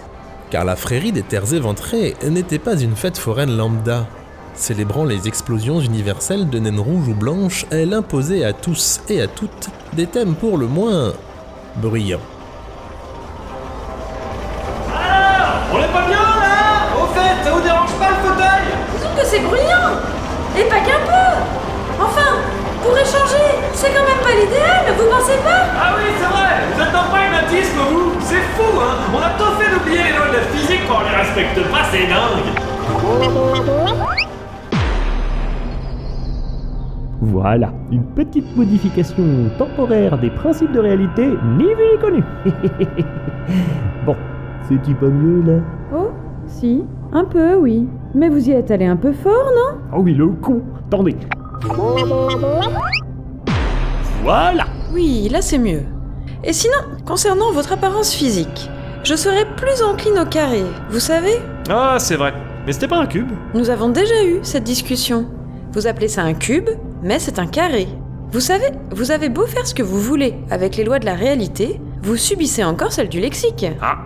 [0.50, 4.08] Car la frérie des terres éventrées n'était pas une fête foraine lambda.
[4.54, 9.28] Célébrant les explosions universelles de naines rouges ou blanches, elle imposait à tous et à
[9.28, 11.12] toutes des thèmes pour le moins
[11.76, 12.18] bruyants.
[28.78, 31.16] Fou, hein On a tout fait d'oublier les lois de la physique quand on les
[31.16, 33.78] respecte pas, c'est dingue
[37.20, 39.24] Voilà, une petite modification
[39.58, 41.26] temporaire des principes de réalité,
[41.58, 42.22] ni vu ni connu.
[44.06, 44.16] bon,
[44.68, 45.60] c'est-tu pas mieux là?
[45.94, 46.10] Oh,
[46.46, 47.86] si, un peu, oui.
[48.14, 49.78] Mais vous y êtes allé un peu fort, non?
[49.92, 51.16] Ah oui, le con Attendez
[54.22, 55.82] Voilà Oui, là c'est mieux.
[56.44, 58.70] Et sinon, concernant votre apparence physique,
[59.04, 62.32] je serais plus encline au carré, vous savez Ah, c'est vrai.
[62.66, 65.26] Mais c'était pas un cube Nous avons déjà eu cette discussion.
[65.72, 66.68] Vous appelez ça un cube,
[67.02, 67.88] mais c'est un carré.
[68.30, 71.14] Vous savez, vous avez beau faire ce que vous voulez avec les lois de la
[71.14, 73.66] réalité, vous subissez encore celles du lexique.
[73.80, 73.98] Ah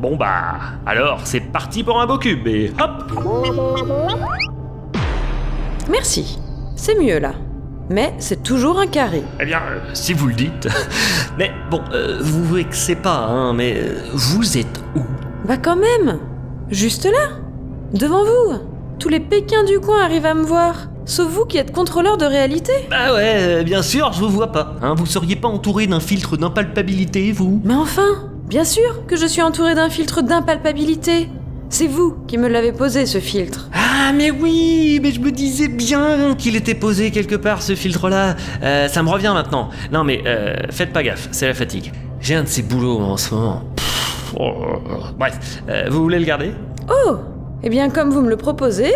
[0.00, 0.54] Bon bah,
[0.86, 3.12] alors c'est parti pour un beau cube et hop
[5.90, 6.38] Merci.
[6.74, 7.32] C'est mieux là.
[7.90, 9.22] Mais c'est toujours un carré.
[9.40, 10.68] Eh bien, euh, si vous le dites.
[11.38, 15.02] mais bon, euh, vous vexez pas, hein, mais euh, vous êtes où?
[15.46, 16.18] Bah quand même
[16.70, 17.30] Juste là
[17.92, 18.58] Devant vous
[18.98, 20.86] Tous les Pékins du coin arrivent à me voir.
[21.06, 22.72] Sauf vous qui êtes contrôleur de réalité.
[22.88, 24.76] Bah ouais, euh, bien sûr, je vous vois pas.
[24.80, 27.60] Hein, vous seriez pas entouré d'un filtre d'impalpabilité, vous?
[27.64, 31.28] Mais enfin Bien sûr que je suis entourée d'un filtre d'impalpabilité.
[31.72, 33.68] C'est vous qui me l'avez posé, ce filtre.
[33.72, 38.34] Ah mais oui, mais je me disais bien qu'il était posé quelque part ce filtre-là.
[38.62, 39.70] Euh, ça me revient maintenant.
[39.92, 41.92] Non mais euh, faites pas gaffe, c'est la fatigue.
[42.20, 43.62] J'ai un de ces boulots en ce moment.
[43.76, 44.96] Pff, oh, oh, oh.
[45.16, 46.50] Bref, euh, vous voulez le garder?
[46.90, 47.18] Oh
[47.62, 48.92] Eh bien, comme vous me le proposez,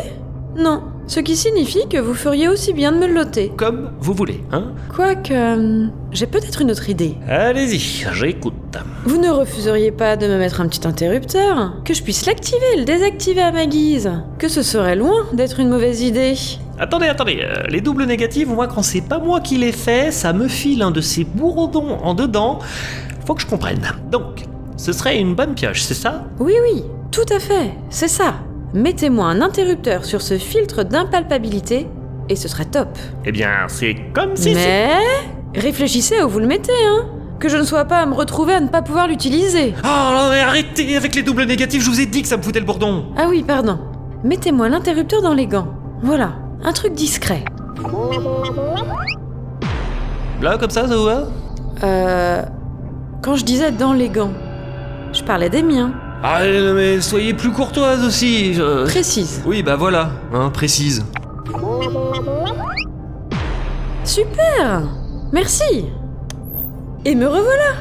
[0.57, 0.83] non.
[1.07, 3.53] Ce qui signifie que vous feriez aussi bien de me le loter.
[3.57, 7.17] Comme vous voulez, hein Quoique, euh, j'ai peut-être une autre idée.
[7.29, 8.55] Allez-y, j'écoute.
[9.05, 11.75] Vous ne refuseriez pas de me mettre un petit interrupteur?
[11.85, 14.11] Que je puisse l'activer le désactiver à ma guise?
[14.39, 16.35] Que ce serait loin d'être une mauvaise idée.
[16.79, 20.33] Attendez, attendez, euh, les doubles négatifs, moi quand c'est pas moi qui les fais, ça
[20.33, 22.61] me file un de ces bourdons en dedans.
[23.27, 23.83] Faut que je comprenne.
[24.11, 24.45] Donc,
[24.79, 26.25] ce serait une bonne pioche, c'est ça?
[26.41, 28.35] Oui, oui, tout à fait, c'est ça.
[28.75, 31.87] Mettez-moi un interrupteur sur ce filtre d'impalpabilité
[32.29, 32.89] et ce serait top.
[33.25, 34.53] Eh bien, c'est comme si...
[34.53, 34.97] Mais
[35.55, 37.07] réfléchissez à où vous le mettez, hein
[37.39, 39.75] Que je ne sois pas à me retrouver à ne pas pouvoir l'utiliser.
[39.85, 42.43] Oh non mais arrêtez avec les doubles négatifs, je vous ai dit que ça me
[42.43, 43.79] foutait le bourdon Ah oui, pardon.
[44.25, 45.69] Mettez-moi l'interrupteur dans les gants.
[46.03, 46.33] Voilà,
[46.65, 47.45] un truc discret.
[50.43, 51.29] Là, comme ça, ça vous va?
[51.85, 52.43] Euh.
[53.23, 54.33] Quand je disais dans les gants,
[55.13, 55.93] je parlais des miens.
[56.27, 59.43] Ah non, mais soyez plus courtoise aussi je- Précise.
[59.45, 61.05] Oui, bah voilà, hein, précise.
[64.05, 64.83] Super
[65.33, 65.87] Merci
[67.05, 67.75] Et me revoilà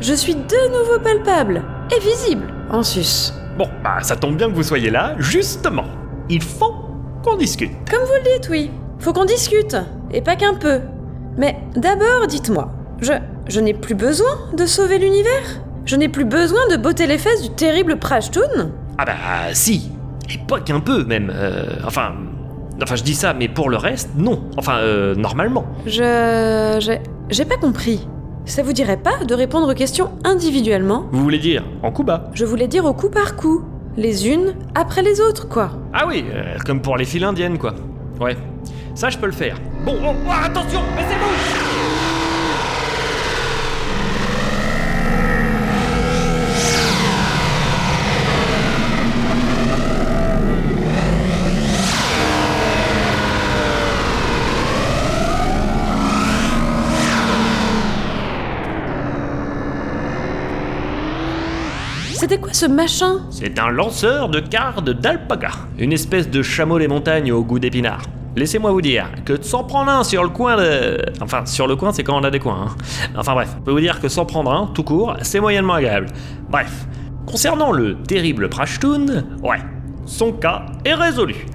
[0.00, 1.62] Je suis de nouveau palpable
[1.96, 3.32] et visible en sus.
[3.56, 5.84] Bon, bah ça tombe bien que vous soyez là, justement.
[6.28, 6.74] Il faut
[7.24, 7.70] qu'on discute.
[7.90, 8.70] Comme vous le dites, oui.
[8.98, 9.76] Faut qu'on discute.
[10.12, 10.80] Et pas qu'un peu.
[11.38, 12.70] Mais d'abord, dites-moi.
[13.00, 13.12] Je.
[13.48, 15.60] Je n'ai plus besoin de sauver l'univers?
[15.86, 19.12] Je n'ai plus besoin de botter les fesses du terrible Prashtoon Ah bah
[19.52, 19.90] si,
[20.28, 21.32] et pas qu'un peu même.
[21.34, 22.12] euh, enfin,
[22.82, 24.42] enfin je dis ça, mais pour le reste, non.
[24.56, 25.64] Enfin, euh, normalement.
[25.86, 26.76] Je.
[26.80, 27.00] J'ai.
[27.30, 28.06] J'ai pas compris.
[28.44, 31.06] Ça vous dirait pas de répondre aux questions individuellement?
[31.10, 32.30] Vous voulez dire en coup bas?
[32.34, 33.64] Je voulais dire au coup par coup.
[33.96, 35.70] Les unes après les autres, quoi.
[35.92, 37.74] Ah oui, euh, comme pour les files indiennes quoi.
[38.20, 38.36] Ouais,
[38.94, 39.56] ça je peux le faire.
[39.84, 41.65] Bon, oh, oh, attention, baissez-vous
[62.28, 66.88] C'était quoi ce machin C'est un lanceur de cardes d'alpaga, une espèce de chameau des
[66.88, 68.02] montagnes au goût d'épinard.
[68.34, 70.98] Laissez-moi vous dire que de s'en prendre un sur le coin de...
[71.20, 72.66] Enfin, sur le coin, c'est quand on a des coins.
[72.70, 72.76] hein.
[73.16, 76.08] Enfin bref, je peux vous dire que s'en prendre un, tout court, c'est moyennement agréable.
[76.50, 76.88] Bref,
[77.26, 79.06] concernant le terrible Prashtoon,
[79.44, 79.60] ouais,
[80.04, 81.46] son cas est résolu.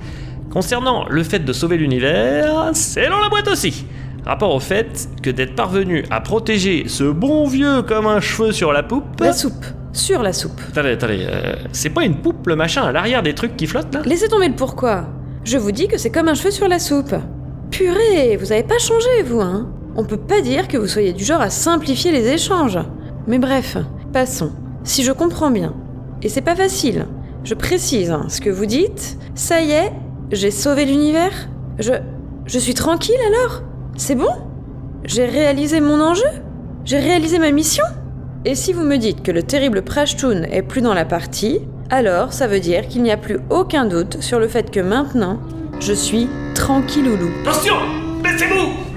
[0.53, 3.85] Concernant le fait de sauver l'univers, c'est dans la boîte aussi.
[4.25, 8.71] Rapport au fait que d'être parvenu à protéger ce bon vieux comme un cheveu sur
[8.71, 9.19] la poupe...
[9.19, 9.65] La soupe.
[9.93, 10.61] Sur la soupe.
[10.69, 13.93] Attendez, attendez, euh, c'est pas une poupe le machin à l'arrière des trucs qui flottent
[13.93, 15.07] là Laissez tomber le pourquoi.
[15.43, 17.15] Je vous dis que c'est comme un cheveu sur la soupe.
[17.71, 21.23] Purée, vous avez pas changé, vous, hein On peut pas dire que vous soyez du
[21.23, 22.79] genre à simplifier les échanges.
[23.27, 23.77] Mais bref,
[24.13, 24.51] passons.
[24.83, 25.73] Si je comprends bien,
[26.21, 27.05] et c'est pas facile,
[27.43, 29.91] je précise hein, ce que vous dites, ça y est,
[30.31, 31.93] j'ai sauvé l'univers Je.
[32.47, 33.61] Je suis tranquille alors?
[33.95, 34.31] C'est bon?
[35.05, 36.27] J'ai réalisé mon enjeu?
[36.85, 37.83] J'ai réalisé ma mission?
[38.43, 41.59] Et si vous me dites que le terrible Prashtoon est plus dans la partie,
[41.91, 45.39] alors ça veut dire qu'il n'y a plus aucun doute sur le fait que maintenant,
[45.79, 47.29] je suis tranquilloulou.
[47.43, 47.75] Attention
[48.23, 48.90] Baissez-vous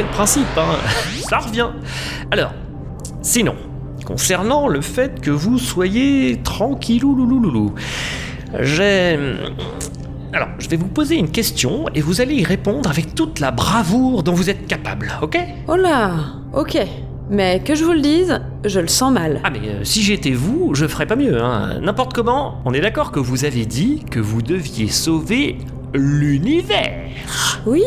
[0.00, 0.78] c'est le principe, hein.
[1.28, 1.68] Ça revient.
[2.30, 2.54] Alors,
[3.20, 3.54] sinon,
[4.06, 7.74] concernant le fait que vous soyez tranquillou loulouloulou,
[8.60, 9.18] j'ai...
[10.32, 13.50] Alors, je vais vous poser une question et vous allez y répondre avec toute la
[13.50, 15.38] bravoure dont vous êtes capable, ok?
[15.68, 16.12] Oh là
[16.54, 16.78] Ok.
[17.28, 19.42] Mais que je vous le dise, je le sens mal.
[19.44, 21.78] Ah mais euh, si j'étais vous, je ferais pas mieux, hein.
[21.82, 25.58] N'importe comment, on est d'accord que vous avez dit que vous deviez sauver
[25.92, 27.04] l'univers.
[27.66, 27.82] Oui,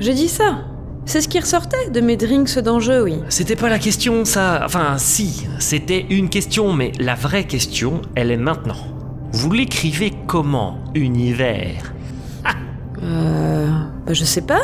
[0.00, 0.60] j'ai dit ça.
[1.08, 3.14] C'est ce qui ressortait de mes drinks d'enjeu, oui.
[3.30, 4.60] C'était pas la question, ça.
[4.62, 8.76] Enfin, si, c'était une question, mais la vraie question, elle est maintenant.
[9.32, 11.94] Vous l'écrivez comment, univers?
[13.02, 13.68] Euh.
[14.06, 14.60] Bah, je sais pas.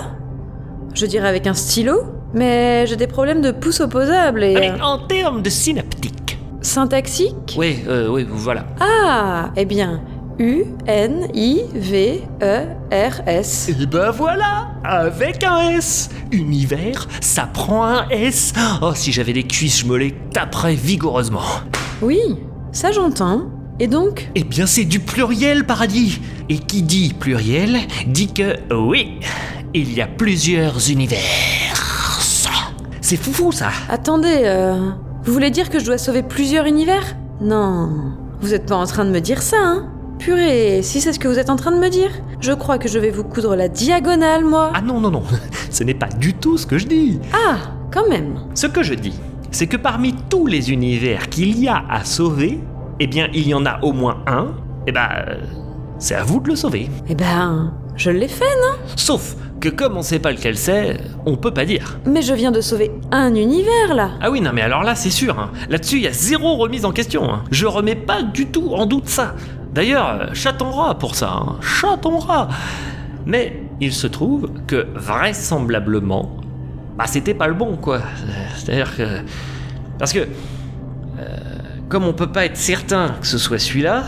[0.92, 2.02] Je dirais avec un stylo,
[2.34, 4.54] mais j'ai des problèmes de pouce opposable et.
[4.54, 6.38] Ah, mais euh, en termes de synaptique.
[6.60, 7.54] Syntaxique?
[7.56, 8.66] Oui, euh, oui, voilà.
[8.80, 10.02] Ah Eh bien,
[10.38, 11.28] U-N-I-V-E-R-S.
[13.68, 16.10] Et ben voilà, avec un S.
[16.32, 18.52] Univers, ça prend un S.
[18.82, 21.44] Oh, si j'avais des cuisses, je me les taperais vigoureusement.
[22.02, 22.40] Oui,
[22.72, 23.50] ça j'entends.
[23.78, 24.30] Et donc?
[24.34, 26.20] Eh bien, c'est du pluriel, paradis.
[26.48, 29.20] Et qui dit pluriel dit que oui,
[29.72, 31.18] il y a plusieurs univers.
[33.00, 33.70] C'est foufou ça.
[33.88, 34.90] Attendez, euh,
[35.24, 37.16] vous voulez dire que je dois sauver plusieurs univers?
[37.40, 39.90] Non, vous êtes pas en train de me dire ça, hein
[40.24, 42.08] Purée, si c'est ce que vous êtes en train de me dire,
[42.40, 44.72] je crois que je vais vous coudre la diagonale, moi.
[44.74, 45.22] Ah non, non, non,
[45.70, 47.20] ce n'est pas du tout ce que je dis.
[47.34, 47.58] Ah,
[47.92, 48.38] quand même.
[48.54, 49.12] Ce que je dis,
[49.50, 52.58] c'est que parmi tous les univers qu'il y a à sauver,
[53.00, 54.54] eh bien, il y en a au moins un,
[54.86, 55.34] eh ben, euh,
[55.98, 56.88] c'est à vous de le sauver.
[57.06, 58.78] Eh ben, je l'ai fait, non?
[58.96, 60.96] Sauf que comme on sait pas lequel c'est,
[61.26, 61.98] on peut pas dire.
[62.06, 64.12] Mais je viens de sauver un univers, là.
[64.22, 65.38] Ah oui, non, mais alors là, c'est sûr.
[65.38, 65.50] hein.
[65.68, 67.30] Là-dessus, il y a zéro remise en question.
[67.30, 67.44] hein.
[67.50, 69.34] Je remets pas du tout en doute ça.
[69.74, 71.32] D'ailleurs, chaton rat pour ça.
[71.32, 71.56] hein.
[71.60, 72.48] Chaton rat.
[73.26, 76.36] Mais il se trouve que vraisemblablement,
[76.96, 78.00] bah, c'était pas le bon, quoi.
[78.56, 79.02] C'est-à-dire que.
[79.98, 80.20] Parce que.
[80.20, 81.36] euh,
[81.88, 84.04] comme on peut pas être certain que ce soit celui-là.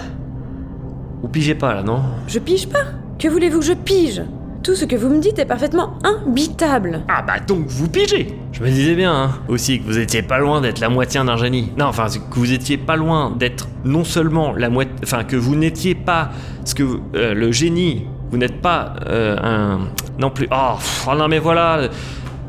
[1.22, 2.02] Vous pigez pas là, non?
[2.28, 2.84] Je pige pas?
[3.18, 3.58] Que voulez-vous?
[3.60, 4.22] Que je pige
[4.66, 7.04] Tout ce que vous me dites est parfaitement imbitable.
[7.06, 10.38] Ah bah donc vous pigez Je me disais bien, hein, aussi, que vous étiez pas
[10.38, 11.70] loin d'être la moitié d'un génie.
[11.78, 14.92] Non, enfin, que vous étiez pas loin d'être non seulement la moitié...
[15.04, 16.30] Enfin, que vous n'étiez pas...
[16.64, 19.78] Ce que vous- euh, le génie, vous n'êtes pas euh, un...
[20.18, 20.48] Non plus...
[20.50, 21.88] Oh, pff, oh non mais voilà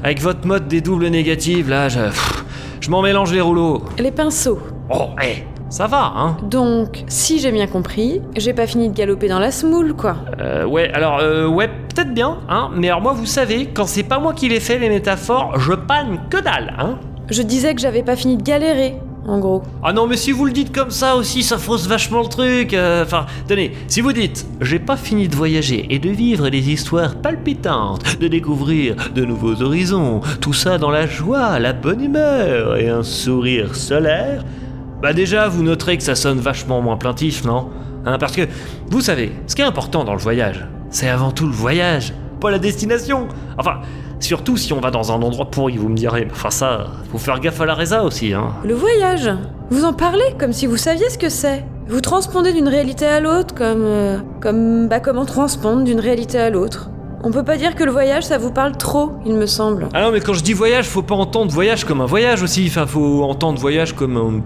[0.03, 1.99] Avec votre mode des doubles négatives, là, je...
[1.99, 2.45] pff,
[2.81, 3.83] je m'en mélange les rouleaux.
[3.99, 4.59] Les pinceaux.
[4.89, 9.27] Oh, hé, ça va, hein Donc, si j'ai bien compris, j'ai pas fini de galoper
[9.27, 10.15] dans la smoule, quoi.
[10.39, 14.03] Euh, ouais, alors, euh, ouais, peut-être bien, hein, mais alors moi, vous savez, quand c'est
[14.03, 16.95] pas moi qui les fais, les métaphores, je panne que dalle, hein
[17.29, 18.95] Je disais que j'avais pas fini de galérer,
[19.27, 19.61] en gros.
[19.83, 22.73] Ah non, mais si vous le dites comme ça aussi, ça fausse vachement le truc.
[22.73, 26.71] euh, Enfin, tenez, si vous dites j'ai pas fini de voyager et de vivre des
[26.71, 32.77] histoires palpitantes, de découvrir de nouveaux horizons, tout ça dans la joie, la bonne humeur
[32.77, 34.45] et un sourire solaire,
[35.01, 37.69] bah déjà vous noterez que ça sonne vachement moins plaintif, non?
[38.05, 38.43] Hein, Parce que
[38.89, 42.51] vous savez, ce qui est important dans le voyage, c'est avant tout le voyage, pas
[42.51, 43.27] la destination.
[43.57, 43.77] Enfin.
[44.19, 46.27] Surtout si on va dans un endroit pourri, vous me direz.
[46.31, 48.47] Enfin ça, faut faire gaffe à la résa aussi, hein.
[48.65, 49.29] Le voyage?
[49.69, 51.63] Vous en parlez comme si vous saviez ce que c'est.
[51.87, 53.83] Vous transpondez d'une réalité à l'autre comme.
[53.83, 54.87] euh, comme.
[54.87, 56.89] bah, comment transpondre d'une réalité à l'autre.
[57.23, 59.87] On peut pas dire que le voyage ça vous parle trop, il me semble.
[59.93, 62.65] Ah non, mais quand je dis voyage, faut pas entendre voyage comme un voyage aussi.
[62.67, 64.41] Enfin, faut entendre voyage comme un-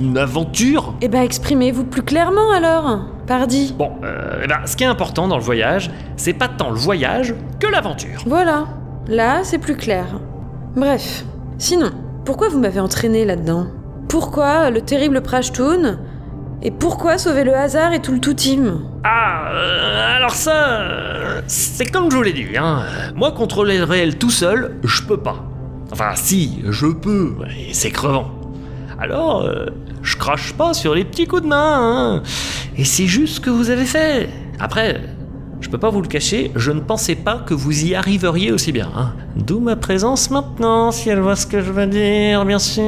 [0.00, 0.94] une aventure?
[1.00, 3.74] Eh bah, exprimez-vous plus clairement alors, pardi.
[3.78, 6.76] Bon, euh, eh ben, ce qui est important dans le voyage, c'est pas tant le
[6.76, 8.22] voyage que l'aventure.
[8.26, 8.66] Voilà,
[9.08, 10.06] là c'est plus clair.
[10.76, 11.24] Bref,
[11.58, 11.90] sinon,
[12.24, 13.66] pourquoi vous m'avez entraîné là-dedans?
[14.08, 15.98] Pourquoi le terrible Prashtoon
[16.62, 21.40] Et pourquoi sauver le hasard et tout le tout team Ah, euh, alors ça, euh,
[21.46, 22.82] c'est comme je vous l'ai dit, hein.
[23.14, 25.44] Moi, contrôler le réel tout seul, je peux pas.
[25.92, 28.30] Enfin, si, je peux, mais c'est crevant.
[28.98, 29.66] Alors, euh,
[30.04, 31.78] je crache pas sur les petits coups de main,
[32.16, 32.22] hein.
[32.76, 34.28] Et c'est juste ce que vous avez fait.
[34.60, 35.00] Après,
[35.60, 38.70] je peux pas vous le cacher, je ne pensais pas que vous y arriveriez aussi
[38.70, 38.88] bien.
[38.96, 39.14] hein.
[39.36, 42.84] D'où ma présence maintenant, si elle voit ce que je veux dire, bien sûr.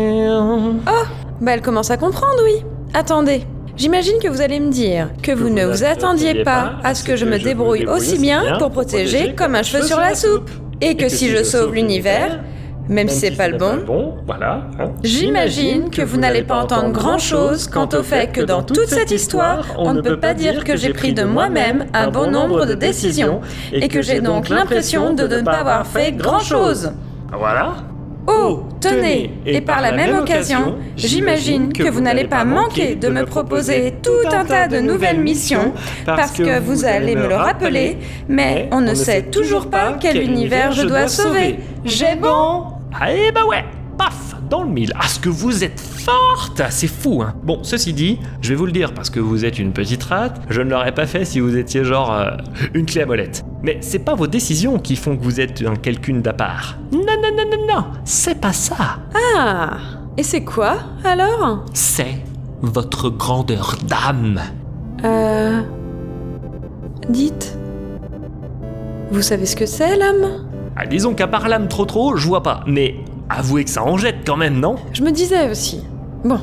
[0.86, 1.05] Oh
[1.41, 2.62] Bah elle commence à comprendre, oui.
[2.95, 3.43] Attendez.
[3.77, 7.15] J'imagine que vous allez me dire que vous ne vous attendiez pas à ce que
[7.17, 10.49] je me débrouille aussi bien pour protéger comme un cheveu sur la soupe.
[10.81, 12.41] Et que si je sauve l'univers,
[12.89, 14.63] même si c'est pas le bon, Bon, voilà.
[14.79, 14.91] hein.
[15.03, 19.65] J'imagine que vous n'allez pas entendre grand-chose quant au fait que dans toute cette histoire,
[19.79, 23.41] on ne peut pas dire que j'ai pris de moi-même un bon nombre de décisions
[23.73, 26.93] et que j'ai donc l'impression de ne pas avoir fait grand-chose.
[27.33, 27.75] Voilà.
[28.29, 33.25] Oh, tenez, et par la même occasion, j'imagine que vous n'allez pas manquer de me
[33.25, 35.73] proposer tout un tas de nouvelles missions
[36.05, 37.99] parce que vous allez me le rappeler,
[38.29, 41.61] mais on ne sait toujours pas quel univers je dois sauver.
[41.85, 42.65] J'ai bon
[42.99, 43.65] Ah, eh bah ouais,
[43.99, 44.92] paf, dans le mille.
[44.99, 47.34] Ah, ce que vous êtes forte C'est fou, hein.
[47.42, 50.41] Bon, ceci dit, je vais vous le dire parce que vous êtes une petite rate,
[50.49, 52.31] je ne l'aurais pas fait si vous étiez genre euh,
[52.75, 53.44] une clé à molette.
[53.62, 56.78] Mais c'est pas vos décisions qui font que vous êtes un quelqu'un d'à part.
[56.92, 58.99] Non, non, non, non, non, c'est pas ça.
[59.36, 59.76] Ah
[60.16, 61.65] Et c'est quoi, alors?
[61.75, 62.23] C'est
[62.62, 64.41] votre grandeur d'âme.
[65.05, 65.60] Euh...
[67.10, 67.58] Dites.
[69.10, 70.47] Vous savez ce que c'est, l'âme?
[70.77, 72.63] Ah, disons qu'à part l'âme trop trop, je vois pas.
[72.67, 72.97] Mais
[73.31, 74.77] avouez que ça en jette quand même, non?
[74.93, 75.83] Je me disais aussi.
[76.25, 76.41] Bon,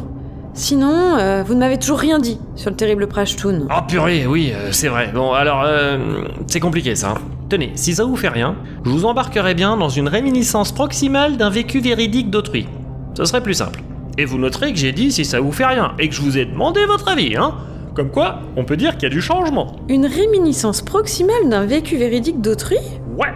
[0.55, 3.67] Sinon, euh, vous ne m'avez toujours rien dit sur le terrible Prashtoon.
[3.75, 5.09] Oh purée, oui, euh, c'est vrai.
[5.11, 7.15] Bon, alors, euh, c'est compliqué ça.
[7.49, 8.55] Tenez, si ça vous fait rien,
[8.85, 12.67] je vous embarquerai bien dans une réminiscence proximale d'un vécu véridique d'autrui.
[13.17, 13.81] Ce serait plus simple.
[14.19, 16.37] Et vous noterez que j'ai dit si ça vous fait rien, et que je vous
[16.37, 17.55] ai demandé votre avis, hein
[17.95, 19.75] Comme quoi, on peut dire qu'il y a du changement.
[19.89, 22.77] Une réminiscence proximale d'un vécu véridique d'autrui?
[23.17, 23.33] Ouais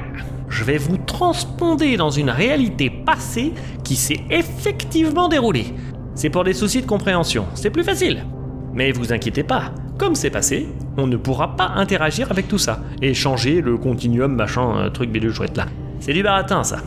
[0.50, 3.54] Je vais vous transponder dans une réalité passée
[3.84, 5.74] qui s'est effectivement déroulée.
[6.16, 8.26] C'est pour des soucis de compréhension, c'est plus facile.
[8.74, 10.68] Mais vous inquiétez pas, comme c'est passé,
[10.98, 15.12] on ne pourra pas interagir avec tout ça et changer le continuum machin euh, truc
[15.12, 15.66] bidule chouette là.
[16.00, 16.78] C'est du baratin ça.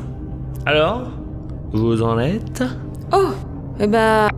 [0.67, 1.11] Alors,
[1.73, 2.63] vous en êtes?
[3.13, 3.31] Oh
[3.79, 4.29] Eh bah...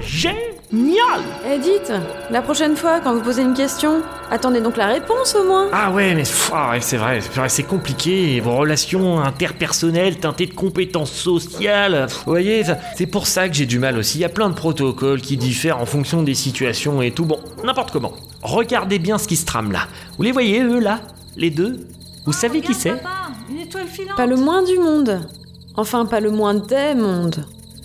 [0.00, 1.20] Génial
[1.50, 1.92] Eh dites,
[2.30, 5.68] la prochaine fois, quand vous posez une question, attendez donc la réponse au moins.
[5.72, 8.40] Ah ouais, mais pff, ah ouais, c'est vrai, c'est vrai, c'est compliqué.
[8.40, 12.06] Vos relations interpersonnelles teintées de compétences sociales.
[12.08, 14.18] pff, Vous voyez, ça- c'est pour ça que j'ai du mal aussi.
[14.18, 17.24] Il y a plein de protocoles qui diffèrent en fonction des situations et tout.
[17.24, 18.12] Bon, n'importe comment.
[18.42, 19.80] Regardez bien ce qui se trame là.
[20.16, 21.00] Vous les voyez, eux, là?
[21.36, 21.86] Les deux?
[22.24, 22.94] Vous savez qui c'est?
[23.50, 25.20] Une étoile filante Pas le moins du monde.
[25.76, 27.44] Enfin, pas le moins des mondes.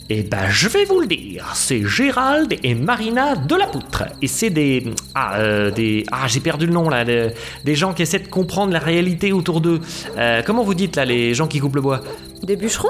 [0.10, 1.52] Eh ben, je vais vous le dire.
[1.56, 4.04] C'est Gérald et Marina de la Poutre.
[4.22, 4.84] Et c'est des.
[5.16, 6.06] Ah, euh, des.
[6.12, 7.06] Ah, j'ai perdu le nom là.
[7.06, 7.32] de-
[7.64, 9.80] des gens qui essaient de comprendre la réalité autour d'eux.
[10.18, 12.02] Euh, comment vous dites là, les gens qui coupent le bois?
[12.44, 12.90] Des bûcherons?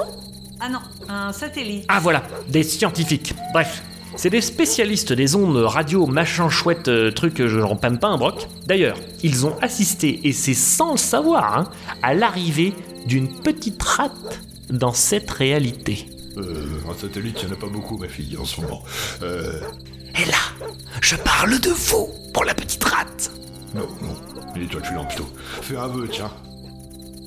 [0.60, 1.84] Ah non, un satellite.
[1.88, 3.34] Ah, voilà, des scientifiques.
[3.52, 3.82] Bref.
[4.16, 7.42] C'est des spécialistes des ondes radio, machin chouette, euh, truc,
[8.00, 8.46] pas un broc.
[8.64, 11.64] D'ailleurs, ils ont assisté, et c'est sans le savoir, hein,
[12.00, 12.74] à l'arrivée
[13.06, 16.06] d'une petite rate dans cette réalité.
[16.36, 18.82] Euh, un satellite, il n'y en a pas beaucoup, ma fille, en ce moment.
[19.22, 19.60] Euh,
[20.20, 20.66] Et là,
[21.00, 23.30] je parle de vous pour la petite rate.
[23.74, 24.14] non, non,
[24.56, 25.28] une étoile filante plutôt.
[25.62, 26.30] Fais un vœu, tiens.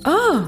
[0.06, 0.40] Oh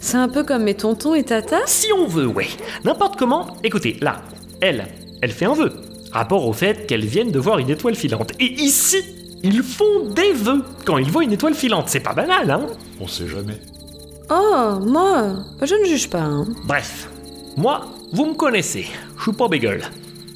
[0.00, 2.48] C'est un peu comme mes tontons et tata Si on veut, ouais.
[2.84, 3.56] N'importe comment.
[3.64, 4.22] Écoutez, là,
[4.60, 4.88] elle,
[5.22, 5.72] elle fait un vœu.
[6.12, 8.32] Rapport au fait qu'elle vienne de voir une étoile filante.
[8.40, 8.96] Et ici,
[9.42, 11.88] ils font des vœux quand ils voient une étoile filante.
[11.88, 12.66] C'est pas banal, hein
[13.00, 13.58] On sait jamais.
[14.30, 16.20] Oh, moi, je ne juge pas.
[16.22, 16.46] hein.
[16.64, 17.08] Bref,
[17.56, 18.86] moi, vous me connaissez.
[19.16, 19.82] Je suis pas bégueule.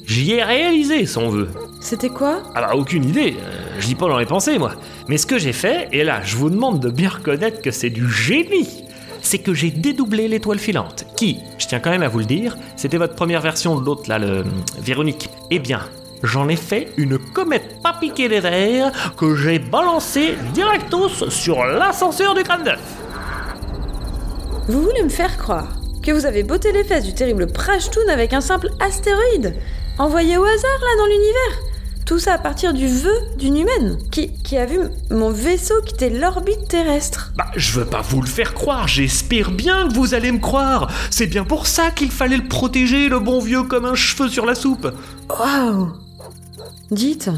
[0.05, 1.49] J'y ai réalisé son vœu.
[1.81, 2.43] C'était quoi?
[2.53, 4.73] Ah bah aucune idée, euh, je lis pas dans les pensées moi.
[5.07, 7.89] Mais ce que j'ai fait, et là je vous demande de bien reconnaître que c'est
[7.89, 8.83] du génie,
[9.21, 12.55] c'est que j'ai dédoublé l'étoile filante, qui, je tiens quand même à vous le dire,
[12.75, 14.43] c'était votre première version de l'autre là, le euh,
[14.79, 15.29] Véronique.
[15.49, 15.81] Eh bien,
[16.21, 22.35] j'en ai fait une comète pas piquée des verres que j'ai balancée directos sur l'ascenseur
[22.35, 22.81] du crâne d'œuf.
[24.67, 25.67] Vous voulez me faire croire
[26.05, 29.55] que vous avez botté les fesses du terrible Prashtoon avec un simple astéroïde
[29.97, 34.31] envoyé au hasard là dans l'univers Tout ça à partir du vœu d'une humaine qui,
[34.43, 34.77] qui a vu
[35.09, 37.33] mon vaisseau quitter l'orbite terrestre.
[37.35, 40.91] Bah, je veux pas vous le faire croire, j'espère bien que vous allez me croire.
[41.09, 44.45] C'est bien pour ça qu'il fallait le protéger, le bon vieux, comme un cheveu sur
[44.45, 44.87] la soupe.
[45.29, 45.91] Waouh
[46.91, 47.31] Dites,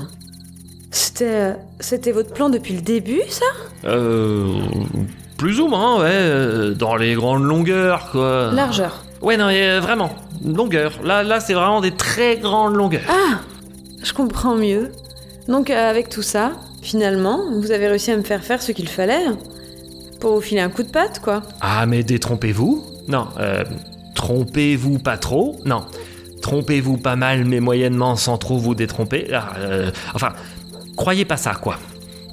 [0.92, 3.46] c'était c'était votre plan depuis le début, ça?
[3.86, 4.60] Euh.
[5.38, 8.52] Plus ou moins, ouais, euh, dans les grandes longueurs, quoi.
[8.54, 9.04] Largeur.
[9.22, 10.10] Ouais, non, mais euh, vraiment,
[10.44, 10.94] longueur.
[11.04, 13.02] Là, là, c'est vraiment des très grandes longueurs.
[13.08, 13.40] Ah
[14.04, 14.92] Je comprends mieux.
[15.48, 16.52] Donc euh, avec tout ça,
[16.82, 19.26] finalement, vous avez réussi à me faire faire ce qu'il fallait
[20.20, 21.42] pour vous filer un coup de patte, quoi.
[21.62, 23.64] Ah, mais détrompez-vous Non, euh,
[24.16, 25.86] trompez-vous pas trop Non.
[26.42, 29.28] Trompez-vous pas mal, mais moyennement, sans trop vous détromper.
[29.34, 30.34] Ah, euh, enfin,
[30.96, 31.78] croyez pas ça, quoi.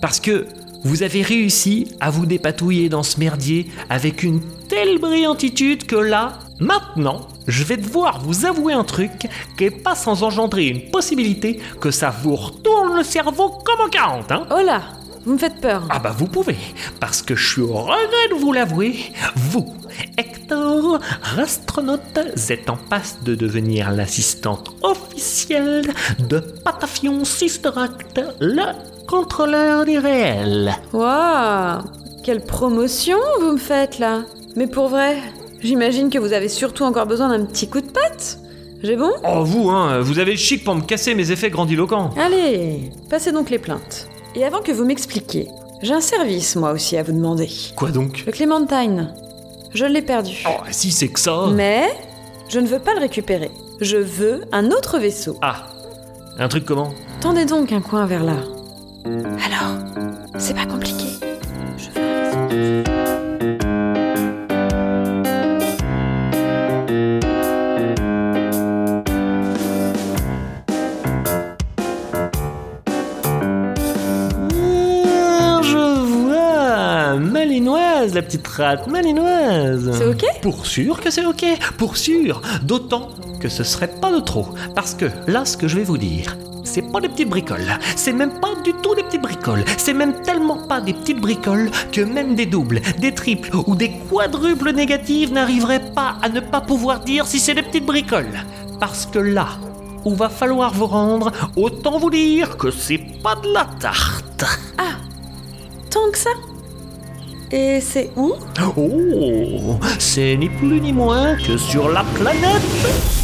[0.01, 0.47] Parce que
[0.85, 6.39] vous avez réussi à vous dépatouiller dans ce merdier avec une telle brillantitude que là,
[6.61, 9.11] maintenant, je vais devoir vous avouer un truc
[9.57, 13.89] qui est pas sans engendrer une possibilité que ça vous retourne le cerveau comme en
[13.89, 14.83] 40, hein Oh là
[15.25, 15.87] Vous me faites peur.
[15.91, 16.57] ah bah vous pouvez,
[17.01, 18.97] parce que je suis au regret de vous l'avouer,
[19.37, 19.75] vous,
[20.17, 22.19] Hector Rastronaute,
[22.51, 25.85] êtes en passe de devenir l'assistante officielle
[26.29, 28.63] de Patafion Sisteract, le
[29.07, 30.75] contrôleur du réel.
[30.93, 31.83] Waouh
[32.23, 34.23] Quelle promotion vous me faites là
[34.57, 35.17] Mais pour vrai,
[35.61, 38.39] j'imagine que vous avez surtout encore besoin d'un petit coup de patte
[38.83, 39.13] J'ai bon?
[39.27, 42.11] Oh vous, hein, vous avez le chic pour me casser mes effets grandiloquents.
[42.17, 44.09] Allez, passez donc les plaintes.
[44.35, 45.49] Et avant que vous m'expliquiez,
[45.83, 47.49] j'ai un service moi aussi à vous demander.
[47.77, 48.25] Quoi donc?
[48.27, 49.13] Le Clémentine.
[49.75, 50.45] Je l'ai perdu.
[50.47, 51.49] Oh, si c'est que ça.
[51.53, 51.89] Mais
[52.49, 53.51] je ne veux pas le récupérer.
[53.81, 55.37] Je veux un autre vaisseau.
[55.43, 55.67] Ah,
[56.39, 56.95] un truc comment?
[57.21, 58.37] Tendez donc un coin vers là.
[59.05, 59.77] Alors,
[60.39, 61.07] c'est pas compliqué.
[61.77, 63.74] Je veux un vaisseau.
[78.05, 79.91] Malinoise la petite rate, malinoise.
[79.97, 80.25] C'est ok?
[80.43, 81.45] Pour sûr que c'est ok,
[81.79, 82.43] pour sûr.
[82.63, 83.09] D'autant
[83.41, 84.49] que ce serait pas de trop.
[84.75, 87.79] Parce que là, ce que je vais vous dire, c'est pas des petites bricoles.
[87.97, 89.65] C'est même pas du tout des petites bricoles.
[89.79, 93.93] C'est même tellement pas des petites bricoles que même des doubles, des triples ou des
[94.11, 98.45] quadruples négatives n'arriveraient pas à ne pas pouvoir dire si c'est des petites bricoles.
[98.81, 99.49] Parce que là
[100.05, 104.45] où va falloir vous rendre, autant vous dire que c'est pas de la tarte.
[104.77, 104.97] Ah
[105.91, 106.31] Tant que ça?
[107.51, 108.35] Et c'est où?
[108.77, 113.24] Oh, c'est ni plus ni moins que sur la planète.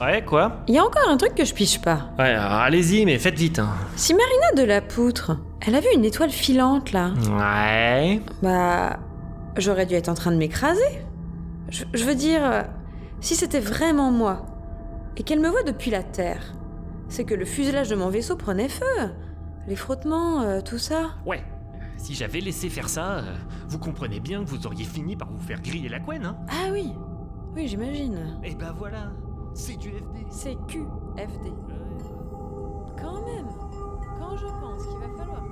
[0.00, 2.10] Ouais, quoi il y a encore un truc que je piche pas.
[2.18, 3.58] Ouais, alors allez-y, mais faites vite.
[3.58, 3.70] hein.
[3.96, 5.36] Si Marina de la poutre,
[5.66, 8.20] elle a vu une étoile filante là, Ouais.
[8.42, 8.98] bah.
[9.56, 10.82] J'aurais dû être en train de m'écraser.
[11.70, 12.62] Je, je veux dire, euh,
[13.20, 14.46] si c'était vraiment moi,
[15.16, 16.54] et qu'elle me voit depuis la Terre,
[17.08, 18.84] c'est que le fuselage de mon vaisseau prenait feu.
[19.68, 21.12] Les frottements, euh, tout ça.
[21.24, 21.42] Ouais.
[21.96, 23.22] Si j'avais laissé faire ça, euh,
[23.68, 26.70] vous comprenez bien que vous auriez fini par vous faire griller la couenne, hein Ah
[26.72, 26.92] oui,
[27.54, 28.36] oui, j'imagine.
[28.42, 29.12] Et bah voilà,
[29.54, 30.26] c'est du FD.
[30.30, 31.52] C'est QFD.
[33.00, 33.46] Quand même,
[34.18, 35.42] quand je pense qu'il va falloir.